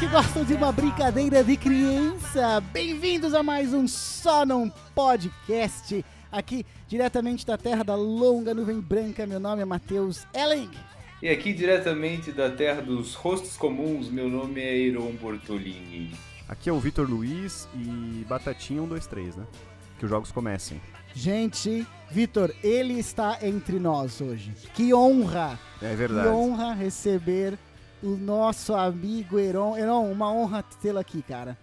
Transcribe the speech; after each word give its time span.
que 0.00 0.08
gostam 0.08 0.42
de 0.42 0.54
uma 0.54 0.72
brincadeira 0.72 1.44
de 1.44 1.58
criança. 1.58 2.58
Bem-vindos 2.72 3.34
a 3.34 3.42
mais 3.42 3.74
um 3.74 3.86
Só 3.86 4.46
Não 4.46 4.72
Podcast. 4.94 6.02
Aqui, 6.32 6.64
diretamente 6.88 7.46
da 7.46 7.58
terra 7.58 7.84
da 7.84 7.94
longa 7.94 8.54
nuvem 8.54 8.80
branca, 8.80 9.26
meu 9.26 9.38
nome 9.38 9.60
é 9.60 9.64
Matheus 9.66 10.26
Elling. 10.32 10.70
E 11.20 11.28
aqui, 11.28 11.52
diretamente 11.52 12.32
da 12.32 12.50
terra 12.50 12.80
dos 12.80 13.12
rostos 13.12 13.58
comuns, 13.58 14.08
meu 14.08 14.26
nome 14.26 14.62
é 14.62 14.74
Iron 14.74 15.12
Bortolini. 15.20 16.10
Aqui 16.48 16.70
é 16.70 16.72
o 16.72 16.80
Vitor 16.80 17.06
Luiz 17.06 17.68
e 17.74 18.24
Batatinha 18.26 18.80
123, 18.80 19.36
né? 19.36 19.44
Que 19.98 20.06
os 20.06 20.10
jogos 20.10 20.32
comecem. 20.32 20.80
Gente, 21.14 21.86
Vitor, 22.10 22.54
ele 22.64 22.94
está 22.98 23.38
entre 23.42 23.78
nós 23.78 24.18
hoje. 24.22 24.54
Que 24.72 24.94
honra! 24.94 25.58
É 25.82 25.94
verdade. 25.94 26.26
Que 26.26 26.34
honra 26.34 26.72
receber 26.72 27.58
o 28.02 28.16
nosso 28.16 28.74
amigo 28.74 29.38
Heron. 29.38 29.76
Heron, 29.76 30.10
uma 30.10 30.32
honra 30.32 30.64
tê-lo 30.80 30.98
aqui, 30.98 31.22
cara. 31.22 31.56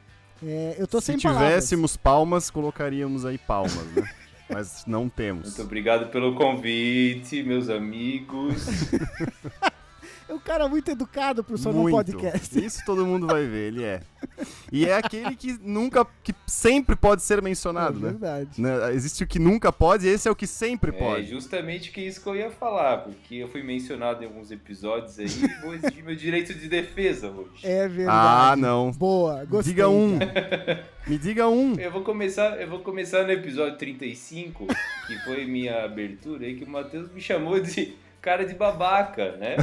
É, 0.43 0.75
eu 0.77 0.87
tô 0.87 0.99
Se 0.99 1.07
sem 1.07 1.19
palavras. 1.19 1.47
tivéssemos 1.49 1.97
palmas, 1.97 2.49
colocaríamos 2.49 3.25
aí 3.25 3.37
palmas, 3.37 3.73
né? 3.95 4.03
Mas 4.49 4.85
não 4.85 5.09
temos. 5.09 5.47
Muito 5.49 5.61
obrigado 5.63 6.09
pelo 6.09 6.33
convite, 6.35 7.43
meus 7.43 7.69
amigos. 7.69 8.65
É 10.29 10.33
um 10.33 10.39
cara 10.39 10.67
muito 10.67 10.91
educado 10.91 11.41
pro 11.43 11.57
Só 11.57 11.71
Muito. 11.71 11.95
Podcast. 11.95 12.59
Isso 12.63 12.81
todo 12.85 13.05
mundo 13.05 13.25
vai 13.27 13.45
ver, 13.45 13.67
ele 13.73 13.83
é. 13.83 14.01
E 14.71 14.85
é 14.85 14.97
aquele 14.97 15.35
que 15.35 15.57
nunca, 15.61 16.05
que 16.21 16.33
sempre 16.45 16.95
pode 16.97 17.21
ser 17.23 17.37
É 17.39 17.41
mencionado, 17.41 17.97
né? 17.99 18.09
verdade. 18.09 18.61
Né, 18.61 18.93
Existe 18.93 19.23
o 19.23 19.27
que 19.27 19.39
nunca 19.39 19.71
pode 19.71 20.05
e 20.05 20.09
esse 20.09 20.27
é 20.27 20.31
o 20.31 20.35
que 20.35 20.45
sempre 20.45 20.89
É 20.89 20.93
pode. 20.99 21.27
justamente 21.27 21.91
que 21.91 22.01
isso 22.01 22.21
que 22.21 22.27
eu 22.27 22.35
ia 22.35 22.51
falar, 22.51 22.97
porque 22.99 23.35
eu 23.35 23.47
fui 23.47 23.63
mencionado 23.63 24.21
em 24.21 24.27
alguns 24.27 24.51
episódios 24.51 25.17
aí 25.17 25.27
e 25.27 25.61
vou 25.61 25.73
exigir 25.73 26.03
meu 26.03 26.15
direito 26.15 26.53
de 26.53 26.67
defesa 26.67 27.29
hoje. 27.29 27.65
É 27.65 27.87
verdade. 27.87 28.09
Ah, 28.51 28.55
não. 28.57 28.91
Boa, 28.91 29.45
gostei. 29.45 29.73
Diga 29.73 29.87
um. 29.87 30.19
Me 31.07 31.17
diga 31.17 31.47
um. 31.47 31.75
Eu 31.75 31.89
vou 31.91 32.01
começar, 32.01 32.59
eu 32.61 32.69
vou 32.69 32.79
começar 32.79 33.23
no 33.23 33.31
episódio 33.31 33.77
35, 33.77 34.67
que 35.07 35.17
foi 35.23 35.45
minha 35.45 35.85
abertura 35.85 36.45
aí, 36.45 36.55
que 36.55 36.65
o 36.65 36.69
Matheus 36.69 37.09
me 37.13 37.21
chamou 37.21 37.59
de 37.61 37.95
cara 38.21 38.45
de 38.45 38.53
babaca, 38.53 39.37
né? 39.37 39.55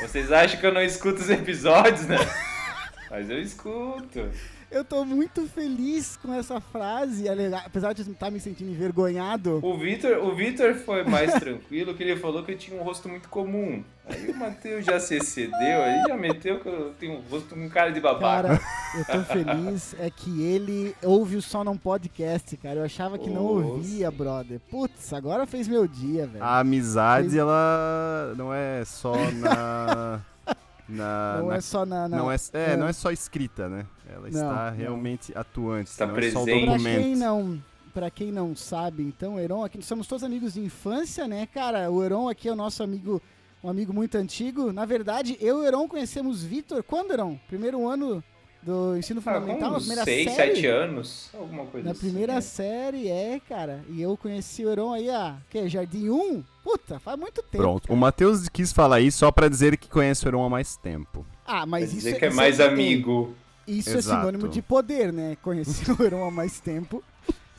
Vocês 0.00 0.30
acham 0.30 0.60
que 0.60 0.66
eu 0.66 0.72
não 0.72 0.82
escuto 0.82 1.20
os 1.20 1.30
episódios, 1.30 2.06
né? 2.06 2.18
Mas 3.10 3.30
eu 3.30 3.40
escuto. 3.40 4.30
Eu 4.74 4.84
tô 4.84 5.04
muito 5.04 5.46
feliz 5.46 6.16
com 6.16 6.34
essa 6.34 6.60
frase, 6.60 7.26
apesar 7.64 7.92
de 7.92 8.02
estar 8.02 8.28
me 8.28 8.40
sentindo 8.40 8.72
envergonhado. 8.72 9.60
O 9.62 9.78
Vitor, 9.78 10.18
o 10.18 10.34
Vitor 10.34 10.74
foi 10.74 11.04
mais 11.04 11.32
tranquilo, 11.38 11.94
que 11.94 12.02
ele 12.02 12.16
falou 12.16 12.42
que 12.42 12.50
eu 12.50 12.58
tinha 12.58 12.80
um 12.80 12.82
rosto 12.82 13.08
muito 13.08 13.28
comum. 13.28 13.84
Aí 14.04 14.32
o 14.32 14.36
Matheus 14.36 14.84
já 14.84 14.98
se 14.98 15.14
excedeu, 15.14 15.80
aí 15.80 16.02
já 16.08 16.16
meteu 16.16 16.58
que 16.58 16.68
eu 16.68 16.92
tenho 16.98 17.12
um 17.18 17.20
rosto 17.30 17.54
com 17.54 17.68
cara 17.70 17.92
de 17.92 18.00
babaca. 18.00 18.48
Cara, 18.48 18.60
eu 18.98 19.04
tô 19.04 19.24
feliz 19.32 19.94
é 20.00 20.10
que 20.10 20.42
ele 20.42 20.92
ouve 21.04 21.36
o 21.36 21.42
Só 21.42 21.62
Não 21.62 21.78
Podcast, 21.78 22.56
cara. 22.56 22.80
Eu 22.80 22.84
achava 22.84 23.16
que 23.16 23.30
não 23.30 23.44
ouvia, 23.44 24.10
brother. 24.10 24.60
Putz, 24.68 25.12
agora 25.12 25.46
fez 25.46 25.68
meu 25.68 25.86
dia, 25.86 26.26
velho. 26.26 26.42
A 26.42 26.58
amizade, 26.58 27.28
Fez- 27.28 27.38
ela 27.38 28.34
não 28.36 28.52
é 28.52 28.84
só 28.84 29.14
na. 29.40 30.20
na 30.88 31.36
não 31.38 31.46
na- 31.48 31.56
é 31.56 31.60
só 31.60 31.86
na... 31.86 32.08
na- 32.08 32.16
não 32.18 32.30
é, 32.30 32.36
é, 32.52 32.72
é. 32.72 32.76
não 32.76 32.86
é 32.88 32.92
só 32.92 33.10
escrita, 33.10 33.68
né? 33.68 33.86
Ela 34.08 34.20
Não, 34.22 34.26
está 34.28 34.70
não. 34.70 34.76
realmente 34.76 35.36
atuante. 35.36 35.90
Está 35.90 36.06
não 36.06 36.16
é 36.18 36.30
só 36.30 36.40
o 36.40 36.44
presente. 36.44 36.64
Pra 36.66 36.72
documento. 36.76 37.00
quem 37.02 37.16
não... 37.16 37.62
Pra 37.94 38.10
quem 38.10 38.32
não 38.32 38.56
sabe, 38.56 39.04
então, 39.04 39.36
o 39.36 39.38
Heron, 39.38 39.62
aqui 39.62 39.80
somos 39.80 40.08
todos 40.08 40.24
amigos 40.24 40.54
de 40.54 40.60
infância, 40.60 41.28
né, 41.28 41.46
cara? 41.46 41.88
O 41.92 42.02
Heron 42.02 42.28
aqui 42.28 42.48
é 42.48 42.52
o 42.52 42.56
nosso 42.56 42.82
amigo, 42.82 43.22
um 43.62 43.68
amigo 43.70 43.92
muito 43.92 44.16
antigo. 44.16 44.72
Na 44.72 44.84
verdade, 44.84 45.38
eu 45.40 45.58
e 45.58 45.60
o 45.60 45.64
Heron 45.64 45.86
conhecemos 45.86 46.42
Vitor, 46.42 46.82
quando, 46.82 47.12
Heron? 47.12 47.38
Primeiro 47.46 47.86
ano 47.88 48.20
do 48.60 48.96
ensino 48.96 49.20
Ah, 49.20 49.22
fundamental, 49.22 49.74
uns 49.74 49.78
primeira 49.86 50.02
6, 50.04 50.32
série? 50.32 50.54
7 50.56 50.66
anos, 50.66 51.30
alguma 51.34 51.66
coisa 51.66 51.84
Na 51.84 51.92
assim. 51.92 52.00
primeira 52.00 52.34
né? 52.34 52.40
série, 52.40 53.08
é, 53.08 53.40
cara. 53.48 53.84
E 53.88 54.02
eu 54.02 54.16
conheci 54.16 54.64
o 54.66 54.70
Heron 54.70 54.92
aí, 54.92 55.08
a 55.08 55.36
que 55.48 55.68
Jardim 55.68 56.08
1? 56.08 56.42
Puta, 56.64 56.98
faz 56.98 57.18
muito 57.18 57.42
tempo. 57.42 57.58
Pronto. 57.62 57.82
cara. 57.86 57.94
O 57.94 57.96
Matheus 58.00 58.48
quis 58.48 58.72
falar 58.72 59.00
isso 59.00 59.18
só 59.18 59.30
pra 59.30 59.48
dizer 59.48 59.76
que 59.76 59.86
conhece 59.88 60.24
o 60.24 60.28
Heron 60.28 60.44
há 60.46 60.48
mais 60.50 60.76
tempo. 60.76 61.24
Ah, 61.46 61.60
Quer 61.60 61.66
mas 61.66 61.84
isso 61.88 61.94
dizer 61.96 62.18
que 62.18 62.24
é 62.24 62.28
isso 62.28 62.36
mais 62.36 62.56
tem- 62.56 62.66
amigo. 62.66 63.34
Isso 63.66 63.90
Exato. 63.96 64.16
é 64.16 64.20
sinônimo 64.20 64.48
de 64.48 64.62
poder, 64.62 65.12
né? 65.12 65.36
Conheci 65.42 65.90
o 65.90 66.02
Heron 66.02 66.26
há 66.26 66.30
mais 66.30 66.58
tempo. 66.60 67.04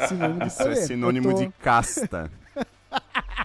Sinônimo 0.07 0.39
de 0.41 0.47
Isso 0.47 0.57
poder. 0.57 0.71
é 0.71 0.75
sinônimo 0.75 1.31
tô- 1.33 1.39
de 1.39 1.49
casta. 1.61 2.31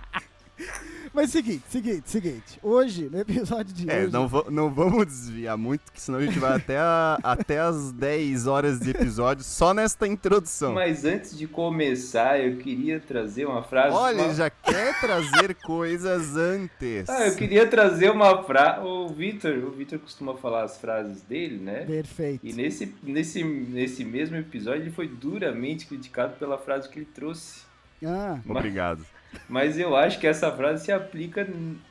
Mas 1.12 1.30
seguinte, 1.30 1.64
seguinte, 1.68 2.08
seguinte. 2.08 2.58
Hoje, 2.62 3.08
no 3.10 3.18
episódio 3.18 3.74
de 3.74 3.90
É, 3.90 4.04
hoje. 4.04 4.12
não, 4.12 4.28
não 4.48 4.70
vamos 4.70 5.06
desviar 5.06 5.58
muito, 5.58 5.90
que 5.92 6.00
senão 6.00 6.20
a 6.20 6.22
gente 6.24 6.38
vai 6.38 6.56
até, 6.56 6.78
a- 6.78 7.18
até 7.24 7.58
as 7.58 7.90
10 7.90 8.46
horas 8.46 8.78
de 8.78 8.90
episódio 8.90 9.42
só 9.42 9.74
nesta 9.74 10.06
introdução. 10.06 10.72
Mas 10.72 11.04
antes 11.04 11.36
de 11.36 11.48
começar, 11.48 12.38
eu 12.40 12.58
queria 12.58 13.00
trazer 13.00 13.44
uma 13.44 13.62
frase. 13.64 13.96
Olha, 13.96 14.22
uma... 14.22 14.34
já 14.34 14.48
quer 14.50 15.00
trazer 15.00 15.54
coisas 15.56 16.36
antes. 16.36 17.08
Ah, 17.08 17.26
eu 17.26 17.34
queria 17.34 17.66
trazer 17.66 18.10
uma 18.10 18.44
frase. 18.44 18.86
O 18.86 19.08
Vitor, 19.08 19.52
o 19.64 19.70
Vitor 19.72 19.98
costuma 19.98 20.36
falar 20.36 20.62
as 20.62 20.78
frases 20.78 21.22
dele, 21.22 21.58
né? 21.58 21.86
Perfeito. 21.86 22.46
E 22.46 22.52
nesse, 22.52 22.94
nesse, 23.02 23.42
nesse 23.42 24.04
mesmo 24.04 24.36
episódio 24.36 24.82
ele 24.82 24.90
foi 24.92 25.08
duramente 25.08 25.86
criticado 25.86 26.34
pela 26.38 26.56
frase 26.56 26.88
que 26.88 27.00
ele 27.00 27.08
trouxe. 27.12 27.62
Ah, 28.06 28.38
Obrigado. 28.48 29.04
Mas 29.48 29.78
eu 29.78 29.96
acho 29.96 30.18
que 30.18 30.26
essa 30.26 30.50
frase 30.52 30.84
se 30.84 30.92
aplica 30.92 31.46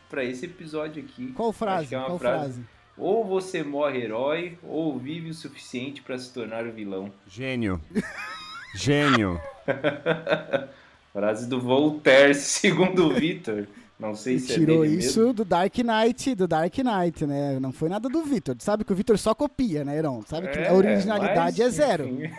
pra 0.10 0.24
esse 0.24 0.46
episódio 0.46 1.04
aqui. 1.04 1.28
qual 1.34 1.52
frase? 1.54 1.80
Acho 1.82 1.90
que 1.90 1.96
é 1.96 1.98
uma 1.98 2.08
qual 2.08 2.20
frase. 2.20 2.44
frase? 2.54 2.62
Ou 2.98 3.26
você 3.26 3.64
morre 3.64 4.02
herói, 4.04 4.58
ou 4.64 4.98
vive 5.00 5.30
o 5.30 5.34
suficiente 5.34 6.02
pra 6.02 6.18
se 6.18 6.34
tornar 6.34 6.66
o 6.66 6.72
vilão. 6.72 7.12
Gênio. 7.28 7.80
Gênio. 8.76 9.40
Frase 11.14 11.48
do 11.48 11.60
Voltaire, 11.60 12.36
segundo 12.36 13.08
o 13.08 13.14
Vitor. 13.14 13.68
Não 14.00 14.16
sei 14.16 14.40
se 14.40 14.54
Tirou 14.54 14.86
é 14.86 14.88
dele 14.88 15.00
isso 15.00 15.20
mesmo. 15.20 15.34
do 15.34 15.44
Dark 15.46 15.76
Knight, 15.78 16.34
do 16.36 16.48
Dark 16.48 16.74
Knight, 16.78 17.26
né? 17.26 17.60
Não 17.60 17.74
foi 17.74 17.90
nada 17.90 18.08
do 18.08 18.24
Vitor. 18.24 18.56
Tu 18.56 18.64
sabe 18.64 18.86
que 18.86 18.94
o 18.94 18.96
Vitor 18.96 19.18
só 19.18 19.34
copia, 19.36 19.84
né, 19.84 19.98
Heron? 19.98 20.22
Sabe 20.26 20.48
que 20.48 20.58
É, 20.60 20.70
a 20.70 20.74
originalidade 20.74 21.60
mas, 21.60 21.60
é 21.60 21.70
zero. 21.70 22.08
enfim. 22.08 22.34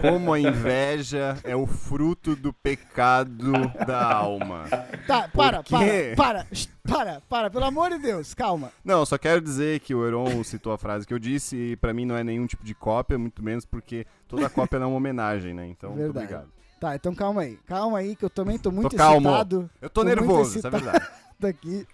Como 0.00 0.32
a 0.32 0.38
inveja 0.38 1.38
é 1.42 1.56
o 1.56 1.66
fruto 1.66 2.36
do 2.36 2.52
pecado 2.52 3.52
da 3.86 4.12
alma. 4.12 4.64
Tá, 5.06 5.28
para, 5.28 5.62
para, 5.62 6.14
para, 6.16 6.46
para, 6.82 7.20
para, 7.22 7.50
pelo 7.50 7.64
amor 7.64 7.90
de 7.90 7.98
Deus, 7.98 8.32
calma. 8.34 8.72
Não, 8.84 9.04
só 9.04 9.18
quero 9.18 9.40
dizer 9.40 9.80
que 9.80 9.94
o 9.94 10.06
Heron 10.06 10.42
citou 10.44 10.72
a 10.72 10.78
frase 10.78 11.06
que 11.06 11.12
eu 11.12 11.18
disse 11.18 11.56
e 11.56 11.76
pra 11.76 11.92
mim 11.92 12.04
não 12.04 12.16
é 12.16 12.22
nenhum 12.22 12.46
tipo 12.46 12.64
de 12.64 12.74
cópia, 12.74 13.18
muito 13.18 13.42
menos 13.42 13.64
porque 13.64 14.06
toda 14.28 14.48
cópia 14.48 14.76
é 14.76 14.86
uma 14.86 14.96
homenagem, 14.96 15.52
né? 15.52 15.66
Então, 15.66 15.90
muito 15.92 16.10
obrigado. 16.10 16.48
Tá, 16.80 16.96
então 16.96 17.14
calma 17.14 17.42
aí, 17.42 17.58
calma 17.66 17.98
aí, 17.98 18.16
que 18.16 18.24
eu 18.24 18.30
também 18.30 18.58
tô 18.58 18.70
muito 18.72 18.96
calmo. 18.96 19.28
excitado 19.28 19.70
Eu 19.80 19.88
tô, 19.88 20.00
Tô 20.00 20.06
nervoso, 20.06 20.58
isso 20.58 20.66
é 20.66 20.70
verdade. 20.70 21.06
daqui. 21.42 21.86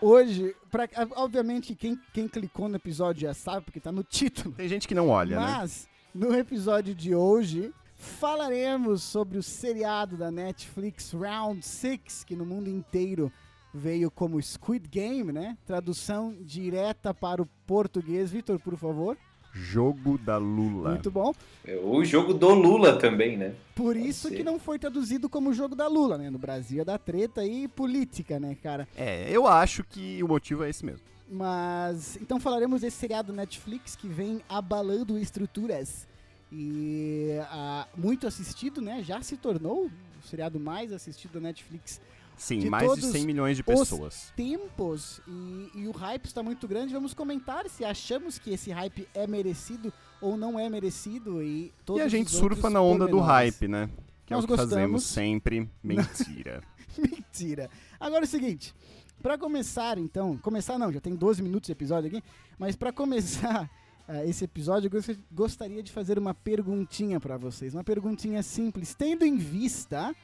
Hoje, 0.00 0.54
pra, 0.70 0.88
obviamente, 1.16 1.74
quem, 1.74 1.98
quem 2.12 2.28
clicou 2.28 2.68
no 2.68 2.76
episódio 2.76 3.22
já 3.22 3.32
sabe, 3.32 3.62
porque 3.62 3.80
tá 3.80 3.92
no 3.92 4.02
título. 4.02 4.54
Tem 4.54 4.68
gente 4.68 4.88
que 4.88 4.94
não 4.94 5.08
olha, 5.08 5.38
né? 5.38 5.68
No 6.14 6.34
episódio 6.34 6.94
de 6.94 7.14
hoje, 7.14 7.72
falaremos 7.94 9.02
sobre 9.02 9.38
o 9.38 9.42
seriado 9.42 10.16
da 10.16 10.30
Netflix 10.30 11.12
Round 11.12 11.64
6, 11.64 12.24
que 12.24 12.36
no 12.36 12.44
mundo 12.44 12.68
inteiro 12.68 13.32
veio 13.72 14.10
como 14.10 14.40
Squid 14.42 14.86
Game, 14.88 15.32
né? 15.32 15.56
Tradução 15.66 16.36
direta 16.40 17.14
para 17.14 17.40
o 17.40 17.48
português. 17.66 18.30
Vitor, 18.30 18.58
por 18.60 18.76
favor. 18.76 19.16
Jogo 19.54 20.18
da 20.18 20.36
Lula. 20.36 20.90
Muito 20.90 21.10
bom. 21.10 21.32
É 21.64 21.76
O 21.76 22.02
jogo 22.04 22.32
do 22.34 22.48
Lula 22.54 22.98
também, 22.98 23.36
né? 23.36 23.54
Por 23.74 23.94
Pode 23.94 24.06
isso 24.08 24.28
ser. 24.28 24.36
que 24.36 24.42
não 24.44 24.58
foi 24.58 24.78
traduzido 24.78 25.28
como 25.28 25.52
jogo 25.52 25.74
da 25.74 25.88
Lula, 25.88 26.16
né? 26.18 26.30
No 26.30 26.38
Brasil 26.38 26.80
é 26.82 26.84
da 26.84 26.98
treta 26.98 27.44
e 27.44 27.68
política, 27.68 28.38
né, 28.40 28.54
cara? 28.62 28.86
É, 28.96 29.30
eu 29.30 29.46
acho 29.46 29.84
que 29.84 30.22
o 30.22 30.28
motivo 30.28 30.64
é 30.64 30.70
esse 30.70 30.84
mesmo. 30.84 31.11
Mas 31.36 32.18
então 32.20 32.38
falaremos 32.38 32.82
desse 32.82 32.98
seriado 32.98 33.32
Netflix 33.32 33.96
que 33.96 34.06
vem 34.06 34.42
abalando 34.48 35.18
estruturas 35.18 36.06
e 36.52 37.38
ah, 37.50 37.88
muito 37.96 38.26
assistido, 38.26 38.82
né? 38.82 39.02
Já 39.02 39.22
se 39.22 39.38
tornou 39.38 39.86
o 39.86 39.90
seriado 40.28 40.60
mais 40.60 40.92
assistido 40.92 41.32
da 41.32 41.40
Netflix 41.40 41.98
Sim, 42.36 42.58
De 42.60 42.68
mais 42.70 42.82
de 42.82 42.88
todos 43.00 43.04
100 43.12 43.24
milhões 43.26 43.56
de 43.56 43.62
os- 43.66 43.78
pessoas. 43.90 44.32
tempos 44.36 45.20
e, 45.28 45.70
e 45.74 45.86
o 45.88 45.92
hype 45.92 46.24
está 46.26 46.42
muito 46.42 46.66
grande. 46.68 46.92
Vamos 46.92 47.14
comentar 47.14 47.68
se 47.70 47.84
achamos 47.84 48.38
que 48.38 48.50
esse 48.50 48.70
hype 48.70 49.08
é 49.14 49.26
merecido 49.26 49.92
ou 50.20 50.36
não 50.36 50.58
é 50.58 50.68
merecido 50.68 51.42
e 51.42 51.72
E 51.94 52.00
a 52.00 52.08
gente 52.08 52.26
os 52.28 52.32
surfa 52.32 52.68
na 52.68 52.80
onda 52.82 53.06
do 53.06 53.20
hype, 53.20 53.68
né? 53.68 53.88
Que 54.26 54.34
Nós 54.34 54.42
é 54.42 54.44
o 54.44 54.48
que 54.48 54.56
gostamos. 54.56 54.70
fazemos 54.72 55.04
sempre. 55.04 55.68
Mentira. 55.82 56.62
Mentira. 56.98 57.70
Agora 57.98 58.24
é 58.24 58.26
o 58.26 58.28
seguinte, 58.28 58.74
pra 59.22 59.38
começar 59.38 59.96
então, 59.96 60.36
começar 60.38 60.78
não, 60.78 60.92
já 60.92 61.00
tem 61.00 61.14
12 61.14 61.42
minutos 61.42 61.66
de 61.66 61.72
episódio 61.72 62.08
aqui, 62.08 62.22
mas 62.58 62.76
pra 62.76 62.92
começar 62.92 63.70
ah, 64.08 64.24
esse 64.26 64.44
episódio, 64.44 64.88
eu 64.88 64.90
gost- 64.90 65.18
gostaria 65.30 65.82
de 65.82 65.90
fazer 65.92 66.18
uma 66.18 66.34
perguntinha 66.34 67.18
pra 67.20 67.36
vocês, 67.38 67.72
uma 67.72 67.84
perguntinha 67.84 68.42
simples, 68.42 68.94
tendo 68.94 69.24
em 69.24 69.36
vista, 69.36 70.14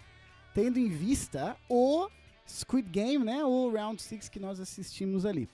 tendo 0.53 0.79
em 0.79 0.89
vista 0.89 1.56
o 1.69 2.09
Squid 2.47 2.89
Game, 2.91 3.25
né, 3.25 3.45
o 3.45 3.71
Round 3.71 4.03
6 4.03 4.29
que 4.29 4.41
nós 4.41 4.59
assistimos 4.61 5.25
ali. 5.25 5.49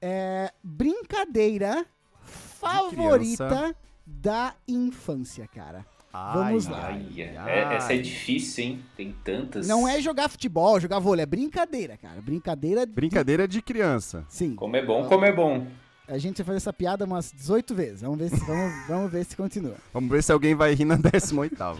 É, 0.00 0.52
brincadeira 0.62 1.86
favorita 2.20 3.74
da 4.06 4.54
infância, 4.68 5.48
cara. 5.48 5.86
Vamos 6.34 6.66
lá. 6.68 6.86
Ai, 6.90 7.06
é- 7.18 7.74
essa 7.76 7.92
é 7.94 7.98
difícil, 7.98 8.64
hein? 8.64 8.84
Tem 8.96 9.14
tantas. 9.24 9.66
Não 9.66 9.88
é 9.88 10.00
jogar 10.00 10.28
futebol, 10.28 10.78
jogar 10.80 10.98
vôlei, 11.00 11.24
é 11.24 11.26
brincadeira, 11.26 11.96
cara. 11.96 12.20
Brincadeira. 12.22 12.86
de- 12.86 12.92
Brincadeira 12.92 13.48
de 13.48 13.60
criança. 13.60 14.24
Sim. 14.28 14.54
Como 14.54 14.76
é 14.76 14.84
bom, 14.84 15.06
como 15.08 15.24
é 15.24 15.32
bom. 15.32 15.66
A 16.06 16.18
gente 16.18 16.36
vai 16.38 16.46
fazer 16.46 16.56
essa 16.58 16.72
piada 16.72 17.04
umas 17.06 17.32
18 17.32 17.74
vezes. 17.74 18.02
Vamos 18.02 18.18
ver 18.18 18.28
se, 18.28 18.36
vamos, 18.44 18.72
vamos 18.86 19.10
ver 19.10 19.24
se 19.24 19.34
continua. 19.36 19.76
Vamos 19.92 20.10
ver 20.10 20.22
se 20.22 20.30
alguém 20.30 20.54
vai 20.54 20.74
rir 20.74 20.84
na 20.84 20.98
18ª. 20.98 21.76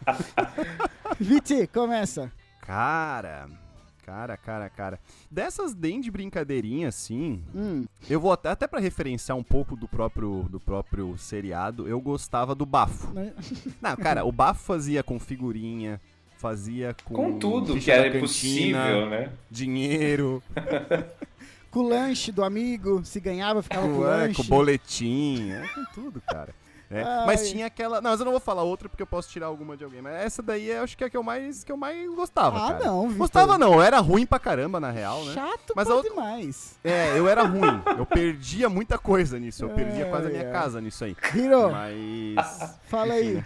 Viti, 1.20 1.66
começa. 1.66 2.30
Cara, 2.60 3.48
cara, 4.06 4.36
cara, 4.36 4.70
cara. 4.70 5.00
Dessas 5.28 5.74
bem 5.74 6.00
de 6.00 6.10
brincadeirinha, 6.10 6.88
assim, 6.88 7.42
Hum, 7.52 7.84
eu 8.08 8.20
vou 8.20 8.30
até, 8.32 8.50
até 8.50 8.66
para 8.68 8.78
referenciar 8.78 9.36
um 9.36 9.42
pouco 9.42 9.74
do 9.74 9.88
próprio, 9.88 10.46
do 10.48 10.60
próprio 10.60 11.18
seriado, 11.18 11.88
eu 11.88 12.00
gostava 12.00 12.54
do 12.54 12.64
bafo. 12.64 13.12
né? 13.12 13.32
Não, 13.82 13.96
cara, 13.96 14.24
o 14.24 14.30
bafo 14.30 14.62
fazia 14.62 15.02
com 15.02 15.18
figurinha, 15.18 16.00
fazia 16.38 16.94
com... 17.04 17.14
Com 17.14 17.38
tudo 17.38 17.78
que 17.78 17.90
era 17.90 18.04
cantina, 18.04 18.20
possível, 18.20 19.10
né? 19.10 19.32
Dinheiro, 19.50 20.40
com 21.68 21.80
o 21.80 21.88
lanche 21.88 22.30
do 22.30 22.44
amigo, 22.44 23.04
se 23.04 23.18
ganhava, 23.18 23.60
ficava 23.62 23.86
com 23.88 23.92
o 23.92 23.96
com, 23.96 24.06
é, 24.06 24.08
lanche. 24.08 24.34
com 24.36 24.48
boletim, 24.48 25.50
é, 25.50 25.66
com 25.74 25.84
tudo, 25.92 26.20
cara. 26.20 26.54
É, 26.90 27.02
Ai. 27.02 27.26
mas 27.26 27.48
tinha 27.50 27.66
aquela. 27.66 28.00
Não, 28.00 28.10
mas 28.10 28.20
eu 28.20 28.24
não 28.24 28.32
vou 28.32 28.40
falar 28.40 28.62
outra 28.62 28.88
porque 28.88 29.02
eu 29.02 29.06
posso 29.06 29.28
tirar 29.28 29.46
alguma 29.46 29.76
de 29.76 29.82
alguém. 29.82 30.00
Mas 30.00 30.14
essa 30.24 30.42
daí 30.42 30.68
eu 30.70 30.82
acho 30.84 30.96
que 30.96 31.02
é 31.02 31.08
a 31.08 31.10
que 31.10 31.16
eu 31.16 31.22
mais, 31.22 31.64
que 31.64 31.72
eu 31.72 31.76
mais 31.76 32.08
gostava. 32.14 32.64
Ah, 32.64 32.72
cara. 32.74 32.84
não, 32.84 33.02
Vitor. 33.02 33.18
Gostava 33.18 33.58
não, 33.58 33.74
eu 33.74 33.82
era 33.82 33.98
ruim 33.98 34.24
pra 34.24 34.38
caramba, 34.38 34.78
na 34.78 34.90
real, 34.90 35.24
né? 35.24 35.34
Chato 35.34 35.72
Mas 35.74 35.88
outra- 35.88 36.08
demais. 36.10 36.76
É, 36.84 37.18
eu 37.18 37.28
era 37.28 37.42
ruim. 37.42 37.82
Eu 37.98 38.06
perdia 38.06 38.68
muita 38.68 38.98
coisa 38.98 39.38
nisso. 39.38 39.64
Eu 39.64 39.70
perdia 39.70 40.06
quase 40.06 40.28
a 40.28 40.30
minha 40.30 40.50
casa 40.52 40.80
nisso 40.80 41.04
aí. 41.04 41.16
Hiro, 41.34 41.70
Mas. 41.72 42.76
fala 42.88 43.14
aí. 43.14 43.44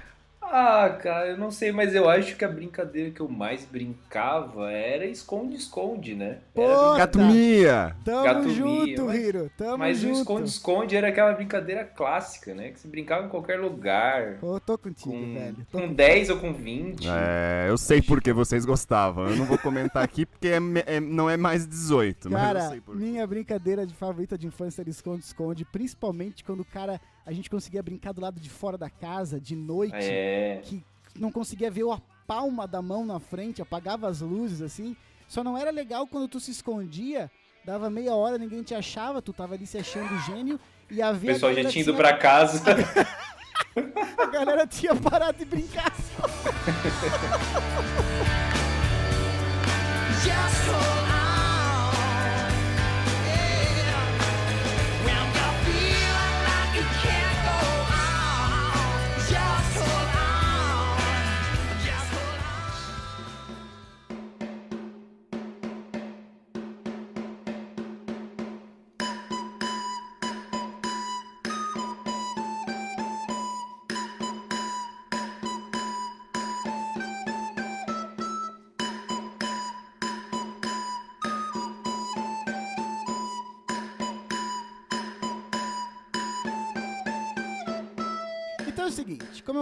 Ah, 0.52 0.98
cara, 1.00 1.28
eu 1.28 1.38
não 1.38 1.52
sei, 1.52 1.70
mas 1.70 1.94
eu 1.94 2.08
acho 2.08 2.34
que 2.34 2.44
a 2.44 2.48
brincadeira 2.48 3.10
que 3.12 3.20
eu 3.20 3.28
mais 3.28 3.64
brincava 3.64 4.68
era 4.72 5.06
esconde-esconde, 5.06 6.16
né? 6.16 6.38
Pô, 6.52 6.94
Gatomia! 6.96 7.94
Tamo 8.04 8.24
Gato 8.24 8.50
junto, 8.50 9.06
mas- 9.06 9.20
Hiro. 9.20 9.50
Tamo 9.56 9.78
Mas 9.78 9.98
o 9.98 10.00
junto. 10.02 10.18
esconde-esconde 10.18 10.96
era 10.96 11.08
aquela 11.08 11.32
brincadeira 11.34 11.84
clássica, 11.84 12.52
né? 12.52 12.70
Que 12.70 12.80
você 12.80 12.88
brincava 12.88 13.26
em 13.26 13.28
qualquer 13.28 13.60
lugar. 13.60 14.38
Pô, 14.40 14.58
tô 14.58 14.76
contigo, 14.76 15.10
Com, 15.12 15.34
velho. 15.34 15.56
Tô 15.70 15.78
com 15.82 15.92
10 15.92 16.30
ou 16.30 16.38
com 16.38 16.52
20. 16.52 17.06
É, 17.08 17.66
eu 17.68 17.78
sei 17.78 18.02
porque 18.02 18.32
vocês 18.32 18.64
gostavam. 18.64 19.28
Eu 19.28 19.36
não 19.36 19.44
vou 19.44 19.56
comentar 19.58 20.02
aqui 20.02 20.26
porque 20.26 20.48
é 20.48 20.58
é- 20.96 20.98
não 21.00 21.30
é 21.30 21.36
mais 21.36 21.64
18. 21.66 22.28
mas 22.28 22.40
eu 22.42 22.46
Cara, 22.48 22.68
sei 22.70 22.80
por 22.80 22.96
minha 22.96 23.24
brincadeira 23.24 23.86
de 23.86 23.94
favorita 23.94 24.36
de 24.36 24.48
infância 24.48 24.82
era 24.82 24.90
esconde-esconde, 24.90 25.64
principalmente 25.64 26.42
quando 26.42 26.60
o 26.60 26.64
cara, 26.64 27.00
a 27.30 27.32
gente 27.32 27.48
conseguia 27.48 27.80
brincar 27.80 28.12
do 28.12 28.20
lado 28.20 28.40
de 28.40 28.50
fora 28.50 28.76
da 28.76 28.90
casa, 28.90 29.40
de 29.40 29.54
noite, 29.54 29.94
É. 29.94 30.60
que 30.64 30.82
não 31.16 31.30
conseguia 31.30 31.70
ver 31.70 31.88
a 31.88 32.00
palma 32.26 32.66
da 32.66 32.82
mão 32.82 33.06
na 33.06 33.20
frente, 33.20 33.62
apagava 33.62 34.08
as 34.08 34.20
luzes, 34.20 34.60
assim. 34.60 34.96
Só 35.28 35.44
não 35.44 35.56
era 35.56 35.70
legal 35.70 36.08
quando 36.08 36.26
tu 36.26 36.40
se 36.40 36.50
escondia, 36.50 37.30
dava 37.64 37.88
meia 37.88 38.16
hora, 38.16 38.36
ninguém 38.36 38.64
te 38.64 38.74
achava, 38.74 39.22
tu 39.22 39.32
tava 39.32 39.54
ali 39.54 39.64
se 39.64 39.78
achando 39.78 40.18
gênio, 40.26 40.58
e 40.90 40.98
O 40.98 41.04
havia 41.04 41.32
pessoal 41.34 41.52
já 41.52 41.56
galera 41.58 41.72
tinha 41.72 41.82
ido 41.82 41.94
pra 41.94 42.16
casa. 42.16 42.60
A 44.18 44.26
galera 44.26 44.66
tinha 44.66 44.96
parado 44.96 45.38
de 45.38 45.44
brincar. 45.44 45.94
Just 50.24 51.09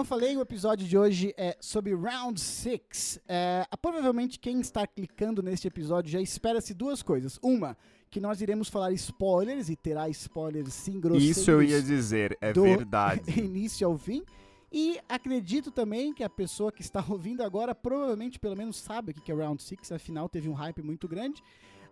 falei, 0.09 0.35
o 0.39 0.41
episódio 0.41 0.89
de 0.89 0.97
hoje 0.97 1.35
é 1.37 1.55
sobre 1.61 1.95
Round 1.95 2.41
6. 2.41 3.21
É, 3.29 3.67
provavelmente 3.83 4.39
quem 4.39 4.59
está 4.59 4.87
clicando 4.87 5.43
neste 5.43 5.69
episódio 5.69 6.11
já 6.11 6.19
espera-se 6.19 6.73
duas 6.73 7.03
coisas. 7.03 7.39
Uma, 7.43 7.77
que 8.11 8.19
nós 8.19 8.41
iremos 8.41 8.71
falar 8.71 8.91
spoilers, 8.93 9.69
e 9.69 9.77
terá 9.77 10.09
spoilers 10.09 10.73
sim 10.73 10.99
grosseiros. 10.99 11.37
Isso 11.37 11.51
eu 11.51 11.63
ia 11.63 11.83
dizer, 11.83 12.39
é 12.41 12.55
do 12.55 12.63
verdade. 12.63 13.21
início 13.39 13.87
ao 13.87 13.99
fim. 13.99 14.25
E 14.73 14.99
acredito 15.07 15.71
também 15.71 16.15
que 16.15 16.25
a 16.25 16.31
pessoa 16.31 16.73
que 16.73 16.81
está 16.81 17.05
ouvindo 17.07 17.43
agora 17.43 17.75
provavelmente 17.75 18.39
pelo 18.39 18.57
menos 18.57 18.79
sabe 18.79 19.13
o 19.13 19.15
que 19.15 19.31
é 19.31 19.35
Round 19.35 19.63
6, 19.63 19.93
afinal 19.93 20.27
teve 20.27 20.49
um 20.49 20.55
hype 20.55 20.83
muito 20.83 21.07
grande. 21.07 21.43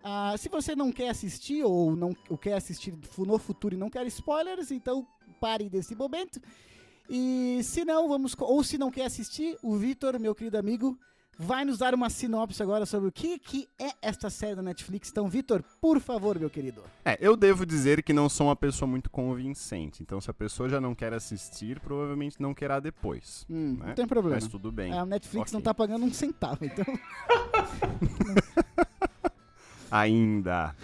Ah, 0.02 0.34
se 0.38 0.48
você 0.48 0.74
não 0.74 0.90
quer 0.90 1.10
assistir 1.10 1.62
ou 1.62 1.94
não 1.94 2.16
ou 2.30 2.38
quer 2.38 2.54
assistir 2.54 2.94
no 3.18 3.38
futuro 3.38 3.74
e 3.74 3.78
não 3.78 3.90
quer 3.90 4.06
spoilers, 4.06 4.70
então 4.70 5.06
pare 5.38 5.68
desse 5.68 5.94
momento. 5.94 6.40
E 7.08 7.60
se 7.62 7.84
não, 7.84 8.08
vamos 8.08 8.34
ou 8.38 8.62
se 8.64 8.76
não 8.78 8.90
quer 8.90 9.04
assistir, 9.06 9.56
o 9.62 9.76
Vitor, 9.76 10.18
meu 10.18 10.34
querido 10.34 10.58
amigo, 10.58 10.98
vai 11.38 11.64
nos 11.64 11.78
dar 11.78 11.94
uma 11.94 12.08
sinopse 12.10 12.62
agora 12.62 12.86
sobre 12.86 13.08
o 13.08 13.12
que, 13.12 13.38
que 13.38 13.68
é 13.78 13.90
esta 14.00 14.30
série 14.30 14.54
da 14.56 14.62
Netflix. 14.62 15.10
Então, 15.10 15.28
Vitor, 15.28 15.62
por 15.80 16.00
favor, 16.00 16.38
meu 16.38 16.48
querido. 16.50 16.82
É, 17.04 17.16
eu 17.20 17.36
devo 17.36 17.66
dizer 17.66 18.02
que 18.02 18.12
não 18.12 18.28
sou 18.28 18.48
uma 18.48 18.56
pessoa 18.56 18.88
muito 18.88 19.10
convincente. 19.10 20.02
Então, 20.02 20.20
se 20.20 20.30
a 20.30 20.34
pessoa 20.34 20.68
já 20.68 20.80
não 20.80 20.94
quer 20.94 21.12
assistir, 21.12 21.78
provavelmente 21.80 22.40
não 22.40 22.54
querá 22.54 22.80
depois. 22.80 23.44
Hum, 23.50 23.76
né? 23.78 23.88
Não 23.88 23.94
tem 23.94 24.06
problema. 24.06 24.36
Mas 24.40 24.48
tudo 24.48 24.72
bem. 24.72 24.92
A 24.92 25.04
Netflix 25.04 25.52
não 25.52 25.58
Ok. 25.58 25.64
tá 25.64 25.74
pagando 25.74 26.04
um 26.06 26.12
centavo, 26.12 26.64
então. 26.64 26.84
Ainda. 29.90 30.74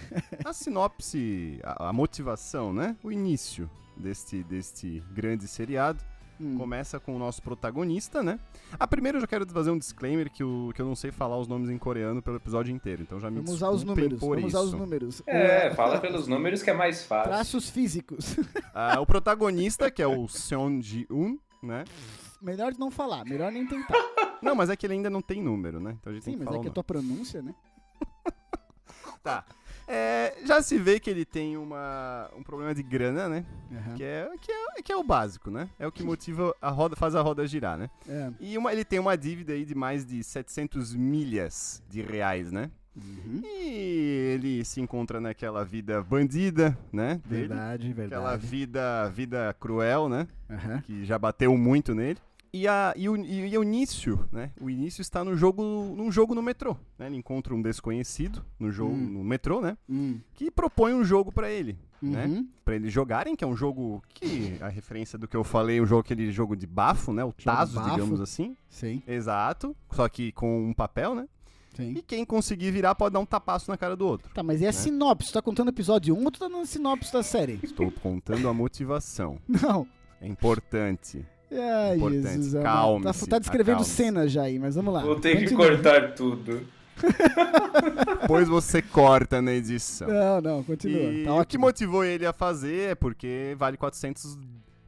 A 0.45 0.52
sinopse, 0.52 1.59
a, 1.64 1.88
a 1.88 1.93
motivação, 1.93 2.73
né? 2.73 2.97
O 3.02 3.11
início 3.11 3.69
deste, 3.97 4.43
deste 4.45 5.02
grande 5.12 5.49
seriado 5.49 6.02
Hum. 6.42 6.56
começa 6.58 6.99
com 6.99 7.14
o 7.14 7.18
nosso 7.18 7.40
protagonista, 7.40 8.22
né? 8.22 8.38
A 8.78 8.87
primeiro 8.87 9.18
eu 9.18 9.20
já 9.20 9.26
quero 9.26 9.46
fazer 9.46 9.70
um 9.70 9.78
disclaimer 9.78 10.28
que, 10.30 10.42
o, 10.42 10.72
que 10.75 10.82
eu 10.82 10.87
não 10.87 10.96
sei 10.96 11.12
falar 11.12 11.38
os 11.38 11.46
nomes 11.46 11.70
em 11.70 11.78
coreano 11.78 12.20
pelo 12.20 12.37
episódio 12.37 12.75
inteiro. 12.75 13.02
Então 13.02 13.20
já 13.20 13.30
me 13.30 13.37
Vamos 13.37 13.52
usar 13.52 13.70
os 13.70 13.84
números. 13.84 14.18
por 14.18 14.37
Vamos 14.37 14.49
isso. 14.52 14.58
usar 14.58 14.66
os 14.66 14.72
números. 14.72 15.22
É, 15.26 15.70
fala 15.75 16.00
pelos 16.00 16.26
números 16.26 16.62
que 16.62 16.70
é 16.70 16.75
mais 16.75 17.04
fácil. 17.04 17.30
Traços 17.30 17.70
físicos. 17.70 18.37
Ah, 18.75 18.99
o 19.00 19.04
protagonista, 19.06 19.90
que 19.90 20.00
é 20.00 20.06
o 20.06 20.26
Seon 20.26 20.80
Ji-un, 20.80 21.37
né? 21.62 21.84
melhor 22.40 22.72
não 22.78 22.90
falar, 22.90 23.22
melhor 23.25 23.52
nem 23.52 23.66
tentar. 23.66 23.94
Não, 24.42 24.54
mas 24.54 24.70
é 24.70 24.76
que 24.76 24.84
ele 24.87 24.94
ainda 24.94 25.08
não 25.08 25.20
tem 25.22 25.40
número, 25.40 25.78
né? 25.78 25.96
Então 26.00 26.11
a 26.11 26.14
gente 26.14 26.25
Sim, 26.25 26.30
tem 26.32 26.38
que 26.38 26.44
mas 26.44 26.49
falar 26.52 26.58
é 26.58 26.62
que 26.62 26.68
a 26.68 26.72
tua 26.72 26.82
pronúncia, 26.82 27.40
né? 27.42 27.54
Tá. 29.22 29.44
É, 29.94 30.34
já 30.46 30.62
se 30.62 30.78
vê 30.78 30.99
que 30.99 31.11
ele 31.11 31.22
tem 31.25 31.54
uma, 31.58 32.30
um 32.34 32.42
problema 32.42 32.75
de 32.75 32.82
grana, 32.82 33.28
né? 33.28 33.44
Aham. 33.70 33.94
Que 33.94 34.02
é, 34.04 34.30
que, 34.40 34.50
é, 34.50 34.82
que 34.82 34.90
é 34.90 34.96
o 34.96 35.04
básico, 35.04 35.50
né? 35.50 35.68
É 35.78 35.87
o 35.87 35.92
que 35.92 36.02
motiva 36.02 36.54
a 36.62 36.70
roda, 36.70 36.96
faz 36.96 37.14
a 37.14 37.20
roda 37.20 37.46
girar, 37.46 37.76
né? 37.76 37.90
É. 38.08 38.30
E 38.40 38.56
uma- 38.56 38.72
ele 38.72 38.87
tem 38.87 38.99
uma 38.99 39.16
dívida 39.18 39.52
aí 39.52 39.66
de 39.66 39.75
mais 39.75 40.06
de 40.06 40.25
700 40.25 40.94
milhas 40.94 41.82
de 41.90 42.00
reais, 42.00 42.50
né? 42.50 42.70
Uhum. 42.96 43.42
E 43.44 44.32
ele 44.34 44.64
se 44.64 44.80
encontra 44.80 45.20
naquela 45.20 45.62
vida 45.64 46.02
bandida, 46.02 46.76
né? 46.92 47.20
Dele. 47.26 47.49
Verdade, 47.49 47.90
Aquela 47.90 48.30
verdade. 48.30 48.46
vida, 48.46 49.08
vida 49.11 49.56
cruel, 49.61 50.08
né? 50.08 50.26
Aham. 50.50 50.80
Que 50.82 51.04
já 51.04 51.18
bateu 51.18 51.56
muito 51.56 51.94
nele. 51.94 52.18
E, 52.54 52.68
a, 52.68 52.92
e, 52.97 53.09
o, 53.09 53.16
e, 53.16 53.56
o 53.56 53.62
início, 53.62 54.28
né? 54.30 54.50
O 54.61 54.68
início 54.68 55.00
está 55.00 55.25
no 55.25 55.35
jogo, 55.35 55.62
num 55.97 56.12
jogo 56.12 56.35
no 56.35 56.42
metrô. 56.42 56.76
Né? 56.99 57.06
Ele 57.06 57.16
encontra 57.16 57.54
um 57.54 57.62
desconhecido 57.62 58.44
no 58.59 58.71
jogo, 58.71 58.92
Hum. 58.92 59.09
no 59.14 59.25
metrô, 59.25 59.61
né? 59.62 59.76
Hum. 59.88 60.21
Que 60.35 60.50
propõe 60.50 60.92
um 60.92 61.02
jogo 61.02 61.32
pra 61.32 61.50
ele, 61.50 61.78
né? 62.02 62.26
Uhum. 62.26 62.47
Pra 62.62 62.75
eles 62.76 62.92
jogarem, 62.92 63.35
que 63.35 63.42
é 63.42 63.47
um 63.47 63.56
jogo 63.56 64.02
que 64.12 64.59
a 64.61 64.68
referência 64.68 65.18
do 65.18 65.26
que 65.26 65.35
eu 65.37 65.42
falei, 65.42 65.80
um 65.80 65.87
jogo 65.87 66.00
aquele 66.02 66.30
jogo 66.30 66.54
de 66.54 66.66
bafo, 66.66 67.11
né? 67.12 67.25
O 67.25 67.32
taso, 67.32 67.76
bafo. 67.76 67.90
digamos 67.90 68.21
assim. 68.21 68.54
Sim, 68.68 69.02
Exato, 69.06 69.75
só 69.90 70.06
que 70.09 70.30
com 70.32 70.62
um 70.68 70.75
papel, 70.75 71.14
né? 71.14 71.26
sim. 71.75 71.94
E 71.97 72.02
quem 72.02 72.23
conseguir 72.23 72.71
virar 72.71 72.94
pode 72.94 73.14
dar 73.14 73.21
um 73.21 73.25
tapaço 73.25 73.71
na 73.71 73.78
cara 73.78 73.97
do 73.97 74.06
outro. 74.06 74.30
Tá, 74.35 74.42
mas 74.42 74.61
e 74.61 74.66
a 74.66 74.73
sinopse? 74.75 75.30
Tu 75.30 75.32
tá 75.32 75.40
contando 75.40 75.68
episódio 75.71 76.14
1 76.14 76.23
ou 76.23 76.30
tu 76.30 76.38
tá 76.38 76.49
dando 76.49 76.66
sinopse 76.66 77.11
da 77.11 77.23
série? 77.23 77.59
Estou 77.62 77.90
contando 77.90 78.47
a 78.47 78.52
motivação. 78.52 79.38
Não. 79.49 79.87
É 80.21 80.26
importante. 80.28 81.25
Ai, 81.54 81.97
Importante. 81.97 82.23
Jesus. 82.28 82.54
amado. 82.54 82.64
Calme-se, 82.64 83.21
Tá, 83.21 83.26
tá 83.30 83.38
descrevendo 83.38 83.76
acalme-se. 83.76 83.94
cenas 83.97 84.32
já 84.32 84.42
aí, 84.42 84.59
mas 84.59 84.75
vamos 84.75 84.94
lá. 84.94 85.02
Vou 85.02 85.16
ter 85.21 85.37
que 85.37 85.42
Continua. 85.54 85.66
cortar 85.68 86.14
tudo. 86.14 86.66
Depois 88.23 88.49
você 88.49 88.80
corta 88.80 89.42
na 89.42 89.52
edição. 89.52 90.09
Não, 90.09 90.40
não, 90.40 90.62
continua. 90.62 91.02
E 91.12 91.25
tá 91.25 91.35
o 91.35 91.44
que 91.44 91.59
motivou 91.59 92.04
ele 92.04 92.25
a 92.26 92.32
fazer 92.32 92.90
é 92.90 92.94
porque 92.94 93.54
vale 93.59 93.76
400, 93.76 94.38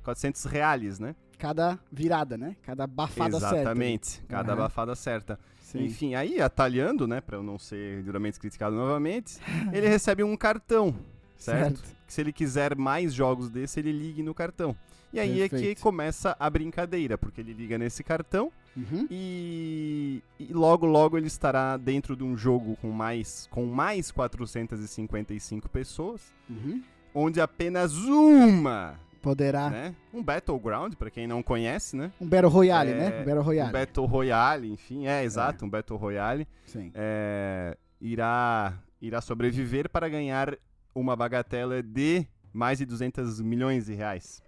400 0.02 0.44
reais, 0.44 0.99
né? 0.99 1.14
Cada 1.38 1.78
virada, 1.90 2.38
né? 2.38 2.56
Cada 2.62 2.87
bafada 2.87 3.38
certa. 3.40 3.56
Exatamente, 3.56 4.23
cada 4.28 4.52
Aham. 4.52 4.61
abafada 4.62 4.94
certa. 4.94 5.38
Sim. 5.61 5.85
Enfim, 5.87 6.14
aí 6.14 6.40
atalhando, 6.40 7.06
né, 7.09 7.21
pra 7.21 7.37
eu 7.37 7.42
não 7.42 7.59
ser 7.59 8.02
duramente 8.04 8.38
criticado 8.38 8.76
novamente, 8.76 9.38
ele 9.73 9.88
recebe 9.88 10.23
um 10.23 10.37
cartão, 10.37 10.94
certo? 11.37 11.78
Certo. 11.78 11.94
Que 12.06 12.12
se 12.12 12.21
ele 12.21 12.33
quiser 12.33 12.76
mais 12.76 13.12
jogos 13.12 13.50
desse, 13.50 13.80
ele 13.80 13.90
ligue 13.92 14.23
no 14.23 14.33
cartão. 14.35 14.76
E 15.14 15.21
aí 15.21 15.40
é 15.42 15.44
que 15.49 15.50
Perfeito. 15.56 15.80
começa 15.83 16.37
a 16.38 16.50
brincadeira, 16.50 17.16
porque 17.16 17.40
ele 17.40 17.52
liga 17.52 17.78
nesse 17.78 18.02
cartão 18.02 18.50
Uhum. 18.76 19.06
e, 19.09 20.21
e 20.40 20.52
logo 20.52 20.85
logo 20.85 21.16
ele 21.16 21.28
estará 21.28 21.76
dentro 21.76 22.16
de 22.16 22.25
um 22.25 22.37
jogo 22.37 22.76
com 22.83 22.90
mais 22.90 23.47
com 23.50 23.64
mais 23.66 24.11
455 24.11 25.68
pessoas, 25.68 26.21
Uhum. 26.50 26.83
onde 27.14 27.40
apenas 27.40 27.94
uma, 27.97 28.99
Poderá. 29.23 29.71
né, 29.71 29.94
um 30.12 30.23
battleground 30.23 30.94
para 30.94 31.11
quem 31.11 31.26
não 31.26 31.42
conhece, 31.42 31.97
né? 31.97 32.11
Um 32.21 32.26
Battle 32.26 32.50
Royale, 32.50 32.90
É, 32.90 32.94
né? 32.94 33.21
Um 33.21 33.25
Battle 33.25 33.42
Royale. 33.44 33.68
Um 33.68 33.73
Battle 33.73 34.06
Royale, 34.06 34.73
enfim, 34.73 35.06
é 35.06 35.23
exato, 35.25 35.64
um 35.64 35.71
Battle 35.71 35.99
Royale, 35.99 36.47
Sim. 36.66 36.90
é, 36.94 37.76
irá, 38.00 38.76
irá 39.00 39.21
sobreviver 39.21 39.88
para 39.88 40.09
ganhar 40.09 40.59
uma 40.94 41.14
bagatela 41.16 41.83
de 41.83 42.26
mais 42.52 42.78
de 42.78 42.85
200 42.87 43.40
milhões 43.40 43.87
de 43.87 43.94
reais, 43.94 44.40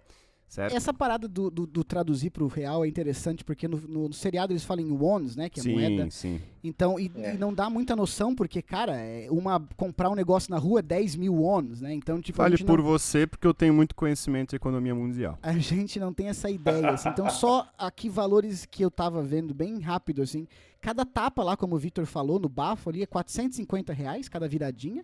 certo? 0.47 0.75
Essa 0.75 0.93
parada 0.93 1.27
do, 1.27 1.49
do, 1.49 1.67
do 1.67 1.83
traduzir 1.83 2.29
pro 2.31 2.47
real 2.47 2.83
é 2.85 2.87
interessante, 2.87 3.43
porque 3.43 3.67
no, 3.67 3.77
no 3.77 4.13
seriado 4.13 4.53
eles 4.53 4.63
falam 4.63 4.85
em 4.85 4.91
wons, 4.91 5.35
né? 5.35 5.49
Que 5.49 5.59
é 5.59 5.63
sim, 5.63 5.73
moeda. 5.73 6.09
sim. 6.09 6.39
Então, 6.63 6.99
e, 6.99 7.11
É. 7.15 7.35
e 7.35 7.37
não 7.37 7.53
dá 7.53 7.69
muita 7.69 7.95
noção, 7.95 8.33
porque, 8.35 8.61
cara, 8.61 8.95
é 8.95 9.27
uma, 9.29 9.59
comprar 9.75 10.09
um 10.09 10.15
negócio 10.15 10.49
na 10.51 10.57
rua 10.57 10.79
é 10.79 10.81
10 10.81 11.15
mil 11.15 11.35
wons, 11.35 11.81
né? 11.81 11.93
Então, 11.93 12.21
tipo, 12.21 12.37
Fale 12.37 12.57
por 12.63 12.79
não, 12.79 12.85
você, 12.85 13.25
porque 13.27 13.45
eu 13.47 13.53
tenho 13.53 13.73
muito 13.73 13.95
conhecimento 13.95 14.51
de 14.51 14.55
economia 14.55 14.95
mundial. 14.95 15.37
a 15.41 15.53
gente 15.57 15.99
não 15.99 16.13
tem 16.13 16.27
essa 16.29 16.49
ideia, 16.49 16.91
assim. 16.91 17.09
Então, 17.09 17.29
só 17.29 17.67
aqui 17.77 18.09
valores 18.09 18.65
que 18.65 18.83
eu 18.83 18.89
tava 18.91 19.21
vendo 19.21 19.53
bem 19.53 19.79
rápido, 19.79 20.21
assim. 20.21 20.47
Cada 20.79 21.05
tapa 21.05 21.43
lá, 21.43 21.57
como 21.57 21.75
o 21.75 21.79
Victor 21.79 22.05
falou, 22.05 22.39
no 22.39 22.47
bafo 22.47 22.89
ali, 22.89 23.01
é 23.01 23.05
450 23.05 23.91
reais, 23.93 24.29
cada 24.29 24.47
viradinha. 24.47 25.03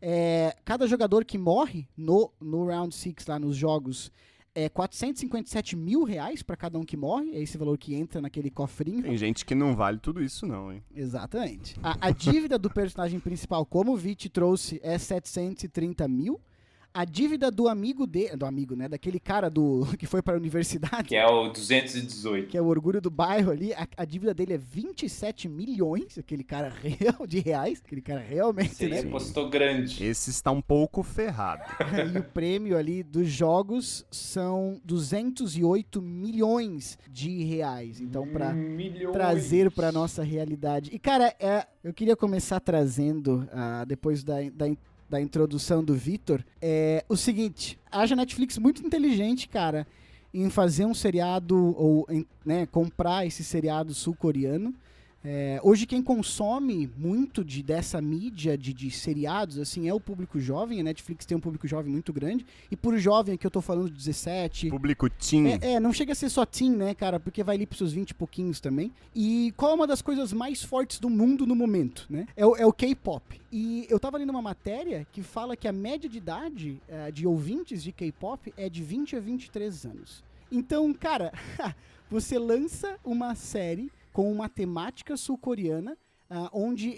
É, 0.00 0.56
cada 0.64 0.86
jogador 0.86 1.24
que 1.24 1.38
morre 1.38 1.86
no, 1.96 2.32
no 2.40 2.66
Round 2.66 2.92
6 2.92 3.14
lá 3.28 3.38
nos 3.38 3.54
jogos 3.56 4.10
é 4.54 4.68
457 4.68 5.76
mil 5.76 6.04
reais 6.04 6.42
pra 6.42 6.56
cada 6.56 6.78
um 6.78 6.84
que 6.84 6.96
morre. 6.96 7.30
É 7.32 7.40
esse 7.40 7.56
valor 7.56 7.78
que 7.78 7.94
entra 7.94 8.20
naquele 8.20 8.50
cofrinho. 8.50 9.02
Tem 9.02 9.16
gente 9.16 9.44
que 9.44 9.54
não 9.54 9.74
vale 9.74 9.98
tudo 9.98 10.22
isso, 10.22 10.46
não, 10.46 10.72
hein? 10.72 10.82
Exatamente. 10.94 11.76
A, 11.82 12.08
a 12.08 12.10
dívida 12.10 12.58
do 12.58 12.70
personagem 12.70 13.18
principal, 13.18 13.64
como 13.64 13.92
o 13.92 13.96
Vit 13.96 14.28
trouxe, 14.28 14.80
é 14.82 14.98
730 14.98 16.06
mil. 16.08 16.40
A 16.94 17.04
dívida 17.04 17.50
do 17.50 17.68
amigo 17.68 18.06
dele, 18.06 18.36
do 18.36 18.44
amigo, 18.44 18.76
né? 18.76 18.88
Daquele 18.88 19.18
cara 19.18 19.48
do 19.48 19.86
que 19.98 20.06
foi 20.06 20.20
para 20.20 20.34
a 20.34 20.36
universidade, 20.36 21.08
Que 21.08 21.16
é 21.16 21.26
o 21.26 21.48
218. 21.48 22.48
que 22.48 22.56
é 22.58 22.60
o 22.60 22.66
orgulho 22.66 23.00
do 23.00 23.10
bairro 23.10 23.50
ali, 23.50 23.72
a, 23.72 23.86
a 23.96 24.04
dívida 24.04 24.34
dele 24.34 24.54
é 24.54 24.58
27 24.58 25.48
milhões, 25.48 26.18
aquele 26.18 26.44
cara 26.44 26.68
real 26.82 27.26
de 27.26 27.40
reais, 27.40 27.82
aquele 27.84 28.02
cara 28.02 28.20
realmente, 28.20 28.74
Você 28.74 28.88
né? 28.88 29.00
apostou 29.00 29.48
grande. 29.48 30.04
Esse 30.04 30.30
está 30.30 30.50
um 30.50 30.60
pouco 30.60 31.02
ferrado. 31.02 31.62
e 32.14 32.18
o 32.18 32.24
prêmio 32.24 32.76
ali 32.76 33.02
dos 33.02 33.28
jogos 33.28 34.04
são 34.10 34.80
208 34.84 36.02
milhões 36.02 36.98
de 37.10 37.42
reais. 37.44 38.00
Então, 38.00 38.26
para 38.28 38.54
trazer 39.12 39.70
para 39.70 39.90
nossa 39.92 40.22
realidade. 40.22 40.90
E 40.92 40.98
cara, 40.98 41.34
é, 41.38 41.66
eu 41.82 41.92
queria 41.92 42.16
começar 42.16 42.60
trazendo 42.60 43.48
ah, 43.52 43.84
depois 43.86 44.22
da, 44.22 44.36
da, 44.52 44.66
da 45.12 45.20
introdução 45.20 45.84
do 45.84 45.94
Vitor, 45.94 46.42
é 46.60 47.04
o 47.06 47.16
seguinte: 47.18 47.78
haja 47.90 48.16
Netflix 48.16 48.56
muito 48.56 48.84
inteligente, 48.84 49.46
cara, 49.46 49.86
em 50.32 50.48
fazer 50.48 50.86
um 50.86 50.94
seriado 50.94 51.74
ou 51.76 52.06
em, 52.08 52.26
né, 52.44 52.64
comprar 52.64 53.26
esse 53.26 53.44
seriado 53.44 53.92
sul-coreano. 53.92 54.74
É, 55.24 55.60
hoje 55.62 55.86
quem 55.86 56.02
consome 56.02 56.90
muito 56.96 57.44
de 57.44 57.62
dessa 57.62 58.00
mídia 58.00 58.58
de, 58.58 58.72
de 58.72 58.90
seriados 58.90 59.58
assim 59.58 59.88
é 59.88 59.94
o 59.94 60.00
público 60.00 60.40
jovem. 60.40 60.80
A 60.80 60.82
Netflix 60.82 61.24
tem 61.24 61.36
um 61.36 61.40
público 61.40 61.66
jovem 61.68 61.92
muito 61.92 62.12
grande. 62.12 62.44
E 62.70 62.76
por 62.76 62.98
jovem 62.98 63.34
aqui 63.34 63.46
eu 63.46 63.50
tô 63.50 63.60
falando 63.60 63.88
de 63.88 63.96
17, 63.96 64.70
Público 64.70 65.08
teen. 65.08 65.46
é, 65.48 65.74
é, 65.74 65.80
não 65.80 65.92
chega 65.92 66.12
a 66.12 66.14
ser 66.14 66.28
só 66.28 66.44
teen, 66.44 66.70
né, 66.72 66.94
cara? 66.94 67.20
Porque 67.20 67.44
vai 67.44 67.56
ali 67.56 67.66
pros 67.66 67.78
seus 67.78 67.92
20 67.92 68.10
e 68.10 68.14
pouquinhos 68.14 68.60
também. 68.60 68.92
E 69.14 69.52
qual 69.56 69.72
é 69.72 69.74
uma 69.74 69.86
das 69.86 70.02
coisas 70.02 70.32
mais 70.32 70.62
fortes 70.62 70.98
do 70.98 71.08
mundo 71.08 71.46
no 71.46 71.54
momento, 71.54 72.06
né? 72.10 72.26
É 72.36 72.44
o, 72.44 72.56
é 72.56 72.66
o 72.66 72.72
K-pop. 72.72 73.40
E 73.52 73.86
eu 73.88 74.00
tava 74.00 74.18
lendo 74.18 74.30
uma 74.30 74.42
matéria 74.42 75.06
que 75.12 75.22
fala 75.22 75.56
que 75.56 75.68
a 75.68 75.72
média 75.72 76.08
de 76.08 76.18
idade 76.18 76.80
eh, 76.88 77.10
de 77.12 77.26
ouvintes 77.26 77.82
de 77.82 77.92
K-pop 77.92 78.52
é 78.56 78.68
de 78.68 78.82
20 78.82 79.16
a 79.16 79.20
23 79.20 79.84
anos. 79.84 80.24
Então, 80.50 80.92
cara, 80.92 81.32
você 82.10 82.38
lança 82.38 82.98
uma 83.04 83.34
série 83.34 83.90
com 84.12 84.30
uma 84.30 84.48
temática 84.48 85.16
sul-coreana 85.16 85.96
ah, 86.34 86.48
onde, 86.50 86.96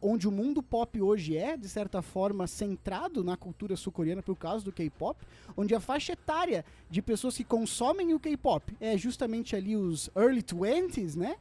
onde 0.00 0.28
o 0.28 0.30
mundo 0.30 0.62
pop 0.62 1.02
hoje 1.02 1.36
é, 1.36 1.56
de 1.56 1.68
certa 1.68 2.00
forma, 2.00 2.46
centrado 2.46 3.24
na 3.24 3.36
cultura 3.36 3.74
sul-coreana 3.74 4.22
por 4.22 4.36
causa 4.36 4.64
do 4.64 4.70
K-pop, 4.70 5.18
onde 5.56 5.74
a 5.74 5.80
faixa 5.80 6.12
etária 6.12 6.64
de 6.88 7.02
pessoas 7.02 7.36
que 7.36 7.42
consomem 7.42 8.14
o 8.14 8.20
K-pop 8.20 8.76
é 8.80 8.96
justamente 8.96 9.56
ali 9.56 9.76
os 9.76 10.08
early 10.14 10.40
20s, 10.40 11.16
né? 11.16 11.34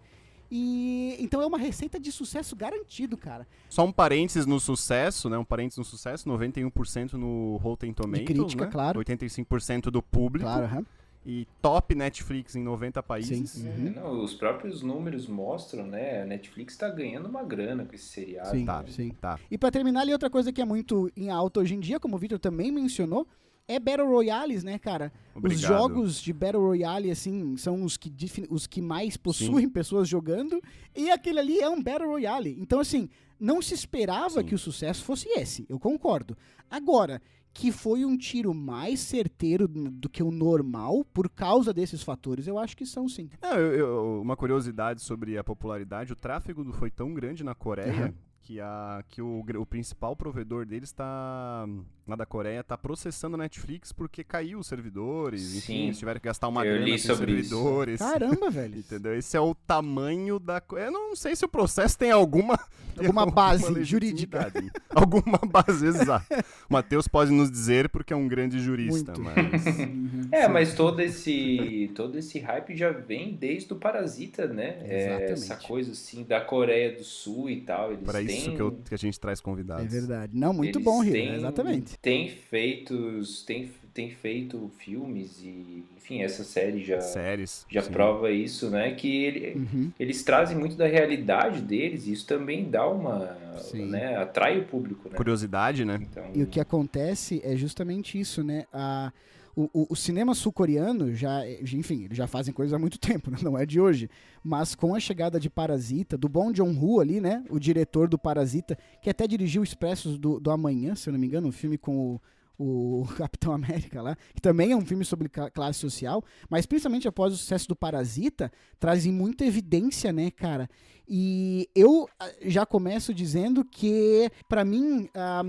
E 0.50 1.16
então 1.20 1.40
é 1.40 1.46
uma 1.46 1.60
receita 1.60 2.00
de 2.00 2.12
sucesso 2.12 2.56
garantido, 2.56 3.16
cara. 3.16 3.48
Só 3.70 3.86
um 3.86 3.92
parênteses 3.92 4.48
no 4.48 4.60
sucesso, 4.60 5.30
né? 5.30 5.38
Um 5.38 5.46
parênteses 5.46 5.78
no 5.78 5.86
sucesso, 5.86 6.28
91% 6.28 7.14
no 7.14 7.58
Rotten 7.58 7.94
Tomatoes, 7.94 8.26
crítica, 8.26 8.66
né? 8.66 8.72
claro. 8.72 9.00
85% 9.02 9.92
do 9.92 10.02
público. 10.02 10.46
Claro, 10.48 10.66
aham. 10.66 10.86
E 11.26 11.48
top 11.62 11.96
Netflix 11.96 12.56
em 12.56 12.64
90 12.64 13.02
países. 13.02 13.50
Sim. 13.50 13.68
Uhum. 13.68 13.94
não, 13.96 14.24
os 14.24 14.36
próprios 14.36 14.84
números 14.84 15.28
mostram, 15.28 15.88
né? 15.88 16.22
A 16.22 16.26
Netflix 16.26 16.78
tá 16.78 16.88
ganhando 16.88 17.28
uma 17.28 17.44
grana 17.44 17.84
com 17.84 17.96
esse 17.96 18.06
seriado. 18.06 18.52
Sim. 18.52 18.66
Tá, 18.66 18.86
Sim. 18.88 19.10
tá. 19.20 19.40
E 19.50 19.58
pra 19.58 19.72
terminar 19.72 20.02
ali, 20.02 20.14
outra 20.14 20.30
coisa 20.30 20.54
que 20.54 20.62
é 20.62 20.66
muito 20.66 21.12
em 21.18 21.32
alta 21.32 21.62
hoje 21.62 21.74
em 21.74 21.80
dia, 21.80 22.00
como 22.00 22.16
o 22.16 22.20
Victor 22.20 22.38
também 22.38 22.72
mencionou, 22.72 23.28
é 23.68 23.80
Battle 23.80 24.08
Royales, 24.08 24.64
né, 24.64 24.78
cara? 24.78 25.12
Os 25.32 25.38
Obrigado. 25.38 25.62
jogos 25.62 26.22
de 26.22 26.32
Battle 26.32 26.64
Royale, 26.64 27.10
assim, 27.10 27.58
são 27.58 27.84
os 27.84 27.98
que, 27.98 28.14
os 28.50 28.68
que 28.68 28.82
mais 28.82 29.18
possuem 29.18 29.68
pessoas 29.68 30.08
jogando, 30.08 30.62
e 30.96 31.10
aquele 31.10 31.40
ali 31.40 31.60
é 31.60 31.68
um 31.68 31.82
Battle 31.82 32.10
Royale. 32.10 32.56
Então, 32.60 32.80
assim, 32.80 33.10
não 33.40 33.62
se 33.62 33.74
esperava 33.74 34.42
Sim. 34.42 34.46
que 34.46 34.56
o 34.56 34.60
sucesso 34.60 35.04
fosse 35.04 35.28
esse, 35.30 35.66
eu 35.68 35.80
concordo. 35.80 36.38
Agora, 36.70 37.22
que 37.58 37.72
foi 37.72 38.04
um 38.04 38.18
tiro 38.18 38.54
mais 38.54 39.00
certeiro 39.00 39.66
do 39.66 40.10
que 40.10 40.22
o 40.22 40.30
normal 40.30 41.06
por 41.14 41.30
causa 41.30 41.74
desses 41.74 42.04
fatores, 42.04 42.48
eu 42.48 42.60
acho 42.60 42.76
que 42.76 42.86
são 42.86 43.08
sim. 43.08 43.30
Não, 43.42 43.54
eu- 43.58 43.74
eu- 43.74 44.22
uma 44.22 44.36
curiosidade 44.36 45.02
sobre 45.02 45.38
a 45.38 45.44
popularidade, 45.44 46.12
o 46.12 46.18
tráfego 46.18 46.70
foi 46.74 46.92
tão 46.92 47.14
grande 47.14 47.46
na 47.46 47.56
Coreia 47.56 48.08
Aham. 48.08 48.14
que, 48.42 48.60
a, 48.60 49.02
que 49.08 49.22
o, 49.22 49.40
o 49.40 49.66
principal 49.66 50.18
provedor 50.18 50.66
deles 50.66 50.90
está 50.90 51.66
lá 52.08 52.16
da 52.16 52.26
Coreia 52.26 52.60
está 52.60 52.78
processando 52.78 53.36
a 53.36 53.38
Netflix 53.38 53.92
porque 53.92 54.24
caiu 54.24 54.60
os 54.60 54.68
servidores, 54.68 55.56
enfim, 55.56 55.62
Sim. 55.66 55.84
eles 55.86 55.98
tiveram 56.00 56.20
que 56.20 56.26
gastar 56.28 56.48
uma 56.48 56.66
Eu 56.66 56.74
grana 56.76 56.92
com 56.92 56.98
sobre 57.00 57.32
isso. 57.34 57.50
servidores. 57.50 58.00
Caramba, 58.00 58.50
velho. 58.52 58.78
Entendeu? 58.80 59.18
Esse 59.18 59.36
é 59.38 59.40
o 59.42 59.56
tamanho 59.56 60.40
da. 60.40 60.62
Eu 60.74 60.92
não 60.92 61.16
sei 61.16 61.36
se 61.36 61.44
o 61.46 61.50
processo 61.50 61.98
tem 61.98 62.12
alguma. 62.12 62.58
tem 62.96 63.08
Alguma 63.08 63.26
base 63.26 63.70
legitimidade. 63.70 64.72
alguma 64.96 65.38
base, 65.40 65.86
exato. 65.86 66.26
O 66.70 66.74
Matheus 66.74 67.08
pode 67.10 67.30
nos 67.32 67.52
dizer 67.52 67.90
porque 67.90 68.14
é 68.14 68.16
um 68.16 68.26
grande 68.28 68.58
jurista, 68.60 69.12
Muito. 69.14 69.22
mas. 69.22 69.66
Uhum. 69.66 70.22
É, 70.32 70.48
mas 70.48 70.74
todo 70.74 71.02
esse 71.02 71.92
todo 71.94 72.18
esse 72.18 72.40
hype 72.40 72.76
já 72.76 72.92
vem 72.92 73.34
desde 73.36 73.74
o 73.74 73.76
Parasita, 73.76 74.48
né? 74.48 74.78
É, 74.82 75.06
Exatamente. 75.08 75.32
essa 75.34 75.56
coisa 75.58 75.92
assim 75.92 76.24
da 76.24 76.40
Coreia 76.40 76.96
do 76.96 77.04
Sul 77.04 77.50
e 77.50 77.62
tal. 77.62 77.92
Eles 77.92 78.04
Para 78.06 78.20
têm, 78.24 78.38
isso 78.38 78.52
que, 78.56 78.62
eu- 78.62 78.72
que 78.88 78.94
a 78.94 78.98
gente 78.98 79.20
traz 79.20 79.42
convidados. 79.42 79.86
É 79.86 79.88
verdade. 79.88 80.32
Não, 80.34 80.54
muito 80.54 80.78
eles 80.78 80.86
bom, 80.86 81.04
Hiro, 81.04 81.12
têm- 81.12 81.36
exatamente. 81.36 81.95
Tem 82.02 82.30
feitos, 82.30 83.44
tem, 83.44 83.72
tem 83.94 84.12
feito 84.12 84.72
filmes 84.78 85.42
e, 85.42 85.84
enfim, 85.98 86.22
essa 86.22 86.44
série 86.44 86.84
já 86.84 87.02
Séries. 87.02 87.66
já 87.70 87.82
sim. 87.82 87.92
prova 87.92 88.30
isso, 88.32 88.70
né? 88.70 88.92
Que 88.94 89.24
ele- 89.26 89.54
Uhum. 89.58 89.92
eles 90.00 90.22
trazem 90.24 90.56
muito 90.58 90.76
da 90.76 90.86
realidade 90.86 91.62
deles 91.62 92.06
e 92.06 92.12
isso 92.14 92.28
também 92.28 92.70
dá 92.70 92.88
uma, 92.88 93.36
Sim. 93.58 93.90
né? 93.90 94.16
Atrai 94.18 94.60
o 94.60 94.66
público, 94.66 95.10
né? 95.10 95.16
Curiosidade, 95.16 95.84
né? 95.84 95.98
Então, 96.02 96.26
E 96.34 96.44
o 96.44 96.48
que 96.48 96.60
acontece 96.60 97.42
é 97.44 97.56
justamente 97.56 98.20
isso, 98.20 98.44
né? 98.44 98.66
A, 98.72 99.12
o, 99.56 99.70
o- 99.74 99.88
o 99.92 99.96
cinema 99.96 100.34
sul-coreano 100.36 101.14
já, 101.16 101.42
enfim, 101.50 102.04
eles 102.04 102.18
já 102.18 102.28
fazem 102.28 102.54
coisa 102.54 102.76
há 102.76 102.80
muito 102.80 103.00
tempo, 103.00 103.32
né? 103.32 103.38
não 103.42 103.58
é 103.58 103.66
de 103.66 103.80
hoje. 103.80 104.10
Mas 104.44 104.76
com 104.76 104.94
a 104.94 105.00
chegada 105.00 105.40
de 105.40 105.50
Parasita, 105.50 106.18
do 106.18 106.28
Bong 106.30 106.56
Joon-ho 106.56 107.00
ali, 107.00 107.20
né? 107.22 107.44
O 107.50 107.60
diretor 107.60 108.08
do 108.08 108.18
Parasita, 108.20 108.78
que 109.02 109.10
até 109.10 109.26
dirigiu 109.28 109.64
Expressos 109.64 110.18
do, 110.18 110.40
do 110.40 110.52
Amanhã, 110.52 110.94
se 110.96 111.10
eu 111.10 111.14
não 111.14 111.20
me 111.20 111.26
engano, 111.28 111.48
um 111.48 111.52
filme 111.52 111.78
com 111.78 112.20
o, 112.58 113.02
o 113.04 113.08
Capitão 113.18 113.52
América 113.54 114.02
lá, 114.02 114.16
que 114.34 114.42
também 114.42 114.72
é 114.72 114.76
um 114.76 114.86
filme 114.86 115.04
sobre 115.06 115.30
cla- 115.30 115.50
classe 115.50 115.80
social, 115.80 116.24
mas 116.50 116.66
principalmente 116.66 117.08
após 117.08 117.34
o 117.34 117.38
sucesso 117.38 117.68
do 117.68 117.76
Parasita, 117.76 118.52
trazem 118.80 119.12
muita 119.12 119.46
evidência, 119.46 120.12
né, 120.14 120.30
cara? 120.32 120.70
E 121.08 121.70
eu 121.76 122.08
ah, 122.20 122.30
já 122.46 122.66
começo 122.66 123.14
dizendo 123.14 123.64
que, 123.64 124.30
pra 124.50 124.66
mim, 124.66 125.08
ah, 125.14 125.44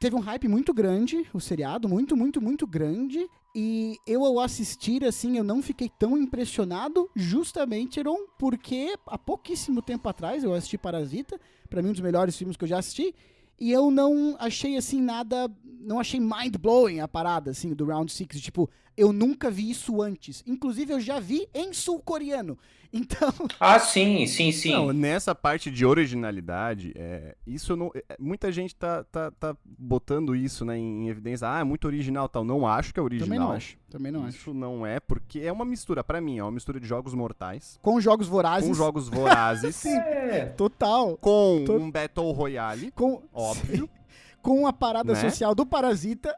teve 0.00 0.16
um 0.16 0.20
hype 0.20 0.48
muito 0.48 0.74
grande, 0.74 1.24
o 1.32 1.40
seriado, 1.40 1.88
muito, 1.88 2.16
muito, 2.16 2.40
muito 2.40 2.66
grande. 2.66 3.24
E 3.58 3.98
eu, 4.06 4.22
ao 4.22 4.38
assistir, 4.38 5.02
assim, 5.02 5.38
eu 5.38 5.42
não 5.42 5.62
fiquei 5.62 5.88
tão 5.88 6.18
impressionado, 6.18 7.08
justamente, 7.16 7.98
Heron, 7.98 8.26
porque 8.38 8.94
há 9.06 9.16
pouquíssimo 9.16 9.80
tempo 9.80 10.06
atrás 10.10 10.44
eu 10.44 10.52
assisti 10.52 10.76
Parasita, 10.76 11.40
pra 11.70 11.80
mim 11.80 11.88
um 11.88 11.92
dos 11.92 12.02
melhores 12.02 12.36
filmes 12.36 12.54
que 12.54 12.64
eu 12.64 12.68
já 12.68 12.78
assisti, 12.78 13.14
e 13.58 13.72
eu 13.72 13.90
não 13.90 14.36
achei, 14.38 14.76
assim, 14.76 15.00
nada, 15.00 15.50
não 15.80 15.98
achei 15.98 16.20
mind-blowing 16.20 17.00
a 17.00 17.08
parada, 17.08 17.52
assim, 17.52 17.72
do 17.72 17.86
Round 17.86 18.12
Six, 18.12 18.42
tipo, 18.42 18.68
eu 18.96 19.12
nunca 19.12 19.50
vi 19.50 19.70
isso 19.70 20.00
antes. 20.02 20.42
Inclusive, 20.46 20.92
eu 20.92 21.00
já 21.00 21.18
vi 21.20 21.48
em 21.54 21.72
sul-coreano. 21.72 22.58
Então, 22.92 23.30
Ah, 23.60 23.78
sim, 23.80 24.26
sim, 24.26 24.50
sim. 24.52 24.70
Não, 24.72 24.90
nessa 24.92 25.34
parte 25.34 25.70
de 25.70 25.84
originalidade, 25.84 26.92
é, 26.96 27.34
isso 27.46 27.76
não. 27.76 27.90
é, 27.94 28.16
muita 28.18 28.50
gente 28.50 28.74
tá, 28.74 29.04
tá, 29.04 29.30
tá 29.32 29.56
botando 29.64 30.34
isso 30.34 30.64
né, 30.64 30.78
em 30.78 31.08
evidência. 31.08 31.46
Ah, 31.50 31.60
é 31.60 31.64
muito 31.64 31.84
original 31.84 32.26
tal. 32.28 32.42
Não 32.44 32.66
acho 32.66 32.94
que 32.94 33.00
é 33.00 33.02
original. 33.02 33.26
também 33.28 33.38
não 33.40 33.52
acho, 33.52 33.76
também 33.90 34.12
não 34.12 34.24
acho. 34.24 34.38
Isso 34.38 34.54
não 34.54 34.86
é, 34.86 34.98
porque 35.00 35.40
é 35.40 35.52
uma 35.52 35.64
mistura, 35.64 36.02
pra 36.02 36.20
mim, 36.22 36.38
é 36.38 36.42
uma 36.42 36.52
mistura 36.52 36.78
de 36.80 36.86
jogos 36.86 37.12
mortais, 37.12 37.78
Com 37.82 38.00
jogos 38.00 38.28
vorazes. 38.28 38.68
com 38.68 38.74
jogos 38.74 39.08
vorazes, 39.08 39.84
É. 39.84 40.46
Total. 40.56 41.18
com 41.18 41.64
um 41.68 41.90
Battle 41.90 42.30
Royale, 42.32 42.92
Com, 42.92 43.20
óbvio, 43.34 43.90
com 44.40 44.66
a 44.66 44.72
parada 44.72 45.12
Né? 45.12 45.20
social 45.20 45.54
do 45.54 45.66
Parasita. 45.66 46.34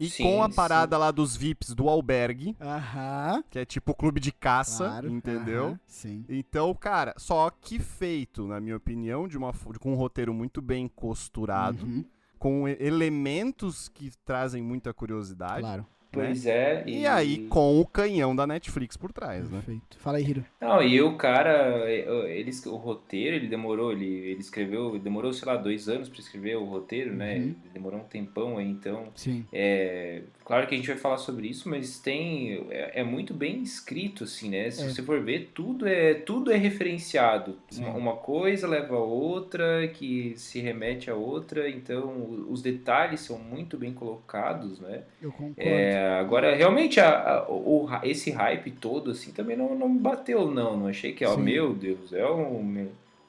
E 0.00 0.08
Sim, 0.08 0.22
com 0.24 0.42
a 0.42 0.48
sim. 0.48 0.54
parada 0.54 0.96
lá 0.96 1.10
dos 1.10 1.36
VIPs 1.36 1.74
do 1.74 1.88
albergue, 1.88 2.56
Aham. 2.60 3.42
que 3.50 3.58
é 3.58 3.64
tipo 3.64 3.94
clube 3.94 4.20
de 4.20 4.30
caça, 4.32 4.84
Claro. 4.84 5.08
entendeu? 5.08 5.66
aham, 5.68 5.80
Sim. 5.86 6.24
Então, 6.28 6.72
cara, 6.74 7.14
só 7.16 7.50
que 7.50 7.78
feito, 7.78 8.46
na 8.46 8.60
minha 8.60 8.76
opinião, 8.76 9.26
de 9.26 9.36
uma, 9.36 9.52
com 9.80 9.92
um 9.92 9.96
roteiro 9.96 10.32
muito 10.32 10.60
bem 10.62 10.86
costurado, 10.88 11.84
Uhum, 11.84 12.04
com 12.38 12.68
elementos 12.68 13.88
que 13.88 14.10
trazem 14.24 14.62
muita 14.62 14.92
curiosidade. 14.94 15.60
claro. 15.62 15.86
Pois 16.10 16.46
é. 16.46 16.82
E 16.86 17.06
aí, 17.06 17.46
com 17.48 17.80
o 17.80 17.86
canhão 17.86 18.34
da 18.34 18.46
Netflix 18.46 18.96
por 18.96 19.12
trás, 19.12 19.50
né? 19.50 19.58
Perfeito. 19.58 19.98
Fala 19.98 20.18
aí, 20.18 20.24
Hiro. 20.24 20.44
Não, 20.60 20.82
e 20.82 21.00
o 21.02 21.16
cara, 21.16 21.84
ele, 21.90 22.50
o 22.66 22.76
roteiro, 22.76 23.36
ele 23.36 23.46
demorou, 23.46 23.92
ele, 23.92 24.06
ele 24.06 24.40
escreveu, 24.40 24.90
ele 24.90 25.00
demorou, 25.00 25.32
sei 25.32 25.46
lá, 25.46 25.56
dois 25.56 25.88
anos 25.88 26.08
pra 26.08 26.18
escrever 26.20 26.56
o 26.56 26.64
roteiro, 26.64 27.14
né? 27.14 27.34
Uhum. 27.36 27.42
Ele 27.42 27.56
demorou 27.74 28.00
um 28.00 28.04
tempão 28.04 28.58
aí, 28.58 28.68
então. 28.68 29.08
Sim. 29.14 29.44
É, 29.52 30.22
claro 30.44 30.66
que 30.66 30.74
a 30.74 30.78
gente 30.78 30.88
vai 30.88 30.96
falar 30.96 31.18
sobre 31.18 31.46
isso, 31.48 31.68
mas 31.68 31.98
tem. 31.98 32.66
É, 32.70 33.00
é 33.00 33.04
muito 33.04 33.34
bem 33.34 33.62
escrito, 33.62 34.24
assim, 34.24 34.50
né? 34.50 34.70
Se 34.70 34.82
É. 34.82 34.88
você 34.88 35.02
for 35.02 35.20
ver, 35.22 35.50
tudo 35.54 35.86
é, 35.86 36.14
tudo 36.14 36.50
é 36.50 36.56
referenciado. 36.56 37.56
Uma, 37.76 37.90
uma 37.90 38.16
coisa 38.16 38.66
leva 38.66 38.96
a 38.96 39.00
outra, 39.00 39.86
que 39.88 40.32
se 40.36 40.60
remete 40.60 41.10
a 41.10 41.14
outra, 41.14 41.68
então 41.68 42.46
os 42.48 42.62
detalhes 42.62 43.20
são 43.20 43.38
muito 43.38 43.76
bem 43.76 43.92
colocados, 43.92 44.80
né? 44.80 45.02
Eu 45.20 45.30
concordo. 45.30 45.60
É, 45.98 46.18
agora, 46.20 46.54
realmente, 46.54 47.00
a, 47.00 47.08
a- 47.38 47.46
o, 47.50 47.88
esse 48.02 48.30
hype 48.30 48.70
todo, 48.70 49.10
assim, 49.10 49.32
também 49.32 49.56
não, 49.56 49.74
não 49.74 49.88
me 49.88 49.98
bateu, 49.98 50.50
não. 50.50 50.76
Não 50.76 50.86
achei 50.86 51.12
que, 51.12 51.24
ó, 51.24 51.34
Sim. 51.34 51.42
meu 51.42 51.74
Deus, 51.74 52.12
é 52.12 52.24
o, 52.24 52.62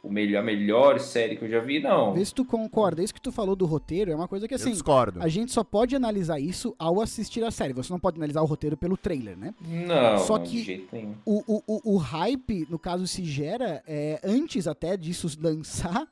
o 0.01 0.09
melhor, 0.11 0.39
a 0.39 0.43
melhor 0.43 0.99
série 0.99 1.35
que 1.35 1.43
eu 1.43 1.49
já 1.49 1.59
vi, 1.59 1.79
não. 1.81 2.13
Vê 2.13 2.23
se 2.23 2.33
tu 2.33 2.45
concorda. 2.45 3.03
Isso 3.03 3.13
que 3.13 3.21
tu 3.21 3.31
falou 3.31 3.55
do 3.55 3.65
roteiro 3.65 4.11
é 4.11 4.15
uma 4.15 4.27
coisa 4.27 4.47
que, 4.47 4.53
Eu 4.53 4.57
assim, 4.57 4.71
discordo. 4.71 5.21
a 5.21 5.27
gente 5.27 5.51
só 5.51 5.63
pode 5.63 5.95
analisar 5.95 6.39
isso 6.39 6.73
ao 6.79 7.01
assistir 7.01 7.43
a 7.43 7.51
série. 7.51 7.73
Você 7.73 7.91
não 7.91 7.99
pode 7.99 8.17
analisar 8.17 8.41
o 8.41 8.45
roteiro 8.45 8.77
pelo 8.77 8.95
trailer, 8.95 9.37
né? 9.37 9.53
Não, 9.61 10.19
Só 10.19 10.37
não, 10.37 10.43
que- 10.45 10.51
de 10.51 10.63
jeito 10.63 10.87
nenhum. 10.95 11.15
O, 11.25 11.43
o, 11.47 11.63
o, 11.67 11.93
o 11.95 11.97
hype, 11.97 12.65
no 12.69 12.79
caso, 12.79 13.05
se 13.07 13.23
gera 13.25 13.83
é, 13.87 14.19
antes 14.23 14.67
até 14.67 14.95
disso 14.95 15.27
lançar, 15.41 16.07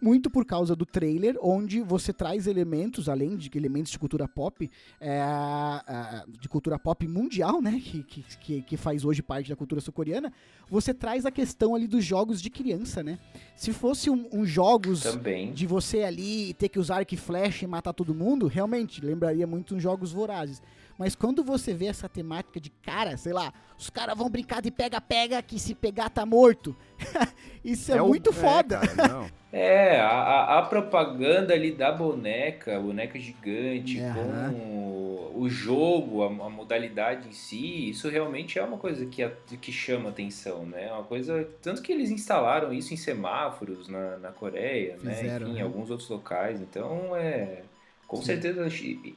muito 0.00 0.28
por 0.30 0.44
causa 0.44 0.76
do 0.76 0.84
trailer, 0.84 1.36
onde 1.40 1.80
você 1.80 2.12
traz 2.12 2.46
elementos, 2.46 3.08
além 3.08 3.36
de 3.36 3.50
elementos 3.54 3.90
de 3.90 3.98
cultura 3.98 4.28
pop, 4.28 4.70
é, 5.00 5.20
a- 5.22 6.24
de 6.28 6.48
cultura 6.48 6.78
pop 6.78 7.06
mundial, 7.08 7.60
né? 7.62 7.80
Que, 7.82 8.02
que, 8.02 8.22
que, 8.38 8.62
que 8.62 8.76
faz 8.76 9.04
hoje 9.04 9.22
parte 9.22 9.48
da 9.48 9.56
cultura 9.56 9.80
sul-coreana, 9.80 10.32
você 10.68 10.92
traz 10.92 11.24
a 11.24 11.30
questão 11.30 11.74
ali 11.74 11.86
dos 11.86 12.04
jogos 12.04 12.42
de 12.42 12.50
criança, 12.50 13.02
né? 13.02 13.18
Se 13.56 13.72
fosse 13.72 14.10
um, 14.10 14.28
um 14.32 14.44
jogos 14.44 15.00
Também. 15.02 15.52
de 15.52 15.66
você 15.66 16.02
ali 16.02 16.52
ter 16.54 16.68
que 16.68 16.78
usar 16.78 16.96
arco 16.96 17.14
e 17.14 17.16
flecha 17.16 17.64
e 17.64 17.68
matar 17.68 17.92
todo 17.92 18.14
mundo, 18.14 18.46
realmente 18.46 19.00
lembraria 19.04 19.46
muito 19.46 19.74
uns 19.74 19.82
jogos 19.82 20.12
vorazes. 20.12 20.60
Mas 20.98 21.14
quando 21.14 21.44
você 21.44 21.74
vê 21.74 21.86
essa 21.86 22.08
temática 22.08 22.58
de 22.58 22.70
cara, 22.70 23.16
sei 23.16 23.32
lá, 23.32 23.52
os 23.78 23.90
caras 23.90 24.16
vão 24.16 24.30
brincar 24.30 24.62
de 24.62 24.70
pega-pega 24.70 25.42
que 25.42 25.58
se 25.58 25.74
pegar 25.74 26.08
tá 26.08 26.24
morto. 26.24 26.74
Isso 27.64 27.92
é, 27.92 28.00
o- 28.00 28.08
muito 28.08 28.32
foda. 28.32 28.78
cara, 28.80 29.08
não. 29.08 29.30
É, 29.52 29.98
a, 30.00 30.58
a- 30.58 30.62
propaganda 30.66 31.54
ali 31.54 31.72
da 31.72 31.90
boneca, 31.90 32.78
boneca 32.78 33.18
gigante, 33.18 33.98
Aham. 34.00 34.52
com 34.52 35.32
o 35.34 35.48
jogo, 35.48 36.22
a, 36.24 36.26
a 36.26 36.50
modalidade 36.50 37.28
em 37.28 37.32
si, 37.32 37.88
isso 37.88 38.06
realmente 38.10 38.58
é 38.58 38.62
uma 38.62 38.76
coisa 38.76 39.06
que, 39.06 39.22
a- 39.22 39.32
que 39.58 39.72
chama 39.72 40.10
atenção, 40.10 40.66
né? 40.66 40.88
É 40.88 40.92
Uma 40.92 41.04
coisa. 41.04 41.48
Tanto 41.62 41.80
que 41.80 41.90
eles 41.90 42.10
instalaram 42.10 42.70
isso 42.70 42.92
em 42.92 42.98
semáforos 42.98 43.88
na, 43.88 44.18
na 44.18 44.30
Coreia, 44.30 44.98
Fizeram, 44.98 45.22
né? 45.22 45.36
Enfim, 45.44 45.52
né? 45.54 45.60
em 45.60 45.62
alguns 45.62 45.90
outros 45.90 46.08
locais. 46.10 46.60
Então 46.60 47.16
é. 47.16 47.62
Com 48.06 48.18
Sim. 48.18 48.22
certeza 48.26 48.68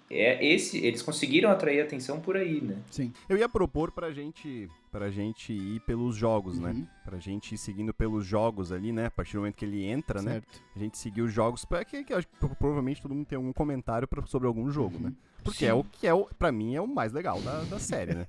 é 0.09 0.45
esse, 0.45 0.83
eles 0.83 1.01
conseguiram 1.03 1.51
atrair 1.51 1.79
atenção 1.81 2.19
por 2.19 2.35
aí, 2.35 2.59
né? 2.59 2.75
Sim. 2.89 3.13
Eu 3.29 3.37
ia 3.37 3.47
propor 3.47 3.91
pra 3.91 4.11
gente, 4.11 4.67
pra 4.91 5.11
gente 5.11 5.53
ir 5.53 5.79
pelos 5.81 6.15
jogos, 6.15 6.57
né? 6.57 6.71
Uhum. 6.71 6.87
Pra 7.05 7.19
gente 7.19 7.53
ir 7.53 7.57
seguindo 7.59 7.93
pelos 7.93 8.25
jogos 8.25 8.71
ali, 8.71 8.91
né? 8.91 9.05
A 9.05 9.11
partir 9.11 9.33
do 9.33 9.39
momento 9.41 9.55
que 9.55 9.65
ele 9.65 9.85
entra, 9.85 10.23
né? 10.23 10.31
Certo. 10.33 10.61
A 10.75 10.79
gente 10.79 10.97
seguir 10.97 11.21
os 11.21 11.31
jogos, 11.31 11.65
pra 11.65 11.85
que, 11.85 12.03
que 12.03 12.13
provavelmente 12.57 12.99
todo 12.99 13.13
mundo 13.13 13.27
tem 13.27 13.35
algum 13.35 13.53
comentário 13.53 14.07
pra- 14.07 14.25
sobre 14.25 14.47
algum 14.47 14.71
jogo, 14.71 14.97
né? 14.99 15.13
Porque 15.43 15.65
é 15.65 15.71
Sim. 15.71 15.79
o 15.79 15.83
que 15.83 16.07
é, 16.07 16.13
o, 16.13 16.25
pra 16.39 16.51
mim, 16.51 16.75
é 16.75 16.81
o 16.81 16.87
mais 16.87 17.13
legal 17.13 17.39
da, 17.41 17.61
da 17.65 17.77
série, 17.79 18.15
né? 18.15 18.25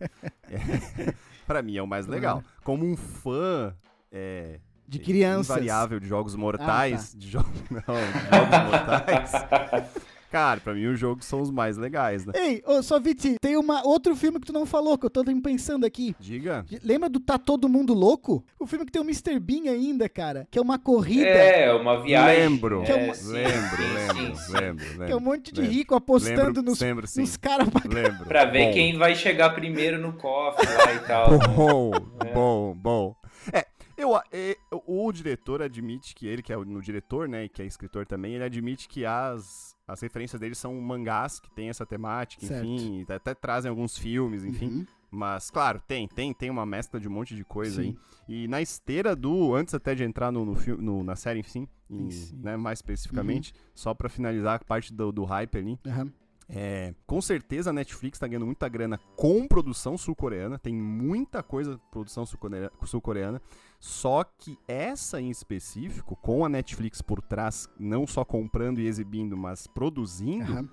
É, 0.50 0.58
pra 1.46 1.62
mim 1.62 1.76
é 1.78 1.82
o 1.82 1.86
mais 1.86 2.06
legal. 2.06 2.44
Como 2.62 2.84
um 2.84 2.96
fã 2.98 3.74
é, 4.12 4.60
De 4.86 4.98
crianças. 4.98 5.46
invariável 5.48 5.98
de 5.98 6.06
jogos 6.06 6.34
Ah, 6.34 6.38
mortais, 6.38 7.14
de 7.16 7.30
jogos, 7.30 7.50
não, 7.70 7.80
de 7.80 8.36
jogos 8.36 8.70
mortais, 8.70 9.32
cara, 10.30 10.60
pra 10.60 10.74
mim 10.74 10.86
os 10.86 10.98
jogos 10.98 11.26
são 11.26 11.40
os 11.40 11.50
mais 11.50 11.76
legais, 11.76 12.24
né? 12.24 12.32
Ei, 12.36 12.62
ô, 12.66 12.82
só 12.82 12.98
Viti, 12.98 13.36
tem 13.40 13.56
uma, 13.56 13.86
outro 13.86 14.14
filme 14.14 14.38
que 14.38 14.46
tu 14.46 14.52
não 14.52 14.66
falou, 14.66 14.96
que 14.96 15.06
eu 15.06 15.10
tô 15.10 15.24
pensando 15.42 15.84
aqui. 15.84 16.14
Diga. 16.18 16.64
Lembra 16.82 17.08
do 17.08 17.20
Tá 17.20 17.38
Todo 17.38 17.68
Mundo 17.68 17.94
Louco? 17.94 18.44
O 18.58 18.66
filme 18.66 18.84
que 18.84 18.92
tem 18.92 19.00
o 19.00 19.04
Mr. 19.04 19.38
Bean 19.38 19.70
ainda, 19.70 20.08
cara. 20.08 20.46
Que 20.50 20.58
é 20.58 20.62
uma 20.62 20.78
corrida. 20.78 21.26
É, 21.26 21.72
uma 21.72 22.02
viagem. 22.02 22.48
Lembro, 22.48 22.82
é, 22.82 22.86
Que 22.86 22.92
é 22.92 23.14
sim, 23.14 23.32
lembro, 23.32 23.76
sim, 23.76 23.94
lembro, 23.94 24.36
sim, 24.36 24.52
lembro, 24.52 24.88
lembro. 24.88 25.06
Que 25.06 25.12
é 25.12 25.16
um 25.16 25.20
monte 25.20 25.52
de 25.52 25.60
lembro. 25.60 25.76
rico 25.76 25.94
apostando 25.94 26.60
Lembro, 26.60 26.62
nos, 26.62 27.16
nos 27.16 27.36
caras 27.36 27.68
pra 27.68 27.82
Lembro. 27.88 28.26
Pra 28.26 28.44
ver 28.44 28.66
Bom. 28.66 28.72
quem 28.72 28.98
vai 28.98 29.14
chegar 29.14 29.50
primeiro 29.50 30.00
no 30.00 30.12
cofre 30.12 30.66
lá 30.66 30.94
e 30.94 30.98
tal. 31.00 31.38
Bom, 31.54 31.90
bom, 32.34 32.74
bom. 32.74 33.16
É, 33.52 33.66
eu, 33.96 34.16
é, 34.32 34.56
o 34.86 35.12
diretor 35.12 35.62
admite 35.62 36.14
que 36.14 36.26
ele, 36.26 36.42
que 36.42 36.52
é 36.52 36.56
o 36.56 36.64
no 36.64 36.80
diretor, 36.80 37.28
né, 37.28 37.44
e 37.44 37.48
que 37.48 37.62
é 37.62 37.66
escritor 37.66 38.06
também, 38.06 38.34
ele 38.34 38.44
admite 38.44 38.88
que 38.88 39.04
as, 39.04 39.76
as 39.90 40.00
referências 40.00 40.40
dele 40.40 40.54
são 40.54 40.74
mangás 40.80 41.40
que 41.40 41.50
tem 41.50 41.68
essa 41.68 41.84
temática, 41.86 42.46
Certo. 42.46 42.64
enfim, 42.66 43.04
até, 43.08 43.34
trazem 43.34 43.68
alguns 43.68 43.96
filmes, 43.98 44.44
enfim. 44.44 44.66
Uhum. 44.68 44.86
Mas, 45.10 45.50
claro, 45.50 45.82
tem, 45.88 46.06
tem, 46.06 46.32
tem 46.32 46.48
uma 46.50 46.64
mescla 46.64 47.00
de 47.00 47.08
um 47.08 47.10
monte 47.10 47.34
de 47.34 47.44
coisa 47.44 47.82
Sim. 47.82 47.96
aí. 48.28 48.44
E 48.44 48.48
na 48.48 48.62
esteira 48.62 49.16
do, 49.16 49.54
antes 49.54 49.74
até 49.74 49.92
de 49.94 50.04
entrar 50.04 50.30
no, 50.30 50.44
no, 50.44 50.54
filme, 50.54 50.82
no- 50.84 51.02
na 51.02 51.16
série, 51.16 51.40
enfim, 51.40 51.66
em- 51.90 52.08
né, 52.34 52.56
mais 52.56 52.78
especificamente, 52.78 53.52
só 53.74 53.92
pra 53.92 54.08
finalizar 54.08 54.54
a 54.60 54.64
parte 54.64 54.92
do, 54.94 55.10
do 55.10 55.24
hype 55.24 55.58
ali, 55.58 55.78
Aham. 55.84 56.12
É, 56.52 56.92
com 57.06 57.20
certeza 57.20 57.70
a 57.70 57.72
Netflix 57.72 58.18
tá 58.18 58.26
ganhando 58.26 58.46
muita 58.46 58.68
grana 58.68 58.98
com 59.16 59.46
produção 59.46 59.96
sul-coreana, 59.96 60.58
tem 60.58 60.74
muita 60.74 61.42
coisa 61.42 61.78
produção 61.90 62.24
sul-coreana, 62.26 63.40
só 63.78 64.24
que 64.24 64.58
essa 64.66 65.20
em 65.20 65.30
específico, 65.30 66.16
com 66.16 66.44
a 66.44 66.48
Netflix 66.48 67.00
por 67.00 67.22
trás, 67.22 67.68
não 67.78 68.06
só 68.06 68.24
comprando 68.24 68.80
e 68.80 68.86
exibindo, 68.86 69.36
mas 69.36 69.66
produzindo, 69.66 70.52
Aham. 70.52 70.68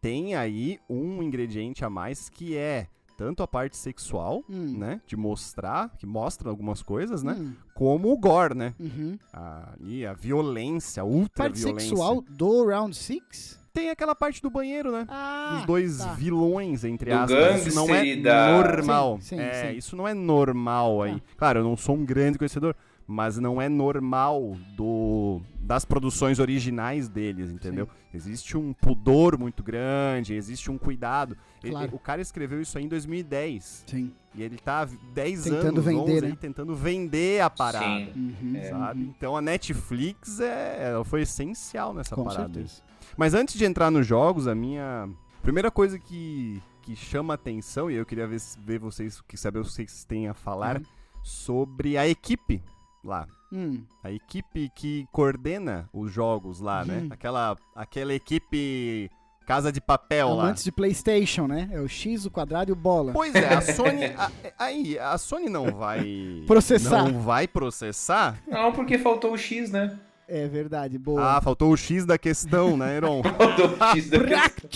tem 0.00 0.34
aí 0.34 0.78
um 0.88 1.22
ingrediente 1.22 1.84
a 1.84 1.90
mais 1.90 2.28
que 2.28 2.56
é 2.56 2.88
tanto 3.16 3.42
a 3.42 3.46
parte 3.46 3.76
sexual, 3.76 4.42
Hum. 4.50 4.76
né, 4.78 5.00
de 5.06 5.16
mostrar, 5.16 5.96
que 5.96 6.06
mostra 6.06 6.50
algumas 6.50 6.82
coisas, 6.82 7.22
né, 7.22 7.34
Hum. 7.34 7.54
como 7.74 8.12
o 8.12 8.18
gore, 8.18 8.54
né, 8.54 8.74
Uhum. 8.80 9.16
a, 9.32 9.74
ali 9.74 10.04
a 10.04 10.12
violência, 10.12 11.02
a 11.02 11.06
ultra 11.06 11.44
Parte 11.44 11.58
violência. 11.60 11.88
sexual 11.88 12.20
do 12.22 12.66
Round 12.66 12.96
Six? 12.96 13.61
Tem 13.72 13.88
aquela 13.88 14.14
parte 14.14 14.42
do 14.42 14.50
banheiro, 14.50 14.92
né, 14.92 15.06
Ah, 15.08 15.56
os 15.60 15.66
dois 15.66 15.98
tá. 15.98 16.12
vilões, 16.12 16.84
entre 16.84 17.10
Do 17.10 17.16
aspas. 17.16 17.66
Isso 17.66 17.76
não 17.76 17.94
é 17.94 18.14
normal. 18.16 19.18
Sim, 19.20 19.36
sim, 19.36 19.40
é, 19.42 19.70
sim. 19.70 19.76
isso 19.78 19.96
não 19.96 20.06
é 20.06 20.12
normal 20.12 21.02
aí. 21.02 21.14
Ah. 21.16 21.34
Claro, 21.38 21.60
eu 21.60 21.64
não 21.64 21.76
sou 21.76 21.96
um 21.96 22.04
grande 22.04 22.36
conhecedor, 22.36 22.76
mas 23.06 23.38
não 23.38 23.60
é 23.62 23.68
normal 23.70 24.54
do 24.76 25.40
das 25.58 25.84
produções 25.86 26.38
originais 26.38 27.08
deles, 27.08 27.50
entendeu? 27.50 27.88
Existe 28.12 28.58
um 28.58 28.74
pudor 28.74 29.38
muito 29.38 29.62
grande, 29.62 30.34
existe 30.34 30.70
um 30.70 30.76
cuidado. 30.76 31.36
Ele- 31.62 31.72
Claro. 31.72 31.94
o 31.94 31.98
cara 31.98 32.20
escreveu 32.20 32.60
isso 32.60 32.76
aí 32.76 32.84
em 32.84 32.88
2010 32.88 33.84
Sim. 33.86 34.12
e 34.34 34.42
ele 34.42 34.58
tá 34.58 34.86
10 35.14 35.44
Tentando 35.44 35.66
anos, 35.68 35.84
vender, 35.84 35.98
11 36.00 36.20
né? 36.20 36.26
aí, 36.26 36.36
tentando 36.36 36.74
vender 36.74 37.40
a 37.40 37.48
parada. 37.48 37.86
Sim. 38.12 38.34
Uhum. 38.42 38.56
É. 38.56 38.68
Sabe? 38.68 39.02
Então 39.16 39.34
a 39.36 39.40
Netflix 39.40 40.40
é, 40.40 40.92
foi 41.04 41.22
essencial 41.22 41.94
nessa 41.94 42.14
Com 42.14 42.24
parada. 42.24 42.52
certeza. 42.52 42.82
Mas 43.16 43.34
antes 43.34 43.54
de 43.56 43.64
entrar 43.64 43.90
nos 43.90 44.06
jogos, 44.06 44.46
a 44.46 44.54
minha 44.54 45.08
primeira 45.42 45.70
coisa 45.70 45.98
que, 45.98 46.62
que 46.82 46.94
chama 46.96 47.34
atenção, 47.34 47.90
e 47.90 47.94
eu 47.94 48.06
queria 48.06 48.26
ver, 48.26 48.40
ver 48.58 48.78
vocês, 48.78 49.20
que 49.22 49.36
saber 49.36 49.58
o 49.60 49.62
que 49.64 49.70
vocês 49.72 50.04
têm 50.04 50.28
a 50.28 50.34
falar 50.34 50.78
Uhum. 50.78 50.84
sobre 51.22 51.96
a 51.98 52.06
equipe 52.08 52.62
lá. 53.04 53.26
Hum, 53.52 53.82
A 54.02 54.10
equipe 54.10 54.70
que 54.74 55.06
coordena 55.12 55.88
os 55.92 56.10
jogos 56.10 56.60
lá, 56.60 56.84
né? 56.84 57.00
Uhum. 57.00 57.08
Aquela, 57.10 57.56
aquela 57.74 58.14
equipe 58.14 59.10
Casa 59.46 59.70
de 59.72 59.80
Papel 59.80 60.28
lá. 60.34 60.44
amantes 60.44 60.64
de 60.64 60.72
PlayStation, 60.72 61.46
né? 61.46 61.68
É 61.72 61.80
o 61.80 61.88
X, 61.88 62.24
o 62.24 62.30
quadrado 62.30 62.70
e 62.70 62.72
o 62.72 62.76
bola. 62.76 63.12
Pois 63.12 63.34
é, 63.34 63.52
a 63.52 63.60
Sony. 63.74 64.04
a- 64.16 64.30
aí, 64.58 64.98
a 64.98 65.18
Sony 65.18 65.50
não 65.50 65.66
vai. 65.72 66.44
Processar. 66.46 67.04
Não 67.04 67.20
vai 67.20 67.46
processar? 67.48 68.40
Não, 68.48 68.72
porque 68.72 68.96
faltou 68.98 69.32
o 69.32 69.36
X, 69.38 69.70
né? 69.70 69.98
É 70.34 70.48
verdade, 70.48 70.98
boa. 70.98 71.36
Ah, 71.36 71.40
faltou 71.42 71.70
o 71.70 71.76
X 71.76 72.06
da 72.06 72.16
questão, 72.16 72.74
né, 72.74 72.96
Eron? 72.96 73.20
Faltou 73.36 73.66
o 73.66 73.92
X 73.94 74.08
da 74.08 74.18
questão. 74.18 74.70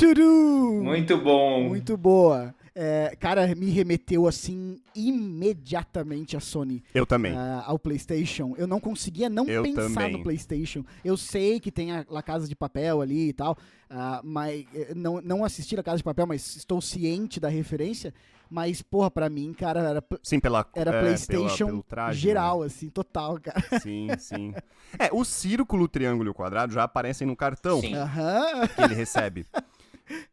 Muito 0.84 1.16
bom. 1.16 1.62
Muito 1.62 1.96
boa. 1.96 2.54
É, 2.78 3.16
cara, 3.18 3.54
me 3.54 3.70
remeteu 3.70 4.28
assim 4.28 4.78
imediatamente 4.94 6.36
a 6.36 6.40
Sony. 6.40 6.82
Eu 6.94 7.06
também. 7.06 7.34
ah, 7.34 7.64
ao 7.66 7.78
PlayStation. 7.78 8.54
Eu 8.58 8.66
não 8.66 8.78
conseguia 8.78 9.30
não 9.30 9.46
Eu 9.46 9.62
pensar 9.62 9.82
também. 9.94 10.12
no 10.12 10.22
PlayStation. 10.22 10.84
Eu 11.02 11.16
sei 11.16 11.58
que 11.58 11.72
tem 11.72 11.92
a 11.92 12.04
La 12.10 12.22
Casa 12.22 12.46
de 12.46 12.54
Papel 12.54 13.00
ali 13.00 13.28
e 13.30 13.32
tal, 13.32 13.56
ah, 13.88 14.20
mas 14.22 14.66
eh, 14.74 14.92
não, 14.94 15.22
não 15.22 15.42
assisti 15.42 15.74
La 15.74 15.82
Casa 15.82 15.96
de 15.96 16.04
Papel, 16.04 16.26
mas 16.26 16.54
estou 16.56 16.80
ciente 16.82 17.40
da 17.40 17.48
referência. 17.48 18.12
Mas, 18.48 18.80
porra, 18.80 19.10
pra 19.10 19.28
mim, 19.28 19.52
cara, 19.52 19.80
era, 19.80 20.04
Sim, 20.22 20.38
pela. 20.38 20.64
era 20.74 20.92
é, 20.96 21.00
PlayStation 21.00 21.66
pela- 21.66 21.82
traje, 21.82 22.20
geral, 22.20 22.62
assim, 22.62 22.88
total, 22.88 23.40
cara. 23.40 23.58
né? 23.72 23.78
Sim, 23.80 24.08
sim. 24.20 24.54
É, 24.98 25.08
o 25.12 25.24
círculo, 25.24 25.84
o 25.84 25.88
triângulo 25.88 26.28
e 26.28 26.30
o 26.30 26.34
quadrado 26.34 26.72
já 26.72 26.84
aparecem 26.84 27.26
no 27.26 27.34
cartão 27.34 27.80
Sim. 27.80 27.94
Aham. 27.96 28.68
que 28.68 28.82
ele 28.82 28.94
recebe. 28.94 29.46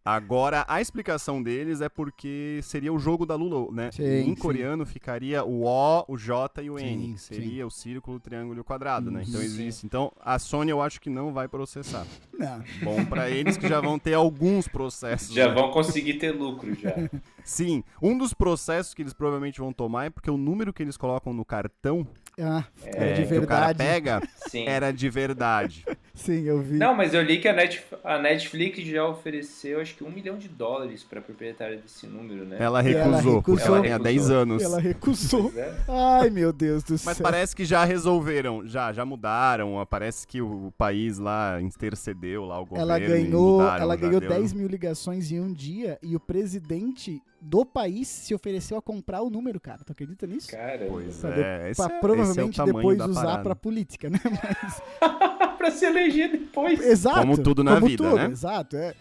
Agora, 0.06 0.66
a 0.68 0.82
explicação 0.82 1.42
deles 1.42 1.82
é 1.82 1.90
porque 1.90 2.60
seria 2.64 2.92
o 2.92 3.00
jogo 3.00 3.26
da 3.26 3.36
Lula, 3.36 3.72
né? 3.72 3.92
Sim, 3.92 4.04
em 4.04 4.26
sim. 4.26 4.36
coreano 4.36 4.86
ficaria 4.86 5.44
o 5.44 5.64
O, 5.66 6.06
o 6.10 6.18
J 6.18 6.62
e 6.62 6.70
o 6.70 6.78
N, 6.78 7.02
Sim, 7.08 7.14
que 7.14 7.20
sim. 7.22 7.34
seria 7.36 7.66
o 7.66 7.72
círculo, 7.72 8.18
o 8.18 8.20
triângulo 8.20 8.58
e 8.58 8.62
o 8.62 8.64
quadrado, 8.64 9.10
né? 9.10 9.24
Então 9.28 9.42
existe. 9.42 9.86
Então, 9.86 10.12
a 10.20 10.38
Sony 10.38 10.72
eu 10.72 10.82
acho 10.82 11.00
que 11.00 11.10
não 11.10 11.32
vai 11.34 11.48
processar. 11.48 12.06
Não. 12.38 12.64
Bom 12.84 13.06
pra 13.06 13.30
eles 13.30 13.56
que 13.58 13.68
já 13.68 13.80
vão 13.80 13.98
ter 13.98 14.14
alguns 14.14 14.68
processos. 14.68 15.34
Já 15.34 15.48
né? 15.48 15.54
vão 15.54 15.72
conseguir 15.72 16.16
ter 16.16 16.32
lucro 16.32 16.74
já. 16.76 16.94
Sim, 17.44 17.84
um 18.02 18.18
dos 18.18 18.34
processos 18.34 18.94
que 18.94 19.02
eles 19.02 19.14
provavelmente 19.14 19.60
vão 19.60 19.72
tomar 19.74 20.06
é 20.06 20.10
porque 20.10 20.30
o 20.30 20.38
número 20.38 20.74
que 20.74 20.82
eles 20.84 20.98
colocam 20.98 21.34
no 21.34 21.44
cartão 21.46 22.06
Ah, 22.40 22.64
é, 22.84 23.12
é, 23.12 23.14
de 23.14 23.28
que 23.28 23.38
o 23.38 23.48
cara 23.48 23.68
verdade. 23.68 23.78
pega 23.78 24.22
Sim. 24.50 24.66
era 24.68 24.92
de 24.92 25.10
verdade. 25.10 25.86
Sim, 26.16 26.44
eu 26.44 26.62
vi. 26.62 26.78
Não, 26.78 26.94
mas 26.96 27.14
eu 27.16 27.24
li 27.24 27.40
que 27.40 27.48
a, 27.48 27.54
Net, 27.54 27.84
a 28.04 28.20
Netflix 28.20 28.80
já 28.86 29.04
ofereceu 29.08 29.82
acho 29.82 29.96
que 29.96 30.04
um 30.04 30.12
milhão 30.12 30.38
de 30.38 30.48
dólares 30.48 31.04
pra 31.04 31.20
proprietária 31.20 31.78
desse 31.78 32.06
número, 32.06 32.46
né? 32.46 32.58
Ela 32.60 32.84
E 32.88 32.94
ela 32.94 33.18
recusou, 33.18 33.42
porque 33.42 33.52
recusou. 33.52 33.76
ela 33.76 33.84
tem 33.84 33.92
há 33.94 33.98
10 33.98 34.30
anos. 34.30 34.62
Ela 34.64 34.80
recusou. 34.80 35.52
É. 35.58 35.76
Ai, 35.88 36.30
meu 36.30 36.54
Deus 36.54 36.84
do 36.84 36.94
Mas 37.04 37.18
céu. 37.18 37.24
parece 37.24 37.56
que 37.56 37.66
já 37.66 37.84
resolveram, 37.84 38.66
já, 38.68 38.94
já 38.94 39.04
mudaram. 39.04 39.84
Parece 39.90 40.28
que 40.28 40.40
o 40.40 40.72
país 40.78 41.18
lá 41.18 41.60
intercedeu 41.60 42.46
lá 42.46 42.60
o 42.62 42.66
governo. 42.68 42.92
Ela 42.92 43.00
e 43.04 43.08
ganhou, 43.08 43.60
mudaram, 43.62 43.82
ela 43.84 43.96
ganhou 43.96 44.20
deu- 44.20 44.30
10 44.30 44.54
mil 44.54 44.68
ligações 44.68 45.32
em 45.32 45.40
um 45.40 45.52
dia 45.52 45.98
e 46.04 46.16
o 46.16 46.20
presidente 46.20 47.20
do 47.44 47.66
país 47.66 48.08
se 48.08 48.34
ofereceu 48.34 48.78
a 48.78 48.82
comprar 48.82 49.22
o 49.22 49.30
número, 49.30 49.60
cara. 49.60 49.80
Tu 49.86 49.92
acredita 49.92 50.26
nisso? 50.26 50.50
Cara, 50.50 50.86
Pois 50.88 51.18
Pra, 51.18 51.30
é, 51.30 51.34
de- 51.34 51.40
esse 51.40 51.44
pra 51.44 51.64
é- 51.64 51.70
esse 51.70 51.82
é 51.82 51.86
o 51.98 52.00
provavelmente 52.00 52.56
tamanho 52.58 52.76
depois 52.78 52.98
da 52.98 53.06
usar 53.08 53.22
parada. 53.24 53.44
pra 53.44 53.56
política, 53.56 54.10
né? 54.10 54.20
Mas, 54.24 54.82
pra 55.58 55.72
se 55.72 55.86
eleger 55.86 56.32
depois. 56.32 56.80
exato. 56.80 57.20
Como 57.20 57.38
tudo 57.38 57.64
na 57.64 57.76
como 57.76 57.88
vida, 57.88 58.04
tudo, 58.04 58.16
né? 58.16 58.26
Exato, 58.28 58.76
é. 58.78 58.94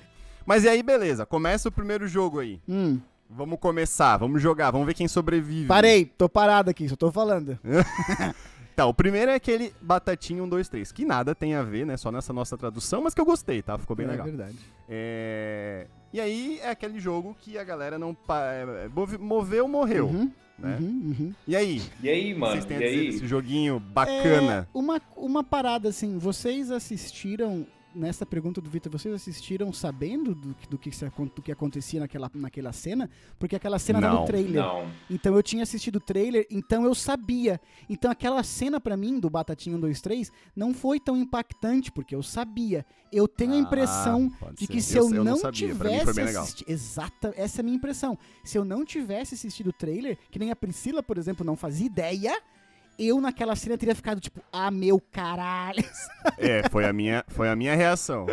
Mas 0.44 0.64
e 0.64 0.68
aí, 0.68 0.82
beleza, 0.82 1.24
começa 1.24 1.68
o 1.68 1.72
primeiro 1.72 2.06
jogo 2.08 2.40
aí. 2.40 2.60
Hum, 2.68 3.00
Vamos 3.34 3.58
começar, 3.60 4.18
vamos 4.18 4.42
jogar, 4.42 4.70
vamos 4.70 4.86
ver 4.86 4.92
quem 4.92 5.08
sobrevive. 5.08 5.66
parei, 5.66 6.04
tô 6.04 6.28
parado 6.28 6.68
aqui, 6.68 6.86
só 6.88 6.96
tô 6.96 7.10
falando. 7.10 7.58
Tá, 8.74 8.86
o 8.86 8.94
primeiro 8.94 9.30
é 9.30 9.34
aquele 9.34 9.70
Batatinha 9.82 10.42
1, 10.42 10.48
2, 10.48 10.66
3, 10.66 10.90
que 10.92 11.04
nada 11.04 11.34
tem 11.34 11.54
a 11.54 11.62
ver, 11.62 11.84
né? 11.84 11.98
Só 11.98 12.10
nessa 12.10 12.32
nossa 12.32 12.56
tradução, 12.56 13.02
mas 13.02 13.12
que 13.12 13.20
eu 13.20 13.24
gostei, 13.26 13.60
tá? 13.60 13.76
Ficou 13.76 13.94
bem 13.94 14.06
é 14.06 14.10
legal. 14.10 14.24
verdade. 14.24 14.56
É... 14.88 15.86
E 16.12 16.20
aí 16.20 16.58
é 16.62 16.70
aquele 16.70 17.00
jogo 17.00 17.36
que 17.40 17.56
a 17.56 17.64
galera 17.64 17.98
não. 17.98 18.16
é, 18.30 18.88
move- 18.88 19.18
Moveu, 19.18 19.66
morreu. 19.66 20.06
Uhum, 20.08 20.30
né? 20.58 20.76
uhum, 20.80 21.14
uhum. 21.18 21.34
E 21.48 21.56
aí? 21.56 21.82
E 22.02 22.08
aí, 22.08 22.34
mano? 22.34 22.52
vocês 22.52 22.64
têm 22.66 22.78
E 22.78 22.84
aí? 22.84 23.10
desse 23.12 23.26
joguinho 23.26 23.80
bacana? 23.80 24.68
É, 24.72 24.78
uma, 24.78 25.00
uma 25.16 25.42
parada 25.42 25.88
assim, 25.88 26.18
vocês 26.18 26.70
assistiram, 26.70 27.66
nessa 27.94 28.24
pergunta 28.26 28.60
do 28.60 28.68
Vitor, 28.70 28.90
vocês 28.90 29.14
assistiram 29.14 29.72
sabendo 29.72 30.34
do, 30.34 30.54
que- 30.54 30.68
do, 30.68 30.78
que, 30.78 30.90
do 31.34 31.42
que 31.42 31.52
acontecia 31.52 32.00
naquela, 32.00 32.30
naquela 32.34 32.72
cena? 32.72 33.08
Porque 33.38 33.56
aquela 33.56 33.78
cena 33.78 34.00
tá 34.00 34.12
Não. 34.12 34.20
no 34.20 34.26
trailer. 34.26 34.62
Não. 34.62 34.90
Então 35.10 35.34
eu 35.34 35.42
tinha 35.42 35.62
assistido 35.62 35.96
o 35.96 36.00
trailer, 36.00 36.46
então 36.50 36.84
eu 36.84 36.94
sabia. 36.94 37.60
Então 37.88 38.10
aquela 38.10 38.42
cena 38.42 38.80
pra 38.80 38.96
mim 38.96 39.18
do 39.20 39.28
Batatinha 39.30 39.76
1, 39.76 39.80
2, 39.80 40.00
3 40.00 40.32
não 40.54 40.72
foi 40.74 40.98
tão 41.00 41.16
impactante, 41.16 41.90
porque 41.92 42.14
eu 42.14 42.22
sabia. 42.22 42.84
Eu 43.12 43.28
tenho 43.28 43.52
a 43.52 43.58
impressão 43.58 44.32
Ah, 44.40 44.52
de 44.52 44.66
ser. 44.66 44.72
que 44.72 44.80
se 44.80 44.96
eu, 44.96 45.10
não, 45.10 45.36
sabia, 45.36 45.74
pra 45.74 45.90
mim 45.90 46.00
foi 46.00 46.14
tivesse 46.14 46.36
assistido. 46.38 46.68
Exata, 46.70 47.34
essa 47.36 47.58
é 47.58 47.62
a 47.62 47.64
minha 47.64 47.76
impressão. 47.76 48.18
Se 48.42 48.56
eu 48.56 48.64
não 48.64 48.84
tivesse 48.84 49.34
assistido 49.34 49.66
o 49.68 49.72
trailer, 49.72 50.16
que 50.30 50.38
nem 50.38 50.50
a 50.50 50.56
Priscila, 50.56 51.02
por 51.02 51.18
exemplo, 51.18 51.44
não 51.44 51.56
fazia 51.56 51.84
ideia, 51.86 52.40
eu 53.06 53.20
naquela 53.20 53.54
cena 53.56 53.76
teria 53.78 53.94
ficado 53.94 54.20
tipo, 54.20 54.40
ah, 54.52 54.70
meu 54.70 55.00
caralho. 55.12 55.84
É, 56.38 56.68
foi 56.68 56.84
a 56.84 56.92
minha, 56.92 57.24
foi 57.28 57.48
a 57.48 57.56
minha 57.56 57.74
reação. 57.74 58.26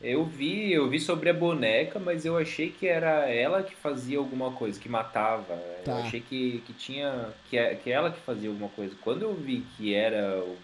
Eu 0.00 0.24
vi, 0.24 0.72
eu 0.72 0.88
vi 0.88 1.00
sobre 1.00 1.28
a 1.30 1.34
boneca, 1.34 1.98
mas 1.98 2.24
eu 2.24 2.36
achei 2.36 2.70
que 2.70 2.86
era 2.86 3.28
ela 3.28 3.62
que 3.62 3.74
fazia 3.74 4.18
alguma 4.18 4.52
coisa, 4.52 4.78
que 4.80 4.88
matava. 4.88 5.56
Tá. 5.84 5.92
Eu 5.92 5.96
achei 5.98 6.20
que, 6.20 6.62
que 6.66 6.72
tinha. 6.72 7.28
Que, 7.50 7.58
é- 7.58 7.74
que 7.74 7.90
ela 7.90 8.10
que 8.10 8.20
fazia 8.20 8.48
alguma 8.48 8.68
coisa. 8.70 8.94
Quando 9.02 9.22
eu 9.22 9.34
vi 9.34 9.64
que 9.76 9.94
era. 9.94 10.38
o- 10.44 10.56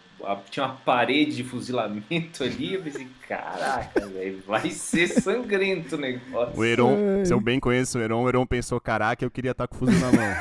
tinha 0.50 0.66
uma 0.66 0.74
parede 0.76 1.36
de 1.36 1.44
fuzilamento 1.44 2.42
ali, 2.44 2.74
eu 2.74 2.82
pensei, 2.82 3.06
caraca, 3.28 4.06
velho, 4.06 4.42
vai 4.46 4.70
ser 4.70 5.08
sangrento 5.08 5.96
o 5.96 5.98
negócio. 5.98 6.58
O 6.58 6.64
Heron, 6.64 7.24
se 7.24 7.32
eu 7.32 7.40
bem 7.40 7.58
conheço 7.60 7.98
o 7.98 8.00
Heron, 8.02 8.22
o 8.22 8.28
Heron 8.28 8.46
pensou, 8.46 8.80
caraca, 8.80 9.24
eu 9.24 9.30
queria 9.30 9.50
estar 9.52 9.66
com 9.68 9.76
o 9.76 9.78
fuzil 9.78 9.98
na 10.00 10.12
mão. 10.12 10.34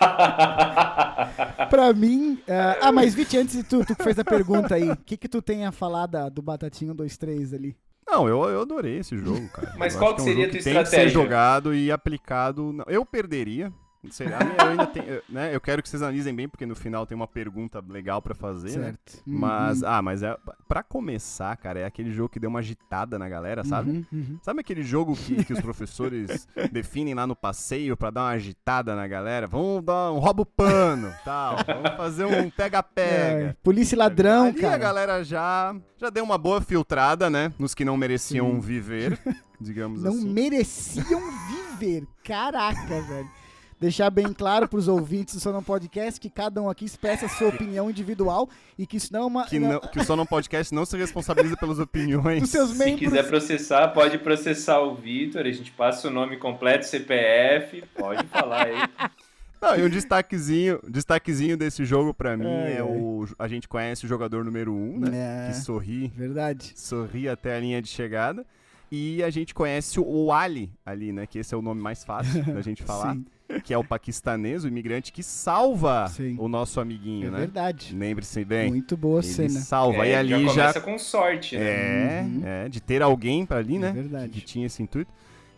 pra 1.68 1.92
mim. 1.92 2.38
ah, 2.48 2.76
ah, 2.88 2.92
mas 2.92 3.14
Viti, 3.14 3.36
antes 3.36 3.54
de 3.56 3.62
tu, 3.62 3.84
tu 3.84 3.94
que 3.94 4.02
fez 4.02 4.18
a 4.18 4.24
pergunta 4.24 4.74
aí, 4.74 4.90
o 4.90 4.96
que, 4.96 5.16
que 5.16 5.28
tu 5.28 5.40
tem 5.42 5.66
a 5.66 5.72
falar 5.72 6.06
da- 6.06 6.28
do 6.28 6.42
Batatinha 6.42 6.92
1, 6.92 6.96
2, 6.96 7.16
3 7.16 7.54
ali? 7.54 7.76
Não, 8.06 8.28
eu, 8.28 8.42
eu 8.44 8.62
adorei 8.62 8.98
esse 8.98 9.16
jogo, 9.16 9.48
cara. 9.50 9.74
Mas 9.78 9.94
Eu 9.94 10.00
qual 10.00 10.14
que 10.14 10.20
é 10.20 10.24
um 10.24 10.26
seria 10.26 10.46
a 10.46 10.48
tua 10.48 10.52
Tem 10.52 10.58
que 10.58 10.70
ser 10.70 10.82
estratégia? 10.82 11.10
jogado 11.10 11.74
e 11.74 11.92
aplicado. 11.92 12.82
Eu 12.88 13.06
perderia. 13.06 13.72
Sei 14.10 14.26
lá, 14.28 14.38
eu 14.58 14.68
ainda 14.70 14.86
tenho, 14.86 15.20
né? 15.28 15.54
Eu 15.54 15.60
quero 15.60 15.82
que 15.82 15.88
vocês 15.88 16.00
analisem 16.02 16.34
bem, 16.34 16.48
porque 16.48 16.64
no 16.64 16.74
final 16.74 17.04
tem 17.06 17.14
uma 17.14 17.28
pergunta 17.28 17.84
legal 17.86 18.22
pra 18.22 18.34
fazer, 18.34 18.78
né? 18.78 18.84
Certo. 18.86 19.22
Mas, 19.26 19.82
Uhum, 19.82 19.88
ah, 19.88 20.00
mas 20.02 20.22
é. 20.22 20.34
Pra 20.66 20.82
começar, 20.82 21.54
cara, 21.58 21.80
é 21.80 21.84
aquele 21.84 22.10
jogo 22.10 22.30
que 22.30 22.40
deu 22.40 22.48
uma 22.48 22.60
agitada 22.60 23.18
na 23.18 23.28
galera, 23.28 23.62
sabe? 23.62 23.90
uhum, 23.90 24.04
uhum. 24.10 24.38
Sabe 24.42 24.60
aquele 24.60 24.82
jogo 24.82 25.14
que, 25.14 25.44
que 25.44 25.52
os 25.52 25.60
professores 25.60 26.48
definem 26.72 27.12
lá 27.12 27.26
no 27.26 27.36
passeio 27.36 27.94
pra 27.96 28.08
dar 28.10 28.22
uma 28.22 28.30
agitada 28.30 28.96
na 28.96 29.06
galera? 29.06 29.46
Vamos 29.46 29.84
dar 29.84 30.12
um 30.12 30.18
roubo 30.18 30.46
pano, 30.46 31.12
tal. 31.22 31.56
Vamos 31.66 31.96
fazer 31.98 32.24
um 32.24 32.32
É, 32.32 32.50
pega-pega. 32.50 33.56
polícia 33.62 33.94
e 33.94 33.98
ladrão, 33.98 34.46
Ali 34.46 34.58
a 34.60 34.62
cara. 34.62 34.78
galera 34.78 35.22
já, 35.24 35.76
já 35.98 36.08
deu 36.08 36.24
uma 36.24 36.38
boa 36.38 36.62
filtrada, 36.62 37.28
né? 37.28 37.52
Nos 37.58 37.74
que 37.74 37.84
não 37.84 37.98
mereciam 37.98 38.58
viver, 38.62 39.18
digamos 39.60 40.02
Não 40.02 40.12
assim. 40.12 40.32
mereciam 40.32 41.20
viver. 41.78 42.06
Caraca, 42.24 43.02
velho. 43.02 43.28
Deixar 43.80 44.10
bem 44.10 44.30
claro 44.32 44.68
pros 44.68 44.88
ouvintes 44.88 45.34
do 45.34 45.40
Sonão 45.40 45.62
Podcast 45.62 46.20
que 46.20 46.28
cada 46.28 46.60
um 46.60 46.68
aqui 46.68 46.84
expressa 46.84 47.24
a 47.24 47.28
sua 47.30 47.48
opinião 47.48 47.88
individual 47.88 48.46
e 48.78 48.86
que 48.86 48.98
isso 48.98 49.10
não 49.10 49.20
é 49.22 49.24
uma. 49.24 49.46
Que, 49.46 49.58
não- 49.58 49.68
não, 49.72 49.80
que 49.80 49.98
o 49.98 50.04
Só 50.04 50.14
Não 50.14 50.26
Podcast 50.26 50.74
não 50.74 50.84
se 50.84 50.98
responsabiliza 50.98 51.56
pelas 51.56 51.78
opiniões. 51.78 52.42
dos 52.42 52.50
seus 52.50 52.70
Se 52.72 52.94
quiser 52.96 53.26
processar, 53.26 53.88
pode 53.88 54.18
processar 54.18 54.80
o 54.80 54.94
Vitor, 54.94 55.46
a 55.46 55.50
gente 55.50 55.70
passa 55.72 56.08
o 56.08 56.10
nome 56.10 56.36
completo, 56.36 56.84
CPF, 56.86 57.82
pode 57.94 58.26
falar 58.26 58.66
aí. 58.66 58.74
Não, 59.62 59.76
e 59.76 59.82
um 59.82 59.90
destaquezinho, 59.90 60.80
destaquezinho 60.88 61.54
desse 61.54 61.84
jogo 61.84 62.14
pra 62.14 62.34
mim 62.34 62.46
é 62.46 62.76
ai. 62.76 62.82
o. 62.82 63.26
A 63.38 63.46
gente 63.46 63.68
conhece 63.68 64.06
o 64.06 64.08
jogador 64.08 64.42
número 64.42 64.72
um, 64.74 64.98
né? 64.98 65.10
É, 65.48 65.50
Que 65.52 65.56
sorri, 65.58 66.08
verdade. 66.16 66.72
sorri 66.76 67.28
até 67.28 67.56
a 67.56 67.60
linha 67.60 67.80
de 67.82 67.88
chegada. 67.88 68.44
E 68.90 69.22
a 69.22 69.28
gente 69.30 69.54
conhece 69.54 70.00
o 70.00 70.32
Ali 70.32 70.72
ali, 70.84 71.12
né? 71.12 71.26
Que 71.26 71.38
esse 71.40 71.54
é 71.54 71.58
o 71.58 71.62
nome 71.62 71.80
mais 71.80 72.02
fácil 72.04 72.42
da 72.42 72.60
gente 72.62 72.82
falar. 72.84 73.12
Sim. 73.14 73.24
Que 73.64 73.74
é 73.74 73.78
o 73.78 73.84
paquistanês, 73.84 74.64
o 74.64 74.68
imigrante 74.68 75.12
que 75.12 75.22
salva 75.22 76.06
Sim. 76.08 76.36
o 76.38 76.48
nosso 76.48 76.80
amiguinho, 76.80 77.28
É 77.28 77.30
né? 77.30 77.38
verdade. 77.38 77.94
Lembre-se 77.96 78.44
bem. 78.44 78.70
Muito 78.70 78.96
boa 78.96 79.20
ele 79.20 79.26
cena. 79.28 79.60
salva. 79.60 80.06
É, 80.06 80.10
e 80.10 80.14
ali 80.14 80.30
já 80.30 80.38
já. 80.38 80.60
começa 80.62 80.80
com 80.80 80.98
sorte, 80.98 81.56
né? 81.56 81.62
É, 81.64 82.22
Uhum. 82.22 82.40
é, 82.44 82.68
de 82.68 82.80
ter 82.80 83.02
alguém 83.02 83.44
pra 83.44 83.58
ali, 83.58 83.76
É 83.76 83.78
né? 83.78 83.92
verdade. 83.92 84.32
Que 84.32 84.40
tinha 84.40 84.66
esse 84.66 84.82
intuito. 84.82 85.12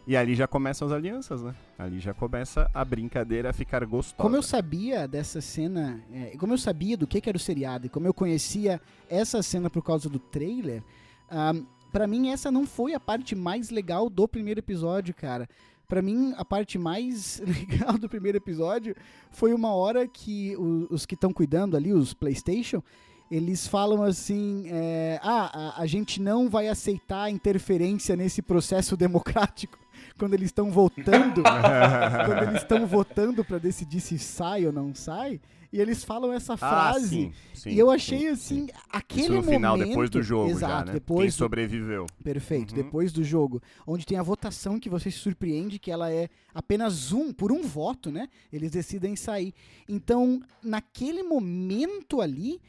E 0.04 0.16
ali 0.16 0.34
já 0.34 0.48
começam 0.48 0.88
as 0.88 0.92
alianças, 0.92 1.42
né? 1.44 1.54
Ali 1.78 2.00
já 2.00 2.12
começa 2.12 2.68
a 2.74 2.84
brincadeira 2.84 3.50
a 3.50 3.52
ficar 3.52 3.84
gostosa. 3.86 4.16
Como 4.20 4.34
eu 4.34 4.42
sabia 4.42 5.06
dessa 5.06 5.40
cena, 5.40 6.02
é, 6.12 6.36
como 6.36 6.52
eu 6.54 6.58
sabia 6.58 6.96
do 6.96 7.06
que, 7.06 7.20
que 7.20 7.28
era 7.28 7.36
o 7.36 7.40
seriado 7.40 7.86
e 7.86 7.88
como 7.88 8.08
eu 8.08 8.12
conhecia 8.14 8.80
essa 9.08 9.40
cena 9.44 9.70
por 9.70 9.80
causa 9.82 10.08
do 10.08 10.18
trailer, 10.18 10.82
ah, 11.30 11.52
pra 11.92 12.08
mim 12.08 12.30
essa 12.30 12.50
não 12.50 12.66
foi 12.66 12.94
a 12.94 12.98
parte 13.00 13.36
mais 13.36 13.70
legal 13.70 14.10
do 14.10 14.26
primeiro 14.26 14.58
episódio, 14.58 15.14
cara. 15.14 15.48
Pra 15.92 16.00
mim, 16.00 16.32
a 16.38 16.44
parte 16.44 16.78
mais 16.78 17.38
legal 17.44 17.98
do 17.98 18.08
primeiro 18.08 18.38
episódio 18.38 18.96
foi 19.30 19.52
uma 19.52 19.74
hora 19.74 20.08
que 20.08 20.56
o- 20.56 20.86
os 20.88 21.04
que 21.04 21.14
estão 21.14 21.30
cuidando 21.34 21.76
ali, 21.76 21.92
os 21.92 22.14
PlayStation, 22.14 22.82
eles 23.30 23.66
falam 23.66 24.02
assim: 24.02 24.64
é, 24.70 25.20
ah, 25.22 25.74
a, 25.76 25.82
a 25.82 25.86
gente 25.86 26.18
não 26.18 26.48
vai 26.48 26.68
aceitar 26.68 27.28
interferência 27.30 28.16
nesse 28.16 28.40
processo 28.40 28.96
democrático 28.96 29.78
quando 30.16 30.32
eles 30.32 30.46
estão 30.46 30.70
votando. 30.70 31.42
Quando 32.24 32.42
eles 32.48 32.62
estão 32.62 32.86
votando 32.86 33.44
pra 33.44 33.58
decidir 33.58 34.00
se 34.00 34.18
sai 34.18 34.64
ou 34.64 34.72
não 34.72 34.94
sai, 34.94 35.42
e 35.72 35.80
eles 35.80 36.04
falam 36.04 36.32
essa 36.32 36.52
Ah, 36.54 36.56
frase. 36.58 37.08
sim, 37.08 37.32
sim, 37.54 37.70
e 37.70 37.78
eu 37.78 37.88
sim, 37.88 37.94
achei 37.94 38.28
assim, 38.28 38.66
sim. 38.66 38.72
aquele 38.90 39.22
Isso 39.22 39.30
no 39.32 39.36
momento. 39.38 39.54
final, 39.54 39.78
depois 39.78 40.10
do 40.10 40.22
jogo 40.22 40.50
exato, 40.50 40.72
já, 40.72 40.78
né? 40.80 40.84
Quem 40.84 40.92
depois 40.94 41.34
do, 41.34 41.38
sobreviveu. 41.38 42.06
Perfeito, 42.22 42.70
Uhum. 42.74 42.82
depois 42.82 43.12
do 43.12 43.24
jogo, 43.24 43.62
onde 43.86 44.04
tem 44.04 44.18
a 44.18 44.22
votação 44.22 44.78
que 44.78 44.90
você 44.90 45.10
se 45.10 45.18
surpreende 45.18 45.78
que 45.78 45.90
ela 45.90 46.10
é 46.12 46.28
apenas 46.54 47.12
um, 47.12 47.32
por 47.32 47.50
um 47.50 47.62
voto, 47.62 48.10
né? 48.10 48.28
Eles 48.52 48.70
decidem 48.70 49.16
sair. 49.16 49.54
Então, 49.88 50.40
naquele 50.62 51.22
momento 51.22 52.20
ali, 52.20 52.60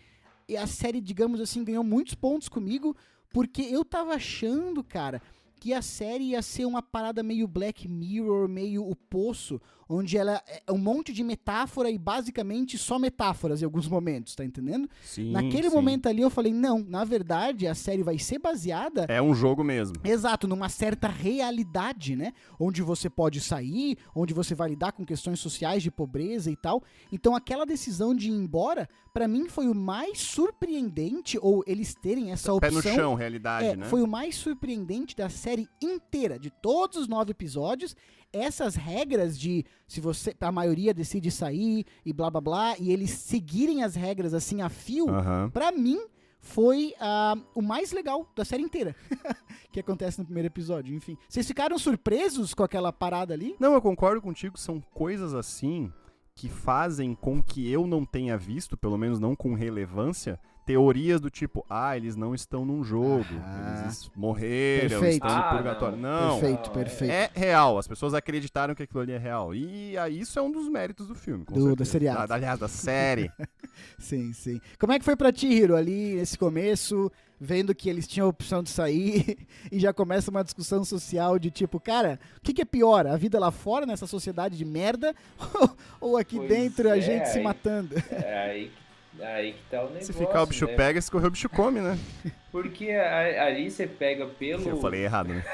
a 0.58 0.68
série, 0.68 1.02
digamos 1.02 1.42
assim, 1.42 1.64
ganhou 1.64 1.84
muitos 1.84 2.16
pontos 2.16 2.48
comigo, 2.48 2.96
porque 3.32 3.62
eu 3.64 3.84
tava 3.84 4.14
achando, 4.14 4.84
cara, 4.84 5.22
que 5.64 5.74
a 5.74 5.82
série 5.82 6.32
ia 6.32 6.42
ser 6.42 6.66
uma 6.66 6.82
parada 6.82 7.24
meio 7.24 7.48
Black 7.48 7.88
Mirror, 7.88 8.50
meio 8.50 8.86
o 8.86 8.94
poço, 8.94 9.62
onde 9.88 10.18
ela 10.18 10.42
é 10.68 10.70
um 10.72 10.78
monte 10.78 11.14
de 11.14 11.24
metáfora 11.24 11.90
e 11.90 11.98
basicamente 11.98 12.78
só 12.78 13.00
metáforas 13.00 13.62
em 13.62 13.66
alguns 13.66 13.88
momentos, 13.88 14.36
tá 14.36 14.44
entendendo? 14.44 14.90
Sim, 15.06 15.32
Naquele 15.32 15.70
sim. 15.70 15.76
momento 15.76 16.08
ali 16.08 16.22
eu 16.22 16.30
falei, 16.30 16.52
não, 16.52 16.80
na 16.80 17.06
verdade 17.06 17.66
a 17.66 17.74
série 17.76 18.04
vai 18.04 18.18
ser 18.20 18.40
baseada 18.40 19.06
É 19.08 19.22
um 19.22 19.34
jogo 19.34 19.64
mesmo. 19.64 19.96
Exato, 20.04 20.48
numa 20.50 20.68
certa 20.68 21.08
realidade, 21.08 22.16
né? 22.16 22.34
Onde 22.60 22.82
você 22.82 23.10
pode 23.10 23.40
sair, 23.40 23.98
onde 24.14 24.34
você 24.34 24.54
vai 24.54 24.70
lidar 24.70 24.92
com 24.92 25.06
questões 25.06 25.40
sociais 25.40 25.82
de 25.82 25.90
pobreza 25.92 26.52
e 26.52 26.58
tal. 26.58 26.84
Então 27.10 27.36
aquela 27.36 27.66
decisão 27.66 28.14
de 28.16 28.28
ir 28.30 28.34
embora, 28.34 28.90
pra 29.14 29.28
mim 29.30 29.48
foi 29.48 29.68
o 29.68 29.76
mais 29.76 30.20
surpreendente, 30.20 31.38
ou 31.42 31.64
eles 31.68 31.94
terem 31.94 32.32
essa 32.32 32.50
Pé 32.60 32.68
opção. 32.68 32.92
no 32.92 32.98
chão, 32.98 33.14
realidade, 33.16 33.68
É, 33.68 33.76
né? 33.76 33.86
Foi 33.86 34.02
o 34.02 34.08
mais 34.08 34.36
surpreendente 34.36 35.16
da 35.16 35.30
série 35.30 35.53
inteira, 35.82 36.40
de 36.40 36.50
todos 36.50 36.98
os 36.98 37.08
nove 37.08 37.32
episódios. 37.32 37.96
Essas 38.32 38.76
regras 38.76 39.38
de 39.40 39.64
se 39.88 40.02
você. 40.02 40.36
A 40.42 40.52
maioria 40.52 40.94
decide 40.94 41.30
sair 41.30 41.86
e 42.06 42.12
blá 42.12 42.30
blá 42.30 42.42
blá, 42.42 42.76
e 42.80 42.92
eles 42.92 43.12
seguirem 43.12 43.84
as 43.84 43.96
regras 43.96 44.34
assim 44.34 44.62
a 44.62 44.70
fio. 44.70 45.06
Pra 45.52 45.72
mim, 45.72 46.00
foi 46.40 46.94
ah, 47.00 47.36
o 47.56 47.62
mais 47.62 47.92
legal 47.92 48.28
da 48.36 48.44
série 48.44 48.64
inteira. 48.64 48.96
que 49.72 49.80
acontece 49.80 50.20
no 50.20 50.26
primeiro 50.26 50.48
episódio, 50.48 50.96
enfim. 50.96 51.18
Vocês 51.28 51.48
ficaram 51.48 51.80
surpresos 51.80 52.54
com 52.54 52.64
aquela 52.64 52.92
parada 52.92 53.34
ali? 53.34 53.56
Não, 53.60 53.74
eu 53.74 53.82
concordo 53.82 54.22
contigo, 54.22 54.58
são 54.58 54.82
coisas 54.94 55.34
assim 55.34 55.92
que 56.36 56.50
fazem 56.50 57.16
com 57.16 57.42
que 57.42 57.72
eu 57.72 57.88
não 57.88 58.04
tenha 58.06 58.38
visto, 58.38 58.76
pelo 58.76 58.98
menos 58.98 59.20
não 59.20 59.36
com 59.36 59.54
relevância, 59.54 60.40
teorias 60.66 61.20
do 61.20 61.30
tipo, 61.30 61.66
ah, 61.70 61.96
eles 61.98 62.16
não 62.16 62.34
estão 62.34 62.64
num 62.66 62.84
jogo, 62.84 63.26
Ah. 63.44 63.82
eles 63.84 64.10
morreram, 64.16 64.90
Perfeito. 65.00 65.26
estão 65.26 65.30
no 65.36 65.44
Ah, 65.44 65.54
purgatório. 65.56 65.98
não. 65.98 66.22
Não, 66.28 66.40
perfeito, 66.40 66.68
não, 66.68 66.74
perfeito. 66.74 67.12
é 67.12 67.30
real, 67.34 67.78
as 67.78 67.88
pessoas 67.88 68.14
acreditaram 68.14 68.74
que 68.76 68.84
aquilo 68.84 69.02
ali 69.02 69.12
é 69.12 69.18
real. 69.18 69.54
E 69.54 69.98
aí 69.98 70.20
isso 70.20 70.38
é 70.40 70.42
um 70.42 70.52
dos 70.52 70.68
méritos 70.70 71.08
do 71.08 71.16
filme, 71.16 71.44
com 71.46 71.54
Do- 71.54 71.60
certeza. 71.62 71.76
do 71.76 71.86
seriado. 71.86 72.28
Da- 72.28 72.36
aliás, 72.36 72.60
da 72.60 72.68
série. 72.68 73.30
Sim, 73.98 74.34
sim. 74.34 74.62
Como 74.80 74.94
é 74.94 75.00
que 75.00 75.06
foi 75.06 75.16
pra 75.16 75.32
ti, 75.32 75.48
Hiro, 75.48 75.76
ali 75.76 76.16
nesse 76.16 76.38
começo, 76.38 77.12
vendo 77.40 77.74
que 77.74 77.90
eles 77.90 78.08
tinham 78.08 78.28
a 78.28 78.30
opção 78.30 78.62
de 78.62 78.70
sair 78.70 79.38
e 79.72 79.80
já 79.80 79.92
começa 79.92 80.30
uma 80.30 80.44
discussão 80.44 80.84
social 80.86 81.40
de 81.40 81.50
tipo, 81.50 81.80
cara, 81.80 82.20
o 82.38 82.42
que, 82.42 82.54
que 82.54 82.62
é 82.62 82.66
pior? 82.66 83.08
A 83.08 83.18
vida 83.18 83.40
lá 83.40 83.52
fora, 83.52 83.86
nessa 83.86 84.06
sociedade 84.08 84.58
de 84.58 84.64
merda, 84.66 85.14
ou 86.00 86.18
aqui 86.18 86.38
Pois 86.38 86.50
dentro 86.50 86.90
a 86.90 86.98
é, 86.98 87.02
gente 87.02 87.26
se 87.30 87.40
aí- 87.40 87.44
matando? 87.44 87.96
É 88.12 88.50
aí, 88.52 88.66
que- 88.68 88.83
aí 89.22 89.54
que 89.54 89.64
tá 89.70 89.82
o 89.82 89.88
negócio. 89.88 90.06
Se 90.06 90.14
ficar 90.14 90.42
o 90.44 90.46
bicho 90.46 90.66
né? 90.68 90.76
pega, 90.76 91.02
se 91.02 91.12
correr 91.12 91.28
o 91.28 91.32
bicho 91.32 91.50
come, 91.50 91.80
né? 91.82 91.98
Porque 92.52 92.92
ali 92.92 93.70
você 93.72 93.88
pega 93.88 94.26
pelo. 94.26 94.68
Eu 94.70 94.78
falei 94.80 95.04
errado, 95.04 95.30
né? 95.34 95.44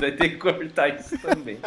Vai 0.00 0.10
ter 0.10 0.30
que 0.30 0.36
cortar 0.36 0.88
isso 0.88 1.16
também. 1.18 1.58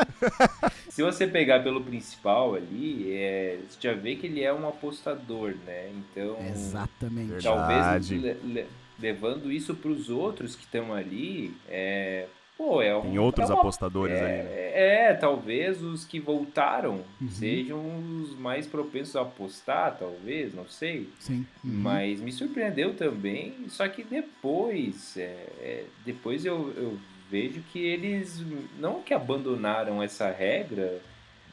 Se 0.89 1.01
você 1.01 1.25
pegar 1.25 1.61
pelo 1.63 1.81
principal 1.81 2.53
ali, 2.55 3.13
é, 3.15 3.59
você 3.69 3.77
já 3.79 3.93
vê 3.93 4.15
que 4.17 4.27
ele 4.27 4.43
é 4.43 4.53
um 4.53 4.67
apostador, 4.67 5.55
né? 5.65 5.89
Então. 5.95 6.37
Exatamente. 6.45 7.41
Talvez 7.41 8.09
Verdade. 8.09 8.17
le- 8.17 8.33
le- 8.43 8.67
levando 8.99 9.49
isso 9.49 9.73
pros 9.73 10.09
outros 10.09 10.53
que 10.55 10.63
estão 10.65 10.93
ali, 10.93 11.55
é. 11.69 12.25
Pô, 12.57 12.81
é 12.81 12.95
um, 12.95 13.01
Tem 13.01 13.19
outros 13.19 13.49
é 13.49 13.53
uma- 13.53 13.59
apostadores 13.59 14.17
é, 14.17 14.23
ali, 14.23 14.43
né? 14.43 14.71
É, 15.09 15.13
talvez 15.13 15.81
os 15.83 16.05
que 16.05 16.19
voltaram 16.21 17.01
Uhum. 17.19 17.27
sejam 17.29 17.81
os 18.21 18.33
mais 18.37 18.65
propensos 18.65 19.15
a 19.17 19.21
apostar, 19.23 19.97
talvez, 19.99 20.53
não 20.53 20.65
sei. 20.67 21.09
Sim. 21.19 21.45
Uhum. 21.63 21.71
Mas 21.73 22.21
me 22.21 22.31
surpreendeu 22.31 22.93
também, 22.95 23.53
só 23.67 23.87
que 23.89 24.03
depois, 24.03 25.17
é, 25.17 25.47
é, 25.59 25.83
depois 26.05 26.45
eu, 26.45 26.73
eu 26.77 26.97
vejo 27.29 27.61
que 27.73 27.79
eles 27.79 28.41
não 28.79 29.01
que 29.01 29.13
abandonaram 29.13 30.01
essa 30.01 30.31
regra, 30.31 31.01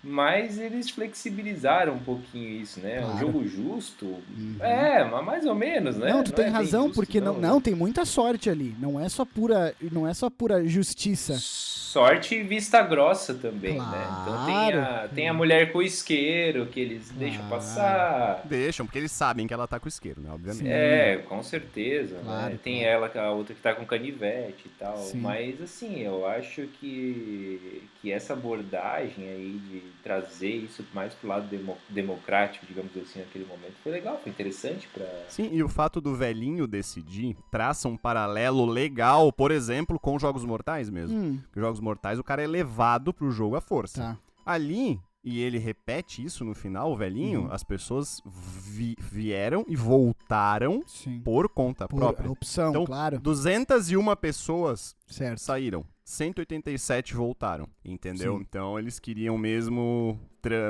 mas 0.02 0.58
eles 0.58 0.90
flexibilizaram 0.90 1.94
um 1.94 1.98
pouquinho 1.98 2.60
isso, 2.60 2.80
né? 2.80 3.00
Um 3.00 3.04
Claro. 3.04 3.18
jogo 3.18 3.46
justo, 3.46 4.06
Uhum. 4.06 4.56
é, 4.60 5.04
mas 5.04 5.24
mais 5.24 5.46
ou 5.46 5.54
menos, 5.54 5.96
né? 5.96 6.10
Não, 6.12 6.22
tu 6.24 6.32
tem 6.32 6.44
é 6.46 6.48
bem 6.48 6.56
razão, 6.56 6.82
justo, 6.84 6.94
porque 6.96 7.20
não, 7.20 7.34
né? 7.34 7.48
não, 7.48 7.60
tem 7.60 7.74
muita 7.74 8.04
sorte 8.04 8.50
ali. 8.50 8.74
Não 8.78 8.98
é 8.98 9.08
só 9.08 9.24
pura, 9.24 9.74
não 9.92 10.06
é 10.08 10.12
só 10.14 10.28
pura 10.28 10.66
justiça. 10.66 11.36
Sorte 11.38 12.36
e 12.36 12.42
vista 12.42 12.80
grossa 12.82 13.34
também, 13.34 13.74
né? 13.78 14.06
Então 14.22 14.46
tem 14.46 14.54
a, 14.54 14.72
Claro. 14.86 15.08
tem 15.14 15.28
a 15.28 15.34
mulher 15.34 15.72
com 15.72 15.78
o 15.78 15.82
isqueiro 15.82 16.64
que 16.66 16.80
eles 16.80 17.10
deixam 17.10 17.46
Claro. 17.46 17.50
passar. 17.56 18.42
Deixam, 18.46 18.86
porque 18.86 18.98
eles 18.98 19.12
sabem 19.12 19.46
que 19.46 19.52
ela 19.52 19.66
tá 19.68 19.78
com 19.78 19.84
o 19.84 19.88
isqueiro, 19.88 20.20
né? 20.22 20.30
Obviamente. 20.32 20.62
Sim. 20.64 20.68
É, 20.70 21.16
com 21.28 21.42
certeza. 21.42 22.18
Claro, 22.24 22.50
né? 22.52 22.58
Tem 22.62 22.80
claro. 22.80 23.10
ela, 23.14 23.26
a 23.26 23.30
outra 23.32 23.54
que 23.54 23.60
tá 23.60 23.74
com 23.74 23.84
canivete 23.84 24.62
e 24.66 24.70
tal. 24.78 24.96
Sim. 24.96 25.20
Mas 25.20 25.60
assim, 25.60 26.00
eu 26.00 26.26
acho 26.26 26.62
que, 26.80 27.82
que 28.02 28.10
essa 28.12 28.32
abordagem 28.32 29.28
aí 29.28 29.52
de 29.70 29.80
trazer 30.02 30.50
isso 30.56 30.84
mais 30.92 31.14
pro 31.14 31.28
lado 31.28 31.46
demo- 31.46 31.78
democrático, 31.88 32.66
digamos 32.66 32.90
assim, 32.96 33.20
naquele 33.20 33.44
momento, 33.46 33.74
foi 33.82 33.92
legal, 33.92 34.18
foi 34.20 34.30
interessante 34.32 34.88
pra. 34.92 35.06
Sim, 35.28 35.48
e 35.52 35.62
o 35.62 35.68
fato 35.68 36.00
do 36.00 36.14
velhinho 36.16 36.66
decidir 36.66 37.36
traça 37.50 37.88
um 37.88 37.96
paralelo 37.96 38.66
legal, 38.66 39.32
por 39.32 39.52
exemplo, 39.52 40.00
com 40.00 40.18
Jogos 40.18 40.44
Mortais 40.44 40.90
mesmo. 40.90 41.16
Hum, 41.16 41.38
Porque 41.44 41.60
Jogos 41.60 41.78
Mortais, 41.80 42.18
o 42.18 42.24
cara 42.24 42.42
é 42.42 42.46
levado 42.46 43.14
pro 43.14 43.30
jogo 43.30 43.54
à 43.56 43.60
força. 43.60 44.02
tá. 44.02 44.18
Ali, 44.44 45.00
e 45.22 45.40
ele 45.40 45.56
repete 45.58 46.24
isso 46.24 46.44
no 46.44 46.52
final, 46.52 46.90
o 46.90 46.96
velhinho, 46.96 47.42
Uhum. 47.42 47.52
as 47.52 47.62
pessoas 47.62 48.20
vi- 48.26 48.96
vieram 48.98 49.64
e 49.68 49.76
voltaram 49.76 50.82
Sim. 50.84 51.20
por 51.20 51.48
conta 51.48 51.86
Por 51.86 52.00
própria. 52.00 52.28
opção, 52.28 52.70
Então, 52.70 52.84
claro. 52.84 53.20
201 53.20 54.16
pessoas 54.16 54.96
Certo. 55.06 55.38
saíram. 55.38 55.84
187 56.04 57.14
voltaram, 57.14 57.68
entendeu? 57.84 58.36
Sim. 58.36 58.44
Então 58.48 58.78
eles 58.78 58.98
queriam 58.98 59.38
mesmo 59.38 60.18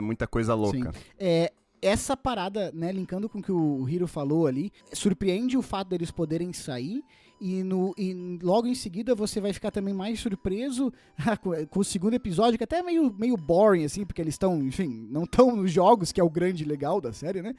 muita 0.03 0.27
coisa 0.27 0.55
louca. 0.55 0.93
É, 1.19 1.53
essa 1.83 2.17
parada, 2.17 2.71
né, 2.73 2.93
linkando 2.93 3.29
com 3.29 3.41
o 3.41 3.43
que 3.43 3.51
o 3.51 3.89
Hiro 3.89 4.07
falou 4.07 4.47
ali, 4.47 4.71
surpreende 4.93 5.57
o 5.57 5.63
fato 5.63 5.89
deles 5.89 6.11
poderem 6.11 6.53
sair. 6.53 7.03
E, 7.41 7.65
no, 7.65 7.93
e 7.99 8.39
logo 8.41 8.69
em 8.69 8.75
seguida 8.75 9.17
você 9.17 9.41
vai 9.41 9.53
ficar 9.53 9.73
também 9.73 9.93
mais 9.93 10.21
surpreso 10.21 10.93
com, 11.43 11.67
com 11.67 11.81
o 11.81 11.85
segundo 11.85 12.15
episódio, 12.15 12.57
que 12.57 12.63
até 12.63 12.79
é 12.79 12.83
meio, 12.85 13.13
meio 13.19 13.37
boring, 13.37 13.85
assim, 13.85 14.07
porque 14.07 14.23
eles 14.23 14.35
estão, 14.35 14.63
enfim, 14.63 15.09
não 15.11 15.25
estão 15.25 15.57
nos 15.57 15.73
jogos, 15.73 16.13
que 16.13 16.21
é 16.21 16.25
o 16.25 16.31
grande 16.31 16.65
legal 16.65 17.01
da 17.01 17.13
série, 17.13 17.43
né? 17.43 17.53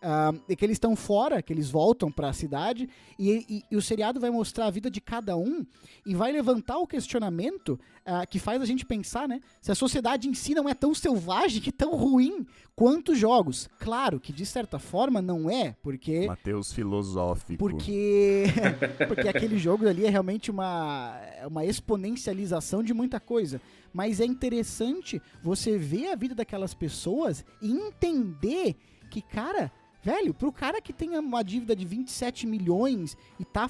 Ah, 0.00 0.32
é 0.48 0.54
que 0.54 0.64
eles 0.64 0.76
estão 0.76 0.94
fora, 0.94 1.42
que 1.42 1.52
eles 1.52 1.68
voltam 1.70 2.10
para 2.10 2.28
a 2.28 2.32
cidade, 2.32 2.88
e, 3.18 3.44
e- 3.48 3.62
e 3.70 3.76
o 3.76 3.82
seriado 3.82 4.20
vai 4.20 4.30
mostrar 4.30 4.66
a 4.66 4.70
vida 4.70 4.88
de 4.90 5.00
cada 5.00 5.36
um 5.36 5.66
e 6.06 6.14
vai 6.14 6.30
levantar 6.30 6.78
o 6.78 6.86
questionamento 6.86 7.78
ah, 8.06 8.24
que 8.24 8.38
faz 8.38 8.62
a 8.62 8.64
gente 8.64 8.86
pensar, 8.86 9.26
né? 9.28 9.40
Se 9.60 9.72
a 9.72 9.74
sociedade 9.74 10.28
em 10.28 10.34
si 10.34 10.54
não 10.54 10.68
é 10.68 10.74
tão 10.74 10.94
selvagem 10.94 11.62
e 11.66 11.72
tão 11.72 11.96
ruim 11.96 12.46
quanto 12.76 13.12
os 13.12 13.18
jogos. 13.18 13.68
Claro 13.80 14.20
que 14.20 14.32
de 14.32 14.46
certa 14.46 14.78
forma 14.78 15.20
não 15.20 15.50
é, 15.50 15.74
porque 15.82 16.26
Mateus 16.26 16.72
filosófico. 16.72 17.58
porque 17.58 18.44
porque 19.08 19.28
aquele 19.28 19.58
jogo 19.58 19.88
ali 19.88 20.06
é 20.06 20.10
realmente 20.10 20.50
uma, 20.50 21.20
uma 21.46 21.64
exponencialização 21.64 22.82
de 22.82 22.94
muita 22.94 23.18
coisa. 23.20 23.60
Mas 23.92 24.20
é 24.20 24.24
interessante 24.24 25.20
você 25.42 25.76
ver 25.76 26.12
a 26.12 26.14
vida 26.14 26.34
daquelas 26.34 26.72
pessoas 26.74 27.44
e 27.60 27.70
entender 27.72 28.76
que, 29.10 29.22
cara, 29.22 29.72
velho, 30.02 30.32
pro 30.32 30.52
cara 30.52 30.80
que 30.80 30.92
tem 30.92 31.18
uma 31.18 31.42
dívida 31.42 31.74
de 31.74 31.84
27 31.84 32.46
milhões 32.46 33.16
e 33.38 33.44
tá, 33.44 33.68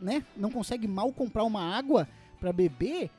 né, 0.00 0.24
não 0.36 0.50
consegue 0.50 0.86
mal 0.88 1.12
comprar 1.12 1.44
uma 1.44 1.62
água 1.62 2.08
pra 2.40 2.52
beber, 2.52 3.10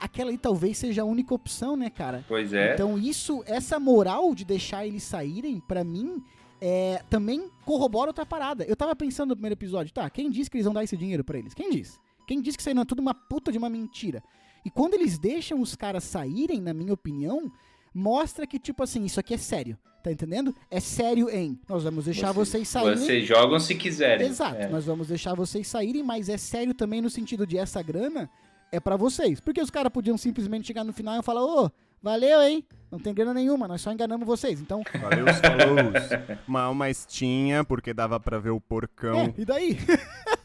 aquela 0.00 0.30
aí 0.30 0.38
talvez 0.38 0.78
seja 0.78 1.02
a 1.02 1.04
única 1.04 1.34
opção, 1.34 1.76
né, 1.76 1.90
cara? 1.90 2.24
Pois 2.26 2.52
é. 2.52 2.74
Então 2.74 2.98
isso, 2.98 3.42
essa 3.46 3.78
moral 3.78 4.34
de 4.34 4.44
deixar 4.44 4.86
eles 4.86 5.02
saírem, 5.02 5.60
pra 5.60 5.84
mim, 5.84 6.22
é, 6.60 7.02
também 7.10 7.50
corrobora 7.64 8.10
outra 8.10 8.26
parada. 8.26 8.64
Eu 8.64 8.76
tava 8.76 8.94
pensando 8.96 9.30
no 9.30 9.36
primeiro 9.36 9.54
episódio, 9.54 9.92
tá, 9.92 10.08
quem 10.08 10.30
disse 10.30 10.50
que 10.50 10.56
eles 10.56 10.64
vão 10.64 10.74
dar 10.74 10.84
esse 10.84 10.96
dinheiro 10.96 11.24
pra 11.24 11.38
eles? 11.38 11.54
Quem 11.54 11.70
disse? 11.70 11.98
Quem 12.26 12.40
disse 12.40 12.56
que 12.56 12.62
isso 12.62 12.70
aí 12.70 12.74
não 12.74 12.82
é 12.82 12.86
tudo 12.86 13.00
uma 13.00 13.14
puta 13.14 13.52
de 13.52 13.58
uma 13.58 13.68
mentira? 13.68 14.22
E 14.64 14.70
quando 14.70 14.94
eles 14.94 15.18
deixam 15.18 15.60
os 15.60 15.74
caras 15.74 16.04
saírem, 16.04 16.60
na 16.60 16.72
minha 16.72 16.94
opinião, 16.94 17.52
mostra 17.94 18.46
que, 18.46 18.58
tipo 18.58 18.82
assim, 18.82 19.04
isso 19.04 19.20
aqui 19.20 19.34
é 19.34 19.38
sério. 19.38 19.78
Tá 20.02 20.12
entendendo? 20.12 20.54
É 20.70 20.80
sério 20.80 21.30
em. 21.30 21.58
Nós 21.66 21.82
vamos 21.84 22.04
deixar 22.04 22.30
vocês, 22.32 22.68
saírem. 22.68 22.98
Vocês 22.98 23.26
jogam 23.26 23.58
se 23.58 23.74
quiserem. 23.74 24.26
Exato, 24.26 24.56
É. 24.60 24.68
nós 24.68 24.84
vamos 24.84 25.08
deixar 25.08 25.34
vocês 25.34 25.66
saírem, 25.66 26.02
mas 26.02 26.28
é 26.28 26.36
sério 26.36 26.74
também 26.74 27.00
no 27.00 27.08
sentido 27.08 27.46
de 27.46 27.56
essa 27.56 27.80
grana 27.82 28.28
é 28.70 28.78
pra 28.78 28.96
vocês. 28.96 29.40
Porque 29.40 29.62
os 29.62 29.70
caras 29.70 29.90
podiam 29.90 30.18
simplesmente 30.18 30.66
chegar 30.66 30.84
no 30.84 30.92
final 30.92 31.18
e 31.18 31.22
falar, 31.22 31.42
ô, 31.42 31.70
valeu, 32.02 32.42
hein? 32.42 32.62
Não 32.90 32.98
tem 32.98 33.14
grana 33.14 33.32
nenhuma, 33.32 33.66
nós 33.66 33.80
só 33.80 33.90
enganamos 33.90 34.26
vocês. 34.26 34.60
Então, 34.60 34.82
Valeu, 35.00 35.24
os 35.24 35.38
falous. 35.40 36.38
Mal, 36.46 36.74
mas 36.74 37.06
tinha, 37.08 37.64
porque 37.64 37.94
dava 37.94 38.20
pra 38.20 38.38
ver 38.38 38.50
o 38.50 38.60
porcão. 38.60 39.18
é, 39.20 39.34
e 39.38 39.44
daí? 39.46 39.78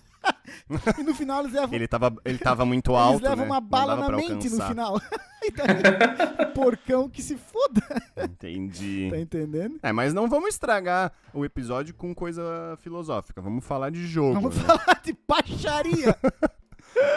e 0.99 1.03
no 1.03 1.13
final 1.15 1.41
eles 1.41 1.53
levam, 1.53 1.73
Ele 1.75 1.87
tava, 1.87 2.15
ele 2.25 2.37
tava 2.37 2.65
muito 2.65 2.91
eles 2.91 3.01
alto, 3.01 3.23
levam 3.23 3.37
né? 3.45 3.51
uma 3.51 3.61
bala 3.61 3.95
na 3.95 4.09
mente 4.09 4.49
no 4.49 4.55
alcançar. 4.63 4.67
final. 4.69 5.01
e 5.43 5.51
daí, 5.51 6.47
o 6.49 6.53
porcão 6.53 7.09
que 7.09 7.21
se 7.21 7.37
foda, 7.37 7.81
Entendi. 8.23 9.07
tá 9.11 9.17
entendendo? 9.19 9.79
É, 9.81 9.91
mas 9.91 10.13
não 10.13 10.29
vamos 10.29 10.49
estragar 10.49 11.11
o 11.33 11.43
episódio 11.45 11.93
com 11.93 12.13
coisa 12.13 12.77
filosófica. 12.81 13.41
Vamos 13.41 13.65
falar 13.65 13.89
de 13.91 14.05
jogo. 14.07 14.33
Vamos 14.35 14.55
né? 14.55 14.63
falar 14.63 15.01
de 15.03 15.15
baixaria. 15.27 16.15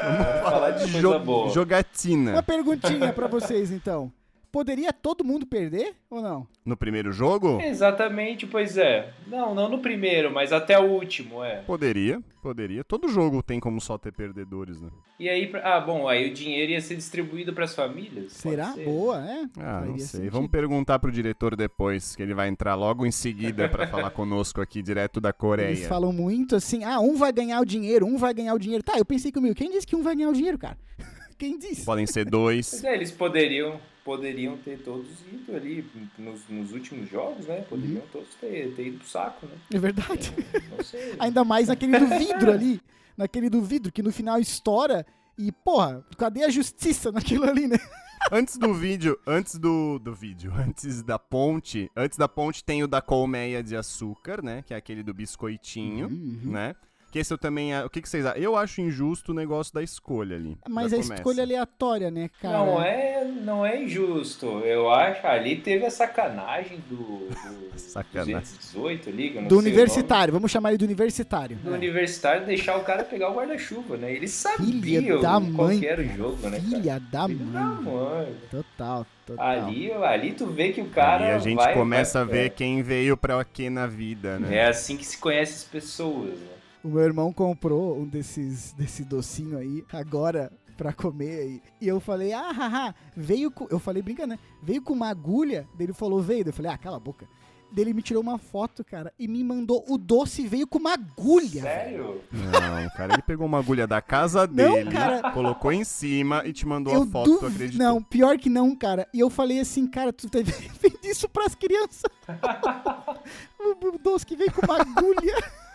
Vamos 0.03 0.43
falar 0.43 0.71
de 0.73 0.87
Jo- 1.01 1.19
boa. 1.19 1.49
Jogatina. 1.51 2.33
Uma 2.33 2.43
perguntinha 2.43 3.13
pra 3.13 3.27
vocês, 3.27 3.71
então. 3.71 4.13
Poderia 4.53 4.93
todo 4.93 5.25
mundo 5.25 5.47
perder 5.47 5.95
ou 6.11 6.21
não? 6.21 6.47
No 6.63 6.77
primeiro 6.77 7.11
jogo? 7.11 7.59
Exatamente, 7.63 8.47
pois 8.47 8.77
é. 8.77 9.11
Não, 9.27 9.55
não 9.55 9.67
no 9.71 9.79
primeiro, 9.79 10.31
mas 10.31 10.53
até 10.53 10.79
o 10.79 10.83
último, 10.91 11.43
é. 11.43 11.63
Poderia, 11.63 12.23
poderia. 12.43 12.85
Todo 12.85 13.09
jogo 13.09 13.43
tem 13.43 13.59
como 13.59 13.81
só 13.81 13.97
ter 13.97 14.13
perdedores, 14.13 14.79
né? 14.79 14.91
E 15.19 15.27
aí, 15.27 15.47
pra- 15.47 15.77
ah, 15.77 15.81
bom, 15.81 16.07
aí 16.07 16.31
o 16.31 16.35
dinheiro 16.35 16.73
ia 16.73 16.81
ser 16.83 16.97
distribuído 16.97 17.55
pras 17.55 17.75
famílias? 17.75 18.35
Pode 18.43 18.55
Será? 18.57 18.73
ser. 18.73 18.85
Boa, 18.85 19.25
é? 19.25 19.45
Ah, 19.59 19.81
não 19.81 19.87
Faria 19.87 19.99
sei. 19.99 20.07
sentido. 20.21 20.33
Vamos 20.33 20.51
perguntar 20.51 20.99
pro 20.99 21.11
diretor 21.11 21.57
depois, 21.57 22.15
que 22.15 22.23
ele 22.23 22.35
vai 22.35 22.49
entrar 22.49 22.75
logo 22.75 23.07
em 23.07 23.11
seguida 23.11 23.71
pra 23.71 23.87
falar 23.87 24.11
conosco 24.13 24.61
aqui, 24.61 24.83
direto 24.83 25.19
da 25.19 25.33
Coreia. 25.33 25.69
Eles 25.69 25.87
falam 25.87 26.13
muito 26.13 26.57
assim, 26.57 26.85
ah, 26.85 27.01
um 27.01 27.17
vai 27.17 27.33
ganhar 27.33 27.59
o 27.59 27.65
dinheiro, 27.65 28.05
um 28.05 28.19
vai 28.19 28.35
ganhar 28.35 28.53
o 28.53 28.59
dinheiro. 28.59 28.85
Tá, 28.85 28.99
eu 28.99 29.05
pensei 29.05 29.33
comigo, 29.33 29.55
quem 29.55 29.71
disse 29.71 29.87
que 29.87 29.97
um 29.97 30.03
vai 30.03 30.15
ganhar 30.15 30.29
o 30.29 30.35
dinheiro, 30.35 30.59
cara? 30.59 30.77
quem 31.39 31.59
disse? 31.59 31.87
Podem 31.87 32.07
ser 32.07 32.27
dois. 32.27 32.71
Mas 32.75 32.85
é, 32.85 32.95
eles 32.95 33.11
poderiam, 33.11 33.81
poderiam 34.05 34.57
ter 34.57 34.79
todos 34.83 35.09
ido 35.33 35.55
ali 35.55 35.85
nos, 36.19 36.41
nos 36.49 36.73
últimos 36.73 37.09
jogos, 37.09 37.47
né? 37.47 37.63
Poderiam 37.69 38.01
Uhum. 38.03 38.07
todos 38.13 38.29
ter, 38.41 38.75
ter 38.75 38.87
ido 38.89 38.99
pro 38.99 39.09
saco, 39.09 39.47
né? 39.47 39.53
É 39.73 39.79
verdade. 39.79 40.33
Não 40.71 40.83
sei. 40.85 41.15
Ainda 41.21 41.45
mais 41.45 41.69
naquele 41.69 41.99
do 41.99 42.07
vidro 42.07 42.51
ali. 42.53 42.81
Naquele 43.17 43.49
do 43.51 43.63
vidro, 43.63 43.93
que 43.93 44.03
no 44.03 44.11
final 44.13 44.39
estoura. 44.41 45.07
E, 45.39 45.51
porra, 45.53 46.05
cadê 46.19 46.45
a 46.45 46.51
justiça 46.51 47.11
naquilo 47.13 47.45
ali, 47.49 47.67
né? 47.67 47.77
Antes 48.31 48.57
do 48.57 48.73
vídeo, 48.73 49.19
antes 49.27 49.59
do, 49.59 49.99
do 49.99 50.15
vídeo, 50.15 50.53
antes 50.57 51.03
da 51.03 51.19
ponte, 51.19 51.91
antes 51.97 52.17
da 52.17 52.29
ponte 52.29 52.63
tem 52.65 52.83
o 52.83 52.87
da 52.87 53.03
colmeia 53.03 53.63
de 53.65 53.77
açúcar, 53.77 54.41
né? 54.43 54.63
Que 54.63 54.73
é 54.73 54.77
aquele 54.77 55.03
do 55.03 55.13
biscoitinho, 55.13 56.07
Uhum. 56.07 56.53
né? 56.53 56.75
Que 57.13 57.19
esse 57.19 57.33
eu 57.33 57.37
também. 57.37 57.79
O 57.85 57.91
que, 57.91 58.01
que 58.01 58.09
vocês 58.09 58.25
acham? 58.25 58.41
Eu 58.43 58.57
acho 58.57 58.81
injusto 58.81 59.33
o 59.33 59.35
negócio 59.35 59.73
da 59.75 59.83
escolha 59.83 60.35
ali. 60.35 60.57
Mas 60.69 60.87
a 60.87 60.97
promessa. 60.97 61.15
escolha 61.15 61.43
aleatória, 61.43 62.11
né, 62.11 62.31
cara? 62.41 62.57
Não 62.59 62.83
é, 62.83 63.25
não 63.25 63.67
é 63.67 63.83
injusto. 63.83 64.47
Eu 64.61 64.91
acho 64.91 65.27
ali 65.27 65.57
teve 65.57 65.85
a 65.85 65.91
sacanagem 65.91 66.83
do, 66.89 66.97
do 67.29 67.73
Sacanagem. 67.79 68.35
218 68.35 69.09
ali, 69.11 69.31
Do 69.47 69.59
universitário, 69.59 70.33
vamos 70.33 70.51
chamar 70.51 70.71
ele 70.71 70.79
do 70.79 70.85
universitário. 70.87 71.57
Do 71.59 71.73
universitário 71.73 72.47
deixar 72.47 72.77
o 72.79 72.83
cara 72.85 73.05
pegar 73.05 73.29
o 73.31 73.35
guarda-chuva, 73.35 73.97
né? 73.99 74.11
Eles 74.11 74.31
sabiam 74.31 74.81
Filha 74.83 75.19
da 75.19 75.33
qual 75.33 75.41
mãe. 75.43 75.81
que 75.81 75.87
era 75.87 76.01
o 76.01 76.05
jogo, 76.17 76.49
né, 76.49 76.59
cara? 76.59 76.63
Filha 76.63 76.99
da 77.13 77.27
Filho 77.27 77.45
da 77.47 77.61
mãe. 77.61 77.93
mãe. 77.93 78.37
Total, 78.51 79.07
total. 79.27 79.47
Ali, 79.47 79.93
ali 79.93 80.33
tu 80.33 80.47
vê 80.47 80.73
que 80.73 80.81
o 80.81 80.87
cara. 80.87 81.27
e 81.27 81.31
a 81.33 81.39
gente 81.39 81.57
vai- 81.57 81.75
começa 81.75 82.25
vai- 82.25 82.39
a 82.39 82.43
ver 82.45 82.51
quem 82.51 82.83
veio 82.83 83.19
pra 83.19 83.45
quê 83.45 83.69
na 83.69 83.87
vida, 83.87 84.39
né? 84.39 84.57
É 84.57 84.69
assim 84.69 84.97
que 84.97 85.05
se 85.05 85.19
conhece 85.19 85.53
as 85.57 85.65
pessoas, 85.65 86.31
né? 86.31 86.47
O 86.85 86.89
meu 86.89 87.03
irmão 87.03 87.33
comprou 87.33 87.97
um 87.99 88.05
desses 88.07 88.73
desse 88.73 89.05
docinho 89.05 89.57
aí 89.59 89.85
agora 89.93 90.51
pra 90.77 90.93
comer 90.93 91.47
e, 91.49 91.63
e 91.85 91.89
eu 91.89 92.01
falei: 92.01 92.33
"Ah, 92.33 92.51
haha, 92.51 92.95
veio 93.17 93.51
com, 93.51 93.67
eu 93.71 93.79
falei 93.79 94.03
brincando, 94.03 94.31
né? 94.35 94.39
Veio 94.63 94.83
com 94.83 94.93
uma 94.93 95.09
agulha". 95.09 95.67
Daí 95.77 95.87
ele 95.87 95.93
falou: 95.93 96.21
"Veio". 96.21 96.43
Daí 96.45 96.51
Eu 96.51 96.55
falei: 96.57 96.73
"Ah, 96.73 96.79
cala 96.79 96.97
a 96.97 97.01
boca". 97.01 97.27
Daí 97.75 97.85
ele 97.85 97.95
me 97.95 98.03
tirou 98.03 98.23
uma 98.23 98.37
foto, 98.37 98.85
cara, 98.85 99.11
e 99.19 99.27
me 99.27 99.43
mandou 99.43 99.83
o 99.89 99.97
doce 99.97 100.47
veio 100.47 100.67
com 100.67 100.79
uma 100.79 100.93
agulha. 100.93 101.63
Sério? 101.63 102.21
Não, 102.31 102.91
cara, 102.91 103.15
ele 103.15 103.23
pegou 103.23 103.47
uma 103.47 103.61
agulha 103.61 103.87
da 103.87 104.03
casa 104.03 104.47
Não, 104.47 104.75
dele, 104.75 104.91
cara. 104.91 105.31
colocou 105.33 105.73
em 105.73 105.83
cima 105.83 106.43
e 106.45 106.53
te 106.53 106.67
mandou 106.67 106.93
Eu 106.93 107.05
a 107.05 107.07
foto, 107.07 107.31
tu 107.31 107.41
duv- 107.41 107.55
acreditou? 107.55 107.87
Não, 107.87 108.03
pior 108.03 108.37
que 108.37 108.51
não, 108.51 108.77
cara. 108.77 109.09
E 109.15 109.21
eu 109.21 109.31
falei 109.31 109.59
assim, 109.59 109.87
cara, 109.87 110.13
tu 110.13 110.29
tá 110.29 110.41
vendo 110.41 110.99
isso 111.03 111.27
pras 111.31 111.55
crianças? 111.55 112.03
o 113.59 113.99
doce 113.99 114.27
que 114.27 114.37
veio 114.37 114.53
com 114.53 114.67
uma 114.67 114.81
agulha. 114.81 115.35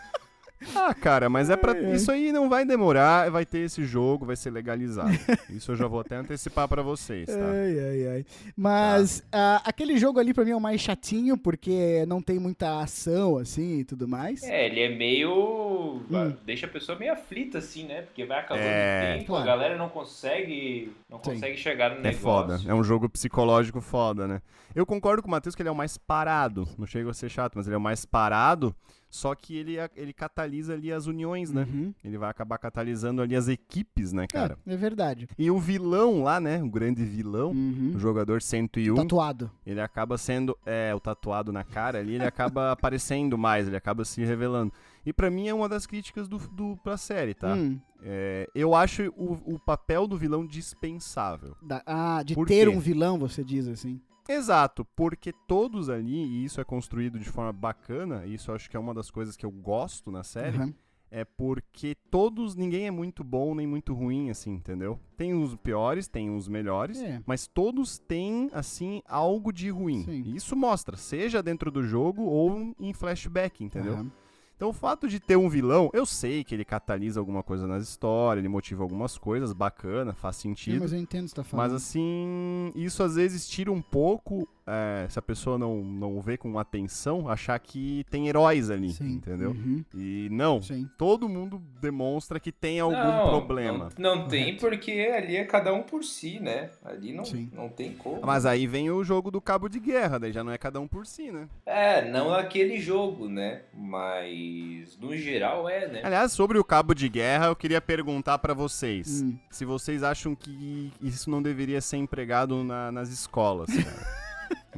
Ah, 0.74 0.94
cara, 0.94 1.28
mas 1.28 1.50
é 1.50 1.56
para 1.56 1.72
ai. 1.72 1.92
isso 1.94 2.10
aí 2.10 2.32
não 2.32 2.48
vai 2.48 2.64
demorar, 2.64 3.30
vai 3.30 3.44
ter 3.46 3.58
esse 3.60 3.84
jogo, 3.84 4.24
vai 4.26 4.36
ser 4.36 4.50
legalizado. 4.50 5.10
Isso 5.50 5.72
eu 5.72 5.76
já 5.76 5.86
vou 5.86 6.00
até 6.00 6.16
antecipar 6.16 6.68
pra 6.68 6.82
vocês, 6.82 7.26
tá? 7.26 7.34
Ai, 7.34 7.78
ai, 7.80 8.06
ai. 8.08 8.26
Mas 8.56 9.22
ah, 9.32 9.62
aquele 9.64 9.96
jogo 9.96 10.18
ali 10.20 10.32
pra 10.34 10.44
mim 10.44 10.50
é 10.52 10.56
o 10.56 10.60
mais 10.60 10.80
chatinho, 10.80 11.36
porque 11.38 12.04
não 12.06 12.20
tem 12.22 12.38
muita 12.38 12.80
ação, 12.80 13.38
assim, 13.38 13.78
e 13.80 13.84
tudo 13.84 14.06
mais. 14.06 14.42
É, 14.42 14.66
ele 14.66 14.80
é 14.80 14.88
meio. 14.94 16.00
Hum. 16.10 16.32
Deixa 16.44 16.66
a 16.66 16.68
pessoa 16.68 16.98
meio 16.98 17.12
aflita, 17.12 17.58
assim, 17.58 17.84
né? 17.86 18.02
Porque 18.02 18.24
vai 18.24 18.38
acabando 18.40 18.64
É. 18.66 19.10
o 19.14 19.18
tempo, 19.18 19.26
Claro. 19.28 19.42
a 19.42 19.46
galera 19.46 19.76
não 19.76 19.88
consegue. 19.88 20.92
Não 21.10 21.18
Sim. 21.22 21.32
consegue 21.32 21.56
chegar 21.56 21.90
no 21.90 21.96
É 22.00 22.12
negócio. 22.12 22.20
foda, 22.20 22.60
é 22.66 22.74
um 22.74 22.84
jogo 22.84 23.08
psicológico 23.08 23.80
foda, 23.80 24.26
né? 24.28 24.42
Eu 24.78 24.86
concordo 24.86 25.22
com 25.22 25.26
o 25.28 25.30
Matheus 25.32 25.56
que 25.56 25.62
ele 25.62 25.68
é 25.68 25.72
o 25.72 25.74
mais 25.74 25.98
parado, 25.98 26.68
não 26.78 26.86
chega 26.86 27.10
a 27.10 27.12
ser 27.12 27.28
chato, 27.28 27.54
mas 27.56 27.66
ele 27.66 27.74
é 27.74 27.78
o 27.78 27.80
mais 27.80 28.04
parado, 28.04 28.72
só 29.10 29.34
que 29.34 29.56
ele, 29.56 29.74
ele 29.96 30.12
catalisa 30.12 30.74
ali 30.74 30.92
as 30.92 31.06
uniões, 31.06 31.50
né? 31.50 31.66
Uhum. 31.68 31.92
Ele 32.04 32.16
vai 32.16 32.30
acabar 32.30 32.58
catalisando 32.58 33.20
ali 33.20 33.34
as 33.34 33.48
equipes, 33.48 34.12
né, 34.12 34.28
cara? 34.28 34.56
É, 34.64 34.74
é 34.74 34.76
verdade. 34.76 35.28
E 35.36 35.50
o 35.50 35.58
vilão 35.58 36.22
lá, 36.22 36.38
né, 36.38 36.62
o 36.62 36.70
grande 36.70 37.04
vilão, 37.04 37.50
Uhum. 37.50 37.94
o 37.96 37.98
jogador 37.98 38.40
101, 38.40 38.94
Tatuado. 38.94 39.50
ele 39.66 39.80
acaba 39.80 40.16
sendo, 40.16 40.56
é, 40.64 40.94
o 40.94 41.00
tatuado 41.00 41.52
na 41.52 41.64
cara 41.64 41.98
ali, 41.98 42.14
ele 42.14 42.24
acaba 42.26 42.70
aparecendo 42.70 43.36
mais, 43.36 43.66
ele 43.66 43.76
acaba 43.76 44.04
se 44.04 44.24
revelando. 44.24 44.72
E 45.04 45.12
pra 45.12 45.28
mim 45.28 45.48
é 45.48 45.54
uma 45.54 45.68
das 45.68 45.86
críticas 45.86 46.28
do, 46.28 46.38
do, 46.38 46.76
pra 46.84 46.96
série, 46.96 47.34
tá? 47.34 47.52
Hum, 47.54 47.80
É, 48.00 48.48
eu 48.54 48.76
acho 48.76 49.12
o, 49.16 49.54
o 49.54 49.58
papel 49.58 50.06
do 50.06 50.16
vilão 50.16 50.46
dispensável. 50.46 51.56
da- 51.60 51.82
ah, 51.84 52.22
de 52.22 52.34
Por 52.34 52.46
ter 52.46 52.68
quê? 52.70 52.76
um 52.76 52.78
vilão, 52.78 53.18
você 53.18 53.42
diz 53.42 53.66
assim. 53.66 54.00
Exato, 54.28 54.84
porque 54.94 55.32
todos 55.46 55.88
ali, 55.88 56.14
e 56.24 56.44
isso 56.44 56.60
é 56.60 56.64
construído 56.64 57.18
de 57.18 57.24
forma 57.28 57.52
bacana, 57.52 58.26
e 58.26 58.34
isso 58.34 58.52
acho 58.52 58.68
que 58.68 58.76
é 58.76 58.80
uma 58.80 58.92
das 58.92 59.10
coisas 59.10 59.36
que 59.36 59.46
eu 59.46 59.50
gosto 59.50 60.10
na 60.10 60.22
série, 60.22 60.58
Uhum. 60.58 60.74
é 61.10 61.24
porque 61.24 61.96
todos, 62.10 62.54
ninguém 62.54 62.86
é 62.86 62.90
muito 62.90 63.24
bom 63.24 63.54
nem 63.54 63.66
muito 63.66 63.94
ruim, 63.94 64.28
assim, 64.28 64.50
entendeu? 64.52 65.00
Tem 65.16 65.32
os 65.32 65.56
piores, 65.56 66.06
tem 66.06 66.28
os 66.28 66.46
melhores, 66.46 67.00
É. 67.00 67.22
mas 67.24 67.46
todos 67.46 67.98
têm, 67.98 68.50
assim, 68.52 69.00
algo 69.06 69.50
de 69.50 69.70
ruim. 69.70 70.04
Sim. 70.04 70.34
Isso 70.34 70.54
mostra, 70.54 70.96
seja 70.98 71.42
dentro 71.42 71.70
do 71.70 71.82
jogo 71.82 72.22
ou 72.22 72.74
em 72.78 72.92
flashback, 72.92 73.64
entendeu? 73.64 73.94
Aham. 73.94 74.12
Então 74.58 74.70
o 74.70 74.72
fato 74.72 75.06
de 75.06 75.20
ter 75.20 75.36
um 75.36 75.48
vilão, 75.48 75.88
eu 75.92 76.04
sei 76.04 76.42
que 76.42 76.52
ele 76.52 76.64
catalisa 76.64 77.20
alguma 77.20 77.44
coisa 77.44 77.64
nas 77.64 77.84
histórias, 77.84 78.42
ele 78.42 78.48
motiva 78.48 78.82
algumas 78.82 79.16
coisas, 79.16 79.52
bacana, 79.52 80.12
faz 80.12 80.34
Sim, 80.34 80.48
sentido. 80.48 80.80
mas 80.80 80.92
eu 80.92 80.98
entendo 80.98 81.22
o 81.22 81.24
que 81.26 81.30
você 81.30 81.36
tá 81.36 81.44
falando. 81.44 81.70
Mas 81.70 81.80
assim, 81.80 82.72
isso 82.74 83.04
às 83.04 83.14
vezes 83.14 83.48
tira 83.48 83.70
um 83.70 83.80
pouco 83.80 84.48
é, 84.68 85.08
se 85.08 85.18
a 85.18 85.22
pessoa 85.22 85.56
não, 85.56 85.82
não 85.82 86.20
vê 86.20 86.36
com 86.36 86.58
atenção, 86.58 87.28
achar 87.28 87.58
que 87.58 88.04
tem 88.10 88.28
heróis 88.28 88.70
ali, 88.70 88.90
Sim. 88.92 89.12
entendeu? 89.14 89.50
Uhum. 89.52 89.84
E 89.94 90.28
não, 90.30 90.60
Sim. 90.60 90.88
todo 90.98 91.28
mundo 91.28 91.60
demonstra 91.80 92.38
que 92.38 92.52
tem 92.52 92.78
algum 92.80 92.96
Não, 92.96 93.28
problema. 93.30 93.88
Não, 93.98 94.16
não 94.16 94.28
tem, 94.28 94.56
porque 94.56 94.92
ali 95.16 95.36
é 95.36 95.44
cada 95.44 95.72
um 95.72 95.82
por 95.82 96.04
si, 96.04 96.38
né? 96.38 96.70
Ali 96.84 97.12
não, 97.12 97.24
Sim. 97.24 97.50
não 97.52 97.68
tem 97.68 97.92
como. 97.94 98.20
Mas 98.24 98.44
aí 98.44 98.66
vem 98.66 98.90
o 98.90 99.02
jogo 99.02 99.30
do 99.30 99.40
cabo 99.40 99.68
de 99.68 99.80
guerra, 99.80 100.18
daí 100.18 100.32
já 100.32 100.44
não 100.44 100.52
é 100.52 100.58
cada 100.58 100.78
um 100.80 100.86
por 100.86 101.06
si, 101.06 101.30
né? 101.30 101.48
É, 101.64 102.10
não 102.10 102.32
aquele 102.34 102.78
jogo, 102.78 103.28
né? 103.28 103.62
Mas 103.74 104.96
no 105.00 105.16
geral 105.16 105.68
é, 105.68 105.88
né? 105.88 106.00
Aliás, 106.04 106.32
sobre 106.32 106.58
o 106.58 106.64
cabo 106.64 106.94
de 106.94 107.08
guerra, 107.08 107.46
eu 107.46 107.56
queria 107.56 107.80
perguntar 107.80 108.38
pra 108.38 108.52
vocês 108.54 109.22
Hum. 109.22 109.36
se 109.50 109.64
vocês 109.64 110.02
acham 110.02 110.34
que 110.34 110.92
isso 111.00 111.30
não 111.30 111.40
deveria 111.42 111.80
ser 111.80 111.96
empregado 111.96 112.62
na- 112.62 112.92
nas 112.92 113.08
escolas, 113.10 113.68
cara. 113.68 113.78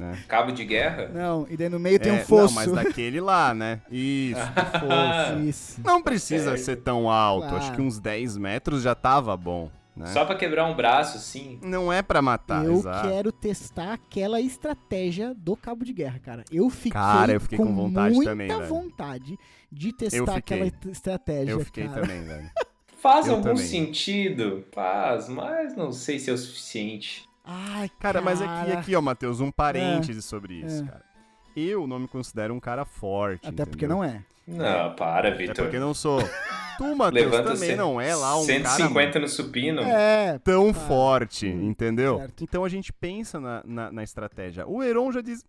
né? 0.00 0.18
Cabo 0.26 0.50
de 0.52 0.64
guerra? 0.64 1.08
Não, 1.14 1.46
e 1.48 1.56
daí 1.56 1.68
no 1.68 1.78
meio 1.78 1.98
tem 2.00 2.12
É, 2.12 2.14
um 2.22 2.24
fosso. 2.24 2.54
Não, 2.54 2.74
mas 2.74 2.84
daquele 2.84 3.20
lá, 3.20 3.54
né? 3.54 3.80
Isso, 3.90 4.40
fosso. 4.80 5.38
Isso. 5.44 5.80
Não 5.84 6.02
precisa 6.02 6.50
Certo. 6.56 6.64
ser 6.64 6.76
tão 6.76 7.08
alto, 7.10 7.48
Claro. 7.48 7.56
acho 7.58 7.72
que 7.72 7.80
uns 7.82 7.98
10 8.00 8.36
metros 8.36 8.82
já 8.82 8.94
tava 8.94 9.36
bom, 9.36 9.70
né? 9.96 10.06
Só 10.06 10.24
pra 10.24 10.34
quebrar 10.34 10.66
um 10.66 10.74
braço, 10.74 11.16
assim. 11.18 11.58
Não 11.62 11.92
é 11.92 12.00
pra 12.02 12.22
matar, 12.22 12.64
eu 12.64 12.74
exato. 12.74 13.08
quero 13.08 13.30
testar 13.30 13.92
aquela 13.92 14.40
estratégia 14.40 15.34
do 15.34 15.54
cabo 15.56 15.84
de 15.84 15.92
guerra, 15.92 16.18
cara. 16.18 16.44
Eu 16.50 16.70
fiquei, 16.70 16.92
Cara, 16.92 17.32
eu 17.32 17.40
fiquei 17.40 17.58
com 17.58 17.74
vontade 17.74 18.14
muita 18.14 18.30
também, 18.30 18.48
velho. 18.48 18.66
vontade 18.66 19.38
de 19.70 19.92
testar 19.92 20.34
fiquei. 20.34 20.38
aquela 20.38 20.66
est- 20.66 20.86
estratégia, 20.86 21.52
Eu 21.52 21.60
fiquei 21.60 21.86
cara. 21.88 22.00
também, 22.02 22.22
velho. 22.24 22.50
Faz 23.00 23.26
Eu 23.28 23.32
algum 23.36 23.44
também. 23.44 23.64
sentido? 23.66 24.62
Faz, 24.72 25.26
mas 25.28 25.74
não 25.74 25.90
sei 25.90 26.18
se 26.18 26.28
é 26.28 26.32
o 26.34 26.38
suficiente. 26.38 27.24
Ai, 27.52 27.90
Cara, 27.98 28.20
mas 28.20 28.40
aqui, 28.40 28.48
cara. 28.68 28.78
aqui, 28.78 28.94
ó, 28.96 29.00
Matheus, 29.00 29.40
um 29.40 29.50
parêntese 29.50 30.22
sobre 30.22 30.54
isso, 30.54 30.84
é. 30.84 30.86
cara. 30.86 31.02
Eu 31.56 31.86
não 31.86 31.98
me 31.98 32.06
considero 32.06 32.54
um 32.54 32.60
cara 32.60 32.84
forte, 32.84 33.48
Até 33.48 33.66
porque 33.66 33.86
não 33.88 34.04
é. 34.04 34.22
Não, 34.46 34.94
para, 34.94 35.28
Até 35.28 35.36
Vitor. 35.38 35.64
porque 35.64 35.78
não 35.78 35.92
sou. 35.92 36.20
Tu, 36.78 36.96
Matheus, 36.96 37.30
também 37.36 37.56
cem- 37.56 37.76
não 37.76 38.00
é 38.00 38.14
lá 38.14 38.38
um 38.38 38.44
150 38.44 39.12
cara 39.12 39.20
no 39.20 39.28
supino. 39.28 39.82
É, 39.82 40.38
tão 40.42 40.70
Ah, 40.70 40.74
forte, 40.74 41.46
hum, 41.46 41.68
entendeu? 41.68 42.18
certo. 42.18 42.42
Então 42.44 42.64
a 42.64 42.68
gente 42.68 42.92
pensa 42.92 43.38
na, 43.38 43.62
na, 43.66 43.92
na 43.92 44.02
estratégia. 44.02 44.66
O 44.66 44.82
Heron 44.82 45.12
já 45.12 45.20
diz... 45.20 45.44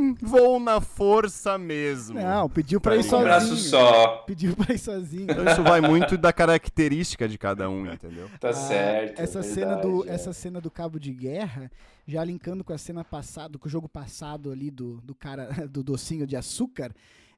"Hum, 0.00 0.14
vou 0.20 0.58
na 0.58 0.80
força 0.80 1.56
mesmo. 1.58 2.18
não, 2.20 2.48
pediu 2.48 2.80
pra 2.80 2.96
ir 2.96 3.02
ligado? 3.02 3.18
Um 3.20 3.22
braço 3.24 3.46
sozinho. 3.48 3.68
só. 3.70 4.16
Pediu 4.26 4.56
pra 4.56 4.74
ir 4.74 4.78
sozinho. 4.78 5.22
Então 5.30 5.44
isso 5.44 5.62
vai 5.62 5.80
muito 5.80 6.16
da 6.16 6.32
característica 6.32 7.28
de 7.28 7.36
cada 7.38 7.68
um, 7.68 7.90
entendeu? 7.92 8.28
Tá 8.40 8.48
Ah, 8.50 8.52
certo. 8.54 9.18
é 9.20 9.22
Essa 9.22 9.42
cena, 9.42 9.76
do, 9.76 10.08
é. 10.08 10.12
essa 10.14 10.32
cena 10.32 10.60
do 10.60 10.70
cabo 10.70 10.98
de 10.98 11.12
guerra, 11.12 11.70
já 12.06 12.24
linkando 12.24 12.64
com 12.64 12.72
a 12.72 12.78
cena 12.78 13.04
passada, 13.04 13.58
com 13.58 13.68
o 13.68 13.70
jogo 13.70 13.88
passado 13.88 14.50
ali 14.50 14.70
do, 14.70 15.00
do 15.02 15.14
cara 15.14 15.48
do 15.70 15.82
docinho 15.82 16.26
de 16.26 16.36
açúcar. 16.36 16.92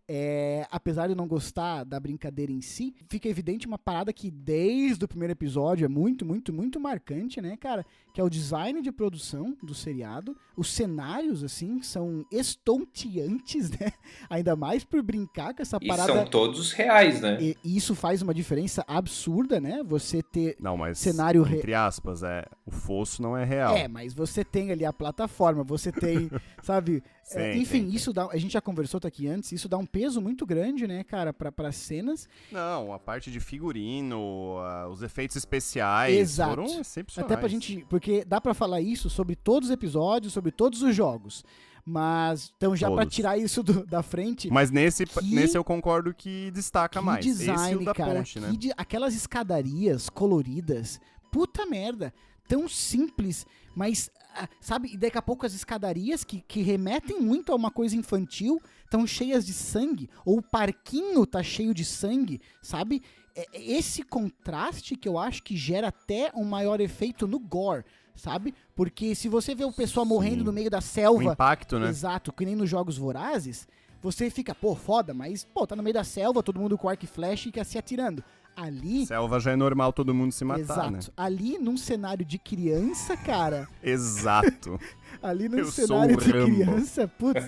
É, 0.08 0.66
apesar 0.70 1.06
de 1.06 1.12
eu 1.12 1.16
não 1.16 1.26
gostar 1.28 1.84
da 1.84 1.98
brincadeira 1.98 2.50
em 2.52 2.60
si, 2.60 2.94
fica 3.08 3.28
evidente 3.28 3.66
uma 3.66 3.78
parada 3.78 4.12
que 4.12 4.30
desde 4.30 5.04
o 5.04 5.08
primeiro 5.08 5.32
episódio 5.32 5.84
é 5.84 5.88
muito, 5.88 6.24
muito, 6.26 6.52
muito 6.52 6.78
marcante, 6.80 7.40
né, 7.40 7.56
cara? 7.56 7.86
Que 8.12 8.20
é 8.20 8.24
o 8.24 8.28
design 8.28 8.82
de 8.82 8.90
produção 8.92 9.56
do 9.62 9.74
seriado. 9.74 10.36
Os 10.56 10.68
cenários, 10.72 11.42
assim, 11.44 11.80
são 11.82 12.26
estonteantes, 12.30 13.70
né? 13.78 13.92
Ainda 14.28 14.56
mais 14.56 14.84
por 14.84 15.02
brincar 15.02 15.54
com 15.54 15.62
essa 15.62 15.78
E 15.80 15.86
parada. 15.88 16.12
são 16.12 16.24
todos 16.26 16.72
reais, 16.72 17.20
né? 17.20 17.38
E 17.40 17.56
e 17.64 17.76
isso 17.76 17.94
faz 17.94 18.22
uma 18.22 18.34
diferença 18.34 18.84
absurda, 18.88 19.60
né? 19.60 19.82
Você 19.84 20.22
ter 20.22 20.56
Não, 20.58 20.76
mas 20.76 20.98
Cenário 20.98 21.42
re- 21.42 21.58
entre 21.58 21.74
aspas, 21.74 22.22
é 22.22 22.44
o 22.64 22.70
fosso 22.70 23.20
não 23.20 23.36
é 23.36 23.44
real. 23.44 23.76
É, 23.76 23.88
mas 23.88 24.14
você 24.14 24.44
tem 24.44 24.70
ali 24.70 24.84
a 24.84 24.92
plataforma, 24.92 25.64
você 25.64 25.90
tem, 25.90 26.30
sabe? 26.62 27.02
Sim, 27.24 27.38
é, 27.38 27.56
enfim, 27.56 27.90
sim, 27.90 27.94
isso 27.96 28.12
dá. 28.12 28.26
A 28.30 28.36
gente 28.36 28.52
já 28.52 28.60
conversou 28.60 29.00
tá 29.00 29.08
aqui 29.08 29.26
antes, 29.26 29.50
isso 29.52 29.68
dá 29.68 29.76
um 29.76 29.86
peso 29.86 30.20
muito 30.20 30.46
grande, 30.46 30.86
né, 30.86 31.02
cara, 31.02 31.32
pra 31.32 31.72
cenas. 31.72 32.28
Não, 32.52 32.92
a 32.92 32.98
parte 32.98 33.30
de 33.30 33.40
figurino, 33.40 34.56
os 34.90 35.02
efeitos 35.02 35.36
especiais 35.36 36.16
Exato. 36.16 36.50
foram 36.50 36.80
excepcionais. 36.80 37.32
Até 37.32 37.38
pra 37.40 37.48
gente. 37.48 37.84
Porque 37.88 38.24
dá 38.24 38.40
pra 38.40 38.54
falar 38.54 38.80
isso 38.80 39.10
sobre 39.10 39.34
todos 39.36 39.68
os 39.68 39.72
episódios, 39.72 40.32
sobre 40.32 40.52
todos 40.52 40.82
os 40.82 40.94
jogos. 40.94 41.44
Mas, 41.84 42.52
então, 42.56 42.76
já 42.76 42.86
Todos. 42.86 43.12
tirar 43.12 43.36
isso 43.36 43.60
do- 43.60 43.84
da 43.84 44.04
frente. 44.04 44.48
Mas 44.52 44.70
nesse, 44.70 45.04
Que- 45.04 45.34
nesse 45.34 45.58
eu 45.58 45.64
concordo 45.64 46.14
que 46.14 46.48
destaca 46.52 47.00
que 47.00 47.04
mais. 47.04 47.26
Esse 47.26 47.42
e 47.42 47.50
design, 47.52 47.82
o 47.82 47.84
da 47.84 47.92
cara. 47.92 48.14
ponte, 48.14 48.38
né? 48.38 48.52
de- 48.56 48.72
aquelas 48.76 49.16
escadarias 49.16 50.08
coloridas. 50.08 51.00
Puta 51.32 51.66
merda. 51.66 52.14
Tão 52.52 52.68
simples, 52.68 53.46
mas, 53.74 54.10
ah, 54.36 54.46
sabe? 54.60 54.90
E 54.92 54.96
daqui 54.98 55.16
a 55.16 55.22
pouco 55.22 55.46
as 55.46 55.54
escadarias 55.54 56.22
que, 56.22 56.42
que 56.46 56.60
remetem 56.60 57.18
muito 57.18 57.50
a 57.50 57.54
uma 57.56 57.70
coisa 57.70 57.96
infantil 57.96 58.60
estão 58.84 59.06
cheias 59.06 59.46
de 59.46 59.54
sangue. 59.54 60.10
Ou 60.22 60.36
o 60.36 60.42
parquinho 60.42 61.24
tá 61.24 61.42
cheio 61.42 61.72
de 61.72 61.82
sangue, 61.82 62.42
sabe? 62.60 63.00
É- 63.34 63.46
é 63.54 63.72
esse 63.78 64.02
contraste 64.02 64.96
que 64.96 65.08
eu 65.08 65.16
acho 65.18 65.42
que 65.42 65.56
gera 65.56 65.88
até 65.88 66.30
um 66.34 66.44
maior 66.44 66.78
efeito 66.78 67.26
no 67.26 67.38
gore, 67.38 67.86
sabe? 68.14 68.54
Porque 68.74 69.14
se 69.14 69.30
você 69.30 69.54
vê 69.54 69.64
o 69.64 69.72
pessoal 69.72 70.04
morrendo 70.04 70.44
no 70.44 70.52
meio 70.52 70.68
da 70.68 70.80
O 70.80 70.82
selva. 70.82 71.32
impacto, 71.32 71.78
né? 71.78 71.88
Exato, 71.88 72.34
que 72.34 72.44
nem 72.44 72.54
nos 72.54 72.68
jogos 72.68 72.98
vorazes, 72.98 73.66
você 74.02 74.28
fica, 74.28 74.54
pô, 74.54 74.74
foda, 74.74 75.14
mas, 75.14 75.42
pô, 75.42 75.66
tá 75.66 75.74
no 75.74 75.82
meio 75.82 75.94
da 75.94 76.04
selva, 76.04 76.42
todo 76.42 76.60
mundo 76.60 76.76
com 76.76 76.86
arco 76.88 77.04
e 77.04 77.08
flecha 77.08 77.48
e 77.48 77.52
quer 77.52 77.64
se 77.64 77.78
atirando. 77.78 78.22
Ali, 78.54 79.06
Selva 79.06 79.40
já 79.40 79.52
é 79.52 79.56
normal 79.56 79.92
todo 79.92 80.14
mundo 80.14 80.30
se 80.30 80.44
matar, 80.44 80.60
exato, 80.60 80.90
né? 80.92 81.00
ali 81.16 81.56
num 81.58 81.76
cenário 81.76 82.24
de 82.24 82.38
criança, 82.38 83.16
cara, 83.16 83.66
Exato. 83.82 84.78
ali 85.22 85.48
num 85.48 85.58
Eu 85.58 85.64
cenário 85.66 86.16
de 86.18 86.30
Rambo. 86.30 86.54
criança, 86.54 87.08
putz, 87.08 87.42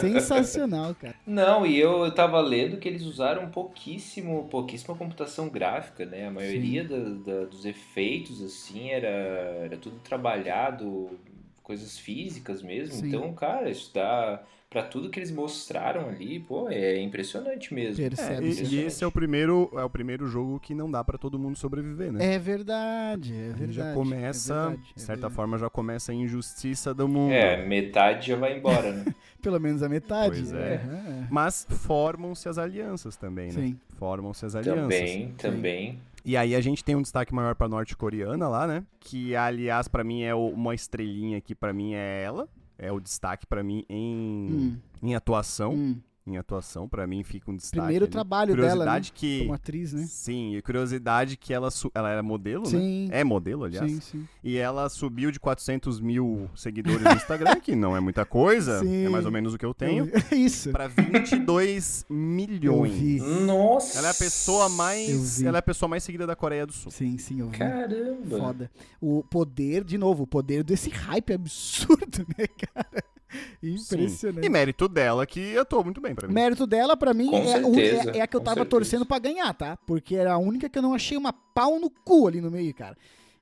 sensacional, 0.00 0.94
cara. 0.94 1.14
Não, 1.26 1.64
e 1.66 1.78
eu 1.78 2.12
tava 2.14 2.40
lendo 2.40 2.76
que 2.78 2.88
eles 2.88 3.02
usaram 3.02 3.48
pouquíssimo, 3.50 4.48
pouquíssima 4.50 4.94
computação 4.94 5.48
gráfica, 5.48 6.04
né? 6.04 6.26
A 6.26 6.30
maioria 6.30 6.84
da- 6.84 6.98
da- 6.98 7.44
dos 7.46 7.64
efeitos, 7.64 8.42
assim, 8.42 8.90
era, 8.90 9.08
era 9.08 9.76
tudo 9.76 9.98
trabalhado, 10.00 11.18
coisas 11.62 11.98
físicas 11.98 12.62
mesmo. 12.62 12.96
Sim. 12.96 13.08
Então, 13.08 13.32
cara, 13.32 13.70
isso 13.70 13.90
dá. 13.94 14.42
Pra 14.70 14.84
tudo 14.84 15.10
que 15.10 15.18
eles 15.18 15.32
mostraram 15.32 16.08
ali, 16.08 16.38
pô, 16.38 16.68
é 16.70 16.96
impressionante 17.00 17.74
mesmo. 17.74 18.04
É, 18.04 18.08
Percebe? 18.08 18.46
e, 18.46 18.52
-se. 18.54 18.72
e 18.76 18.78
esse 18.84 19.02
é 19.02 19.06
o 19.06 19.10
primeiro 19.10 19.68
é 19.74 19.82
o 19.82 19.90
primeiro 19.90 20.28
jogo 20.28 20.60
que 20.60 20.72
não 20.76 20.88
dá 20.88 21.02
pra 21.02 21.18
todo 21.18 21.36
mundo 21.40 21.56
sobreviver, 21.58 22.12
né? 22.12 22.34
É 22.34 22.38
verdade, 22.38 23.34
é 23.34 23.48
verdade. 23.48 23.72
já 23.72 23.92
começa, 23.94 24.54
é 24.54 24.56
verdade, 24.58 24.82
é 24.82 24.94
de 24.94 25.00
certa 25.00 25.12
verdade. 25.22 25.34
forma, 25.34 25.58
já 25.58 25.68
começa 25.68 26.12
a 26.12 26.14
injustiça 26.14 26.94
do 26.94 27.08
mundo. 27.08 27.32
É, 27.32 27.66
metade 27.66 28.28
já 28.28 28.36
vai 28.36 28.56
embora, 28.56 28.92
né? 28.92 29.06
Pelo 29.42 29.58
menos 29.58 29.82
a 29.82 29.88
metade. 29.88 30.36
Pois 30.36 30.52
é. 30.52 30.76
Aham, 30.76 31.26
Mas 31.32 31.66
formam-se 31.68 32.48
as 32.48 32.56
alianças 32.56 33.16
também, 33.16 33.46
né? 33.48 33.52
Sim. 33.60 33.80
Formam-se 33.98 34.46
as 34.46 34.54
alianças. 34.54 34.82
também, 34.82 35.28
também. 35.36 35.98
E 36.24 36.36
aí 36.36 36.54
a 36.54 36.60
gente 36.60 36.84
tem 36.84 36.94
um 36.94 37.02
destaque 37.02 37.34
maior 37.34 37.56
pra 37.56 37.66
norte-coreana 37.68 38.46
lá, 38.46 38.68
né? 38.68 38.84
Que, 39.00 39.34
aliás, 39.34 39.88
pra 39.88 40.04
mim 40.04 40.22
é 40.22 40.32
o- 40.32 40.46
uma 40.50 40.76
estrelinha 40.76 41.38
aqui, 41.38 41.56
pra 41.56 41.72
mim 41.72 41.94
é 41.94 42.22
ela. 42.22 42.46
É 42.82 42.90
o 42.90 42.98
destaque 42.98 43.46
pra 43.46 43.62
mim 43.62 43.84
em, 43.90 44.48
Hum, 44.50 44.76
em 45.02 45.14
atuação. 45.14 45.74
hum. 45.74 45.96
Em 46.30 46.36
atuação, 46.38 46.88
pra 46.88 47.06
mim 47.06 47.22
fica 47.24 47.50
um 47.50 47.56
destaque. 47.56 47.80
Primeiro 47.80 48.04
ali. 48.04 48.12
trabalho 48.12 48.54
dela, 48.54 48.62
né? 48.62 48.70
Curiosidade 48.72 49.12
que. 49.12 49.40
Como 49.40 49.52
atriz, 49.52 49.92
né? 49.92 50.04
Sim, 50.08 50.54
e 50.56 50.62
curiosidade 50.62 51.36
que 51.36 51.52
ela, 51.52 51.70
su- 51.70 51.90
ela 51.94 52.08
era 52.10 52.22
modelo, 52.22 52.62
né? 52.64 52.70
Sim. 52.70 53.08
É 53.10 53.24
modelo, 53.24 53.64
aliás. 53.64 53.90
Sim, 53.90 54.00
sim. 54.00 54.28
E 54.44 54.56
ela 54.56 54.88
subiu 54.88 55.30
de 55.30 55.40
400 55.40 56.00
mil 56.00 56.48
seguidores 56.54 57.00
no 57.02 57.10
Instagram, 57.12 57.56
que 57.60 57.74
não 57.74 57.96
é 57.96 58.00
muita 58.00 58.24
coisa, 58.24 58.78
Sim. 58.80 59.06
é 59.06 59.08
mais 59.08 59.24
ou 59.26 59.32
menos 59.32 59.54
o 59.54 59.58
que 59.58 59.64
eu 59.66 59.74
tenho, 59.74 60.08
Eu- 60.08 60.20
Isso. 60.38 60.70
pra 60.70 60.86
22 60.88 62.04
Eu 62.08 62.16
milhões. 62.16 62.92
vi. 62.92 63.20
Nossa! 63.20 63.98
Ela 63.98 64.08
é 64.08 64.10
a 64.10 64.14
pessoa 64.14 64.64
Eu 64.66 64.70
mais, 64.70 65.38
vi. 65.40 65.46
ela 65.46 65.58
é 65.58 65.60
a 65.60 65.62
pessoa 65.62 65.88
mais 65.88 66.02
seguida 66.04 66.26
da 66.26 66.36
Coreia 66.36 66.66
do 66.66 66.72
Sul. 66.72 66.90
Sim, 66.92 67.18
sim, 67.18 67.40
eu 67.40 67.48
vi. 67.48 67.58
Caramba! 67.58 68.38
Foda. 68.38 68.70
O 69.00 69.22
poder, 69.24 69.84
de 69.84 69.98
novo, 69.98 70.22
o 70.22 70.26
poder 70.26 70.62
desse 70.62 70.90
hype 70.90 71.32
absurdo, 71.32 72.24
né, 72.38 72.46
cara? 72.74 73.02
Impressionante. 73.62 74.44
E 74.44 74.48
mérito 74.48 74.88
dela 74.88 75.26
que 75.26 75.56
atuou 75.56 75.84
muito 75.84 76.00
bem 76.00 76.14
pra 76.14 76.26
mim. 76.28 76.34
Mérito 76.34 76.66
dela, 76.66 76.96
pra 76.96 77.12
mim, 77.14 77.34
é, 77.34 77.44
certeza, 77.46 78.10
é- 78.12 78.18
é 78.18 78.20
a 78.22 78.26
que 78.26 78.36
eu 78.36 78.40
tava 78.40 78.56
certeza. 78.56 78.70
torcendo 78.70 79.06
pra 79.06 79.18
ganhar, 79.18 79.52
tá? 79.54 79.76
Porque 79.86 80.16
era 80.16 80.32
a 80.32 80.38
única 80.38 80.68
que 80.68 80.78
eu 80.78 80.82
não 80.82 80.94
achei 80.94 81.16
uma 81.16 81.32
pau 81.32 81.78
no 81.78 81.90
cu 81.90 82.26
ali 82.28 82.40
no 82.40 82.50
meio, 82.50 82.74
cara. 82.74 82.96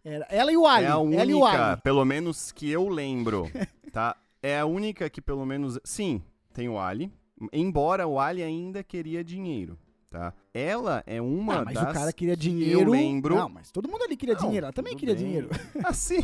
Era 0.05 0.27
ela 0.31 0.53
e 0.53 0.57
o 0.57 0.67
Ali. 0.67 0.85
É 0.85 0.89
a 0.89 0.93
ela 0.93 1.25
e 1.31 1.35
o 1.35 1.41
única, 1.43 1.73
Ali. 1.73 1.81
pelo 1.83 2.05
menos 2.05 2.53
que 2.53 2.71
eu 2.71 2.89
lembro, 2.89 3.51
tá? 3.93 4.17
É 4.43 4.59
a 4.59 4.67
única 4.67 5.11
que 5.11 5.21
pelo 5.21 5.45
menos, 5.45 5.79
sim, 5.85 6.23
tem 6.55 6.69
o 6.69 6.79
Ali, 6.79 7.13
embora 7.53 8.07
o 8.07 8.19
Ali 8.21 8.43
ainda 8.43 8.83
queria 8.83 9.23
dinheiro, 9.25 9.79
tá? 10.11 10.33
Ela 10.59 11.03
é 11.07 11.21
uma 11.21 11.61
Ah, 11.61 11.65
mas 11.65 11.75
das 11.75 11.91
o 11.91 11.93
cara 11.95 12.13
queria 12.13 12.35
que 12.35 12.41
dinheiro. 12.43 12.81
Eu 12.81 12.91
lembro. 12.91 13.35
Não, 13.37 13.49
mas 13.49 13.71
todo 13.71 13.89
mundo 13.89 14.03
ali 14.03 14.17
queria 14.17 14.35
Não, 14.35 14.43
dinheiro. 14.43 14.67
Ela 14.67 14.73
também 14.73 14.97
queria 14.97 15.15
bem. 15.15 15.25
dinheiro. 15.25 15.49
Assim, 15.85 16.19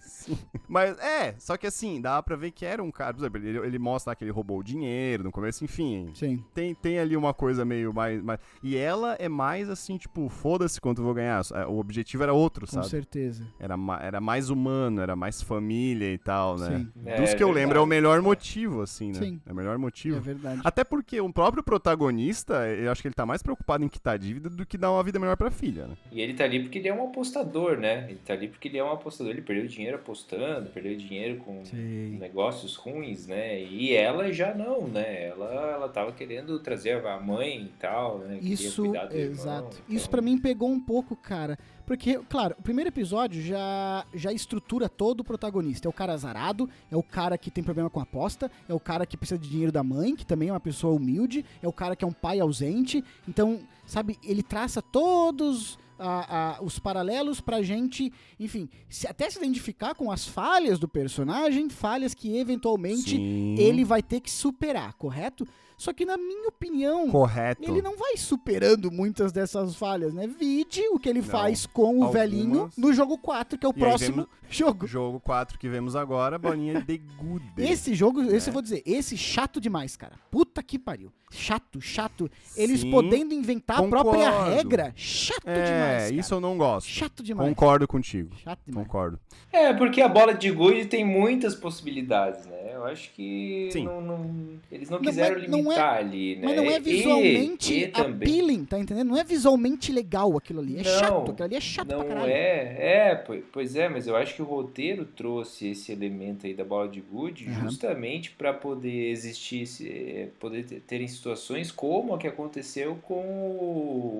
sim. 0.00 0.38
Mas 0.68 0.98
é, 0.98 1.34
só 1.38 1.56
que 1.56 1.66
assim, 1.66 2.00
dá 2.00 2.22
pra 2.22 2.36
ver 2.36 2.50
que 2.50 2.64
era 2.64 2.82
um 2.82 2.90
cara. 2.90 3.12
Por 3.14 3.20
exemplo, 3.20 3.38
ele, 3.46 3.58
ele 3.58 3.78
mostra 3.78 4.10
lá 4.10 4.14
que 4.16 4.24
ele 4.24 4.30
roubou 4.30 4.58
o 4.58 4.62
dinheiro 4.64 5.22
no 5.24 5.30
começo, 5.32 5.64
enfim. 5.64 6.10
Sim. 6.14 6.42
Tem, 6.54 6.74
tem 6.74 6.98
ali 6.98 7.16
uma 7.16 7.32
coisa 7.34 7.64
meio 7.64 7.92
mais, 7.92 8.22
mais. 8.22 8.40
E 8.62 8.76
ela 8.76 9.14
é 9.18 9.28
mais 9.28 9.68
assim, 9.70 9.96
tipo, 9.96 10.28
foda-se 10.28 10.80
quanto 10.80 11.00
eu 11.00 11.04
vou 11.04 11.14
ganhar. 11.14 11.42
É, 11.54 11.66
O 11.66 11.78
objetivo 11.78 12.22
era 12.22 12.32
outro, 12.32 12.66
Com 12.66 12.72
sabe? 12.72 12.88
certeza. 12.88 13.46
Era, 13.58 13.76
ma- 13.76 13.98
era 14.00 14.20
mais 14.20 14.50
humano, 14.50 15.00
era 15.00 15.14
mais 15.16 15.42
família 15.42 16.12
e 16.12 16.18
tal, 16.18 16.58
né? 16.58 16.78
Sim. 16.78 16.92
É, 17.06 17.16
Dos 17.20 17.34
que 17.34 17.42
eu 17.42 17.50
lembro, 17.50 17.78
é 17.78 17.80
o 17.80 17.86
melhor 17.86 18.20
motivo, 18.22 18.82
assim, 18.82 19.12
né? 19.12 19.18
Sim. 19.20 19.40
É 19.46 19.52
o 19.52 19.54
melhor 19.54 19.74
É 19.74 19.78
motivo. 19.78 20.20
verdade. 20.20 20.60
Até 20.64 20.84
porque 20.84 21.20
o 21.20 21.32
próprio 21.32 21.62
protagonista, 21.62 22.68
eu 22.68 22.90
acho 22.90 23.02
que 23.02 23.08
ele 23.08 23.14
tá 23.14 23.26
mais 23.26 23.42
preocupado 23.42 23.51
em 23.84 23.88
quitar 23.88 24.14
a 24.14 24.16
dívida 24.16 24.48
do 24.50 24.64
que 24.66 24.76
dar 24.78 24.90
uma 24.92 25.02
vida 25.02 25.18
melhor 25.18 25.36
pra 25.36 25.50
filha, 25.50 25.86
né? 25.86 25.96
E 26.10 26.20
ele 26.20 26.34
tá 26.34 26.44
ali 26.44 26.60
porque 26.60 26.78
ele 26.78 26.88
é 26.88 26.94
um 26.94 27.04
apostador, 27.04 27.76
né? 27.78 28.06
Ele 28.08 28.18
tá 28.24 28.32
ali 28.34 28.48
porque 28.48 28.68
ele 28.68 28.78
é 28.78 28.84
um 28.84 28.92
apostador. 28.92 29.32
Ele 29.32 29.42
perdeu 29.42 29.66
dinheiro 29.66 29.96
apostando, 29.96 30.70
perdeu 30.70 30.96
dinheiro 30.96 31.36
com 31.38 31.64
Sim. 31.64 32.18
negócios 32.18 32.76
ruins, 32.76 33.26
né? 33.26 33.62
E 33.62 33.92
ela 33.94 34.32
já 34.32 34.54
não, 34.54 34.86
né? 34.86 35.26
Ela, 35.28 35.72
ela 35.74 35.88
tava 35.88 36.12
querendo 36.12 36.58
trazer 36.60 37.04
a 37.06 37.20
mãe 37.20 37.62
e 37.64 37.72
tal, 37.78 38.18
né? 38.18 38.38
Queria 38.38 38.54
Isso, 38.54 38.82
cuidar 38.82 39.06
do 39.06 39.16
irmão, 39.16 39.32
exato. 39.32 39.78
então- 39.84 39.96
Isso 39.96 40.10
pra 40.10 40.22
mim 40.22 40.38
pegou 40.38 40.68
um 40.70 40.80
pouco, 40.80 41.16
cara. 41.16 41.58
Porque, 41.92 42.18
claro, 42.30 42.54
o 42.58 42.62
primeiro 42.62 42.88
episódio 42.88 43.42
já, 43.42 44.06
já 44.14 44.32
estrutura 44.32 44.88
todo 44.88 45.20
o 45.20 45.24
protagonista. 45.24 45.86
É 45.86 45.90
o 45.90 45.92
cara 45.92 46.14
azarado, 46.14 46.66
é 46.90 46.96
o 46.96 47.02
cara 47.02 47.36
que 47.36 47.50
tem 47.50 47.62
problema 47.62 47.90
com 47.90 48.00
aposta, 48.00 48.50
é 48.66 48.72
o 48.72 48.80
cara 48.80 49.04
que 49.04 49.14
precisa 49.14 49.38
de 49.38 49.46
dinheiro 49.46 49.70
da 49.70 49.82
mãe, 49.84 50.16
que 50.16 50.24
também 50.24 50.48
é 50.48 50.52
uma 50.54 50.58
pessoa 50.58 50.94
humilde, 50.94 51.44
é 51.62 51.68
o 51.68 51.72
cara 51.72 51.94
que 51.94 52.02
é 52.02 52.08
um 52.08 52.12
pai 52.12 52.40
ausente. 52.40 53.04
Então, 53.28 53.60
sabe, 53.84 54.18
ele 54.24 54.42
traça 54.42 54.80
todos 54.80 55.78
a- 55.98 56.56
a- 56.56 56.62
os 56.62 56.78
paralelos 56.78 57.42
pra 57.42 57.60
gente, 57.62 58.10
enfim, 58.40 58.70
se- 58.88 59.06
até 59.06 59.28
se 59.28 59.36
identificar 59.38 59.94
com 59.94 60.10
as 60.10 60.26
falhas 60.26 60.78
do 60.78 60.88
personagem, 60.88 61.68
falhas 61.68 62.14
que 62.14 62.38
eventualmente 62.38 63.10
Sim. 63.16 63.54
ele 63.58 63.84
vai 63.84 64.02
ter 64.02 64.20
que 64.20 64.30
superar, 64.30 64.94
correto? 64.94 65.46
Só 65.82 65.92
que, 65.92 66.04
na 66.06 66.16
minha 66.16 66.46
opinião, 66.46 67.10
Correto. 67.10 67.64
ele 67.64 67.82
não 67.82 67.96
vai 67.96 68.16
superando 68.16 68.88
muitas 68.88 69.32
dessas 69.32 69.74
falhas, 69.74 70.14
né? 70.14 70.28
Vide 70.28 70.80
o 70.92 70.98
que 70.98 71.08
ele 71.08 71.20
Não. 71.20 71.26
faz 71.26 71.66
com 71.66 71.82
o 71.82 72.04
Algumas. 72.04 72.12
velhinho 72.12 72.70
no 72.76 72.92
jogo 72.92 73.18
4, 73.18 73.58
que 73.58 73.66
é 73.66 73.68
o 73.68 73.72
E 73.76 73.80
próximo 73.80 74.28
jogo. 74.48 74.86
Jogo 74.86 75.18
4 75.18 75.58
que 75.58 75.68
vemos 75.68 75.96
agora, 75.96 76.38
bolinha 76.38 76.80
de 76.80 76.98
gude. 76.98 77.44
Esse 77.58 77.94
jogo, 77.96 78.22
esse 78.22 78.48
É. 78.48 78.50
eu 78.50 78.52
vou 78.52 78.62
dizer, 78.62 78.80
esse 78.86 79.16
chato 79.16 79.60
demais, 79.60 79.96
cara. 79.96 80.14
Puta 80.30 80.62
que 80.62 80.78
pariu. 80.78 81.12
Chato, 81.32 81.80
chato. 81.80 82.30
Eles 82.56 82.80
Sim, 82.80 82.90
podendo 82.90 83.32
inventar 83.34 83.78
a 83.80 83.88
própria 83.88 84.30
concordo. 84.30 84.50
regra. 84.54 84.92
Chato 84.94 85.46
É, 85.48 85.64
demais. 85.64 86.02
Cara. 86.04 86.14
isso 86.14 86.34
eu 86.34 86.40
não 86.40 86.56
gosto. 86.58 86.88
Chato 86.88 87.22
demais. 87.22 87.48
Concordo 87.48 87.88
contigo. 87.88 88.30
Chato 88.42 88.60
demais. 88.66 88.86
Concordo. 88.86 89.18
É, 89.52 89.72
porque 89.72 90.00
a 90.00 90.08
bola 90.08 90.34
de 90.34 90.50
gude 90.50 90.86
tem 90.86 91.04
muitas 91.04 91.54
possibilidades, 91.54 92.46
né? 92.46 92.72
Eu 92.74 92.84
acho 92.86 93.10
que 93.12 93.68
Sim. 93.72 93.84
não, 93.84 94.00
não- 94.00 94.58
eles 94.70 94.88
não 94.90 94.98
Não 94.98 95.04
quiseram 95.04 95.36
é- 95.42 95.46
não 95.46 95.58
é- 95.58 95.62
limitar 95.62 95.94
ali, 95.98 96.36
né? 96.36 96.42
Mas 96.44 96.56
não 96.56 96.64
é 96.64 96.76
E- 96.76 96.80
visualmente 96.80 97.74
e 97.74 97.88
também- 97.88 98.14
appealing, 98.28 98.64
tá 98.64 98.78
entendendo? 98.78 99.08
Não 99.08 99.18
é 99.18 99.24
visualmente 99.24 99.92
legal 99.92 100.36
aquilo 100.36 100.60
ali. 100.60 100.78
É 100.78 100.82
Não, 100.82 100.98
chato, 100.98 101.30
aquilo 101.30 101.44
ali 101.44 101.56
é 101.56 101.60
chato 101.60 101.88
pra 101.88 101.98
Não 101.98 102.08
caralho. 102.08 102.30
é, 102.30 103.10
é, 103.10 103.14
po- 103.14 103.42
pois 103.52 103.76
é, 103.76 103.88
mas 103.88 104.06
eu 104.06 104.16
acho 104.16 104.34
que 104.34 104.42
o 104.42 104.44
roteiro 104.44 105.04
trouxe 105.04 105.68
esse 105.68 105.92
elemento 105.92 106.46
aí 106.46 106.54
da 106.54 106.64
bola 106.64 106.88
de 106.88 107.00
gude 107.00 107.46
Aham. 107.48 107.62
justamente 107.68 108.30
para 108.32 108.52
poder 108.52 109.10
existir, 109.10 109.62
eh, 109.82 110.28
poder 110.40 110.64
ter- 110.64 110.80
terem 110.80 111.06
situações 111.22 111.70
como 111.70 112.14
a 112.14 112.18
que 112.18 112.26
aconteceu 112.26 112.96
com 113.02 113.22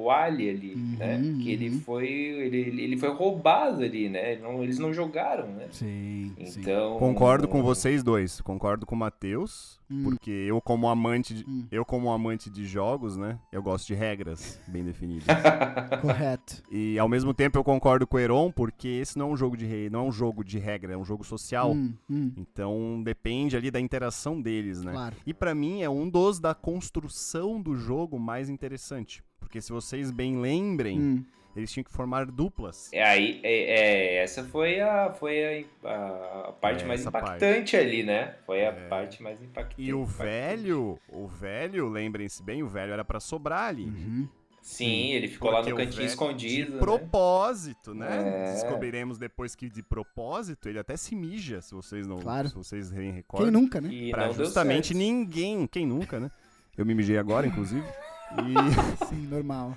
o 0.04 0.08
Ali 0.08 0.48
ali, 0.48 0.74
Uhum, 0.74 0.96
né? 0.98 1.20
Que 1.42 1.50
ele 1.52 1.70
uhum. 1.70 1.80
foi, 1.80 2.06
ele, 2.08 2.80
ele 2.82 2.96
foi 2.96 3.08
roubado 3.10 3.82
ali, 3.82 4.08
né? 4.08 4.32
Ele 4.34 4.42
não- 4.42 4.62
eles 4.62 4.78
não 4.78 4.92
jogaram, 4.92 5.48
né? 5.48 5.66
Sim, 5.72 6.32
sim. 6.44 6.60
Então 6.60 6.98
Concordo 6.98 7.48
com 7.48 7.60
vocês 7.62 8.02
dois. 8.04 8.40
Concordo 8.40 8.86
com 8.86 8.94
o 8.94 8.98
Matheus, 8.98 9.80
Hum. 9.92 10.02
porque 10.04 10.30
eu 10.30 10.60
como 10.60 10.88
amante 10.88 11.34
de, 11.34 11.44
Hum. 11.48 11.66
eu 11.70 11.84
como 11.84 12.10
amante 12.10 12.48
de 12.48 12.64
jogos, 12.64 13.16
né? 13.16 13.38
Eu 13.52 13.62
gosto 13.62 13.86
de 13.86 13.94
regras 13.94 14.58
bem 14.66 14.82
definidas. 14.84 15.26
Correto. 16.00 16.62
e 16.70 16.98
ao 16.98 17.08
mesmo 17.08 17.34
tempo 17.34 17.58
eu 17.58 17.64
concordo 17.64 18.06
com 18.06 18.16
o 18.16 18.20
Heron, 18.20 18.50
porque 18.50 18.88
esse 18.88 19.18
não 19.18 19.30
é 19.30 19.32
um 19.32 19.36
jogo 19.36 19.56
de 19.56 19.66
rei, 19.66 19.90
não 19.90 20.00
é 20.00 20.02
um 20.04 20.12
jogo 20.12 20.42
de 20.44 20.58
regra, 20.58 20.94
é 20.94 20.96
um 20.96 21.04
jogo 21.04 21.24
social. 21.24 21.72
Hum, 21.72 21.92
hum, 22.08 22.32
Então 22.36 23.02
depende 23.04 23.56
ali 23.56 23.70
da 23.70 23.78
interação 23.80 24.40
deles, 24.40 24.82
né? 24.82 24.92
Claro. 24.92 25.16
E 25.26 25.34
pra 25.34 25.54
mim 25.54 25.82
é 25.82 25.90
um 25.90 26.08
dos 26.08 26.38
da 26.40 26.54
construção 26.54 27.60
do 27.60 27.74
jogo 27.76 28.18
mais 28.18 28.48
interessante, 28.48 29.22
porque 29.38 29.60
se 29.60 29.72
vocês 29.72 30.10
bem 30.10 30.38
lembrem, 30.40 30.98
Hum. 31.00 31.24
Eles 31.54 31.70
tinham 31.72 31.84
que 31.84 31.92
formar 31.92 32.26
duplas. 32.26 32.88
É, 32.92 33.02
aí, 33.04 33.40
é, 33.42 33.52
é, 33.52 34.22
essa 34.22 34.42
foi 34.44 34.80
a, 34.80 35.12
foi 35.12 35.66
a, 35.84 35.88
a- 36.48 36.52
parte 36.52 36.84
É, 36.84 36.86
mais 36.86 37.04
impactante 37.04 37.76
ali, 37.76 38.02
né? 38.02 38.36
Foi 38.46 38.64
a 38.64 38.68
É. 38.70 38.88
parte 38.88 39.22
mais 39.22 39.40
impactante. 39.42 39.82
E 39.82 39.92
o 39.92 40.02
impactante. 40.02 40.22
velho, 40.28 40.98
o 41.08 41.26
velho, 41.26 41.88
lembrem-se 41.88 42.42
bem, 42.42 42.62
o 42.62 42.68
velho 42.68 42.92
era 42.92 43.04
pra 43.04 43.20
sobrar 43.20 43.68
ali. 43.68 43.84
Uhum. 43.84 44.28
Sim, 44.62 45.10
ele 45.10 45.26
ficou 45.26 45.50
lá 45.50 45.60
no 45.60 45.74
cantinho 45.76 46.06
escondido. 46.06 46.66
De 46.66 46.72
né? 46.74 46.78
propósito, 46.78 47.92
né? 47.94 48.46
É. 48.46 48.52
Descobriremos 48.52 49.18
depois 49.18 49.56
que 49.56 49.68
de 49.68 49.82
propósito 49.82 50.68
ele 50.68 50.78
até 50.78 50.96
se 50.96 51.16
mija, 51.16 51.60
se 51.60 51.74
vocês 51.74 52.06
não, 52.06 52.20
Claro. 52.20 52.48
se 52.48 52.54
vocês 52.54 52.88
bem 52.92 53.24
Quem 53.36 53.50
nunca, 53.50 53.80
né? 53.80 53.88
E 53.92 54.10
Pra 54.12 54.30
justamente 54.30 54.94
ninguém, 54.94 55.66
quem 55.66 55.84
nunca, 55.84 56.20
né? 56.20 56.30
Eu 56.78 56.86
me 56.86 56.94
mijei 56.94 57.18
agora, 57.18 57.46
inclusive. 57.46 57.82
E 58.32 59.04
Sim, 59.06 59.26
normal. 59.26 59.76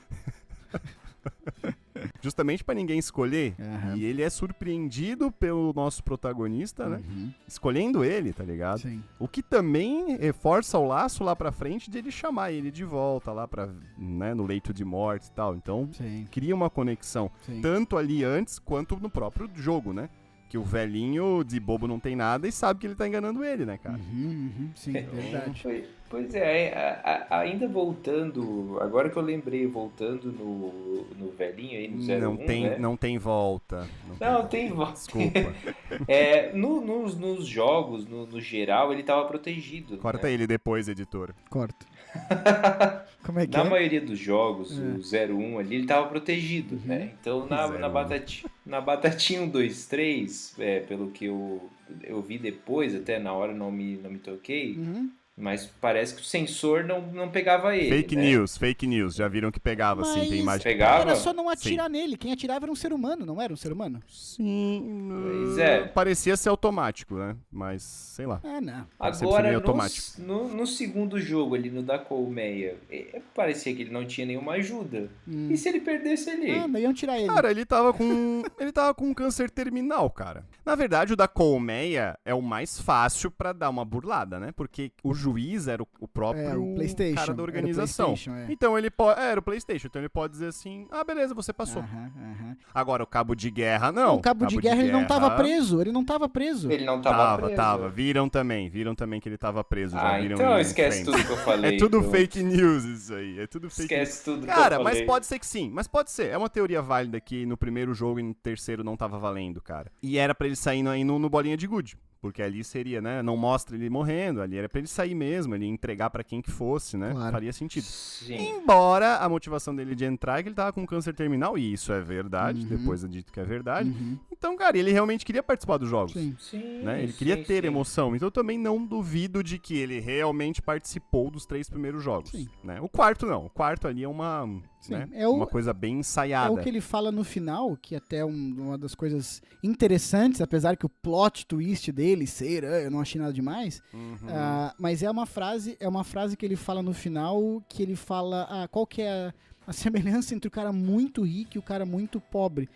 justamente 2.21 2.63
pra 2.63 2.76
ninguém 2.76 2.99
escolher. 2.99 3.55
Aham. 3.59 3.95
E 3.95 4.03
ele 4.05 4.21
é 4.21 4.30
surpreendido 4.30 5.32
pelo 5.32 5.73
nosso 5.73 6.03
protagonista, 6.03 6.88
né? 6.89 7.01
Uhum. 7.07 7.34
Escolhendo 7.47 8.03
ele, 8.03 8.34
tá 8.34 8.43
ligado? 8.43 8.80
Sim. 8.82 9.03
O 9.19 9.28
que 9.28 9.41
também 9.41 10.17
reforça 10.17 10.78
o 10.78 10.88
laço 10.88 11.23
lá 11.23 11.36
pra 11.36 11.51
frente 11.51 11.89
de 11.89 11.97
ele 11.97 12.11
chamar 12.11 12.51
ele 12.51 12.71
de 12.71 12.84
volta 12.84 13.32
lá 13.32 13.47
para, 13.47 13.69
né, 13.97 14.34
no 14.34 14.45
leito 14.45 14.73
de 14.73 14.84
morte 14.84 15.28
e 15.28 15.32
tal. 15.32 15.55
Então, 15.55 15.89
Sim. 15.93 16.28
cria 16.32 16.55
uma 16.55 16.69
conexão 16.69 17.32
Sim. 17.45 17.61
tanto 17.61 17.97
ali 17.97 18.23
antes 18.23 18.59
quanto 18.59 18.97
no 18.97 19.09
próprio 19.09 19.49
jogo, 19.55 19.93
né? 19.93 20.09
Que 20.56 20.60
o 20.60 20.64
velhinho 20.64 21.43
de 21.43 21.60
bobo 21.60 21.86
não 21.86 21.99
tem 21.99 22.16
nada 22.16 22.47
e 22.47 22.51
sabe 22.51 22.80
que 22.80 22.88
ele 22.88 22.95
tá 22.95 23.06
enganando 23.06 23.43
ele, 23.43 23.66
né, 23.66 23.78
cara? 23.78 23.97
Uhum, 23.97 24.51
uhum. 24.58 24.70
Sim, 24.74 24.93
verdade. 24.93 25.62
Foi- 25.62 25.84
pois 26.10 26.34
é, 26.34 26.74
a- 27.03 27.26
a- 27.30 27.39
ainda 27.39 27.68
voltando, 27.68 28.78
agora 28.80 29.10
que 29.10 29.18
eu 29.18 29.22
lembrei, 29.22 29.68
voltando 29.68 30.32
no, 30.32 31.03
no 31.20 31.32
velhinho 31.32 31.78
aí, 31.78 31.89
no 31.89 32.01
01, 32.01 32.20
não 32.22 32.38
tem, 32.38 32.64
né? 32.70 32.78
não 32.80 32.95
tem 32.95 33.18
volta. 33.18 33.86
Não, 34.18 34.47
tem 34.47 34.70
volta. 34.70 34.93
Desculpa. 34.93 35.53
É, 36.08 36.51
no- 36.53 36.80
nos, 36.80 37.18
nos 37.18 37.45
jogos, 37.45 38.06
no, 38.08 38.26
no 38.26 38.39
geral, 38.39 38.93
ele 38.93 39.03
tava 39.03 39.26
protegido. 39.26 39.97
Corta 39.97 40.28
né? 40.28 40.34
ele 40.34 40.47
depois, 40.47 40.88
editor. 40.88 41.34
Corta. 41.49 41.86
Como 43.26 43.39
é 43.39 43.47
que 43.47 43.57
Na 43.57 43.63
é? 43.66 43.70
maioria 43.70 44.01
dos 44.01 44.20
jogos, 44.20 44.72
É. 44.78 44.82
o 44.82 45.34
01 45.36 45.59
ali, 45.59 45.76
ele 45.76 45.88
tava 45.88 46.07
protegido, 46.07 46.80
né? 46.86 47.11
Então 47.20 47.47
na, 47.47 47.66
01. 47.68 47.80
na, 47.80 47.89
batati, 47.89 48.45
na 48.66 48.80
batatinha 48.82 49.41
1, 49.41 49.49
2, 49.49 49.86
3, 49.88 50.55
é, 50.59 50.80
pelo 50.82 51.09
que 51.09 51.26
eu, 51.26 51.70
eu 52.03 52.22
vi 52.22 52.38
depois, 52.38 52.93
até 52.93 53.18
na 53.18 53.34
hora 53.34 53.53
não 53.53 53.72
me, 53.72 53.97
não 53.97 54.11
me 54.11 54.20
toquei, 54.20 54.76
Uhum. 54.78 55.09
Mas 55.38 55.65
parece 55.81 56.15
que 56.15 56.21
o 56.21 56.23
sensor 56.23 56.86
não, 56.86 57.01
não 57.01 57.29
pegava 57.29 57.75
ele. 57.75 57.89
fake 57.89 58.15
né? 58.15 58.21
news, 58.21 58.57
fake 58.57 58.88
news. 58.88 59.15
Já 59.15 59.27
viram 59.27 59.51
que 59.51 59.59
pegava, 59.59 60.05
sim, 60.05 60.13
tem 60.13 60.29
Mas 60.29 60.39
imagem. 60.39 60.63
Pegava? 60.63 61.01
Era 61.01 61.15
só 61.15 61.33
não 61.33 61.49
atirar 61.49 61.89
nele. 61.89 62.15
Quem 62.15 62.31
atirava 62.31 62.65
era 62.65 62.71
um 62.71 62.75
ser 62.75 62.93
humano, 62.93 63.25
não 63.25 63.41
era 63.41 63.51
um 63.51 63.57
ser 63.57 63.73
humano? 63.73 63.99
Sim. 64.07 65.09
Pois 65.11 65.57
uh, 65.57 65.61
é. 65.61 65.88
Parecia 65.88 66.38
ser 66.38 66.47
automático, 66.47 67.15
né? 67.15 67.36
Mas, 67.51 67.83
sei 67.83 68.25
lá. 68.25 68.39
Ah, 68.45 68.61
não. 68.61 68.88
Agora, 68.97 69.49
meio 69.49 69.59
no, 69.59 69.59
automático. 69.59 70.21
no, 70.21 70.47
no 70.47 70.65
segundo 70.65 71.19
jogo 71.19 71.53
ali, 71.53 71.69
no 71.69 71.83
da 71.83 71.99
Colmeia, 71.99 72.77
é, 72.89 73.21
parecia 73.33 73.75
que 73.75 73.81
ele 73.81 73.91
não 73.91 74.05
tinha 74.05 74.25
nenhuma 74.25 74.53
ajuda. 74.53 75.09
Hum. 75.27 75.49
E 75.51 75.57
se 75.57 75.67
ele 75.67 75.81
perdesse 75.81 76.29
ali? 76.29 76.51
Ah, 76.51 76.67
daí 76.67 76.83
iam 76.83 76.93
tirar 76.93 77.19
ele. 77.19 77.27
Cara, 77.27 77.51
ele 77.51 77.65
tava 77.65 77.91
com. 77.91 78.41
ele 78.57 78.71
tava 78.71 78.93
com 78.93 79.09
um 79.09 79.13
câncer 79.13 79.49
terminal, 79.49 80.09
cara. 80.09 80.45
Na 80.65 80.75
verdade, 80.75 81.11
o 81.11 81.17
da 81.17 81.27
colmeia 81.27 82.17
é 82.23 82.33
o 82.33 82.41
mais 82.41 82.79
fácil 82.79 83.29
pra 83.29 83.51
dar 83.51 83.69
uma 83.69 83.83
burlada, 83.83 84.39
né? 84.39 84.53
Porque 84.53 84.93
o 85.03 85.13
juiz 85.26 85.67
era 85.67 85.82
o, 85.84 85.88
o 85.99 86.07
próprio 86.07 86.43
É, 86.47 86.55
o 86.55 86.76
PlayStation, 86.76 87.15
cara 87.15 87.28
era 87.28 87.34
da 87.34 87.41
o 87.41 87.45
organização. 87.45 88.05
PlayStation, 88.07 88.38
é. 88.38 88.47
Então 88.51 88.78
ele 88.78 88.89
pode. 88.89 89.19
É, 89.19 89.26
era 89.32 89.39
o 89.39 89.43
PlayStation. 89.43 89.88
Então 89.88 90.01
ele 90.01 90.09
pode 90.09 90.34
dizer 90.34 90.47
assim: 90.47 90.88
ah, 90.91 91.03
beleza, 91.03 91.34
você 91.34 91.51
passou. 91.51 91.82
Aham, 91.82 92.11
aham. 92.15 92.57
Agora, 92.73 93.03
o 93.03 93.07
cabo 93.07 93.36
de 93.36 93.49
guerra, 93.49 93.91
não. 93.91 94.15
o 94.15 94.21
cabo, 94.21 94.45
de 94.45 94.57
guerra, 94.57 94.82
ele 94.82 94.91
não 94.91 95.05
tava 95.05 95.32
preso. 95.32 95.82
Ele 95.82 95.91
não 95.91 96.03
tava 96.05 96.30
preso. 96.30 96.71
Ele 96.71 96.86
não 96.86 97.01
tava, 97.01 97.17
Tava, 97.17 97.41
preso. 97.43 97.55
tava. 97.55 97.89
Viram 97.89 98.30
também. 98.30 98.69
Viram 98.69 98.93
também 98.95 99.19
que 99.19 99.28
ele 99.30 99.38
tava 99.38 99.63
preso. 99.63 99.95
Já 99.95 100.15
Ah, 100.15 100.19
viram 100.19 100.36
então 100.36 100.59
esquece 100.59 101.03
frame. 101.03 101.17
tudo 101.17 101.28
que 101.28 101.32
eu 101.34 101.38
falei. 101.38 101.76
É 101.76 101.78
tudo 101.78 101.97
então. 101.99 102.11
fake 102.11 102.43
news 102.43 102.84
isso 102.84 103.13
aí. 103.13 103.39
É 103.39 103.47
tudo 103.47 103.69
fake 103.69 103.93
news. 103.93 104.09
Esquece 104.09 104.23
tudo 104.26 104.41
que 104.41 104.53
Cara, 104.53 104.76
eu 104.76 104.84
mas 104.84 104.93
falei. 104.93 105.05
pode 105.07 105.26
ser 105.26 105.39
que 105.39 105.45
sim. 105.47 105.69
Mas 105.73 105.88
pode 105.88 106.11
ser. 106.11 106.28
É 106.30 106.38
uma 106.38 106.49
teoria 106.49 106.82
válida 106.82 107.19
que 107.19 107.45
no 107.45 107.57
primeiro 107.57 107.93
jogo 107.93 108.19
e 108.19 108.23
no 108.23 108.34
terceiro 108.34 108.84
não 108.84 108.95
tava 108.95 109.17
valendo, 109.17 109.61
cara. 109.61 109.91
E 110.03 110.17
era 110.17 110.36
pra 110.36 110.47
ele 110.47 110.55
sair 110.55 110.84
no, 110.84 110.95
no, 111.03 111.17
no 111.19 111.30
bolinha 111.30 111.57
de 111.57 111.65
good. 111.67 111.97
Porque 112.26 112.41
ali 112.41 112.63
seria, 112.63 112.99
né? 113.03 113.21
Não 113.21 113.38
mostra 113.38 113.76
ele 113.76 113.88
morrendo, 113.88 114.41
ali 114.41 114.57
era 114.57 114.67
pra 114.67 114.80
ele 114.80 114.88
sair 114.88 115.13
mesmo, 115.13 115.53
ele 115.53 115.65
ia 115.65 115.69
entregar 115.71 116.09
pra 116.09 116.23
quem 116.23 116.41
que 116.41 116.49
fosse, 116.49 116.97
né? 116.97 117.11
Claro. 117.11 117.32
Faria 117.32 117.53
sentido. 117.53 117.84
Sim. 117.84 118.55
Embora 118.57 119.17
a 119.17 119.30
motivação 119.30 119.76
dele 119.76 119.93
de 119.93 120.05
entrar 120.05 120.39
é 120.39 120.41
que 120.41 120.49
ele 120.49 120.55
tava 120.55 120.73
com 120.73 120.88
câncer 120.88 121.13
terminal, 121.13 121.55
e 121.55 121.71
isso 121.73 121.93
é 121.93 122.01
verdade, 122.01 122.61
Uhum. 122.61 122.65
depois 122.78 123.03
é 123.03 123.07
dito 123.07 123.32
que 123.32 123.39
é 123.39 123.43
verdade. 123.43 123.89
Uhum. 123.89 124.17
Então, 124.32 124.57
cara, 124.57 124.76
ele 124.76 124.91
realmente 124.91 125.23
queria 125.23 125.43
participar 125.43 125.78
dos 125.78 125.88
jogos. 125.88 126.13
Sim. 126.13 126.36
Sim. 126.39 126.82
Né? 126.82 127.03
Ele 127.03 127.13
queria 127.13 127.36
sim, 127.38 127.43
ter 127.43 127.61
sim. 127.61 127.67
emoção. 127.67 128.15
Então 128.15 128.26
eu 128.26 128.32
também 128.32 128.57
não 128.57 128.84
duvido 128.84 129.43
de 129.43 129.59
que 129.59 129.78
ele 129.78 129.99
realmente 129.99 130.63
participou 130.63 131.30
dos 131.30 131.45
três 131.45 131.69
primeiros 131.69 132.03
jogos. 132.03 132.32
Sim. 132.32 132.47
Né? 132.63 132.82
O 132.82 132.89
quarto 132.89 133.28
não. 133.28 133.45
O 133.45 133.49
quarto 133.51 133.88
ali 133.88 134.03
é 134.03 134.07
uma, 134.07 134.49
Sim, 134.88 134.93
né? 134.93 135.09
é 135.13 135.27
o- 135.27 135.33
uma 135.33 135.47
coisa 135.47 135.73
bem 135.73 135.95
É 135.95 135.99
ensaiada. 135.99 136.51
o 136.53 136.57
que 136.57 136.67
ele 136.69 136.81
fala 136.81 137.11
no 137.11 137.23
final, 137.23 137.75
que 137.81 137.95
até 137.95 138.17
é 138.17 138.25
um- 138.25 138.55
uma 138.57 138.77
das 138.77 138.93
coisas 138.95 139.41
interessantes, 139.63 140.41
apesar 140.41 140.75
que 140.77 140.86
o 140.86 140.89
plot 140.89 141.45
twist 141.45 141.91
dele 141.91 142.25
ser, 142.27 142.63
"Ah, 142.65 142.81
eu 142.81 142.91
não 142.91 142.99
achei 143.01 143.19
nada 143.19 143.33
demais, 143.33 143.81
Uhum. 143.93 144.17
ah, 144.29 144.73
mas 144.79 145.03
é 145.03 145.09
uma 145.09 145.25
frase, 145.25 145.75
é 145.79 145.88
uma 145.88 146.03
frase 146.03 146.38
que 146.38 146.45
ele 146.45 146.55
fala 146.55 146.81
no 146.81 146.93
final, 146.93 147.61
que 147.69 147.81
ele 147.83 147.95
fala, 147.95 148.47
ah, 148.49 148.67
qual 148.67 148.86
que 148.88 149.01
é 149.01 149.09
a, 149.11 149.33
a 149.67 149.73
semelhança 150.23 150.33
entre 150.36 150.47
o 150.47 150.51
cara 150.51 150.71
muito 150.71 151.23
rico 151.23 151.51
e 151.55 151.59
o 151.59 151.63
cara 151.63 151.86
muito 151.86 152.19
pobre. 152.21 152.69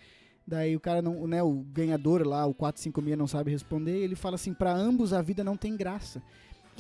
Daí 0.48 0.76
o 0.76 0.80
cara 0.80 1.00
não, 1.00 1.28
né, 1.28 1.44
o 1.44 1.64
ganhador 1.72 2.26
lá, 2.28 2.44
o 2.48 2.56
456 2.56 3.16
não 3.16 3.28
sabe 3.28 3.52
responder, 3.52 4.00
e 4.00 4.04
ele 4.04 4.16
fala 4.16 4.34
assim, 4.34 4.52
pra 4.52 4.74
ambos 4.74 5.14
a 5.14 5.22
vida 5.22 5.44
não 5.44 5.56
tem 5.56 5.78
graça. 5.78 6.24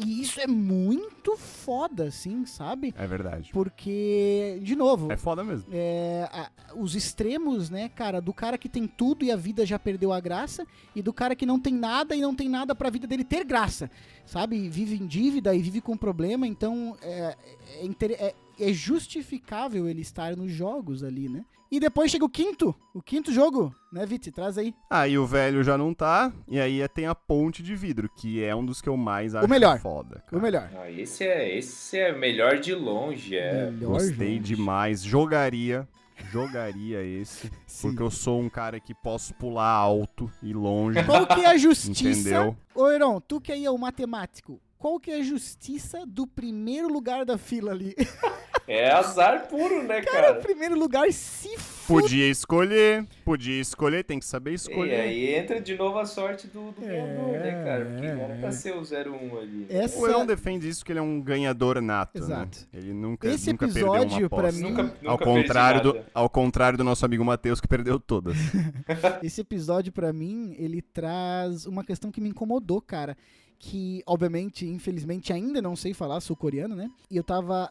E 0.05 0.21
isso 0.21 0.39
é 0.39 0.47
muito 0.47 1.35
foda, 1.37 2.05
assim, 2.05 2.45
sabe? 2.45 2.93
É 2.97 3.05
verdade. 3.05 3.49
Porque, 3.51 4.59
de 4.63 4.75
novo, 4.75 5.11
É 5.11 5.17
foda 5.17 5.43
mesmo. 5.43 5.67
é, 5.71 6.27
a- 6.31 6.49
os 6.75 6.95
extremos, 6.95 7.69
né, 7.69 7.89
cara, 7.89 8.21
do 8.21 8.33
cara 8.33 8.57
que 8.57 8.69
tem 8.69 8.87
tudo 8.87 9.25
e 9.25 9.31
a 9.31 9.35
vida 9.35 9.65
já 9.65 9.77
perdeu 9.79 10.13
a 10.13 10.19
graça, 10.19 10.65
e 10.95 11.01
do 11.01 11.11
cara 11.11 11.35
que 11.35 11.45
não 11.45 11.59
tem 11.59 11.73
nada 11.73 12.15
e 12.15 12.21
não 12.21 12.33
tem 12.35 12.47
nada 12.47 12.73
pra 12.75 12.89
vida 12.89 13.05
dele 13.07 13.23
ter 13.23 13.43
graça, 13.43 13.89
sabe? 14.29 14.69
Vive 14.69 14.95
em 14.95 15.07
dívida 15.07 15.53
e 15.55 15.59
vive 15.61 15.81
com 15.81 15.97
problema, 15.97 16.45
então 16.47 16.95
é, 17.01 17.35
é, 17.81 18.25
é- 18.27 18.35
é 18.59 18.73
justificável 18.73 19.87
ele 19.87 20.01
estar 20.01 20.35
nos 20.35 20.51
jogos 20.51 21.03
ali, 21.03 21.27
né? 21.27 21.43
E 21.71 21.79
depois 21.79 22.09
chega 22.09 22.25
o 22.25 22.29
quinto, 22.29 22.75
o 22.95 23.01
quinto 23.01 23.31
jogo, 23.31 23.73
né, 23.93 24.03
Viti? 24.05 24.31
Traz 24.31 24.57
aí. 24.57 24.73
Aí 24.89 25.17
o 25.19 25.25
velho 25.25 25.63
já 25.63 25.77
não 25.77 25.93
tá, 25.93 26.33
e 26.47 26.59
aí 26.59 26.85
tem 26.89 27.05
a 27.05 27.13
ponte 27.13 27.61
de 27.61 27.75
vidro, 27.75 28.09
que 28.09 28.43
é 28.43 28.55
um 28.55 28.65
dos 28.65 28.81
que 28.81 28.89
eu 28.89 28.97
mais 28.97 29.35
acho 29.35 29.47
melhor. 29.47 29.79
foda. 29.79 30.23
O 30.27 30.31
cara. 30.31 30.41
melhor. 30.41 30.69
Ah, 30.75 30.89
esse 30.89 31.23
é 31.23 31.57
esse 31.57 31.97
é 31.97 32.11
melhor 32.11 32.57
de 32.59 32.73
longe, 32.73 33.35
é. 33.37 33.69
Melhor 33.69 33.91
Gostei 33.93 34.33
jogo. 34.35 34.43
demais. 34.45 35.03
Jogaria. 35.03 35.87
Jogaria 36.25 37.03
esse. 37.03 37.51
Sim. 37.65 37.89
Porque 37.89 38.03
eu 38.03 38.11
sou 38.11 38.39
um 38.39 38.49
cara 38.49 38.79
que 38.79 38.93
posso 38.93 39.33
pular 39.33 39.69
alto 39.69 40.31
e 40.43 40.53
longe. 40.53 41.03
Qual 41.03 41.25
que 41.25 41.41
é 41.41 41.47
a 41.47 41.57
justiça? 41.57 42.19
Entendeu? 42.19 42.57
Ô, 42.75 42.89
Heron, 42.89 43.19
tu 43.19 43.41
que 43.41 43.51
aí 43.51 43.65
é 43.65 43.71
o 43.71 43.77
matemático, 43.77 44.59
qual 44.79 44.99
que 44.99 45.11
é 45.11 45.17
a 45.17 45.21
justiça 45.23 46.05
do 46.07 46.25
primeiro 46.25 46.87
lugar 46.87 47.23
da 47.25 47.37
fila 47.37 47.71
ali? 47.71 47.93
É 48.71 48.91
azar 48.91 49.47
puro, 49.47 49.81
né, 49.81 49.99
Cara, 50.03 50.27
cara? 50.27 50.35
primeiro 50.41 50.77
lugar 50.77 51.11
se 51.11 51.57
fude. 51.57 52.03
Podia 52.03 52.29
escolher, 52.29 53.03
podia 53.25 53.59
escolher, 53.59 54.03
tem 54.03 54.19
que 54.19 54.25
saber 54.27 54.51
E 54.51 54.53
escolher. 54.53 54.93
aí 55.01 55.33
entra 55.33 55.59
de 55.59 55.75
novo 55.75 55.97
a 55.97 56.05
sorte 56.05 56.45
do, 56.45 56.71
do 56.73 56.79
ganhador, 56.81 57.31
né, 57.31 57.63
cara? 57.63 57.85
Porque 57.85 58.05
é, 58.05 58.09
era 58.09 58.33
é. 58.35 58.39
pra 58.39 58.51
ser 58.51 58.75
o 58.75 58.81
01 58.81 59.39
ali. 59.39 59.65
Essa- 59.71 59.97
O 59.97 60.05
Elon 60.07 60.23
defende 60.23 60.69
isso 60.69 60.85
que 60.85 60.91
ele 60.91 60.99
é 60.99 61.01
um 61.01 61.19
ganhador 61.19 61.81
nato, 61.81 62.19
Exato. 62.19 62.59
né? 62.71 62.79
Ele 62.79 62.93
nunca, 62.93 63.27
Esse 63.27 63.51
nunca 63.51 63.65
perdeu 63.65 63.87
episódio, 63.95 64.17
uma 64.19 64.29
pra 64.29 64.37
aposta. 64.49 64.61
mim- 64.61 64.69
Nunca, 64.69 64.83
nunca 64.83 65.09
Ao 65.09 65.17
contrário, 65.17 65.81
do, 65.81 65.99
ao 66.13 66.29
contrário 66.29 66.77
do 66.77 66.83
nosso 66.83 67.03
amigo 67.03 67.25
Matheus, 67.25 67.59
que 67.59 67.67
perdeu 67.67 67.99
todas. 67.99 68.37
Esse 69.23 69.41
episódio, 69.41 69.91
pra 69.91 70.13
mim, 70.13 70.53
ele 70.59 70.79
traz 70.83 71.65
uma 71.65 71.83
questão 71.83 72.11
que 72.11 72.21
me 72.21 72.29
incomodou, 72.29 72.79
cara. 72.79 73.17
Que, 73.61 74.01
obviamente, 74.07 74.65
infelizmente, 74.65 75.33
ainda 75.33 75.61
não 75.61 75.75
sei 75.75 75.93
falar 75.93 76.21
sul-coreano, 76.21 76.75
né? 76.77 76.89
E 77.11 77.17
eu 77.17 77.23
tava 77.23 77.69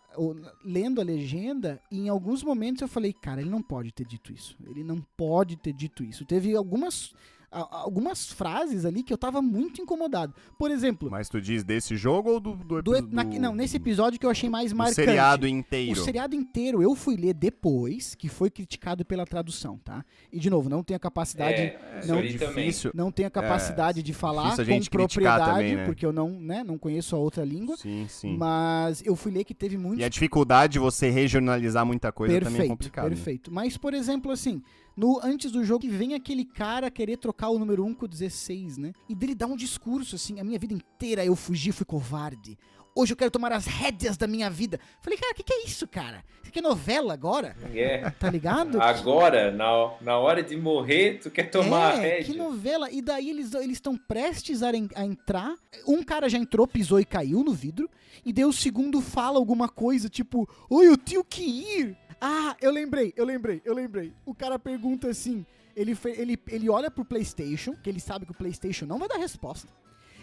lendo 0.63 1.01
a 1.01 1.05
legenda 1.05 1.81
e 1.91 1.99
em 2.01 2.09
alguns 2.11 2.43
momentos 2.43 2.83
eu 2.83 2.89
falei, 2.89 3.11
cara, 3.11 3.41
ele 3.41 3.49
não 3.49 3.63
pode 3.63 3.91
ter 3.91 4.05
dito 4.05 4.31
isso. 4.31 4.55
Ele 4.67 4.85
não 4.85 5.01
pode 5.17 5.57
ter 5.57 5.73
dito 5.73 6.05
isso. 6.05 6.27
Teve 6.27 6.55
algumas, 6.55 7.15
algumas 7.51 8.31
frases 8.33 8.85
ali 8.85 9.03
que 9.03 9.13
eu 9.13 9.19
tava 9.19 9.41
muito 9.41 9.81
incomodado. 9.81 10.35
Por 10.59 10.71
exemplo, 10.71 11.11
Mas 11.11 11.29
tu 11.29 11.41
diz 11.41 11.65
desse 11.65 11.97
jogo 11.97 12.31
ou 12.31 12.41
do, 12.41 12.55
do, 12.83 12.83
na- 13.11 13.25
não, 13.25 13.55
nesse 13.55 13.77
episódio 13.77 14.19
que 14.21 14.27
eu 14.27 14.31
achei 14.31 14.51
mais 14.51 14.73
marcante. 14.73 14.97
seriado 14.97 15.47
O 15.47 15.49
inteiro? 15.49 16.01
seriado 16.05 16.35
inteiro 16.35 16.83
eu 16.83 16.95
fui 16.95 17.17
ler 17.17 17.33
depois, 17.35 18.15
que 18.15 18.29
foi 18.29 18.51
criticado 18.51 19.05
pela 19.05 19.25
tradução, 19.25 19.79
tá? 19.85 20.05
E 20.33 20.39
de 20.39 20.51
novo, 20.51 20.69
não 20.69 20.83
tenho 20.83 20.97
a 20.97 21.01
capacidade, 21.01 21.55
É, 21.55 21.99
isso 22.01 22.09
não- 22.09 22.17
também. 22.17 22.67
difícil. 22.67 22.91
não 22.95 23.11
tenho 23.11 23.29
a 23.29 23.31
capacidade 23.31 24.03
de 24.03 24.13
falar 24.13 24.57
com 24.57 24.81
propriedade, 24.91 25.51
também, 25.53 25.77
né? 25.77 25.85
porque 25.85 26.05
eu 26.05 26.13
não, 26.13 26.31
né, 26.31 26.63
não 26.63 26.77
conheço 26.77 27.17
a 27.17 27.19
outra 27.19 27.45
língua, 27.45 27.77
Sim, 27.77 28.07
sim. 28.09 28.37
mas 28.37 29.03
eu 29.05 29.17
fui 29.17 29.33
ler 29.33 29.45
que 29.45 29.55
teve 29.55 29.77
muitos 29.79 30.01
E 30.01 30.05
a 30.05 30.09
dificuldade 30.09 30.75
de 30.75 30.79
você 30.79 31.09
regionalizar 31.09 31.85
muita 31.87 32.13
coisa 32.13 32.35
também 32.35 32.47
é 32.47 32.51
perfeito, 32.53 32.71
complicado. 32.71 33.05
né? 33.05 33.11
perfeito. 33.11 33.53
Mas 33.53 33.77
por 33.77 33.95
exemplo, 33.95 34.31
assim, 34.31 34.63
no 34.99 35.21
antes 35.23 35.53
do 35.53 35.65
jogo 35.65 35.83
que 35.83 35.89
vem 35.89 36.15
aquele 36.15 36.45
cara 36.45 36.91
querer 36.91 37.19
trocar 37.19 37.51
o 37.51 37.59
número 37.59 37.85
1 37.85 37.95
com 37.95 38.05
o 38.05 38.09
16, 38.09 38.79
né? 38.79 38.93
E 39.09 39.15
dele 39.15 39.33
dá 39.33 39.47
um 39.47 39.55
discurso 39.55 40.17
assim, 40.17 40.41
a 40.41 40.45
minha 40.45 40.59
vida 40.59 40.75
inteira 40.75 41.25
eu 41.25 41.37
fugi, 41.37 41.71
fui 41.71 41.87
covarde. 41.87 42.59
Hoje 42.97 43.13
eu 43.13 43.17
quero 43.17 43.31
tomar 43.31 43.53
as 43.53 43.65
rédeas 43.65 44.17
da 44.17 44.27
minha 44.27 44.51
vida. 44.51 44.81
Falei, 45.01 45.17
cara, 45.17 45.31
o 45.31 45.37
que, 45.37 45.45
que 45.45 45.53
é 45.53 45.65
isso, 45.65 45.87
cara? 45.87 46.25
Isso 46.43 46.49
aqui 46.49 46.59
é 46.59 46.63
novela 46.63 47.13
agora? 47.13 47.55
É. 47.73 48.11
Tá 48.19 48.29
ligado? 48.29 48.83
Agora, 48.83 49.53
na, 49.53 49.93
na 50.01 50.19
hora 50.19 50.43
de 50.43 50.57
morrer, 50.57 51.21
tu 51.23 51.31
quer 51.31 51.45
tomar 51.45 51.93
a 51.93 51.97
é, 51.99 52.01
rédea. 52.01 52.25
que 52.25 52.37
novela. 52.37 52.91
E 52.91 53.01
daí 53.01 53.31
eles 53.31 53.55
estão 53.71 53.97
prestes 53.97 54.65
a, 54.65 54.71
a 54.97 55.05
entrar. 55.05 55.55
Um 55.87 56.03
cara 56.03 56.29
já 56.29 56.39
entrou, 56.39 56.67
pisou 56.67 56.99
e 56.99 57.05
caiu 57.05 57.45
no 57.45 57.53
vidro. 57.53 57.89
E 58.25 58.33
daí 58.33 58.45
o 58.45 58.53
segundo 58.53 59.01
fala 59.01 59.39
alguma 59.39 59.69
coisa, 59.69 60.09
tipo, 60.09 60.49
oi, 60.69 60.89
eu 60.89 60.99
tenho 60.99 61.23
que 61.23 61.43
ir. 61.43 61.97
Ah, 62.21 62.57
eu 62.61 62.71
lembrei, 62.73 63.13
eu 63.17 63.25
lembrei, 63.25 63.63
eu 63.65 63.75
lembrei. 63.75 64.13
O 64.27 64.35
cara 64.35 64.59
pergunta 64.59 65.09
assim: 65.09 65.45
ele, 65.77 65.97
ele, 66.17 66.39
ele 66.49 66.69
olha 66.69 66.91
pro 66.91 67.05
PlayStation, 67.05 67.75
que 67.83 67.89
ele 67.89 68.01
sabe 68.01 68.25
que 68.27 68.33
o 68.33 68.35
PlayStation 68.35 68.87
não 68.87 68.99
vai 68.99 69.09
dar 69.09 69.19
resposta. 69.19 69.69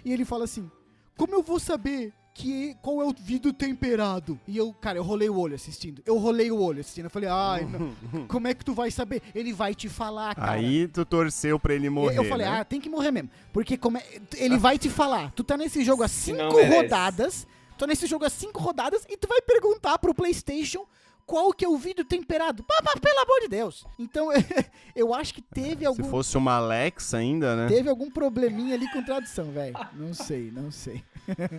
E 0.04 0.12
ele 0.12 0.26
fala 0.26 0.43
assim: 0.43 0.70
Como 1.18 1.34
eu 1.34 1.41
vou 1.41 1.60
saber 1.60 2.14
que 2.34 2.76
qual 2.82 3.02
é 3.02 3.06
o 3.06 3.16
vidro 3.18 3.54
temperado? 3.54 4.38
E 4.46 4.58
eu, 4.58 4.74
cara, 4.74 4.98
eu 4.98 5.04
rolei 5.04 5.30
o 5.30 5.38
olho 5.38 5.56
assistindo. 5.56 6.02
Eu 6.06 6.18
rolei 6.18 6.52
o 6.52 6.60
olho 6.62 6.82
assistindo. 6.82 7.06
Eu 7.06 7.10
falei: 7.10 7.30
Ai, 7.30 7.64
não, 7.66 7.96
como 8.28 8.48
é 8.50 8.54
que 8.54 8.66
tu 8.66 8.74
vai 8.74 8.91
saber? 8.91 9.22
Ele 9.34 9.54
vai 9.54 9.74
te 9.74 9.88
falar, 9.88 10.36
cara. 10.36 10.52
Aí 10.52 10.88
tu 10.89 11.06
torceu 11.06 11.58
pra 11.58 11.74
ele 11.74 11.89
morrer, 11.89 12.18
Eu 12.18 12.26
falei, 12.26 12.46
né? 12.46 12.60
ah, 12.60 12.66
tem 12.66 12.82
que 12.82 12.89
morrer 12.89 13.12
mesmo. 13.12 13.30
Porque 13.54 13.78
como 13.78 13.98
é- 13.98 14.06
ele 14.36 14.58
vai 14.58 14.78
te 14.78 14.89
falar, 14.89 15.32
tu 15.32 15.46
tá 15.46 15.56
nesse 15.56 15.82
jogo 15.86 16.04
há 16.04 16.10
cinco 16.10 16.62
rodadas, 16.62 17.48
tu 17.70 17.80
tá 17.80 17.88
nesse 17.88 18.06
jogo 18.06 18.26
há 18.26 18.30
cinco 18.30 18.60
rodadas 18.62 19.06
e 19.10 19.16
tu 19.16 19.28
vai 19.30 19.39
perguntar 19.41 19.98
pro 19.98 20.14
Playstation 20.14 20.86
qual 21.26 21.51
que 21.51 21.65
é 21.65 21.67
o 21.67 21.78
vídeo 21.78 22.05
temperado. 22.05 22.63
Pá, 22.63 22.76
pelo 23.01 23.19
amor 23.19 23.41
de 23.41 23.47
Deus. 23.47 23.86
Então, 23.97 24.30
eu 24.95 25.13
acho 25.13 25.34
que 25.34 25.41
teve 25.41 25.80
Se 25.82 25.86
algum, 25.86 26.03
fosse 26.05 26.38
uma 26.38 26.53
Alexa 26.57 27.17
ainda, 27.17 27.55
né? 27.55 27.67
teve 27.67 27.89
algum 27.89 28.09
probleminha 28.09 28.76
ali 28.76 28.89
com 28.91 29.03
tradução, 29.03 29.51
velho. 29.51 29.76
Não 29.93 30.13
sei, 30.13 30.51
não 30.51 30.71
sei. 30.71 31.03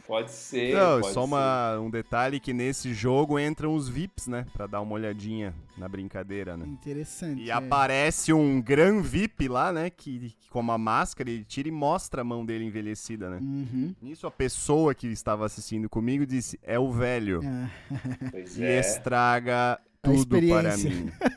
Pode 0.06 0.30
ser. 0.30 0.74
Não, 0.74 1.00
pode 1.00 1.14
só 1.14 1.20
ser. 1.20 1.26
uma, 1.26 1.78
um 1.80 1.90
detalhe 1.90 2.38
que 2.40 2.52
nesse 2.52 2.94
jogo 2.94 3.38
entram 3.38 3.74
os 3.74 3.88
VIPs, 3.88 4.26
né? 4.26 4.46
Pra 4.52 4.66
dar 4.66 4.80
uma 4.80 4.92
olhadinha 4.94 5.54
na 5.76 5.88
brincadeira, 5.88 6.56
né? 6.56 6.66
Interessante. 6.66 7.42
E 7.42 7.50
é. 7.50 7.52
aparece 7.52 8.32
um 8.32 8.60
gran 8.60 9.00
VIP 9.00 9.48
lá, 9.48 9.72
né? 9.72 9.90
Que, 9.90 10.34
que 10.38 10.48
com 10.50 10.60
uma 10.60 10.78
máscara 10.78 11.28
ele 11.30 11.44
tira 11.44 11.68
e 11.68 11.72
mostra 11.72 12.22
a 12.22 12.24
mão 12.24 12.44
dele 12.44 12.64
envelhecida, 12.64 13.28
né? 13.28 13.38
Uhum. 13.40 13.94
Nisso 14.00 14.26
a 14.26 14.30
pessoa 14.30 14.94
que 14.94 15.06
estava 15.08 15.44
assistindo 15.44 15.88
comigo 15.88 16.26
disse: 16.26 16.58
É 16.62 16.78
o 16.78 16.90
velho. 16.90 17.40
Ah, 17.44 17.68
Pois 18.30 18.56
E 18.56 18.64
é. 18.64 18.80
estraga 18.80 19.78
tudo 20.02 20.38
para 20.48 20.76
mim. 20.76 21.10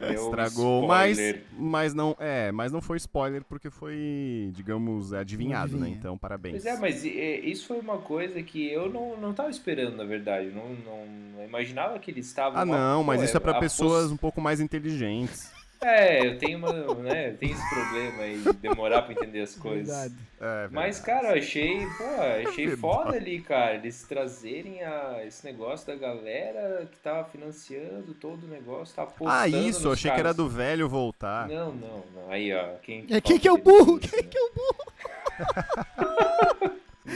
Estragou, 0.00 0.86
mas, 0.86 1.18
mas 1.52 1.94
não 1.94 2.16
é, 2.18 2.50
mas 2.52 2.72
não 2.72 2.80
foi 2.80 2.96
spoiler 2.96 3.44
porque 3.44 3.70
foi, 3.70 4.50
digamos, 4.52 5.12
adivinhado, 5.12 5.76
né? 5.76 5.88
Então, 5.88 6.16
parabéns. 6.16 6.62
Pois 6.62 6.66
é, 6.66 6.78
mas 6.78 7.04
é, 7.04 7.40
isso 7.40 7.66
foi 7.66 7.78
uma 7.78 7.98
coisa 7.98 8.42
que 8.42 8.66
eu 8.70 8.88
não, 8.90 9.16
não 9.16 9.32
tava 9.34 9.50
esperando, 9.50 9.96
na 9.96 10.04
verdade. 10.04 10.46
Não, 10.50 10.68
não, 10.70 11.06
não 11.36 11.44
imaginava 11.44 11.98
que 11.98 12.10
eles 12.10 12.26
estavam. 12.26 12.60
Ah, 12.60 12.64
não, 12.64 13.02
mas 13.04 13.20
Pô, 13.20 13.24
isso 13.24 13.36
é 13.36 13.40
pra 13.40 13.52
a 13.52 13.60
pessoas 13.60 14.02
poss- 14.04 14.12
um 14.12 14.16
pouco 14.16 14.40
mais 14.40 14.60
inteligentes. 14.60 15.50
É, 15.80 16.26
eu 16.26 16.38
tenho 16.38 16.58
uma, 16.58 16.72
né, 16.96 17.28
eu 17.30 17.36
tenho 17.36 17.52
esse 17.52 17.68
problema 17.68 18.22
aí 18.24 18.38
de 18.38 18.52
demorar 18.54 19.02
pra 19.02 19.12
entender 19.12 19.42
as 19.42 19.54
coisas. 19.54 19.86
verdade. 19.86 20.14
É, 20.40 20.68
Mas, 20.72 20.98
cara, 21.00 21.34
eu 21.36 21.38
achei, 21.38 21.78
pô, 21.96 22.04
achei 22.48 22.76
foda 22.76 23.16
ali, 23.16 23.40
cara, 23.40 23.74
eles 23.76 24.02
trazerem 24.02 24.82
a, 24.82 25.24
esse 25.24 25.44
negócio 25.44 25.86
da 25.86 25.94
galera 25.94 26.88
que 26.90 26.98
tava 26.98 27.28
financiando 27.28 28.12
todo 28.14 28.44
o 28.44 28.48
negócio, 28.48 28.94
tava 28.94 29.10
apostando 29.10 29.40
Ah, 29.40 29.46
isso, 29.48 29.90
achei 29.90 30.10
que 30.10 30.14
era 30.14 30.22
caras. 30.30 30.36
do 30.36 30.48
velho 30.48 30.88
voltar. 30.88 31.48
Não, 31.48 31.72
não, 31.72 32.04
não. 32.14 32.30
Aí, 32.30 32.52
ó, 32.52 32.74
quem 32.82 33.06
É, 33.10 33.20
quem 33.20 33.38
que 33.38 33.46
é 33.46 33.52
o 33.52 33.58
burro? 33.58 33.96
inteligência, 33.96 34.10
Quem 34.10 34.22
né? 34.24 34.28
que 34.30 34.38
é 34.38 34.42
o 34.42 34.52
burro? 34.54 34.78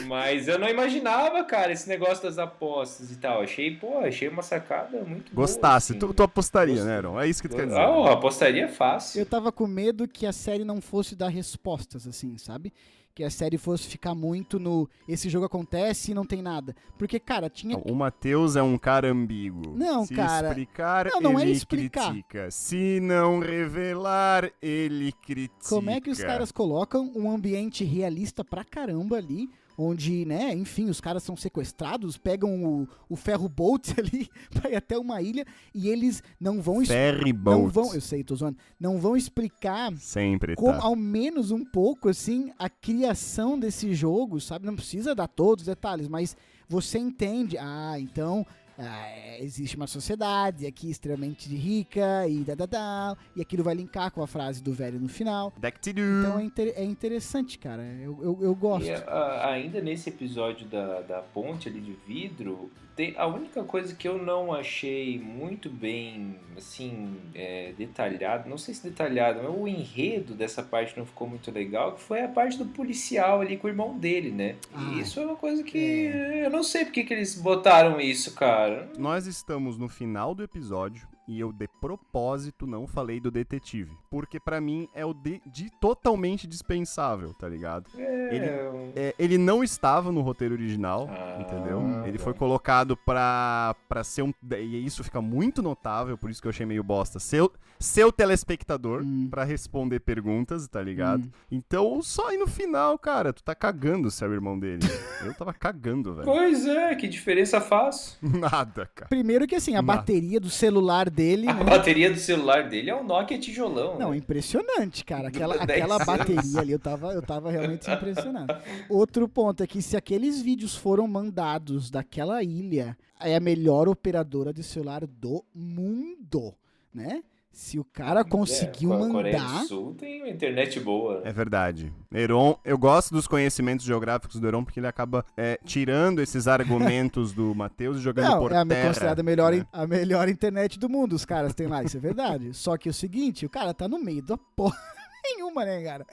Mas 0.07 0.49
eu 0.49 0.59
não 0.59 0.68
imaginava, 0.68 1.43
cara, 1.45 1.72
esse 1.72 1.88
negócio 1.88 2.22
das 2.22 2.38
apostas 2.38 3.11
e 3.11 3.16
tal. 3.16 3.43
Achei, 3.43 3.76
pô, 3.76 3.99
achei 3.99 4.28
uma 4.28 4.43
sacada 4.43 5.03
muito 5.05 5.34
Gostasse, 5.34 5.93
boa. 5.93 5.99
assim. 5.99 6.09
tu, 6.09 6.14
tu 6.14 6.22
apostaria, 6.22 6.74
Gostei. 6.74 6.90
né, 6.90 6.97
Aaron? 6.97 7.20
É 7.20 7.28
isso 7.28 7.43
que 7.43 7.49
tu 7.49 7.57
quer 7.57 7.66
dizer. 7.66 7.78
Ah, 7.78 8.12
apostaria 8.12 8.68
fácil. 8.68 9.20
Eu 9.20 9.26
tava 9.26 9.51
com 9.53 9.66
medo 9.66 10.09
que 10.09 10.26
a 10.26 10.32
série 10.32 10.64
não 10.64 10.80
fosse 10.80 11.14
dar 11.16 11.28
respostas, 11.28 12.07
assim, 12.07 12.36
sabe? 12.38 12.72
que 13.14 13.22
a 13.22 13.28
série 13.28 13.59
fosse 13.59 13.86
ficar 13.88 14.14
muito 14.14 14.59
no 14.59 14.88
esse 15.07 15.28
jogo 15.28 15.45
acontece 15.45 16.12
e 16.12 16.14
não 16.14 16.24
tem 16.24 16.40
nada. 16.40 16.74
Porque, 16.97 17.20
cara, 17.20 17.51
tinha. 17.51 17.76
O 17.76 17.95
Matheus 17.95 18.57
é 18.57 18.62
um 18.62 18.78
cara 18.78 19.11
ambíguo. 19.11 19.76
Não, 19.76 20.07
Se 20.07 20.14
cara. 20.14 20.49
explicar, 20.49 21.11
Não, 21.12 21.20
não 21.20 21.38
é 21.38 21.43
ele 21.43 21.53
explicar. 21.53 22.07
critica. 22.09 22.51
Se 22.51 23.01
não 23.01 23.38
revelar, 23.38 24.51
ele 24.62 25.12
critica. 25.12 25.68
Como 25.68 25.90
é 25.90 26.01
que 26.01 26.09
os 26.09 26.22
caras 26.22 26.51
colocam 26.51 27.12
um 27.14 27.30
ambiente 27.30 27.84
realista 27.84 28.43
pra 28.43 28.64
caramba 28.64 29.16
ali, 29.18 29.51
onde, 29.77 30.25
né, 30.25 30.55
enfim, 30.55 30.89
os 30.89 31.01
caras 31.01 31.23
são 31.23 31.37
sequestrados, 31.37 32.16
pegam 32.18 32.64
o, 32.64 32.89
o 33.09 33.16
ferro 33.16 33.49
boat 33.49 33.95
ali 33.99 34.29
ir 34.70 34.77
até 34.77 34.99
uma 34.99 35.20
ilha 35.23 35.45
e 35.75 35.89
eles 35.89 36.23
não 36.41 36.61
vão 36.61 36.83
es- 36.83 36.89
Ferry 36.89 37.33
não 37.33 37.68
vão, 37.68 37.95
eu 37.95 38.01
sei, 38.01 38.23
tô 38.23 38.35
zoando, 38.37 38.59
não 38.79 38.99
vão 38.99 39.16
explicar 39.16 39.93
Sempre 39.97 40.55
como, 40.57 40.79
tá. 40.79 40.85
ao 40.85 40.95
menos 40.97 41.51
um 41.51 41.64
pouco, 41.64 42.09
assim, 42.09 42.53
a 42.59 42.68
criação 42.68 43.59
desse 43.59 43.95
jogo, 43.95 44.41
sabe? 44.41 44.66
Não 44.66 44.77
precisa 44.77 45.14
dar 45.14 45.29
todos 45.29 45.62
os 45.62 45.66
detalhes, 45.68 46.09
mas 46.09 46.37
você 46.68 46.99
entende, 46.99 47.59
ah, 47.59 47.97
então 47.99 48.47
ah, 48.83 49.07
é, 49.09 49.43
existe 49.43 49.76
uma 49.76 49.87
sociedade 49.87 50.66
aqui 50.66 50.91
extremamente 50.91 51.49
rica 51.55 52.26
e 52.28 52.39
da, 52.45 52.55
da, 52.55 52.66
da, 52.66 53.16
e 53.37 53.41
aquilo 53.41 53.62
vai 53.64 53.74
linkar 53.74 54.11
com 54.11 54.22
a 54.22 54.26
frase 54.26 54.62
do 54.62 54.72
velho 54.72 54.99
no 55.01 55.09
final. 55.09 55.53
Deck 55.59 55.80
to 55.80 55.93
do. 55.93 56.01
Então 56.01 56.39
é, 56.39 56.43
inter- 56.45 56.72
é 56.76 56.85
interessante, 56.85 57.59
cara. 57.59 57.83
Eu, 57.83 58.18
eu, 58.22 58.39
eu 58.43 58.55
gosto. 58.55 58.87
E 58.87 58.91
a- 58.93 59.51
ainda 59.51 59.80
nesse 59.80 60.09
episódio 60.09 60.66
da, 60.66 61.01
da 61.03 61.20
ponte 61.22 61.68
ali 61.68 61.80
de 61.80 61.93
vidro, 62.07 62.70
tem, 62.95 63.14
a 63.16 63.26
única 63.26 63.62
coisa 63.64 63.95
que 63.95 64.07
eu 64.07 64.18
não 64.18 64.53
achei 64.53 65.18
muito 65.18 65.70
bem, 65.70 66.36
assim, 66.57 67.16
é, 67.34 67.72
detalhado, 67.76 68.49
não 68.49 68.59
sei 68.59 68.74
se 68.74 68.82
detalhado, 68.82 69.40
mas 69.43 69.55
o 69.55 69.66
enredo 69.66 70.34
dessa 70.34 70.62
parte 70.62 70.97
não 70.99 71.07
ficou 71.07 71.28
muito 71.28 71.51
legal, 71.51 71.93
que 71.93 72.01
foi 72.01 72.22
a 72.22 72.28
parte 72.28 72.59
do 72.59 72.66
policial 72.66 73.40
ali 73.40 73.57
com 73.57 73.66
o 73.66 73.70
irmão 73.70 73.99
dele, 73.99 74.30
né? 74.30 74.57
Ah, 74.74 74.93
e 74.95 75.01
isso 75.01 75.20
é 75.20 75.24
uma 75.24 75.36
coisa 75.36 75.62
que 75.62 75.78
eu 75.78 76.51
não 76.51 76.62
sei 76.62 76.84
porque 76.84 77.05
que 77.05 77.14
eles 77.14 77.34
botaram 77.34 78.01
isso, 78.01 78.34
cara. 78.34 78.90
Nós 78.99 79.26
estamos 79.26 79.78
no 79.78 79.88
final 79.88 80.34
do 80.34 80.43
episódio 80.43 81.11
e 81.29 81.39
eu 81.39 81.53
de 81.53 81.68
propósito 81.81 82.66
não 82.66 82.87
falei 82.87 83.20
do 83.20 83.31
detetive, 83.31 83.97
porque 84.11 84.41
pra 84.41 84.61
mim 84.61 84.89
é 84.95 85.05
o 85.07 85.14
de, 85.14 85.41
de 85.47 85.70
totalmente 85.81 86.47
dispensável, 86.47 87.33
tá 87.35 87.49
ligado? 87.49 87.89
Ele- 87.97 88.47
É, 88.47 88.93
É, 88.95 89.14
ele 89.18 89.39
não 89.39 89.62
estava 89.62 90.11
no 90.12 90.20
roteiro 90.20 90.55
original, 90.55 91.09
Ah, 91.11 91.39
entendeu? 91.41 91.81
Ele 92.07 92.18
tá. 92.18 92.25
foi 92.25 92.35
colocado 92.35 92.97
pra, 92.97 93.75
pra 93.89 94.03
ser 94.05 94.23
um. 94.23 94.33
E 94.59 94.85
isso 94.85 95.03
fica 95.05 95.20
muito 95.20 95.62
notável, 95.62 96.16
por 96.18 96.31
isso 96.31 96.41
que 96.41 96.49
eu 96.49 96.51
achei 96.51 96.66
meio 96.66 96.83
bosta. 96.83 97.18
Seu, 97.18 97.51
seu 97.83 98.11
telespectador 98.12 99.03
Hum. 99.03 99.28
pra 99.30 99.45
responder 99.45 100.01
perguntas, 100.01 100.66
tá 100.68 100.80
ligado? 100.80 101.24
Hum. 101.24 101.30
Então, 101.51 102.01
só 102.03 102.28
aí 102.28 102.39
no 102.39 102.47
final, 102.47 102.99
cara, 102.99 103.33
tu 103.33 103.43
tá 103.43 103.55
cagando 103.55 104.11
se 104.11 104.24
é 104.24 104.28
o 104.28 104.33
irmão 104.33 104.59
dele. 104.59 104.80
eu 105.24 105.35
tava 105.35 105.53
cagando, 105.53 106.14
velho. 106.14 106.24
Pois 106.24 106.66
é, 106.66 106.95
que 106.95 107.07
diferença 107.09 107.61
faz? 107.61 108.16
Nada, 108.22 108.89
cara. 108.95 109.09
Primeiro 109.09 109.47
que 109.47 109.55
assim, 109.55 109.72
a 109.74 109.83
Nada. 109.83 109.99
bateria 109.99 110.39
do 110.41 110.49
celular 110.51 111.11
dele, 111.11 111.49
A 111.49 111.55
né? 111.55 111.64
bateria 111.64 112.11
do 112.12 112.18
celular 112.18 112.68
dele 112.68 112.91
é 112.91 112.95
um 112.97 113.05
Nokia 113.05 113.39
tijolão. 113.39 113.99
Não, 113.99 114.11
né? 114.12 114.16
impressionante, 114.16 115.05
cara. 115.05 115.28
Aquela, 115.33 115.55
aquela 115.57 115.99
bateria 116.05 116.61
ali, 116.61 116.72
eu 116.72 116.78
tava, 116.78 117.12
eu 117.12 117.22
tava 117.22 117.51
realmente 117.51 117.91
impressionado. 117.91 118.55
Outro 118.89 119.28
ponto 119.28 119.62
é 119.62 119.66
que 119.66 119.83
se 119.83 119.97
aqueles 119.97 120.41
vídeos 120.41 120.76
foram 120.76 121.09
mandados 121.09 121.91
daquela 121.91 122.43
ilha, 122.43 122.97
é 123.20 123.35
a 123.37 123.41
melhor 123.41 123.89
operadora 123.89 124.53
de 124.53 124.62
celular 124.62 125.07
do 125.07 125.45
mundo, 125.55 126.55
né? 126.95 127.22
Se 127.53 127.78
o 127.78 127.84
cara 127.84 128.24
conseguiu 128.24 128.94
É, 128.94 128.96
a 128.96 129.09
Coreia 129.11 129.38
mandar. 129.38 129.61
do 129.61 129.66
Sul 129.68 129.94
tem 129.94 130.22
uma 130.22 130.28
internet 130.30 130.80
boa. 130.80 131.20
É 131.22 131.32
verdade. 131.32 131.92
Heron, 132.11 132.59
eu 132.64 132.78
gosto 132.78 133.12
dos 133.12 133.26
conhecimentos 133.26 133.84
geográficos 133.84 134.40
do 134.40 134.46
Heron 134.48 134.64
porque 134.64 134.80
ele 134.80 134.86
acaba 134.86 135.24
é, 135.36 135.59
tirando 135.64 136.20
esses 136.22 136.48
argumentos 136.48 137.32
do 137.32 137.53
Matheus 137.55 137.98
e 137.98 138.00
jogando 138.00 138.30
Não, 138.30 138.38
por 138.40 138.53
é 138.53 138.57
a 138.57 138.64
terra. 138.66 138.88
considerada 138.88 139.20
a 139.20 139.24
melhor, 139.24 139.53
né? 139.53 139.66
a 139.70 139.86
melhor 139.86 140.28
internet 140.30 140.78
do 140.78 140.88
mundo, 140.88 141.12
os 141.14 141.26
caras 141.26 141.53
têm 141.55 141.66
lá, 141.66 141.82
isso 141.84 141.96
é 141.96 142.00
verdade. 142.00 142.53
Só 142.57 142.76
que 142.78 142.88
é 142.88 142.90
o 142.90 142.94
seguinte, 142.94 143.44
o 143.44 143.50
cara 143.50 143.74
tá 143.74 143.86
no 143.86 143.98
meio 143.98 144.22
da 144.22 144.38
porra 144.38 144.78
nenhuma, 145.22 145.64
né, 145.66 145.82
cara? 145.84 146.07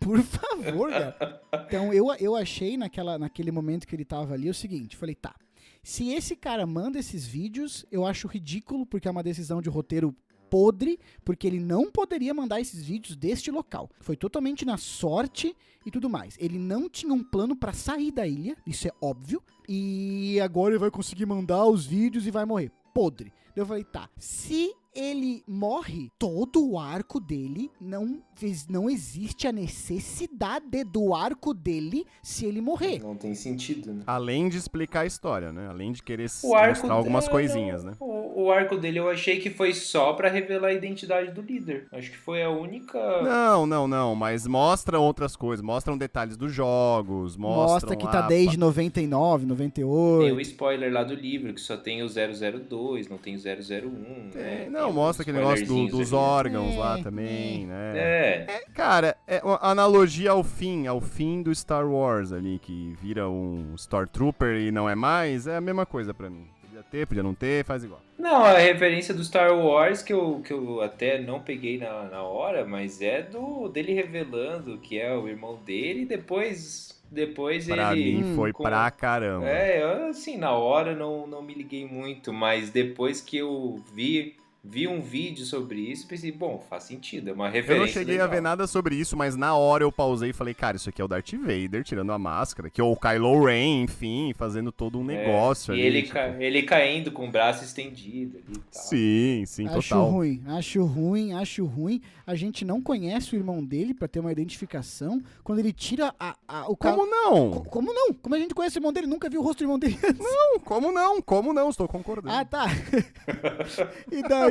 Por 0.00 0.20
favor, 0.22 0.90
cara. 0.90 1.40
Então 1.68 1.92
eu, 1.92 2.08
eu 2.18 2.34
achei 2.34 2.76
naquela, 2.76 3.16
naquele 3.16 3.52
momento 3.52 3.86
que 3.86 3.94
ele 3.94 4.04
tava 4.04 4.34
ali 4.34 4.50
o 4.50 4.54
seguinte, 4.54 4.96
falei, 4.96 5.14
tá. 5.14 5.34
Se 5.82 6.12
esse 6.12 6.34
cara 6.36 6.66
manda 6.66 6.98
esses 6.98 7.26
vídeos, 7.26 7.86
eu 7.90 8.04
acho 8.04 8.26
ridículo, 8.28 8.84
porque 8.84 9.08
é 9.08 9.10
uma 9.10 9.22
decisão 9.22 9.62
de 9.62 9.68
roteiro 9.70 10.14
podre, 10.50 10.98
porque 11.24 11.46
ele 11.46 11.60
não 11.60 11.90
poderia 11.90 12.34
mandar 12.34 12.60
esses 12.60 12.82
vídeos 12.82 13.16
deste 13.16 13.50
local. 13.50 13.88
Foi 14.00 14.16
totalmente 14.16 14.64
na 14.64 14.76
sorte 14.76 15.56
e 15.86 15.90
tudo 15.90 16.10
mais. 16.10 16.36
Ele 16.38 16.58
não 16.58 16.88
tinha 16.88 17.14
um 17.14 17.22
plano 17.22 17.56
pra 17.56 17.72
sair 17.72 18.10
da 18.10 18.26
ilha, 18.26 18.56
isso 18.66 18.88
é 18.88 18.92
óbvio, 19.00 19.42
e 19.68 20.38
agora 20.40 20.72
ele 20.72 20.80
vai 20.80 20.90
conseguir 20.90 21.26
mandar 21.26 21.64
os 21.66 21.86
vídeos 21.86 22.26
e 22.26 22.30
vai 22.30 22.44
morrer. 22.44 22.72
Podre. 22.92 23.32
Eu 23.54 23.64
falei, 23.64 23.84
tá. 23.84 24.10
Se 24.18 24.74
ele 24.94 25.44
morre, 25.46 26.10
todo 26.18 26.68
o 26.68 26.78
arco 26.78 27.20
dele 27.20 27.70
não, 27.80 28.20
fez- 28.40 28.66
não 28.66 28.88
existe 28.88 29.46
a 29.46 29.52
necessidade 29.52 30.82
do 30.84 31.14
arco 31.14 31.52
dele 31.52 32.06
se 32.22 32.46
ele 32.46 32.60
morrer. 32.60 32.98
Não 33.02 33.14
tem 33.14 33.34
sentido, 33.34 33.92
né? 33.92 34.02
Além 34.06 34.48
de 34.48 34.56
explicar 34.56 35.00
a 35.00 35.06
história, 35.06 35.52
né? 35.52 35.68
Além 35.68 35.92
de 35.92 36.02
querer 36.02 36.24
s- 36.24 36.46
O 36.46 36.54
arco 36.54 36.70
mostrar 36.78 36.94
algumas 36.94 37.26
é, 37.26 37.30
coisinhas, 37.30 37.84
né? 37.84 37.92
O, 38.00 38.44
o 38.44 38.50
arco 38.52 38.76
dele 38.76 38.98
eu 38.98 39.08
achei 39.10 39.38
que 39.38 39.50
foi 39.50 39.74
só 39.74 40.12
pra 40.14 40.28
revelar 40.30 40.68
a 40.68 40.72
identidade 40.72 41.30
do 41.32 41.42
líder. 41.42 41.86
Acho 41.92 42.10
que 42.10 42.16
foi 42.16 42.42
a 42.42 42.50
única. 42.50 42.98
Não, 43.22 43.66
não, 43.66 43.86
não, 43.86 44.14
mas 44.14 44.46
mostra 44.46 44.98
outras 44.98 45.36
coisas, 45.36 45.62
mostram 45.64 45.98
detalhes 45.98 46.36
dos 46.36 46.52
jogos, 46.52 47.36
Mostra 47.36 47.94
que 47.94 48.06
tá 48.06 48.20
lá- 48.20 48.26
desde 48.26 48.58
99, 48.58 49.44
Tem 49.44 49.46
o 49.46 49.48
98. 49.48 50.40
spoiler 50.40 50.92
lá 50.92 51.04
do 51.04 51.14
livro, 51.14 51.52
que 51.52 51.60
só 51.60 51.76
tem 51.76 52.02
o 52.02 52.08
002, 52.08 53.08
não 53.08 53.18
tem 53.18 53.34
o 53.34 53.38
001. 53.38 54.30
É, 54.34 54.38
né? 54.40 54.68
não, 54.70 54.86
Tem 54.86 54.94
mostra 54.94 55.22
aquele 55.22 55.38
negócio 55.38 55.66
do- 55.66 55.88
dos 55.88 56.12
órgãos 56.12 56.76
lá 56.76 56.98
É, 56.98 57.02
também, 57.02 57.66
né? 57.66 57.92
É. 57.96 58.29
É, 58.30 58.64
cara, 58.74 59.16
é 59.26 59.40
uma 59.44 59.58
analogia 59.62 60.30
ao 60.32 60.42
fim, 60.44 60.86
ao 60.86 61.00
fim 61.00 61.42
do 61.42 61.54
Star 61.54 61.86
Wars 61.88 62.32
ali, 62.32 62.58
que 62.58 62.94
vira 63.00 63.28
um 63.28 63.74
Stormtrooper 63.76 64.56
e 64.60 64.70
não 64.70 64.88
é 64.88 64.94
mais, 64.94 65.46
é 65.46 65.56
a 65.56 65.60
mesma 65.60 65.84
coisa 65.86 66.12
pra 66.14 66.28
mim. 66.30 66.46
Podia 66.62 66.82
ter, 66.82 67.06
podia 67.06 67.22
não 67.22 67.34
ter, 67.34 67.64
faz 67.64 67.84
igual. 67.84 68.00
Não, 68.18 68.44
a 68.44 68.58
referência 68.58 69.14
do 69.14 69.24
Star 69.24 69.52
Wars 69.56 70.02
que 70.02 70.12
eu, 70.12 70.40
que 70.44 70.52
eu 70.52 70.80
até 70.82 71.18
não 71.20 71.40
peguei 71.40 71.78
na, 71.78 72.04
na 72.04 72.22
hora, 72.22 72.64
mas 72.66 73.00
é 73.00 73.22
do 73.22 73.68
dele 73.68 73.92
revelando 73.94 74.78
que 74.78 74.98
é 74.98 75.14
o 75.16 75.26
irmão 75.28 75.58
dele 75.64 76.02
e 76.02 76.06
depois. 76.06 76.98
Depois 77.12 77.66
Pra 77.66 77.92
ele. 77.92 78.22
mim 78.22 78.36
foi 78.36 78.52
com- 78.52 78.62
pra 78.62 78.88
caramba. 78.88 79.44
É, 79.48 80.08
assim, 80.08 80.36
na 80.36 80.52
hora 80.52 80.94
não, 80.94 81.26
não 81.26 81.42
me 81.42 81.52
liguei 81.52 81.84
muito, 81.84 82.32
mas 82.32 82.70
depois 82.70 83.20
que 83.20 83.36
eu 83.38 83.82
vi, 83.92 84.36
vi 84.62 84.86
um 84.86 85.00
vídeo 85.00 85.44
sobre 85.46 85.80
isso, 85.80 86.06
pensei, 86.06 86.30
bom, 86.30 86.62
faz 86.68 86.84
sentido, 86.84 87.30
é 87.30 87.32
uma 87.32 87.48
referência. 87.48 87.72
Eu 87.74 87.80
não 87.80 87.86
cheguei 87.88 88.14
legal. 88.14 88.26
a 88.28 88.30
ver 88.30 88.40
nada 88.42 88.66
sobre 88.66 88.94
isso, 88.94 89.16
mas 89.16 89.34
na 89.36 89.54
hora 89.56 89.82
eu 89.84 89.90
pausei 89.90 90.30
e 90.30 90.32
falei, 90.34 90.52
cara, 90.54 90.76
isso 90.76 90.88
aqui 90.90 91.00
é 91.00 91.04
o 91.04 91.08
Darth 91.08 91.32
Vader 91.32 91.82
tirando 91.82 92.12
a 92.12 92.18
máscara, 92.18 92.68
que 92.68 92.80
é 92.80 92.84
o 92.84 92.94
Kylo 92.94 93.44
Ren, 93.46 93.82
enfim, 93.84 94.32
fazendo 94.36 94.70
todo 94.70 94.98
um 94.98 95.10
É, 95.10 95.16
negócio 95.24 95.72
e 95.74 95.78
ali. 95.78 95.86
ele, 95.86 96.02
tipo, 96.02 96.14
ca- 96.14 96.36
ele 96.38 96.62
caindo 96.62 97.10
com 97.10 97.26
o 97.26 97.30
braço 97.30 97.64
estendido 97.64 98.36
ali 98.38 98.56
e 98.56 98.58
tal. 98.58 98.82
Sim, 98.82 99.44
sim, 99.46 99.66
Acho 99.68 99.88
total. 99.88 100.10
ruim, 100.10 100.42
acho 100.46 100.84
ruim, 100.84 101.32
acho 101.32 101.64
ruim. 101.64 102.00
A 102.26 102.34
gente 102.34 102.64
não 102.64 102.80
conhece 102.82 103.34
o 103.34 103.36
irmão 103.38 103.64
dele 103.64 103.92
pra 103.94 104.06
ter 104.06 104.20
uma 104.20 104.30
identificação. 104.30 105.20
Quando 105.42 105.58
ele 105.58 105.72
tira 105.72 106.14
a, 106.20 106.36
a- 106.46 106.68
o 106.70 106.76
ca- 106.76 106.92
Como 106.92 107.06
não? 107.10 107.50
Co- 107.50 107.64
Como 107.70 107.92
não? 107.92 108.12
Como 108.14 108.34
a 108.34 108.38
gente 108.38 108.54
conhece 108.54 108.76
o 108.76 108.78
irmão 108.78 108.92
dele? 108.92 109.06
Nunca 109.06 109.28
viu 109.28 109.40
o 109.40 109.42
rosto 109.42 109.58
do 109.60 109.64
irmão 109.64 109.78
dele 109.78 109.98
antes. 110.04 110.18
Não, 110.24 110.60
como 110.60 110.92
não? 110.92 111.20
Como 111.22 111.52
não? 111.52 111.70
Estou 111.70 111.88
concordando. 111.88 112.36
Ah, 112.36 112.44
tá. 112.44 112.66
e 114.12 114.22
daí 114.22 114.49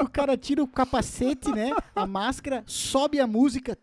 o 0.00 0.08
cara 0.08 0.36
tira 0.36 0.62
o 0.62 0.68
capacete, 0.68 1.50
né? 1.52 1.70
A 1.94 2.06
máscara, 2.06 2.62
sobe 2.66 3.20
a 3.20 3.26
música. 3.26 3.76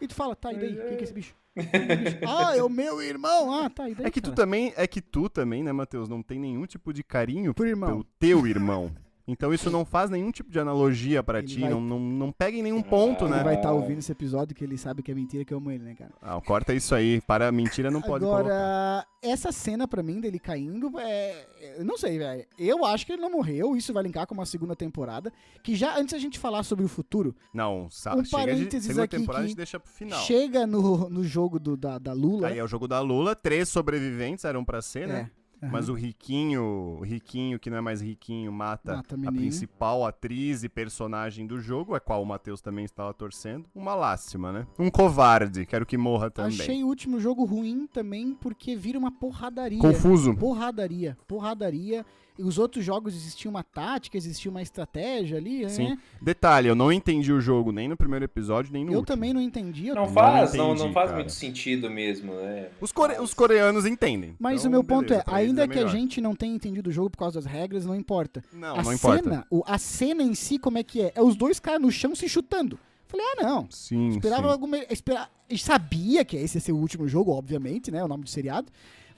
E 0.00 0.06
tu 0.06 0.14
fala, 0.14 0.34
tá, 0.36 0.52
e 0.52 0.56
daí? 0.56 0.74
Que 0.74 0.80
é 0.80 1.02
esse 1.02 1.12
bicho? 1.12 1.34
Quem 1.54 1.66
que 1.66 1.76
é 1.76 1.94
esse 1.94 2.14
bicho? 2.16 2.18
Ah, 2.26 2.56
é 2.56 2.62
o 2.62 2.68
meu 2.68 3.02
irmão. 3.02 3.52
Ah, 3.52 3.68
tá, 3.70 3.88
e 3.88 3.94
daí? 3.94 4.06
É 4.06 4.10
que 4.10 4.20
tu 4.20 4.30
cara? 4.30 4.36
também, 4.36 4.72
é 4.76 4.86
que 4.86 5.00
tu 5.00 5.28
também, 5.28 5.62
né, 5.62 5.72
Matheus, 5.72 6.08
não 6.08 6.22
tem 6.22 6.38
nenhum 6.38 6.66
tipo 6.66 6.92
de 6.92 7.02
carinho 7.02 7.52
Por 7.52 7.66
irmão. 7.66 7.88
pelo 7.90 8.04
teu 8.18 8.46
irmão. 8.46 8.90
Então 9.28 9.52
isso 9.52 9.70
não 9.70 9.84
faz 9.84 10.08
nenhum 10.08 10.30
tipo 10.32 10.50
de 10.50 10.58
analogia 10.58 11.22
pra 11.22 11.38
Ele 11.38 11.46
ti, 11.48 11.60
vai- 11.60 11.68
não, 11.70 11.80
não, 11.80 12.00
não 12.00 12.32
pega 12.32 12.56
em 12.56 12.62
nenhum 12.62 12.80
ponto, 12.82 13.26
Ele 13.26 13.34
né? 13.34 13.44
vai 13.44 13.56
estar 13.56 13.72
ouvindo 13.72 13.98
esse 13.98 14.10
episódio 14.10 14.56
que 14.56 14.64
ele 14.64 14.78
sabe 14.78 15.02
que 15.02 15.12
é 15.12 15.14
mentira 15.14 15.44
que 15.44 15.52
eu 15.52 15.58
amo 15.58 15.70
ele, 15.70 15.84
né, 15.84 15.94
cara? 15.94 16.10
Ah, 16.22 16.40
corta 16.40 16.72
isso 16.72 16.94
aí, 16.94 17.20
para 17.20 17.52
mentira 17.52 17.90
não 17.90 18.00
pode 18.00 18.24
colocar. 18.24 18.40
Agora, 18.40 19.06
essa 19.20 19.52
cena 19.52 19.86
pra 19.86 20.02
mim 20.02 20.18
dele 20.20 20.38
caindo, 20.38 20.98
é. 20.98 21.46
Eu 21.78 21.84
não 21.84 21.98
sei, 21.98 22.18
velho. 22.18 22.46
Eu 22.58 22.84
acho 22.84 23.04
que 23.04 23.12
ele 23.12 23.20
não 23.22 23.30
morreu. 23.30 23.76
Isso 23.76 23.92
vai 23.92 24.02
linkar 24.02 24.26
com 24.26 24.32
uma 24.34 24.46
segunda 24.46 24.74
temporada. 24.74 25.30
Que 25.62 25.76
já 25.76 25.98
antes 25.98 26.14
a 26.14 26.18
gente 26.18 26.38
falar 26.38 26.62
sobre 26.62 26.84
o 26.84 26.88
futuro, 26.88 27.34
Não, 27.52 27.88
sa- 27.90 28.12
Um 28.14 28.24
chega 28.24 28.24
de 28.24 28.30
parênteses 28.30 28.86
segunda 28.86 29.04
aqui 29.04 29.16
temporada 29.18 29.44
a 29.44 29.46
gente 29.48 29.56
deixa 29.56 29.78
pro 29.78 29.92
final. 29.92 30.20
chega 30.20 30.66
no, 30.66 31.10
no 31.10 31.22
jogo 31.22 31.58
do, 31.58 31.76
da, 31.76 31.98
da 31.98 32.12
Lula. 32.14 32.48
Aí 32.48 32.58
é 32.58 32.64
o 32.64 32.68
jogo 32.68 32.88
da 32.88 33.00
Lula, 33.00 33.34
três 33.36 33.68
sobreviventes 33.68 34.44
eram 34.44 34.64
pra 34.64 34.80
ser, 34.80 35.06
né? 35.06 35.30
Mas 35.60 35.88
o 35.88 35.94
riquinho, 35.94 36.98
o 37.00 37.04
riquinho 37.04 37.58
que 37.58 37.68
não 37.68 37.78
é 37.78 37.80
mais 37.80 38.00
riquinho, 38.00 38.52
mata, 38.52 38.96
Mata 38.96 39.16
a 39.26 39.32
principal 39.32 40.06
atriz 40.06 40.62
e 40.62 40.68
personagem 40.68 41.46
do 41.46 41.60
jogo, 41.60 41.94
a 41.94 42.00
qual 42.00 42.22
o 42.22 42.26
Matheus 42.26 42.60
também 42.60 42.84
estava 42.84 43.12
torcendo. 43.12 43.68
Uma 43.74 43.94
lástima, 43.94 44.52
né? 44.52 44.66
Um 44.78 44.90
covarde, 44.90 45.66
quero 45.66 45.84
que 45.84 45.96
morra 45.96 46.30
também. 46.30 46.60
Achei 46.60 46.84
o 46.84 46.86
último 46.86 47.18
jogo 47.18 47.44
ruim 47.44 47.86
também 47.86 48.34
porque 48.34 48.76
vira 48.76 48.98
uma 48.98 49.10
porradaria. 49.10 49.80
Confuso. 49.80 50.34
Porradaria, 50.36 51.16
porradaria. 51.26 52.04
E 52.38 52.42
os 52.42 52.56
outros 52.56 52.84
jogos 52.84 53.14
existia 53.16 53.50
uma 53.50 53.64
tática, 53.64 54.16
existia 54.16 54.48
uma 54.50 54.62
estratégia 54.62 55.36
ali, 55.38 55.62
né? 55.62 55.68
Sim. 55.68 55.98
Detalhe, 56.22 56.68
eu 56.68 56.74
não 56.76 56.92
entendi 56.92 57.32
o 57.32 57.40
jogo 57.40 57.72
nem 57.72 57.88
no 57.88 57.96
primeiro 57.96 58.24
episódio, 58.24 58.72
nem 58.72 58.84
no 58.84 58.92
Eu 58.92 58.98
último. 59.00 59.16
também 59.16 59.32
não 59.32 59.40
entendi. 59.40 59.88
eu- 59.88 59.94
Não 59.96 60.06
faz, 60.08 60.54
não, 60.54 60.66
entendi, 60.72 60.84
não 60.86 60.92
faz 60.92 61.06
cara. 61.10 61.18
muito 61.20 61.32
sentido 61.32 61.90
mesmo, 61.90 62.32
né? 62.34 62.68
Os, 62.80 62.92
core- 62.92 63.18
os 63.20 63.34
coreanos 63.34 63.84
entendem. 63.86 64.36
Mas 64.38 64.60
Então, 64.60 64.68
o 64.68 64.70
meu 64.70 64.84
ponto 64.84 65.08
beleza, 65.08 65.24
é, 65.28 65.34
ainda 65.34 65.66
que 65.66 65.74
a 65.74 65.76
melhor. 65.78 65.90
gente 65.90 66.20
não 66.20 66.34
tenha 66.36 66.54
entendido 66.54 66.90
o 66.90 66.92
jogo 66.92 67.10
por 67.10 67.18
causa 67.18 67.40
das 67.40 67.50
regras, 67.50 67.84
não 67.84 67.94
importa. 67.94 68.42
Não, 68.52 68.74
a 68.76 68.82
não 68.82 68.96
cena, 68.96 69.16
importa. 69.18 69.46
o- 69.50 69.64
a 69.66 69.76
cena 69.76 70.22
em 70.22 70.34
si, 70.34 70.58
como 70.58 70.78
é 70.78 70.82
que 70.84 71.02
é? 71.02 71.12
É 71.16 71.22
os 71.22 71.34
dois 71.34 71.58
caras 71.58 71.82
no 71.82 71.90
chão 71.90 72.14
se 72.14 72.28
chutando. 72.28 72.78
Falei, 73.08 73.24
ah, 73.38 73.42
não. 73.42 73.66
Sim, 73.70 74.10
Esperava 74.10 74.46
sim. 74.48 74.52
alguma. 74.52 74.76
Espera, 74.90 75.28
sabia 75.56 76.24
que 76.24 76.36
esse 76.36 76.58
ia 76.58 76.60
ser 76.60 76.72
o 76.72 76.76
último 76.76 77.08
jogo, 77.08 77.32
obviamente, 77.32 77.90
né? 77.90 78.04
O 78.04 78.08
nome 78.08 78.22
do 78.24 78.30
seriado. 78.30 78.70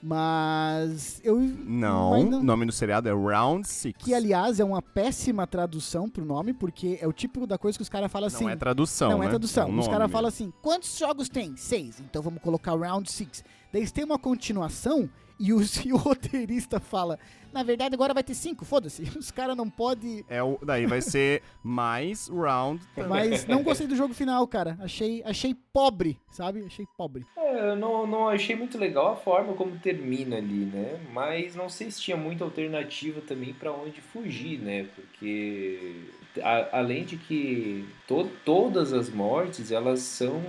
Mas 0.03 1.21
eu. 1.23 1.37
Não, 1.39 2.11
o 2.19 2.43
nome 2.43 2.65
do 2.65 2.71
seriado 2.71 3.07
é 3.07 3.11
Round 3.13 3.67
Six. 3.67 4.03
Que, 4.03 4.13
aliás, 4.13 4.59
é 4.59 4.63
uma 4.63 4.81
péssima 4.81 5.45
tradução 5.45 6.09
pro 6.09 6.25
nome, 6.25 6.53
porque 6.53 6.97
é 7.01 7.07
o 7.07 7.13
tipo 7.13 7.45
da 7.45 7.57
coisa 7.57 7.77
que 7.77 7.81
os 7.83 7.89
caras 7.89 8.11
falam 8.11 8.27
assim. 8.27 8.43
Não 8.45 8.51
é 8.51 8.55
tradução, 8.55 9.11
Não 9.11 9.19
né? 9.19 9.25
é 9.27 9.29
tradução. 9.29 9.69
um 9.69 9.79
Os 9.79 9.87
caras 9.87 10.11
falam 10.11 10.27
assim: 10.27 10.51
quantos 10.61 10.97
jogos 10.97 11.29
tem? 11.29 11.55
Seis. 11.55 11.99
Então 12.01 12.21
vamos 12.21 12.41
colocar 12.41 12.75
round 12.75 13.11
six. 13.11 13.43
Daí 13.71 13.81
eles 13.81 13.91
têm 13.91 14.03
uma 14.03 14.19
continuação 14.19 15.09
e 15.41 15.51
o, 15.51 15.59
e 15.83 15.91
o 15.91 15.97
roteirista 15.97 16.79
fala: 16.79 17.17
na 17.51 17.63
verdade 17.63 17.95
agora 17.95 18.13
vai 18.13 18.23
ter 18.23 18.35
cinco, 18.35 18.63
foda-se. 18.63 19.03
Os 19.17 19.31
caras 19.31 19.57
não 19.57 19.69
podem. 19.69 20.23
É 20.29 20.41
o, 20.41 20.59
daí 20.61 20.85
vai 20.85 21.01
ser 21.01 21.41
mais 21.63 22.27
Round 22.27 22.85
também. 22.95 23.09
Mas 23.09 23.45
não 23.47 23.63
gostei 23.63 23.87
do 23.87 23.95
jogo 23.95 24.13
final, 24.13 24.47
cara. 24.47 24.77
Achei, 24.79 25.23
achei 25.25 25.55
pobre, 25.73 26.19
sabe? 26.29 26.63
Achei 26.65 26.85
pobre. 26.95 27.25
É, 27.35 27.71
eu 27.71 27.75
não, 27.75 28.05
não 28.05 28.29
achei 28.29 28.55
muito 28.55 28.77
legal 28.77 29.13
a 29.13 29.15
forma 29.15 29.53
como 29.53 29.77
termina 29.79 30.37
ali, 30.37 30.65
né? 30.65 30.99
Mas 31.11 31.55
não 31.55 31.67
sei 31.67 31.89
se 31.89 32.01
tinha 32.01 32.17
muita 32.17 32.43
alternativa 32.43 33.21
também 33.21 33.53
pra 33.53 33.71
onde 33.71 33.99
fugir, 33.99 34.59
né? 34.59 34.87
Porque 34.95 36.05
a- 36.41 36.79
além 36.79 37.03
de 37.03 37.17
que 37.17 37.85
to- 38.07 38.29
todas 38.45 38.93
as 38.93 39.09
mortes 39.09 39.71
elas 39.71 39.99
são 40.01 40.41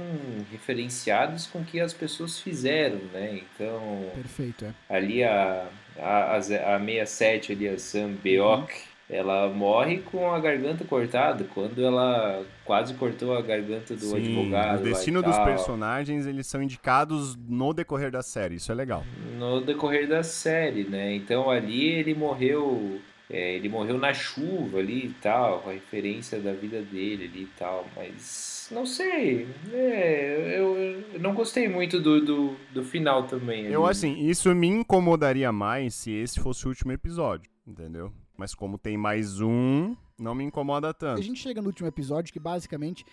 referenciadas 0.50 1.46
com 1.46 1.60
o 1.60 1.64
que 1.64 1.80
as 1.80 1.92
pessoas 1.92 2.38
fizeram, 2.38 2.98
né? 3.12 3.40
Então 3.54 4.04
Perfeito, 4.14 4.64
é. 4.64 4.72
ali 4.94 5.24
a, 5.24 5.66
a, 5.98 6.34
a, 6.34 6.40
ze- 6.40 6.56
a 6.58 6.78
67 6.78 7.52
ali, 7.52 7.68
a 7.68 7.78
Sam 7.78 8.12
Beok, 8.22 8.70
ela 9.10 9.48
morre 9.48 9.98
com 9.98 10.32
a 10.32 10.38
garganta 10.38 10.84
cortada, 10.84 11.44
quando 11.52 11.84
ela 11.84 12.42
quase 12.64 12.94
cortou 12.94 13.36
a 13.36 13.42
garganta 13.42 13.94
do 13.94 14.00
Sim, 14.06 14.16
advogado. 14.16 14.80
o 14.80 14.84
destino 14.84 15.22
dos 15.22 15.36
tal. 15.36 15.44
personagens, 15.44 16.24
eles 16.26 16.46
são 16.46 16.62
indicados 16.62 17.36
no 17.36 17.74
decorrer 17.74 18.10
da 18.10 18.22
série, 18.22 18.54
isso 18.54 18.72
é 18.72 18.74
legal. 18.74 19.04
no 19.38 19.60
decorrer 19.60 20.08
da 20.08 20.22
série, 20.22 20.84
né? 20.84 21.14
Então 21.14 21.50
ali 21.50 21.88
ele 21.90 22.14
morreu, 22.14 23.00
é, 23.32 23.54
ele 23.56 23.68
morreu 23.68 23.96
na 23.98 24.12
chuva 24.12 24.78
ali 24.78 25.06
e 25.06 25.14
tal, 25.20 25.60
com 25.60 25.70
a 25.70 25.72
referência 25.72 26.38
da 26.38 26.52
vida 26.52 26.82
dele 26.82 27.24
ali 27.24 27.42
e 27.44 27.50
tal, 27.58 27.86
mas 27.96 28.68
não 28.70 28.84
sei, 28.84 29.48
é, 29.72 30.58
eu, 30.58 30.76
eu 31.14 31.20
não 31.20 31.34
gostei 31.34 31.68
muito 31.68 31.98
do, 31.98 32.20
do, 32.24 32.56
do 32.72 32.84
final 32.84 33.26
também. 33.26 33.64
Eu, 33.66 33.84
ali. 33.84 33.90
assim, 33.90 34.26
isso 34.28 34.54
me 34.54 34.68
incomodaria 34.68 35.50
mais 35.50 35.94
se 35.94 36.10
esse 36.12 36.38
fosse 36.38 36.66
o 36.66 36.68
último 36.68 36.92
episódio, 36.92 37.50
entendeu? 37.66 38.12
Mas 38.36 38.54
como 38.54 38.76
tem 38.76 38.96
mais 38.96 39.40
um, 39.40 39.96
não 40.18 40.34
me 40.34 40.44
incomoda 40.44 40.90
A 40.90 40.94
tanto. 40.94 41.22
gente 41.22 41.40
chega 41.40 41.60
no 41.60 41.68
último 41.68 41.88
episódio 41.88 42.32
que 42.32 42.40
basicamente 42.40 43.04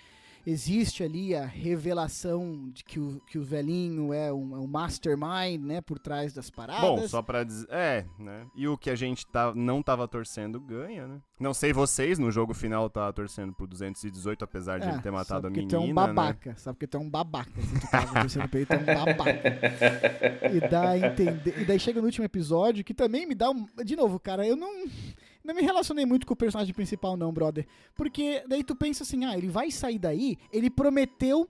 existe 0.49 1.03
ali 1.03 1.35
a 1.35 1.45
revelação 1.45 2.69
de 2.73 2.83
que 2.83 2.99
o, 2.99 3.21
que 3.27 3.37
o 3.37 3.43
velhinho 3.43 4.13
é 4.13 4.33
um, 4.33 4.55
é 4.55 4.59
um 4.59 4.67
mastermind, 4.67 5.61
né, 5.61 5.81
por 5.81 5.99
trás 5.99 6.33
das 6.33 6.49
paradas. 6.49 6.81
Bom, 6.81 7.07
só 7.07 7.21
pra 7.21 7.43
dizer. 7.43 7.67
É, 7.69 8.05
né? 8.17 8.45
E 8.55 8.67
o 8.67 8.77
que 8.77 8.89
a 8.89 8.95
gente 8.95 9.25
tá, 9.27 9.53
não 9.53 9.81
tava 9.81 10.07
torcendo 10.07 10.59
ganha, 10.59 11.07
né? 11.07 11.21
Não 11.39 11.53
sei 11.53 11.71
vocês, 11.71 12.19
no 12.19 12.31
jogo 12.31 12.53
final 12.53 12.89
tava 12.89 13.13
torcendo 13.13 13.53
pro 13.53 13.67
218, 13.67 14.43
apesar 14.43 14.79
de 14.79 14.89
ele 14.89 15.01
ter 15.01 15.11
matado 15.11 15.47
a 15.47 15.51
que 15.51 15.57
menina. 15.57 15.69
tu 15.69 15.75
é 15.75 15.79
um 15.79 15.87
né? 15.87 15.93
babaca, 15.93 16.55
sabe 16.57 16.79
que 16.79 16.87
tu 16.87 16.97
é 16.97 16.99
um 16.99 17.09
babaca. 17.09 17.61
Se 17.61 17.79
tu 17.79 17.91
tava 17.91 18.21
torcendo 18.21 18.49
pra 18.49 18.59
ele, 18.59 18.65
tu 18.65 18.73
é 18.73 18.77
um 18.77 18.85
babaca. 18.85 20.49
E, 20.53 20.69
dá 20.69 20.89
a 20.89 20.97
entender, 20.97 21.61
e 21.61 21.65
daí 21.65 21.79
chega 21.79 22.01
no 22.01 22.07
último 22.07 22.25
episódio 22.25 22.83
que 22.83 22.93
também 22.93 23.25
me 23.25 23.35
dá 23.35 23.49
um. 23.49 23.67
De 23.85 23.95
novo, 23.95 24.19
cara, 24.19 24.45
eu 24.45 24.55
não. 24.55 24.85
Não 25.43 25.55
me 25.55 25.61
relacionei 25.61 26.05
muito 26.05 26.27
com 26.27 26.33
o 26.33 26.37
personagem 26.37 26.73
principal, 26.73 27.15
não, 27.15 27.31
brother. 27.31 27.65
Porque 27.95 28.43
daí 28.47 28.63
tu 28.63 28.75
pensa 28.75 29.03
assim, 29.03 29.25
ah, 29.25 29.37
ele 29.37 29.47
vai 29.47 29.71
sair 29.71 29.99
daí, 29.99 30.37
ele 30.51 30.69
prometeu. 30.69 31.47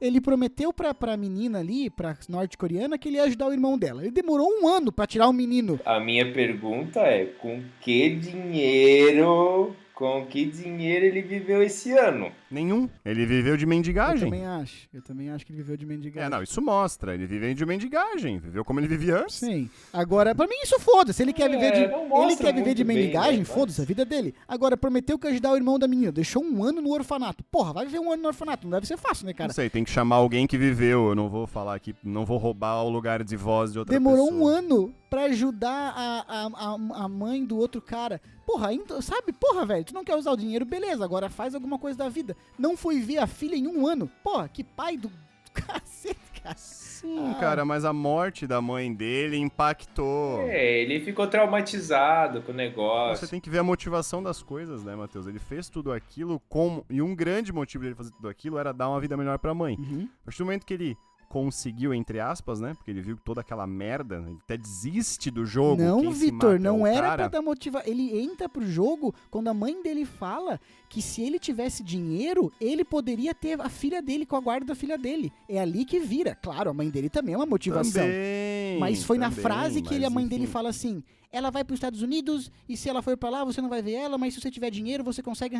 Ele 0.00 0.20
prometeu 0.20 0.72
pra, 0.72 0.92
pra 0.92 1.16
menina 1.16 1.60
ali, 1.60 1.88
pra 1.88 2.16
norte-coreana, 2.28 2.98
que 2.98 3.08
ele 3.08 3.18
ia 3.18 3.22
ajudar 3.22 3.46
o 3.46 3.52
irmão 3.52 3.78
dela. 3.78 4.02
Ele 4.02 4.10
demorou 4.10 4.48
um 4.60 4.66
ano 4.66 4.90
pra 4.90 5.06
tirar 5.06 5.28
o 5.28 5.32
menino. 5.32 5.78
A 5.84 6.00
minha 6.00 6.32
pergunta 6.32 6.98
é, 6.98 7.26
com 7.26 7.62
que 7.80 8.16
dinheiro, 8.16 9.76
com 10.02 10.26
que 10.26 10.44
dinheiro 10.46 11.06
ele 11.06 11.22
viveu 11.22 11.62
esse 11.62 11.92
ano? 11.92 12.32
Nenhum. 12.50 12.88
Ele 13.04 13.24
viveu 13.24 13.56
de 13.56 13.64
Eu 13.64 13.68
mendigagem. 13.68 14.28
também 14.28 14.44
acho. 14.44 14.88
Eu 14.92 15.00
também 15.00 15.30
acho 15.30 15.46
que 15.46 15.52
ele 15.52 15.58
viveu 15.62 15.76
de 15.76 15.86
mendigagem. 15.86 16.26
É, 16.26 16.28
não, 16.28 16.42
isso 16.42 16.60
mostra. 16.60 17.14
Ele 17.14 17.24
viveu 17.24 17.54
de 17.54 17.64
mendigagem. 17.64 18.38
Viveu 18.38 18.64
como 18.64 18.80
ele 18.80 18.88
vivia 18.88 19.18
antes. 19.20 19.36
Sim. 19.36 19.70
Agora, 19.92 20.34
pra 20.34 20.46
mim 20.48 20.56
isso 20.62 20.78
foda-se. 20.80 21.22
Ele 21.22 21.32
quer 21.32 21.48
É, 21.48 21.48
viver 21.48 21.70
de, 21.72 21.78
ele 22.24 22.36
quer 22.36 22.52
viver 22.52 22.74
de 22.74 22.82
bem, 22.82 22.96
mendigagem, 22.96 23.38
né, 23.38 23.44
foda-se, 23.44 23.80
a 23.80 23.84
vida 23.84 24.04
dele. 24.04 24.34
Agora, 24.48 24.76
prometeu 24.76 25.16
que 25.18 25.26
ia 25.28 25.30
ajudar 25.30 25.52
o 25.52 25.56
irmão 25.56 25.78
da 25.78 25.86
menina. 25.86 26.10
Deixou 26.10 26.42
um 26.42 26.64
ano 26.64 26.82
no 26.82 26.90
orfanato. 26.92 27.44
Porra, 27.44 27.72
vai 27.72 27.86
viver 27.86 28.00
um 28.00 28.10
ano 28.12 28.22
no 28.22 28.28
orfanato. 28.28 28.66
Não 28.66 28.72
deve 28.72 28.86
ser 28.86 28.96
fácil, 28.96 29.24
né, 29.26 29.32
cara? 29.32 29.48
Não 29.48 29.54
sei, 29.54 29.70
tem 29.70 29.84
que 29.84 29.90
chamar 29.90 30.16
alguém 30.16 30.46
que 30.46 30.58
viveu. 30.58 31.10
Eu 31.10 31.14
não 31.14 31.28
vou 31.28 31.46
falar 31.46 31.76
aqui, 31.76 31.94
não 32.02 32.24
vou 32.26 32.38
roubar 32.38 32.82
o 32.82 32.90
lugar 32.90 33.22
de 33.22 33.36
voz 33.36 33.72
de 33.72 33.78
outra 33.78 33.92
Demorou 33.94 34.26
pessoa. 34.26 34.42
um 34.42 34.46
ano 34.48 34.94
pra 35.12 35.24
ajudar 35.24 35.92
a, 35.94 36.24
a, 36.26 36.46
a, 36.46 37.04
a 37.04 37.08
mãe 37.08 37.44
do 37.44 37.58
outro 37.58 37.82
cara. 37.82 38.18
Porra, 38.46 38.68
ainda, 38.68 39.02
sabe? 39.02 39.30
Porra, 39.30 39.66
velho, 39.66 39.84
tu 39.84 39.92
não 39.92 40.02
quer 40.02 40.16
usar 40.16 40.30
o 40.32 40.36
dinheiro, 40.38 40.64
beleza. 40.64 41.04
Agora 41.04 41.28
faz 41.28 41.54
alguma 41.54 41.78
coisa 41.78 41.98
da 41.98 42.08
vida. 42.08 42.34
Não 42.58 42.78
foi 42.78 42.98
ver 42.98 43.18
a 43.18 43.26
filha 43.26 43.54
em 43.54 43.66
um 43.66 43.86
ano. 43.86 44.10
Porra, 44.24 44.48
que 44.48 44.64
pai 44.64 44.96
do 44.96 45.10
cacete, 45.52 46.16
cara. 46.42 46.56
Sim, 46.56 47.32
Ah. 47.32 47.34
cara, 47.38 47.64
mas 47.64 47.84
a 47.84 47.92
morte 47.92 48.46
da 48.46 48.60
mãe 48.62 48.90
dele 48.94 49.36
impactou. 49.36 50.40
É, 50.48 50.80
ele 50.80 51.00
ficou 51.04 51.26
traumatizado 51.26 52.40
com 52.42 52.52
o 52.52 52.54
negócio. 52.54 53.26
Você 53.26 53.30
tem 53.30 53.40
que 53.40 53.50
ver 53.50 53.58
a 53.58 53.62
motivação 53.62 54.22
das 54.22 54.42
coisas, 54.42 54.82
né, 54.82 54.94
Matheus? 54.96 55.26
Ele 55.26 55.38
fez 55.38 55.68
tudo 55.68 55.92
aquilo 55.92 56.40
como. 56.48 56.86
E 56.88 57.02
um 57.02 57.14
grande 57.14 57.52
motivo 57.52 57.84
dele 57.84 57.96
fazer 57.96 58.12
tudo 58.12 58.28
aquilo 58.28 58.56
era 58.56 58.72
dar 58.72 58.88
uma 58.88 59.00
vida 59.00 59.16
melhor 59.16 59.38
pra 59.38 59.52
mãe. 59.52 59.76
Uhum. 59.78 60.08
A 60.22 60.24
partir 60.24 60.38
do 60.38 60.44
momento 60.46 60.64
que 60.64 60.72
ele 60.74 60.96
conseguiu, 61.32 61.94
entre 61.94 62.20
aspas, 62.20 62.60
né? 62.60 62.74
Porque 62.74 62.90
ele 62.90 63.00
viu 63.00 63.16
toda 63.16 63.40
aquela 63.40 63.66
merda, 63.66 64.22
ele 64.28 64.36
até 64.44 64.54
desiste 64.54 65.30
do 65.30 65.46
jogo. 65.46 65.82
Não, 65.82 66.10
Vitor, 66.10 66.56
é 66.56 66.58
não 66.58 66.86
era 66.86 67.00
cara. 67.00 67.16
pra 67.16 67.28
dar 67.28 67.40
motivação. 67.40 67.90
Ele 67.90 68.20
entra 68.20 68.50
pro 68.50 68.66
jogo 68.66 69.14
quando 69.30 69.48
a 69.48 69.54
mãe 69.54 69.82
dele 69.82 70.04
fala 70.04 70.60
que 70.90 71.00
se 71.00 71.22
ele 71.22 71.38
tivesse 71.38 71.82
dinheiro, 71.82 72.52
ele 72.60 72.84
poderia 72.84 73.34
ter 73.34 73.58
a 73.58 73.70
filha 73.70 74.02
dele 74.02 74.26
com 74.26 74.36
a 74.36 74.40
guarda 74.40 74.66
da 74.66 74.74
filha 74.74 74.98
dele. 74.98 75.32
É 75.48 75.58
ali 75.58 75.86
que 75.86 75.98
vira. 76.00 76.34
Claro, 76.34 76.68
a 76.68 76.74
mãe 76.74 76.90
dele 76.90 77.08
também 77.08 77.32
é 77.32 77.38
uma 77.38 77.46
motivação. 77.46 78.02
Também, 78.02 78.78
mas 78.78 79.02
foi 79.02 79.16
na 79.16 79.30
também, 79.30 79.42
frase 79.42 79.80
que 79.80 79.94
ele, 79.94 80.04
a 80.04 80.10
mãe 80.10 80.28
dele 80.28 80.42
enfim. 80.42 80.52
fala 80.52 80.68
assim: 80.68 81.02
ela 81.32 81.50
vai 81.50 81.64
para 81.64 81.72
os 81.72 81.78
Estados 81.78 82.02
Unidos 82.02 82.52
e 82.68 82.76
se 82.76 82.88
ela 82.90 83.00
for 83.00 83.16
pra 83.16 83.30
lá, 83.30 83.42
você 83.44 83.60
não 83.62 83.68
vai 83.70 83.80
ver 83.82 83.94
ela, 83.94 84.18
mas 84.18 84.34
se 84.34 84.40
você 84.40 84.50
tiver 84.50 84.70
dinheiro, 84.70 85.02
você 85.02 85.22
consegue. 85.22 85.56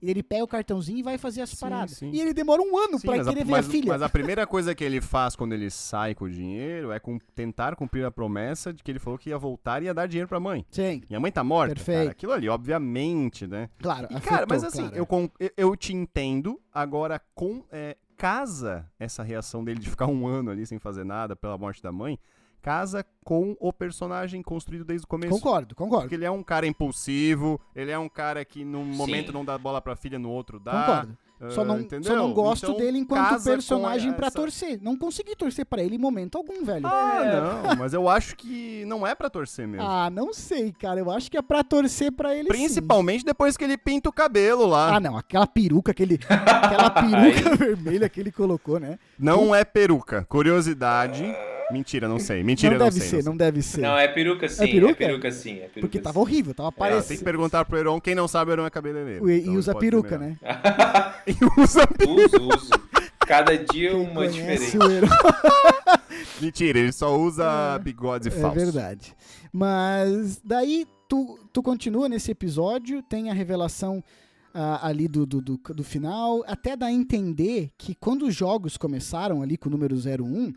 E 0.00 0.10
ele 0.10 0.22
pega 0.22 0.44
o 0.44 0.48
cartãozinho 0.48 0.98
e 0.98 1.02
vai 1.02 1.18
fazer 1.18 1.42
as 1.42 1.50
Sim, 1.50 1.56
paradas. 1.58 1.90
sim. 1.96 2.10
E 2.12 2.20
ele 2.20 2.32
demora 2.32 2.62
um 2.62 2.78
ano 2.78 3.00
pra 3.00 3.16
mas, 3.16 3.26
a, 3.26 3.30
querer 3.32 3.44
ver 3.44 3.50
mas- 3.50 3.66
a 3.66 3.70
filha. 3.70 3.88
mas 3.88 4.02
a 4.02 4.08
primeira 4.08 4.46
coisa 4.46 4.74
que 4.74 4.84
ele 4.84 5.00
faz 5.00 5.34
quando 5.34 5.52
ele 5.54 5.68
sai 5.70 6.14
com 6.14 6.26
o 6.26 6.30
dinheiro 6.30 6.92
é 6.92 7.00
com- 7.00 7.18
tentar 7.34 7.74
cumprir 7.74 8.04
a 8.04 8.10
promessa 8.10 8.72
de 8.72 8.82
que 8.82 8.90
ele 8.92 9.00
falou 9.00 9.18
que 9.18 9.30
ia 9.30 9.38
voltar 9.38 9.82
e 9.82 9.86
ia 9.86 9.94
dar 9.94 10.06
dinheiro 10.06 10.28
pra 10.28 10.38
mãe. 10.38 10.64
Sim, 10.70 11.02
E 11.10 11.16
a 11.16 11.20
mãe 11.20 11.32
tá 11.32 11.42
morta, 11.42 11.74
Perfeito. 11.74 11.98
cara. 11.98 12.10
Aquilo 12.12 12.32
ali, 12.32 12.48
obviamente, 12.48 13.46
né? 13.46 13.68
claro. 13.80 14.06
E, 14.10 14.14
afetou, 14.14 14.30
cara, 14.36 14.46
mas 14.48 14.62
assim, 14.62 14.88
claro. 14.88 14.96
eu- 15.40 15.50
eu 15.56 15.76
te 15.76 15.92
entendo. 15.92 16.60
Agora, 16.72 17.20
com 17.34 17.64
é, 17.72 17.96
casa 18.16 18.88
essa 18.98 19.22
reação 19.22 19.64
dele 19.64 19.80
de 19.80 19.90
ficar 19.90 20.06
um 20.06 20.26
ano 20.26 20.50
ali 20.50 20.64
sem 20.64 20.78
fazer 20.78 21.04
nada 21.04 21.34
pela 21.34 21.58
morte 21.58 21.82
da 21.82 21.90
mãe, 21.90 22.18
casa 22.62 23.04
com 23.24 23.56
o 23.60 23.72
personagem 23.72 24.42
construído 24.42 24.84
desde 24.84 25.04
o 25.04 25.08
começo. 25.08 25.32
Concordo, 25.32 25.74
concordo. 25.74 26.02
Porque 26.04 26.14
ele 26.14 26.24
é 26.24 26.30
um 26.30 26.42
cara 26.42 26.66
impulsivo, 26.66 27.60
ele 27.74 27.90
é 27.90 27.98
um 27.98 28.08
cara 28.08 28.44
que 28.44 28.64
num 28.64 28.84
momento 28.84 29.26
Sim. 29.28 29.32
não 29.32 29.44
dá 29.44 29.56
bola 29.58 29.80
pra 29.80 29.94
filha, 29.96 30.18
no 30.18 30.30
outro 30.30 30.58
dá. 30.58 30.72
Concordo. 30.86 31.18
Só 31.50 31.60
ah, 31.60 31.64
não, 31.66 31.78
entendeu? 31.78 32.02
só 32.10 32.16
não 32.16 32.32
gosto 32.34 32.64
Então, 32.64 32.76
dele 32.78 32.98
enquanto 32.98 33.40
personagem 33.44 34.12
essa- 34.12 34.30
torcer. 34.32 34.76
Não 34.82 34.96
consegui 34.96 35.36
torcer 35.36 35.64
pra 35.64 35.80
ele 35.80 35.94
em 35.94 35.98
momento 35.98 36.36
algum, 36.36 36.64
velho. 36.64 36.84
Ah, 36.84 37.22
É. 37.24 37.40
não, 37.68 37.76
mas 37.76 37.94
eu 37.94 38.08
acho 38.08 38.34
que 38.34 38.84
não 38.86 39.06
é 39.06 39.14
pra 39.14 39.30
torcer 39.30 39.68
mesmo. 39.68 39.86
Ah, 39.86 40.10
não 40.10 40.34
sei, 40.34 40.72
cara. 40.72 40.98
Eu 40.98 41.08
acho 41.12 41.30
que 41.30 41.36
é 41.38 41.42
pra 41.42 41.62
torcer 41.62 42.10
pra 42.10 42.34
ele 42.34 42.42
sim. 42.42 42.48
Principalmente 42.48 43.24
depois 43.24 43.56
que 43.56 43.62
ele 43.62 43.78
pinta 43.78 44.08
o 44.08 44.12
cabelo 44.12 44.66
lá. 44.66 44.96
Ah, 44.96 44.98
não. 44.98 45.16
Aquela 45.16 45.46
peruca 45.46 45.94
que 45.94 46.02
ele... 46.02 46.18
aquela 46.28 46.90
peruca 46.90 47.54
vermelha 47.54 48.08
que 48.08 48.18
ele 48.18 48.32
colocou, 48.32 48.80
né? 48.80 48.98
Não 49.16 49.54
é 49.54 49.64
peruca. 49.64 50.26
Curiosidade. 50.28 51.24
Mentira, 51.70 52.08
não 52.08 52.18
sei. 52.18 52.42
Mentira, 52.42 52.72
não 52.72 52.78
não, 52.78 52.86
deve 52.86 52.98
sei. 53.00 53.08
ser, 53.08 53.16
não 53.16 53.22
sei. 53.22 53.30
não 53.30 53.36
deve 53.36 53.62
ser. 53.62 53.80
Não, 53.82 53.98
é 53.98 54.08
peruca 54.08 54.48
sim. 54.48 54.64
É 54.64 54.66
peruca? 54.66 54.94
peruca, 54.94 55.30
sim. 55.32 55.50
É 55.52 55.54
peruca 55.68 55.80
Porque 55.80 55.98
sim. 55.98 56.02
tava 56.04 56.18
horrível, 56.20 56.54
tava 56.54 56.68
Ah, 56.68 56.72
tem 56.72 56.88
que 56.88 56.92
parecendo. 56.94 57.24
perguntar 57.24 57.64
pro 57.64 57.76
Heron. 57.78 58.00
Quem 58.00 58.14
não 58.14 58.26
sabe, 58.26 58.50
o 58.50 58.52
Heron 58.54 58.66
é 58.66 58.70
cabeleireiro. 58.70 59.28
e 59.30 59.38
Então 59.40 59.52
e 59.54 59.56
usa 59.58 59.74
peruca, 59.74 60.16
né? 60.18 60.36
E 61.26 61.60
usa 61.60 61.86
peruca. 61.86 62.36
Uso, 62.40 62.48
uso. 62.56 62.70
Cada 63.26 63.56
dia 63.58 63.90
Quem 63.90 64.00
uma 64.00 64.26
diferente. 64.26 64.76
Mentira, 66.40 66.78
ele 66.78 66.92
só 66.92 67.16
usa 67.18 67.78
bigode 67.82 68.28
É 68.28 68.30
falso. 68.30 68.56
verdade. 68.56 69.14
Mas 69.52 70.40
daí 70.44 70.86
tu, 71.08 71.38
tu 71.52 71.62
continua 71.62 72.08
nesse 72.08 72.30
episódio, 72.30 73.02
tem 73.02 73.30
a 73.30 73.34
revelação 73.34 74.02
ah, 74.54 74.86
ali 74.86 75.08
do, 75.08 75.26
do, 75.26 75.40
do, 75.40 75.56
do 75.58 75.84
final, 75.84 76.42
até 76.46 76.76
dá 76.76 76.86
a 76.86 76.92
entender 76.92 77.70
que 77.76 77.94
quando 77.94 78.22
os 78.26 78.34
jogos 78.34 78.76
começaram 78.76 79.42
ali 79.42 79.56
com 79.56 79.68
o 79.68 79.72
número 79.72 79.94
01, 79.96 80.52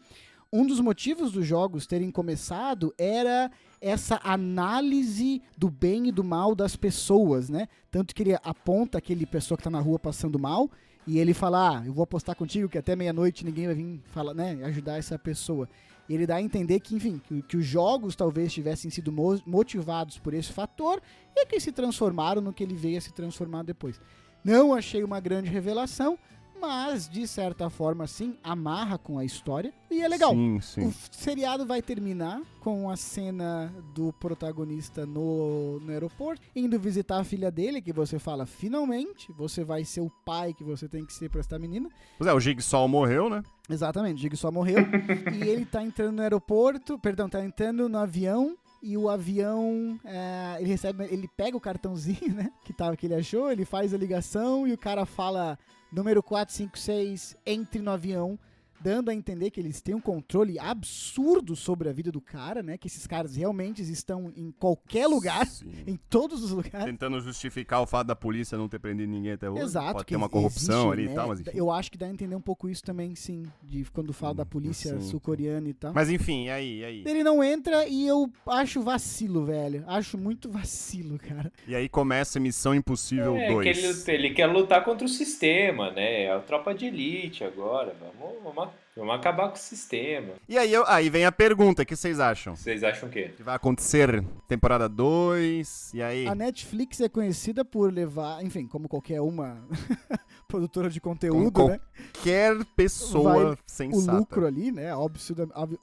um 0.53 0.65
dos 0.65 0.79
motivos 0.79 1.31
dos 1.31 1.45
jogos 1.45 1.87
terem 1.87 2.11
começado 2.11 2.93
era 2.97 3.49
essa 3.79 4.19
análise 4.23 5.41
do 5.57 5.69
bem 5.69 6.07
e 6.07 6.11
do 6.11 6.23
mal 6.23 6.53
das 6.53 6.75
pessoas, 6.75 7.49
né? 7.49 7.67
Tanto 7.89 8.13
que 8.13 8.23
ele 8.23 8.37
aponta 8.43 8.97
aquele 8.97 9.25
pessoa 9.25 9.57
que 9.57 9.63
tá 9.63 9.69
na 9.69 9.79
rua 9.79 9.97
passando 9.97 10.37
mal 10.37 10.69
e 11.07 11.19
ele 11.19 11.33
fala: 11.33 11.77
ah, 11.77 11.85
eu 11.85 11.93
vou 11.93 12.03
apostar 12.03 12.35
contigo 12.35 12.67
que 12.67 12.77
até 12.77 12.95
meia-noite 12.95 13.45
ninguém 13.45 13.65
vai 13.65 13.75
vir 13.75 14.01
falar, 14.07 14.33
né, 14.33 14.59
ajudar 14.65 14.97
essa 14.97 15.17
pessoa. 15.17 15.69
E 16.09 16.13
ele 16.13 16.27
dá 16.27 16.35
a 16.35 16.41
entender 16.41 16.79
que, 16.81 16.95
enfim, 16.95 17.21
que, 17.23 17.41
que 17.43 17.55
os 17.55 17.65
jogos 17.65 18.15
talvez 18.15 18.51
tivessem 18.51 18.91
sido 18.91 19.11
mo- 19.11 19.41
motivados 19.45 20.17
por 20.17 20.33
esse 20.33 20.51
fator 20.51 21.01
e 21.33 21.45
que 21.45 21.59
se 21.59 21.71
transformaram 21.71 22.41
no 22.41 22.51
que 22.51 22.63
ele 22.63 22.75
veio 22.75 22.97
a 22.97 23.01
se 23.01 23.13
transformar 23.13 23.63
depois. 23.63 24.01
Não 24.43 24.73
achei 24.73 25.03
uma 25.03 25.19
grande 25.21 25.49
revelação, 25.49 26.19
mas 26.61 27.09
de 27.09 27.27
certa 27.27 27.69
forma, 27.69 28.05
sim, 28.05 28.37
amarra 28.43 28.97
com 28.97 29.17
a 29.17 29.25
história 29.25 29.73
e 29.89 30.01
é 30.01 30.07
legal. 30.07 30.31
Sim, 30.31 30.59
sim. 30.61 30.87
O 30.87 30.93
seriado 31.11 31.65
vai 31.65 31.81
terminar 31.81 32.39
com 32.59 32.89
a 32.89 32.95
cena 32.95 33.73
do 33.95 34.13
protagonista 34.13 35.05
no, 35.05 35.79
no 35.79 35.91
aeroporto, 35.91 36.41
indo 36.55 36.79
visitar 36.79 37.19
a 37.19 37.23
filha 37.23 37.49
dele, 37.49 37.81
que 37.81 37.91
você 37.91 38.19
fala, 38.19 38.45
finalmente, 38.45 39.31
você 39.33 39.63
vai 39.63 39.83
ser 39.83 40.01
o 40.01 40.11
pai 40.23 40.53
que 40.53 40.63
você 40.63 40.87
tem 40.87 41.03
que 41.03 41.11
ser 41.11 41.29
pra 41.29 41.39
essa 41.39 41.57
menina. 41.57 41.89
Pois 42.17 42.29
é, 42.29 42.33
o 42.33 42.39
Jigsaw 42.39 42.87
morreu, 42.87 43.29
né? 43.29 43.43
Exatamente, 43.67 44.27
o 44.27 44.37
só 44.37 44.51
morreu. 44.51 44.79
e 45.33 45.47
ele 45.47 45.65
tá 45.65 45.83
entrando 45.83 46.17
no 46.17 46.21
aeroporto, 46.21 46.99
perdão, 46.99 47.27
tá 47.27 47.43
entrando 47.43 47.89
no 47.89 47.97
avião. 47.97 48.55
E 48.83 48.97
o 48.97 49.09
avião, 49.09 49.99
é, 50.03 50.57
ele 50.59 50.69
recebe, 50.69 51.03
ele 51.11 51.29
pega 51.37 51.55
o 51.55 51.61
cartãozinho, 51.61 52.33
né, 52.33 52.51
que, 52.65 52.73
tava, 52.73 52.97
que 52.97 53.05
ele 53.05 53.13
achou, 53.13 53.51
ele 53.51 53.63
faz 53.63 53.93
a 53.93 53.97
ligação 53.97 54.67
e 54.67 54.73
o 54.73 54.77
cara 54.77 55.05
fala 55.05 55.57
número 55.91 56.23
456, 56.23 57.35
entre 57.45 57.81
no 57.81 57.91
avião, 57.91 58.39
dando 58.81 59.09
a 59.09 59.13
entender 59.13 59.51
que 59.51 59.59
eles 59.59 59.81
têm 59.81 59.95
um 59.95 60.01
controle 60.01 60.57
absurdo 60.59 61.55
sobre 61.55 61.89
a 61.89 61.93
vida 61.93 62.11
do 62.11 62.21
cara, 62.21 62.63
né, 62.63 62.77
que 62.77 62.87
esses 62.87 63.05
caras 63.05 63.35
realmente 63.35 63.81
estão 63.81 64.31
em 64.35 64.51
qualquer 64.51 65.07
lugar, 65.07 65.45
Sim. 65.47 65.71
em 65.87 65.95
todos 66.09 66.43
os 66.43 66.51
lugares. 66.51 66.85
Tentando 66.85 67.19
justificar 67.21 67.81
o 67.81 67.87
fato 67.87 68.07
da 68.07 68.15
polícia 68.15 68.57
não 68.57 68.67
ter 68.67 68.79
prendido 68.79 69.09
ninguém 69.09 69.33
até 69.33 69.49
hoje. 69.49 69.63
Exato. 69.63 69.93
Pode 69.93 70.05
que 70.05 70.13
ter 70.13 70.17
uma 70.17 70.29
corrupção 70.29 70.93
existe, 70.93 70.93
ali 70.93 71.05
né? 71.05 71.11
e 71.11 71.15
tal, 71.15 71.27
mas 71.27 71.39
enfim. 71.41 71.51
Eu 71.53 71.71
acho 71.71 71.91
que 71.91 71.97
dá 71.97 72.05
a 72.05 72.09
entender 72.09 72.35
um 72.35 72.41
pouco 72.41 72.69
isso 72.69 72.83
também, 72.83 73.15
sim, 73.15 73.43
de 73.63 73.85
quando 73.91 74.13
fala 74.13 74.35
da 74.35 74.45
polícia 74.45 74.99
sim. 74.99 75.09
sul-coreana 75.09 75.67
e 75.69 75.73
tal. 75.73 75.93
Mas 75.93 76.09
enfim, 76.09 76.45
e 76.45 76.49
aí, 76.49 76.83
aí? 76.83 77.03
Ele 77.05 77.23
não 77.23 77.43
entra 77.43 77.87
e 77.87 78.07
eu 78.07 78.31
acho 78.47 78.81
vacilo, 78.81 79.45
velho. 79.45 79.83
Acho 79.87 80.17
muito 80.17 80.49
vacilo, 80.49 81.17
cara. 81.17 81.51
E 81.67 81.75
aí 81.75 81.87
começa 81.87 82.39
Missão 82.39 82.73
Impossível 82.73 83.35
É, 83.35 83.49
2. 83.49 83.63
que 83.63 83.85
ele, 83.85 84.17
ele 84.17 84.33
quer 84.33 84.47
lutar 84.47 84.83
contra 84.83 85.05
o 85.05 85.09
sistema, 85.09 85.91
né? 85.91 86.23
É 86.23 86.31
a 86.31 86.39
tropa 86.39 86.73
de 86.73 86.85
elite 86.85 87.43
agora. 87.43 87.95
Vamos, 88.19 88.43
vamos, 88.43 88.70
vamos 88.95 89.15
acabar 89.15 89.49
com 89.49 89.55
o 89.55 89.59
sistema. 89.59 90.33
E 90.47 90.57
aí, 90.57 90.71
eu- 90.71 90.85
aí 90.87 91.09
vem 91.09 91.25
a 91.25 91.31
pergunta, 91.31 91.83
o 91.83 91.85
que 91.85 91.95
vocês 91.95 92.19
acham? 92.19 92.55
Vocês 92.55 92.83
acham 92.83 93.07
o 93.09 93.11
quê? 93.11 93.31
Que 93.35 93.43
vai 93.43 93.55
acontecer 93.55 94.23
temporada 94.47 94.87
2, 94.89 95.91
e 95.93 96.01
aí? 96.01 96.27
A 96.27 96.35
Netflix 96.35 96.99
é 97.01 97.09
conhecida 97.09 97.63
por 97.65 97.91
levar, 97.93 98.43
enfim, 98.43 98.67
como 98.67 98.87
qualquer 98.89 99.21
uma 99.21 99.57
produtora 100.47 100.89
de 100.89 100.99
conteúdo, 100.99 101.51
Como 101.51 101.69
né? 101.69 101.79
Qualquer 102.13 102.65
pessoa 102.75 103.47
Vai- 103.49 103.57
sensata. 103.65 104.11
O 104.13 104.19
lucro 104.19 104.45
ali, 104.45 104.71
né? 104.71 104.91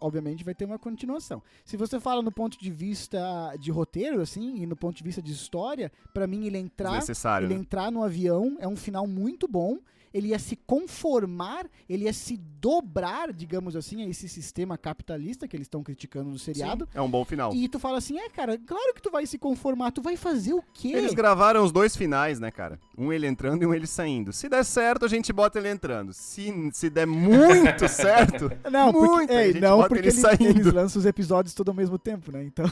Obviamente 0.01 0.45
vai 0.45 0.55
ter 0.55 0.64
uma 0.64 0.78
continuação. 0.78 1.43
Se 1.64 1.76
você 1.76 1.99
fala 1.99 2.22
no 2.22 2.30
ponto 2.30 2.59
de 2.59 2.70
vista 2.70 3.18
de 3.59 3.70
roteiro, 3.70 4.20
assim, 4.20 4.57
e 4.62 4.66
no 4.66 4.76
ponto 4.76 4.97
de 4.97 5.03
vista 5.03 5.22
de 5.22 5.32
história, 5.32 5.91
pra 6.12 6.26
mim 6.26 6.47
ele 6.47 6.59
entrar 6.59 7.01
ele 7.43 7.55
né? 7.55 7.61
entrar 7.61 7.91
no 7.91 8.03
avião 8.03 8.57
é 8.61 8.68
um 8.68 8.76
final 8.76 9.07
muito 9.07 9.49
bom. 9.49 9.78
Ele 10.12 10.28
ia 10.28 10.38
se 10.38 10.56
conformar, 10.56 11.66
ele 11.88 12.04
ia 12.04 12.12
se 12.12 12.36
dobrar, 12.61 13.32
digamos 13.32 13.76
assim, 13.76 14.02
a 14.04 14.09
esse 14.09 14.28
sistema 14.28 14.76
capitalista 14.78 15.46
que 15.46 15.56
eles 15.56 15.66
estão 15.66 15.82
criticando 15.82 16.30
no 16.30 16.38
seriado. 16.38 16.88
É 16.94 17.00
um 17.00 17.11
bom 17.11 17.24
final. 17.24 17.54
E 17.54 17.68
tu 17.68 17.78
fala 17.78 17.98
assim, 17.98 18.18
é, 18.18 18.28
cara, 18.28 18.59
claro 18.59 18.94
que 18.94 19.02
tu 19.02 19.11
vai 19.11 19.26
se 19.26 19.38
conformar, 19.38 19.92
tu 19.92 20.02
vai 20.02 20.16
fazer 20.16 20.52
o 20.54 20.62
quê? 20.72 20.88
Eles 20.88 21.14
gravaram 21.14 21.62
os 21.64 21.70
dois 21.72 21.94
finais, 21.96 22.40
né, 22.40 22.50
cara? 22.50 22.78
Um 22.96 23.12
ele 23.12 23.26
entrando 23.26 23.62
e 23.62 23.66
um 23.66 23.74
ele 23.74 23.86
saindo. 23.86 24.32
Se 24.32 24.48
der 24.48 24.64
certo, 24.64 25.04
a 25.04 25.09
gente 25.09 25.32
bota 25.32 25.59
ele 25.59 25.68
entrando. 25.70 26.12
Se, 26.12 26.52
se 26.72 26.90
der 26.90 27.06
muito 27.06 27.86
certo, 27.88 28.50
Não, 28.70 28.92
porque, 28.92 29.06
muito, 29.09 29.30
a 29.32 29.34
é, 29.34 29.46
gente 29.48 29.61
não, 29.61 29.76
bota 29.76 29.88
porque 29.88 30.00
ele 30.00 30.09
eles, 30.09 30.20
saindo. 30.20 30.44
eles 30.44 30.72
lançam 30.72 31.00
os 31.00 31.06
episódios 31.06 31.54
todos 31.54 31.70
ao 31.70 31.76
mesmo 31.76 31.98
tempo, 31.98 32.32
né? 32.32 32.42
Então, 32.44 32.70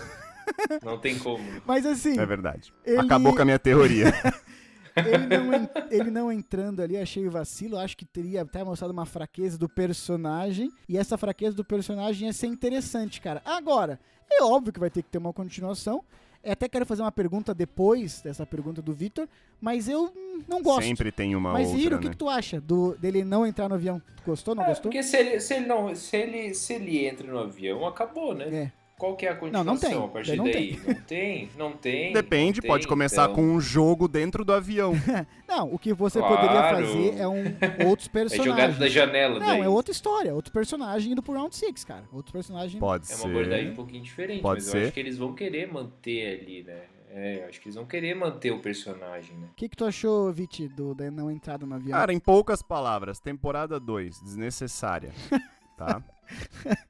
Não 0.82 0.99
tem 0.99 1.18
como. 1.18 1.45
mas 1.66 1.84
assim, 1.87 2.18
é 2.18 2.26
verdade. 2.26 2.72
Ele- 2.84 2.99
Acabou 2.99 3.34
com 3.34 3.43
a 3.43 3.45
minha 3.45 3.59
teoria. 3.59 4.12
ele 4.97 5.26
não, 5.26 5.53
en- 5.55 5.68
ele 5.90 6.11
não 6.11 6.32
entrando 6.32 6.80
ali, 6.80 6.97
achei 6.97 7.26
o 7.26 7.30
vacilo. 7.30 7.78
Acho 7.78 7.97
que 7.97 8.05
teria 8.05 8.42
até 8.42 8.62
mostrado 8.64 8.92
uma 8.92 9.07
fraqueza 9.07 9.59
do 9.59 9.68
personagem. 9.68 10.70
E 10.88 10.97
essa 10.97 11.18
fraqueza 11.18 11.57
do 11.57 11.64
personagem 11.64 12.26
ia 12.26 12.32
ser 12.32 12.47
interessante, 12.47 13.20
cara. 13.20 13.42
Agora, 13.44 13.99
é 14.30 14.42
óbvio 14.42 14.72
que 14.72 14.80
vai 14.80 14.90
ter 14.90 15.03
que 15.03 15.09
ter 15.11 15.18
uma 15.18 15.32
continuação. 15.32 16.03
Eu 16.42 16.53
até 16.53 16.68
quero 16.68 16.86
fazer 16.86 17.03
uma 17.03 17.11
pergunta 17.11 17.53
depois 17.53 18.20
dessa 18.22 18.47
pergunta 18.47 18.80
do 18.80 18.92
Victor, 18.92 19.28
mas 19.61 19.88
eu 19.88 20.12
não 20.47 20.62
gosto. 20.62 20.84
Sempre 20.86 21.11
tem 21.11 21.34
uma 21.34 21.53
mas, 21.53 21.66
outra, 21.68 21.82
Hiro, 21.82 21.97
o 21.97 21.99
que, 21.99 22.05
né? 22.07 22.11
que 22.12 22.16
tu 22.16 22.28
acha 22.28 22.61
do, 22.61 22.94
dele 22.97 23.24
não 23.24 23.44
entrar 23.44 23.68
no 23.68 23.74
avião? 23.74 24.01
Gostou, 24.24 24.55
não 24.55 24.62
É, 24.62 24.66
gostou? 24.68 24.84
porque 24.92 25.03
se 25.03 25.16
ele, 25.16 25.40
se, 25.40 25.55
ele 25.55 25.66
não, 25.66 25.92
se, 25.97 26.16
ele, 26.16 26.55
se 26.55 26.72
ele 26.74 27.05
entra 27.05 27.26
no 27.26 27.38
avião, 27.38 27.84
acabou, 27.84 28.32
né? 28.32 28.44
É. 28.49 28.72
Qual 28.99 29.14
que 29.14 29.26
é 29.26 29.28
a 29.28 29.34
Não, 29.34 29.40
continuação 29.40 29.72
não 29.72 29.76
tem. 29.78 30.05
a 30.05 30.09
partir 30.09 30.36
Não 30.36 30.44
daí? 30.44 30.80
Não 30.86 30.94
tem, 31.03 31.51
não 31.57 31.72
tem. 31.72 32.12
Depende, 32.14 32.61
não 32.62 32.68
pode 32.68 32.84
tem, 32.84 32.88
começar 32.88 33.24
então- 33.24 33.34
com 33.34 33.42
um 33.42 33.61
jogo 33.61 34.09
dentro 34.09 34.42
do 34.44 34.53
avião. 34.55 34.94
Não, 35.47 35.72
o 35.72 35.78
que 35.78 35.92
você 35.92 36.18
Claro. 36.18 36.34
poderia 36.34 36.62
fazer 36.62 37.18
é 37.20 37.28
um 37.28 37.44
outros 37.88 38.09
É 38.16 38.28
jogado 38.28 38.72
da 38.72 38.78
personagens. 38.78 38.92
janela 38.92 39.38
não, 39.38 39.47
daí. 39.47 39.61
é 39.61 39.68
outra 39.68 39.92
história, 39.92 40.34
outro 40.34 40.51
personagem 40.53 41.12
indo 41.12 41.22
pro 41.22 41.34
round 41.34 41.55
6, 41.55 41.84
cara. 41.84 42.05
Outro 42.12 42.32
personagem. 42.32 42.80
Pode 42.80 43.05
É 43.05 43.14
ser. 43.14 43.24
uma 43.26 43.30
abordagem 43.30 43.70
um 43.70 43.74
pouquinho 43.74 44.03
diferente, 44.03 44.40
Pode 44.42 44.61
mas 44.62 44.70
ser. 44.70 44.78
eu 44.78 44.82
acho 44.84 44.92
que 44.92 45.01
eles 45.01 45.18
vão 45.18 45.34
querer 45.34 45.70
manter 45.70 46.40
ali, 46.40 46.62
né? 46.62 46.80
É, 47.11 47.42
eu 47.44 47.49
acho 47.49 47.61
que 47.61 47.68
eles 47.68 47.76
vão 47.76 47.84
querer 47.86 48.14
manter 48.14 48.51
o 48.51 48.59
personagem, 48.61 49.36
né? 49.36 49.49
O 49.53 49.55
que, 49.55 49.68
que 49.68 49.76
tu 49.76 49.84
achou, 49.84 50.32
Viti, 50.32 50.68
do, 50.68 50.94
da 50.94 51.11
não 51.11 51.30
entrada 51.30 51.64
no 51.66 51.74
avião? 51.74 51.99
Cara, 51.99 52.12
em 52.12 52.18
poucas 52.18 52.62
palavras, 52.62 53.20
temporada 53.20 53.78
2, 53.78 54.20
desnecessária. 54.22 55.12
Tá? 55.76 56.03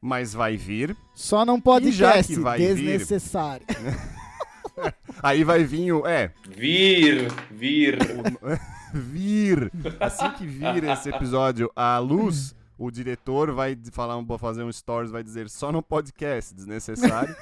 Mas 0.00 0.32
vai 0.34 0.56
vir. 0.56 0.96
Só 1.14 1.44
não 1.44 1.60
pode 1.60 1.92
já 1.92 2.22
que 2.22 2.36
vai 2.38 2.58
vir- 2.58 2.74
desnecessário. 2.74 3.66
Aí 5.22 5.42
vai 5.44 5.64
vir 5.64 5.92
o. 5.92 6.06
É, 6.06 6.30
Vir, 6.48 7.28
vir. 7.50 7.98
vir. 8.92 9.70
Assim 9.98 10.30
que 10.32 10.46
vir 10.46 10.84
esse 10.84 11.08
episódio 11.08 11.70
à 11.74 11.98
luz, 11.98 12.54
o 12.78 12.90
diretor 12.90 13.52
vai 13.52 13.76
falar, 13.90 14.16
um- 14.18 14.38
fazer 14.38 14.62
um 14.62 14.72
stories, 14.72 15.10
vai 15.10 15.22
dizer 15.22 15.48
só 15.48 15.72
no 15.72 15.82
podcast, 15.82 16.54
desnecessário. 16.54 17.34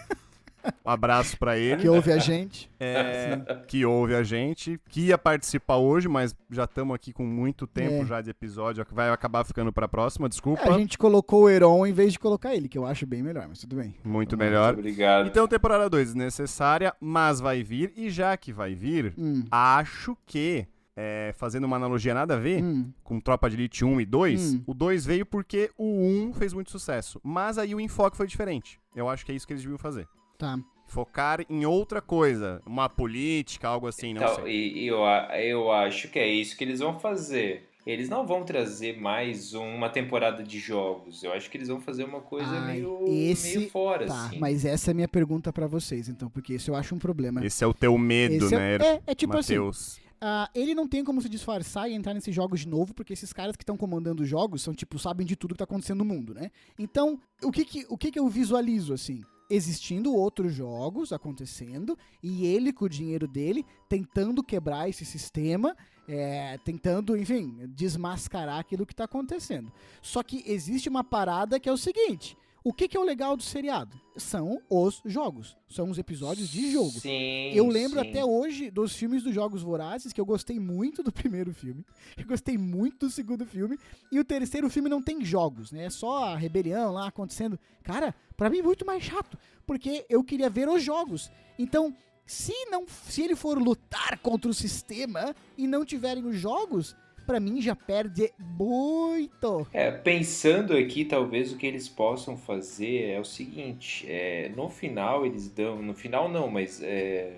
Um 0.84 0.90
abraço 0.90 1.36
pra 1.38 1.58
ele. 1.58 1.82
que 1.82 1.88
ouve 1.88 2.12
a 2.12 2.18
gente. 2.18 2.70
É, 2.80 3.62
que 3.66 3.84
ouve 3.84 4.14
a 4.14 4.22
gente, 4.22 4.78
que 4.88 5.06
ia 5.06 5.18
participar 5.18 5.76
hoje, 5.76 6.08
mas 6.08 6.34
já 6.50 6.64
estamos 6.64 6.94
aqui 6.94 7.12
com 7.12 7.24
muito 7.24 7.66
tempo 7.66 8.02
É. 8.02 8.06
já 8.06 8.20
de 8.20 8.30
episódio, 8.30 8.84
que 8.84 8.94
vai 8.94 9.10
acabar 9.10 9.44
ficando 9.44 9.72
pra 9.72 9.88
próxima, 9.88 10.28
desculpa. 10.28 10.62
A 10.74 10.78
gente 10.78 10.96
colocou 10.98 11.44
o 11.44 11.48
Heron 11.48 11.86
em 11.86 11.92
vez 11.92 12.12
de 12.12 12.18
colocar 12.18 12.54
ele, 12.54 12.68
que 12.68 12.76
eu 12.78 12.86
acho 12.86 13.06
bem 13.06 13.22
melhor, 13.22 13.46
mas 13.48 13.58
tudo 13.60 13.76
bem. 13.76 13.94
Muito 14.04 14.36
melhor. 14.36 14.74
Obrigado. 14.74 15.26
Então, 15.26 15.46
temporada 15.48 15.88
2 15.88 16.08
desnecessária, 16.08 16.94
mas 17.00 17.40
vai 17.40 17.62
vir, 17.62 17.92
e 17.96 18.10
já 18.10 18.36
que 18.36 18.52
vai 18.52 18.74
vir, 18.74 19.14
Hum, 19.16 19.44
acho 19.50 20.16
que, 20.26 20.66
é, 20.96 21.32
fazendo 21.36 21.64
uma 21.64 21.76
analogia 21.76 22.14
nada 22.14 22.34
a 22.34 22.38
ver, 22.38 22.62
hum, 22.62 22.90
com 23.02 23.18
Tropa 23.20 23.48
de 23.50 23.56
Elite 23.56 23.84
1 23.84 24.00
e 24.00 24.04
2, 24.06 24.54
Hum. 24.54 24.62
o 24.66 24.74
2 24.74 25.04
veio 25.04 25.24
porque 25.26 25.70
o 25.76 25.84
1 26.06 26.32
fez 26.34 26.52
muito 26.52 26.70
sucesso, 26.70 27.20
mas 27.22 27.58
aí 27.58 27.74
o 27.74 27.80
enfoque 27.80 28.16
foi 28.16 28.26
diferente. 28.26 28.78
Eu 28.94 29.08
acho 29.08 29.24
que 29.26 29.32
é 29.32 29.34
isso 29.34 29.46
que 29.46 29.52
eles 29.52 29.62
deviam 29.62 29.78
fazer. 29.78 30.06
Tá. 30.38 30.58
Focar 30.86 31.44
em 31.48 31.64
outra 31.64 32.00
coisa, 32.00 32.60
uma 32.66 32.88
política, 32.88 33.66
algo 33.68 33.86
assim, 33.86 34.12
não 34.14 34.22
Então, 34.22 34.34
sei. 34.44 34.52
e, 34.52 34.78
e 34.84 34.86
eu, 34.86 35.04
a- 35.04 35.40
eu 35.40 35.72
acho 35.72 36.08
que 36.08 36.18
é 36.18 36.28
isso 36.28 36.56
que 36.56 36.62
eles 36.62 36.78
vão 36.80 36.98
fazer. 37.00 37.68
Eles 37.86 38.08
não 38.08 38.26
vão 38.26 38.44
trazer 38.44 38.98
mais 38.98 39.52
uma 39.54 39.90
temporada 39.90 40.42
de 40.42 40.58
jogos. 40.58 41.22
Eu 41.22 41.32
acho 41.32 41.50
que 41.50 41.56
eles 41.58 41.68
vão 41.68 41.80
fazer 41.80 42.04
uma 42.04 42.20
coisa 42.20 42.50
Ai, 42.50 42.76
meio, 42.76 43.04
esse- 43.08 43.58
meio 43.58 43.70
fora, 43.70 44.06
Tá, 44.06 44.26
assim. 44.26 44.38
mas 44.38 44.64
essa 44.64 44.90
é 44.90 44.92
a 44.92 44.94
minha 44.94 45.08
pergunta 45.08 45.52
pra 45.52 45.66
vocês, 45.66 46.08
então, 46.08 46.30
porque 46.30 46.54
isso 46.54 46.70
eu 46.70 46.74
acho 46.76 46.94
um 46.94 46.98
problema. 46.98 47.44
Esse 47.44 47.62
é 47.64 47.66
o 47.66 47.74
teu 47.74 47.96
medo, 47.98 48.46
Esse 48.46 48.54
é- 48.54 48.58
né, 48.58 48.76
é, 48.76 49.02
é 49.08 49.14
tipo 49.14 49.36
assim, 49.36 49.54
Matheus? 49.56 50.00
ah, 50.20 50.48
ele 50.54 50.74
não 50.74 50.88
tem 50.88 51.04
como 51.04 51.20
se 51.20 51.28
disfarçar 51.28 51.90
e 51.90 51.94
entrar 51.94 52.14
nesses 52.14 52.34
jogos 52.34 52.60
de 52.60 52.68
novo, 52.68 52.94
porque 52.94 53.12
esses 53.12 53.32
caras 53.34 53.54
que 53.56 53.62
estão 53.62 53.76
comandando 53.76 54.22
os 54.22 54.28
jogos 54.28 54.62
são, 54.62 54.72
tipo, 54.72 54.98
sabem 54.98 55.26
de 55.26 55.36
tudo 55.36 55.52
que 55.54 55.58
tá 55.58 55.64
acontecendo 55.64 55.98
no 55.98 56.04
mundo, 56.06 56.32
né? 56.32 56.50
Então, 56.78 57.20
o 57.42 57.50
que 57.50 57.64
que, 57.66 57.84
o 57.90 57.98
que, 57.98 58.10
que 58.10 58.18
eu 58.18 58.28
visualizo, 58.28 58.94
assim? 58.94 59.22
Existindo 59.54 60.12
outros 60.12 60.52
jogos 60.52 61.12
acontecendo 61.12 61.96
e 62.20 62.44
ele, 62.44 62.72
com 62.72 62.86
o 62.86 62.88
dinheiro 62.88 63.28
dele, 63.28 63.64
tentando 63.88 64.42
quebrar 64.42 64.88
esse 64.88 65.04
sistema, 65.04 65.76
é, 66.08 66.58
tentando, 66.64 67.16
enfim, 67.16 67.54
desmascarar 67.68 68.58
aquilo 68.58 68.84
que 68.84 68.94
tá 68.94 69.04
acontecendo. 69.04 69.72
Só 70.02 70.24
que 70.24 70.42
existe 70.44 70.88
uma 70.88 71.04
parada 71.04 71.60
que 71.60 71.68
é 71.68 71.72
o 71.72 71.76
seguinte: 71.76 72.36
o 72.64 72.72
que, 72.72 72.88
que 72.88 72.96
é 72.96 73.00
o 73.00 73.04
legal 73.04 73.36
do 73.36 73.42
seriado? 73.42 74.00
São 74.16 74.58
os 74.70 75.02
jogos, 75.04 75.54
são 75.68 75.90
os 75.90 75.98
episódios 75.98 76.48
de 76.48 76.72
jogo. 76.72 76.98
Sim. 76.98 77.52
Eu 77.52 77.66
lembro 77.66 78.00
sim. 78.00 78.08
até 78.08 78.24
hoje 78.24 78.70
dos 78.70 78.96
filmes 78.96 79.22
dos 79.22 79.34
Jogos 79.34 79.62
Vorazes, 79.62 80.14
que 80.14 80.20
eu 80.20 80.24
gostei 80.24 80.58
muito 80.58 81.02
do 81.02 81.12
primeiro 81.12 81.52
filme, 81.52 81.84
eu 82.16 82.24
gostei 82.24 82.56
muito 82.56 83.06
do 83.06 83.10
segundo 83.10 83.44
filme, 83.44 83.78
e 84.10 84.18
o 84.18 84.24
terceiro 84.24 84.70
filme 84.70 84.88
não 84.88 85.02
tem 85.02 85.22
jogos, 85.22 85.70
né? 85.70 85.84
É 85.84 85.90
só 85.90 86.24
a 86.24 86.36
rebelião 86.36 86.90
lá 86.90 87.08
acontecendo. 87.08 87.58
Cara, 87.82 88.14
pra 88.34 88.48
mim 88.48 88.60
é 88.60 88.62
muito 88.62 88.86
mais 88.86 89.02
chato, 89.02 89.36
porque 89.66 90.06
eu 90.08 90.24
queria 90.24 90.48
ver 90.48 90.66
os 90.66 90.82
jogos. 90.82 91.30
Então, 91.58 91.94
se 92.24 92.54
não, 92.70 92.86
se 92.88 93.20
ele 93.20 93.36
for 93.36 93.58
lutar 93.58 94.18
contra 94.20 94.50
o 94.50 94.54
sistema 94.54 95.36
e 95.58 95.66
não 95.66 95.84
tiverem 95.84 96.24
os 96.24 96.36
jogos, 96.36 96.96
pra 97.26 97.40
mim 97.40 97.60
já 97.60 97.74
perde 97.74 98.30
muito. 98.38 99.66
É, 99.72 99.90
pensando 99.90 100.76
aqui, 100.76 101.04
talvez 101.04 101.52
o 101.52 101.56
que 101.56 101.66
eles 101.66 101.88
possam 101.88 102.36
fazer 102.36 103.10
é 103.10 103.20
o 103.20 103.24
seguinte: 103.24 104.06
é, 104.08 104.50
no 104.56 104.68
final 104.68 105.24
eles 105.26 105.48
dão, 105.48 105.80
no 105.82 105.94
final 105.94 106.28
não, 106.28 106.48
mas 106.50 106.82
é, 106.82 107.36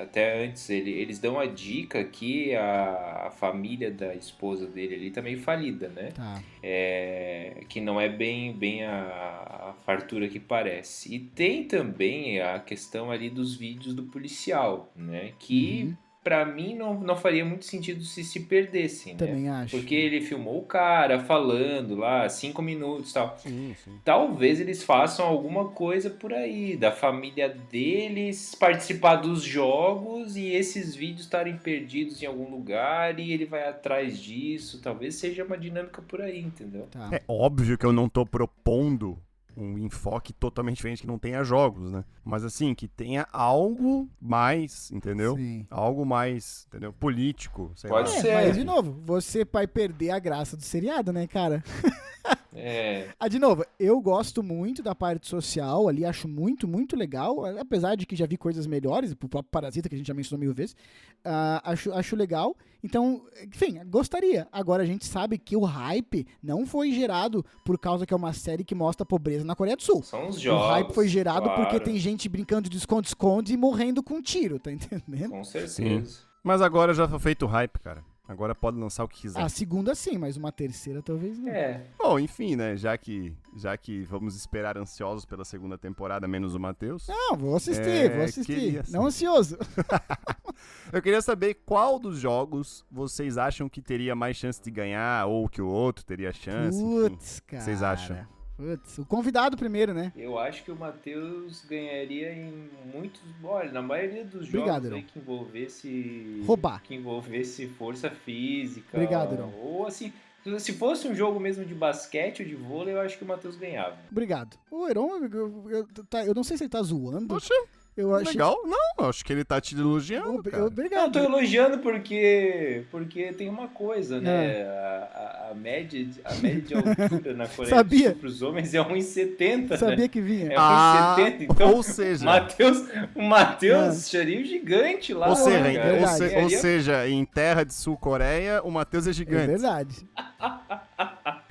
até 0.00 0.44
antes 0.44 0.68
ele- 0.70 0.90
eles 0.92 1.18
dão 1.18 1.38
a 1.38 1.46
dica 1.46 2.02
que 2.04 2.54
a, 2.54 3.26
a 3.26 3.30
família 3.30 3.90
da 3.90 4.14
esposa 4.14 4.66
dele 4.66 4.94
ali 4.94 5.10
tá 5.10 5.20
meio 5.20 5.38
falida, 5.40 5.88
né? 5.88 6.12
Tá. 6.14 6.42
É, 6.62 7.64
que 7.68 7.80
não 7.80 8.00
é 8.00 8.08
bem, 8.08 8.52
bem 8.52 8.84
a, 8.84 9.70
a 9.70 9.74
fartura 9.84 10.28
que 10.28 10.40
parece. 10.40 11.14
E 11.14 11.18
tem 11.18 11.64
também 11.64 12.40
a 12.40 12.58
questão 12.58 13.10
ali 13.10 13.28
dos 13.28 13.54
vídeos 13.54 13.94
do 13.94 14.04
policial, 14.04 14.90
né? 14.96 15.32
Que 15.38 15.84
Uhum. 15.84 16.03
Pra 16.24 16.44
mim 16.46 16.74
não, 16.74 16.98
não 16.98 17.14
faria 17.14 17.44
muito 17.44 17.66
sentido 17.66 18.02
se 18.02 18.24
se 18.24 18.40
perdessem, 18.40 19.12
né? 19.12 19.18
Também 19.18 19.48
acho. 19.48 19.76
Porque 19.76 19.94
ele 19.94 20.22
filmou 20.22 20.58
o 20.58 20.64
cara 20.64 21.20
falando 21.20 21.94
lá, 21.94 22.26
cinco 22.28 22.62
minutos 22.62 23.10
e 23.10 23.14
tal. 23.14 23.38
Sim, 23.38 23.76
sim. 23.84 24.00
Talvez 24.02 24.58
eles 24.58 24.82
façam 24.82 25.26
alguma 25.26 25.68
coisa 25.68 26.08
por 26.08 26.32
aí, 26.32 26.76
da 26.76 26.90
família 26.90 27.50
deles 27.70 28.54
participar 28.54 29.16
dos 29.16 29.42
jogos 29.42 30.34
e 30.36 30.46
esses 30.46 30.94
vídeos 30.94 31.26
estarem 31.26 31.58
perdidos 31.58 32.22
em 32.22 32.26
algum 32.26 32.50
lugar 32.50 33.20
e 33.20 33.32
ele 33.32 33.44
vai 33.44 33.68
atrás 33.68 34.18
disso. 34.18 34.80
Talvez 34.80 35.16
seja 35.16 35.44
uma 35.44 35.58
dinâmica 35.58 36.00
por 36.00 36.22
aí, 36.22 36.40
entendeu? 36.40 36.88
Tá. 36.90 37.10
É 37.12 37.22
óbvio 37.28 37.76
que 37.76 37.84
eu 37.84 37.92
não 37.92 38.08
tô 38.08 38.24
propondo 38.24 39.18
um 39.56 39.78
enfoque 39.78 40.32
totalmente 40.32 40.76
diferente 40.76 41.02
que 41.02 41.06
não 41.06 41.18
tenha 41.18 41.44
jogos, 41.44 41.90
né? 41.90 42.04
Mas 42.24 42.44
assim, 42.44 42.74
que 42.74 42.88
tenha 42.88 43.26
algo 43.32 44.08
mais, 44.20 44.90
entendeu? 44.90 45.36
Sim. 45.36 45.66
Algo 45.70 46.04
mais, 46.04 46.66
entendeu? 46.68 46.92
Político, 46.92 47.72
sei 47.74 47.90
Pode 47.90 48.10
lá. 48.10 48.16
É, 48.16 48.20
ser. 48.20 48.34
mas 48.34 48.56
de 48.56 48.64
novo, 48.64 49.00
você 49.04 49.44
vai 49.44 49.66
perder 49.66 50.10
a 50.10 50.18
graça 50.18 50.56
do 50.56 50.62
seriado, 50.62 51.12
né, 51.12 51.26
cara? 51.26 51.62
É. 52.54 53.08
Ah, 53.18 53.28
de 53.28 53.38
novo, 53.38 53.64
eu 53.78 54.00
gosto 54.00 54.42
muito 54.42 54.82
da 54.82 54.94
parte 54.94 55.26
social 55.28 55.88
ali, 55.88 56.04
acho 56.04 56.28
muito, 56.28 56.68
muito 56.68 56.94
legal, 56.96 57.44
apesar 57.58 57.96
de 57.96 58.06
que 58.06 58.14
já 58.14 58.26
vi 58.26 58.36
coisas 58.36 58.66
melhores, 58.66 59.12
o 59.12 59.16
próprio 59.16 59.50
Parasita, 59.50 59.88
que 59.88 59.94
a 59.94 59.98
gente 59.98 60.06
já 60.06 60.14
mencionou 60.14 60.40
mil 60.40 60.54
vezes, 60.54 60.76
ah, 61.24 61.60
acho, 61.64 61.92
acho 61.92 62.14
legal. 62.14 62.56
Então, 62.82 63.22
enfim, 63.42 63.80
gostaria. 63.86 64.46
Agora 64.52 64.82
a 64.82 64.86
gente 64.86 65.04
sabe 65.06 65.38
que 65.38 65.56
o 65.56 65.64
hype 65.64 66.26
não 66.42 66.66
foi 66.66 66.92
gerado 66.92 67.44
por 67.64 67.78
causa 67.78 68.06
que 68.06 68.12
é 68.12 68.16
uma 68.16 68.32
série 68.32 68.62
que 68.62 68.74
mostra 68.74 69.06
pobreza 69.06 69.44
na 69.44 69.56
Coreia 69.56 69.76
do 69.76 69.82
Sul. 69.82 70.02
São 70.02 70.28
os 70.28 70.38
jogos. 70.38 70.64
o 70.64 70.68
hype 70.68 70.92
foi 70.92 71.08
gerado 71.08 71.46
claro, 71.46 71.62
porque 71.62 71.80
tem 71.80 71.96
gente 71.98 72.28
brincando 72.28 72.68
de 72.68 72.76
esconde-esconde 72.76 73.54
e 73.54 73.56
morrendo 73.56 74.02
com 74.02 74.20
tiro, 74.22 74.58
tá 74.58 74.70
entendendo? 74.70 75.30
Com 75.30 75.44
certeza. 75.44 76.20
Mas 76.42 76.60
agora 76.60 76.92
já 76.92 77.08
foi 77.08 77.18
feito 77.18 77.46
o 77.46 77.48
hype, 77.48 77.78
cara. 77.80 78.04
Agora 78.26 78.54
pode 78.54 78.78
lançar 78.78 79.04
o 79.04 79.08
que 79.08 79.20
quiser. 79.20 79.42
A 79.42 79.48
segunda 79.50 79.94
sim, 79.94 80.16
mas 80.16 80.36
uma 80.38 80.50
terceira 80.50 81.02
talvez 81.02 81.38
não. 81.38 81.50
É. 81.52 81.84
Bom, 81.98 82.18
enfim, 82.18 82.56
né? 82.56 82.74
Já 82.74 82.96
que, 82.96 83.36
já 83.54 83.76
que 83.76 84.02
vamos 84.04 84.34
esperar 84.34 84.78
ansiosos 84.78 85.26
pela 85.26 85.44
segunda 85.44 85.76
temporada, 85.76 86.26
menos 86.26 86.54
o 86.54 86.60
Matheus. 86.60 87.06
Não, 87.06 87.36
vou 87.36 87.54
assistir, 87.54 87.82
É, 87.86 88.08
vou 88.08 88.24
assistir. 88.24 88.54
queria. 88.54 88.82
Não 88.88 89.06
ansioso. 89.06 89.58
Eu 90.90 91.02
queria 91.02 91.20
saber 91.20 91.54
qual 91.66 91.98
dos 91.98 92.18
jogos 92.18 92.84
vocês 92.90 93.36
acham 93.36 93.68
que 93.68 93.82
teria 93.82 94.14
mais 94.14 94.36
chance 94.36 94.62
de 94.62 94.70
ganhar, 94.70 95.26
ou 95.26 95.46
que 95.48 95.60
o 95.60 95.66
outro 95.68 96.04
teria 96.04 96.32
chance. 96.32 96.78
enfim. 96.80 97.10
Putz, 97.10 97.40
cara. 97.40 97.62
vocês 97.62 97.82
acham? 97.82 98.26
Putz, 98.56 98.98
o 98.98 99.04
convidado 99.04 99.56
primeiro, 99.56 99.92
né? 99.92 100.12
Eu 100.16 100.38
acho 100.38 100.62
que 100.62 100.70
o 100.70 100.76
Matheus 100.76 101.64
ganharia 101.68 102.32
em 102.32 102.70
muitos. 102.92 103.20
Olha, 103.42 103.72
na 103.72 103.82
maioria 103.82 104.24
dos 104.24 104.46
Obrigado, 104.48 104.84
jogos 104.84 104.96
aí 104.98 105.02
que 105.02 105.18
envolvesse. 105.18 106.42
Roubar. 106.46 106.82
Que 106.82 106.94
envolvesse 106.94 107.66
força 107.66 108.10
física. 108.10 108.96
Obrigado, 108.96 109.32
Heron. 109.34 109.52
Ou 109.60 109.86
assim. 109.86 110.12
Se 110.58 110.74
fosse 110.74 111.08
um 111.08 111.14
jogo 111.14 111.40
mesmo 111.40 111.64
de 111.64 111.74
basquete 111.74 112.42
ou 112.42 112.46
de 112.48 112.54
vôlei, 112.54 112.94
eu 112.94 113.00
acho 113.00 113.16
que 113.16 113.24
o 113.24 113.26
Matheus 113.26 113.56
ganhava. 113.56 113.96
Obrigado. 114.10 114.58
O 114.70 114.86
Heron, 114.86 115.24
eu, 115.32 115.70
eu- 115.70 115.86
tá- 116.08 116.22
eu 116.24 116.34
não 116.34 116.44
sei 116.44 116.58
se 116.58 116.64
ele 116.64 116.68
tá 116.70 116.82
zoando. 116.82 117.26
Poxa, 117.28 117.48
Eu 117.96 118.12
achei. 118.14 118.32
legal. 118.32 118.56
Não, 118.64 119.08
acho 119.08 119.24
que 119.24 119.32
ele 119.32 119.44
tá 119.44 119.60
te 119.60 119.76
elogiando, 119.76 120.34
Ob- 120.40 120.50
cara. 120.50 120.62
Eu 120.64 120.66
Obrigado. 120.66 121.12
tô 121.12 121.18
elogiando 121.20 121.78
porque 121.78 122.82
porque 122.90 123.32
tem 123.32 123.48
uma 123.48 123.68
coisa, 123.68 124.16
É. 124.16 124.20
né? 124.20 124.62
A, 124.64 125.46
a- 125.48 125.50
a 125.52 125.54
média, 125.54 126.04
de- 126.04 126.20
a 126.24 126.34
média 126.34 126.60
de 126.62 126.74
altura 126.74 127.34
na 127.34 127.46
Coreia 127.46 127.74
Sabia. 127.76 128.08
do 128.08 128.12
Sul 128.14 128.20
pros 128.20 128.42
homens 128.42 128.74
é 128.74 128.80
1,70. 128.80 129.70
né? 129.70 129.76
Sabia 129.76 130.08
que 130.08 130.20
vinha. 130.20 130.52
É 130.52 130.56
Ah, 130.58 131.14
1,70. 131.18 131.52
Então, 131.52 131.72
ou 131.72 131.82
seja, 131.84 132.22
o 132.22 132.26
Matheus, 132.26 132.84
o 133.14 133.22
Matheus 133.22 133.86
É. 133.88 133.92
seria 133.92 134.40
um 134.40 134.44
gigante 134.44 135.14
lá. 135.14 135.28
ou, 135.28 135.36
seja, 135.36 135.60
né, 135.60 135.68
ou, 135.68 135.98
verdade. 135.98 136.16
se- 136.30 136.36
ou 136.36 136.50
seja, 136.50 137.08
em 137.08 137.24
terra 137.24 137.62
de 137.64 137.74
Sul-Coreia, 137.74 138.60
o 138.64 138.70
Matheus 138.72 139.06
é 139.06 139.10
É 139.10 139.12
gigante. 139.12 139.46
verdade. 139.46 140.08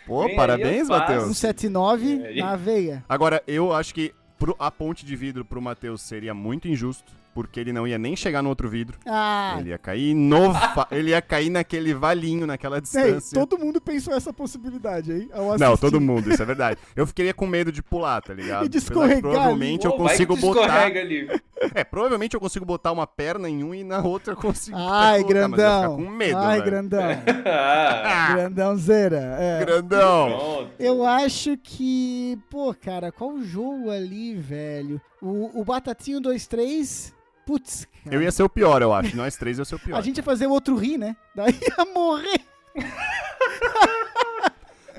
Pô, 0.05 0.17
Ganharia 0.19 0.35
parabéns, 0.35 0.87
fácil. 0.89 0.99
Matheus. 1.15 1.23
179 1.37 2.21
É, 2.25 2.33
e- 2.33 2.41
na 2.41 2.55
veia. 2.57 3.03
Agora, 3.07 3.41
eu 3.47 3.71
acho 3.73 3.93
que 3.93 4.13
pro- 4.45 4.55
a 4.59 4.69
ponte 4.71 5.05
de 5.05 5.15
vidro 5.15 5.45
pro 5.45 5.61
Matheus 5.61 6.01
seria 6.01 6.33
muito 6.33 6.67
injusto, 6.67 7.11
porque 7.33 7.59
ele 7.59 7.73
não 7.73 7.87
ia 7.87 7.97
nem 7.97 8.15
chegar 8.15 8.41
no 8.43 8.49
outro 8.49 8.69
vidro. 8.69 8.97
Ah, 9.07 9.55
Ele 9.59 9.69
ia 9.69 9.77
cair 9.77 10.13
no 10.13 10.53
ele 10.91 11.09
ia 11.11 11.21
cair 11.21 11.49
naquele 11.49 11.93
valinho, 11.93 12.45
naquela 12.45 12.75
ei, 12.77 12.81
distância. 12.81 13.33
todo 13.39 13.57
mundo 13.57 13.81
pensou 13.81 14.13
essa 14.13 14.31
possibilidade 14.31 15.11
aí. 15.11 15.29
Não, 15.59 15.75
todo 15.75 15.99
mundo, 15.99 16.31
isso 16.31 16.41
é 16.43 16.45
verdade. 16.45 16.79
Eu 16.95 17.07
ficaria 17.07 17.33
com 17.33 17.47
medo 17.47 17.71
de 17.71 17.81
pular, 17.81 18.21
tá 18.21 18.33
ligado? 18.33 18.65
E 18.65 18.69
de 18.69 18.77
escorregar 18.77 19.21
Provavelmente 19.21 19.85
eu 19.85 19.91
Pô, 19.93 20.03
vai 20.03 20.09
consigo 20.13 20.35
que 20.35 20.41
tu 20.41 20.53
botar. 20.53 20.85
ali. 20.85 21.27
É, 21.73 21.83
provavelmente 21.83 22.33
eu 22.33 22.39
consigo 22.39 22.65
botar 22.65 22.91
uma 22.91 23.07
perna 23.07 23.49
em 23.49 23.63
um 23.63 23.73
e 23.73 23.83
na 23.83 24.01
outra 24.01 24.33
eu 24.33 24.37
consigo. 24.37 24.77
Ai, 24.77 25.21
colocar, 25.23 25.47
mas 25.47 25.59
eu 25.59 25.65
ia 25.65 25.71
ficar 25.71 25.79
grandão. 25.81 25.95
com 25.97 26.09
medo, 26.09 26.37
Ai, 26.37 26.59
velho. 26.59 26.65
grandão. 26.65 27.03
Ah, 27.45 28.33
Grandãozeira. 28.33 29.37
É. 29.39 29.59
Grandão. 29.65 30.69
Eu 30.79 31.05
acho 31.05 31.57
que. 31.57 32.37
Pô, 32.49 32.73
cara, 32.73 33.11
qual 33.11 33.39
jogo 33.41 33.89
ali, 33.89 34.35
velho? 34.35 35.01
O, 35.21 35.61
o 35.61 35.65
Batatinho 35.65 36.21
23. 36.21 37.13
Putz, 37.45 37.85
cara. 38.03 38.15
Eu 38.15 38.21
ia 38.21 38.31
ser 38.31 38.43
o 38.43 38.49
pior, 38.49 38.81
eu 38.81 38.93
acho. 38.93 39.15
Nós 39.17 39.35
três 39.35 39.57
ia 39.59 39.65
ser 39.65 39.75
o 39.75 39.79
pior. 39.79 39.97
A 39.97 40.01
gente 40.01 40.17
ia 40.17 40.23
fazer 40.23 40.47
o 40.47 40.51
outro 40.51 40.75
rir, 40.75 40.97
né? 40.97 41.15
Daí 41.35 41.57
ia 41.61 41.85
morrer. 41.93 42.39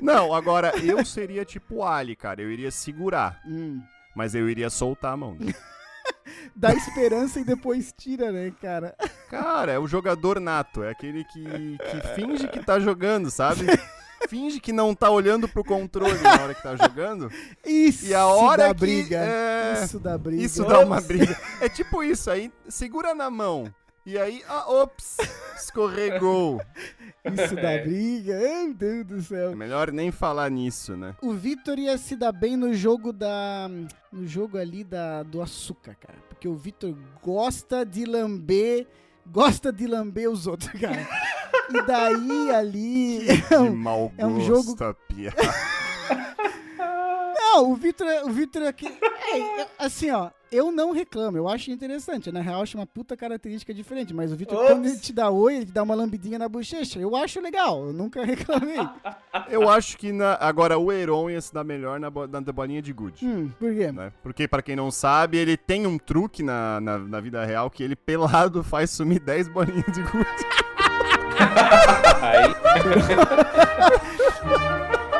Não, 0.02 0.34
agora 0.34 0.72
eu 0.82 1.04
seria 1.04 1.44
tipo 1.44 1.76
o 1.76 1.84
Ali, 1.84 2.16
cara. 2.16 2.42
Eu 2.42 2.50
iria 2.50 2.70
segurar, 2.70 3.40
Hum. 3.46 3.80
mas 4.14 4.34
eu 4.34 4.48
iria 4.50 4.68
soltar 4.68 5.12
a 5.12 5.16
mão. 5.16 5.36
Dá 6.54 6.72
esperança 6.74 7.40
e 7.40 7.44
depois 7.44 7.92
tira, 7.96 8.30
né, 8.32 8.52
cara? 8.60 8.94
Cara, 9.30 9.72
é 9.72 9.78
o 9.78 9.86
jogador 9.86 10.40
nato. 10.40 10.82
É 10.82 10.90
aquele 10.90 11.24
que, 11.24 11.44
que 11.44 12.08
finge 12.14 12.48
que 12.48 12.60
tá 12.64 12.78
jogando, 12.80 13.30
sabe? 13.30 13.66
Finge 14.26 14.58
que 14.58 14.72
não 14.72 14.94
tá 14.94 15.10
olhando 15.10 15.46
pro 15.46 15.62
controle 15.62 16.18
na 16.20 16.32
hora 16.42 16.54
que 16.54 16.62
tá 16.62 16.74
jogando. 16.76 17.30
Isso 17.62 18.06
E 18.06 18.14
a 18.14 18.24
hora 18.24 18.68
da 18.68 18.74
que, 18.74 18.80
briga. 18.80 19.18
é, 19.18 19.84
Isso 19.84 20.00
da 20.00 20.16
briga. 20.16 20.42
Isso 20.42 20.64
dá 20.64 20.80
uma 20.80 20.98
briga. 20.98 21.38
É 21.60 21.68
tipo 21.68 22.02
isso, 22.02 22.30
aí 22.30 22.50
segura 22.66 23.14
na 23.14 23.28
mão. 23.28 23.70
E 24.06 24.18
aí, 24.18 24.42
ah, 24.46 24.70
ops, 24.70 25.16
escorregou. 25.56 26.60
Isso 27.24 27.54
da 27.56 27.70
É. 27.72 27.82
briga. 27.82 28.38
Meu 28.38 28.74
Deus 28.74 29.06
do 29.06 29.16
É 29.16 29.22
céu. 29.22 29.56
melhor 29.56 29.90
nem 29.90 30.10
falar 30.12 30.50
nisso, 30.50 30.94
né? 30.94 31.14
O 31.22 31.32
Vitor 31.32 31.78
ia 31.78 31.96
se 31.96 32.14
dar 32.14 32.32
bem 32.32 32.54
no 32.56 32.74
jogo 32.74 33.12
da. 33.14 33.66
No 34.12 34.26
jogo 34.26 34.58
ali 34.58 34.84
da, 34.84 35.22
do 35.22 35.40
açúcar, 35.40 35.96
cara. 35.98 36.18
Porque 36.28 36.46
o 36.46 36.54
Vitor 36.54 36.94
gosta 37.22 37.84
de 37.84 38.04
lamber. 38.04 38.86
Gosta 39.26 39.72
de 39.72 39.86
lamber 39.86 40.28
os 40.30 40.46
outros, 40.46 40.70
cara. 40.78 41.08
E 41.70 41.80
daí 41.86 42.50
ali. 42.54 43.20
De 43.48 43.70
mau 43.70 44.12
é 44.18 44.26
um 44.26 44.34
gosto, 44.34 44.46
jogo- 44.46 44.84
a 44.84 44.92
piada. 44.92 45.36
Não, 46.76 47.70
o 47.70 47.74
Vitor 47.74 48.06
é. 48.06 48.22
O 48.24 48.28
Vitor 48.30 48.62
é 48.62 48.68
aquele. 48.68 48.94
É, 49.32 49.62
é, 49.62 49.68
assim, 49.78 50.10
ó. 50.10 50.30
Eu 50.56 50.70
não 50.72 50.92
reclamo, 50.92 51.36
eu 51.36 51.48
acho 51.48 51.70
interessante. 51.70 52.30
Na 52.30 52.40
real, 52.40 52.62
acho 52.62 52.76
uma 52.78 52.86
puta 52.86 53.16
característica 53.16 53.72
diferente. 53.74 54.14
Mas 54.14 54.32
o 54.32 54.36
Vitor, 54.36 54.66
quando 54.66 54.86
ele 54.86 54.98
te 54.98 55.12
dá 55.12 55.30
oi, 55.30 55.56
ele 55.56 55.66
te 55.66 55.72
dá 55.72 55.82
uma 55.82 55.94
lambidinha 55.94 56.38
na 56.38 56.48
bochecha. 56.48 56.98
Eu 56.98 57.14
acho 57.16 57.40
legal, 57.40 57.86
eu 57.86 57.92
nunca 57.92 58.22
reclamei. 58.24 58.78
Eu 59.48 59.68
acho 59.68 59.96
que 59.98 60.12
na- 60.12 60.36
agora 60.40 60.78
o 60.78 60.90
Heron 60.92 61.30
ia 61.30 61.40
se 61.40 61.52
dar 61.52 61.64
melhor 61.64 61.98
na, 61.98 62.10
bo- 62.10 62.26
na 62.26 62.40
bolinha 62.40 62.82
de 62.82 62.92
gude. 62.92 63.26
hum, 63.26 63.50
por 63.58 63.72
quê? 63.74 63.90
né? 63.92 64.12
Porque, 64.22 64.46
pra 64.48 64.62
quem 64.62 64.76
não 64.76 64.90
sabe, 64.90 65.38
ele 65.38 65.56
tem 65.56 65.86
um 65.86 65.98
truque 65.98 66.42
na, 66.42 66.80
na, 66.80 66.98
na 66.98 67.20
vida 67.20 67.44
real 67.44 67.70
que 67.70 67.82
ele 67.82 67.96
pelado 67.96 68.62
faz 68.62 68.90
sumir 68.90 69.20
10 69.20 69.48
bolinhas 69.48 69.84
de 69.92 70.02
gude. 70.02 70.24
Aí, 72.22 72.54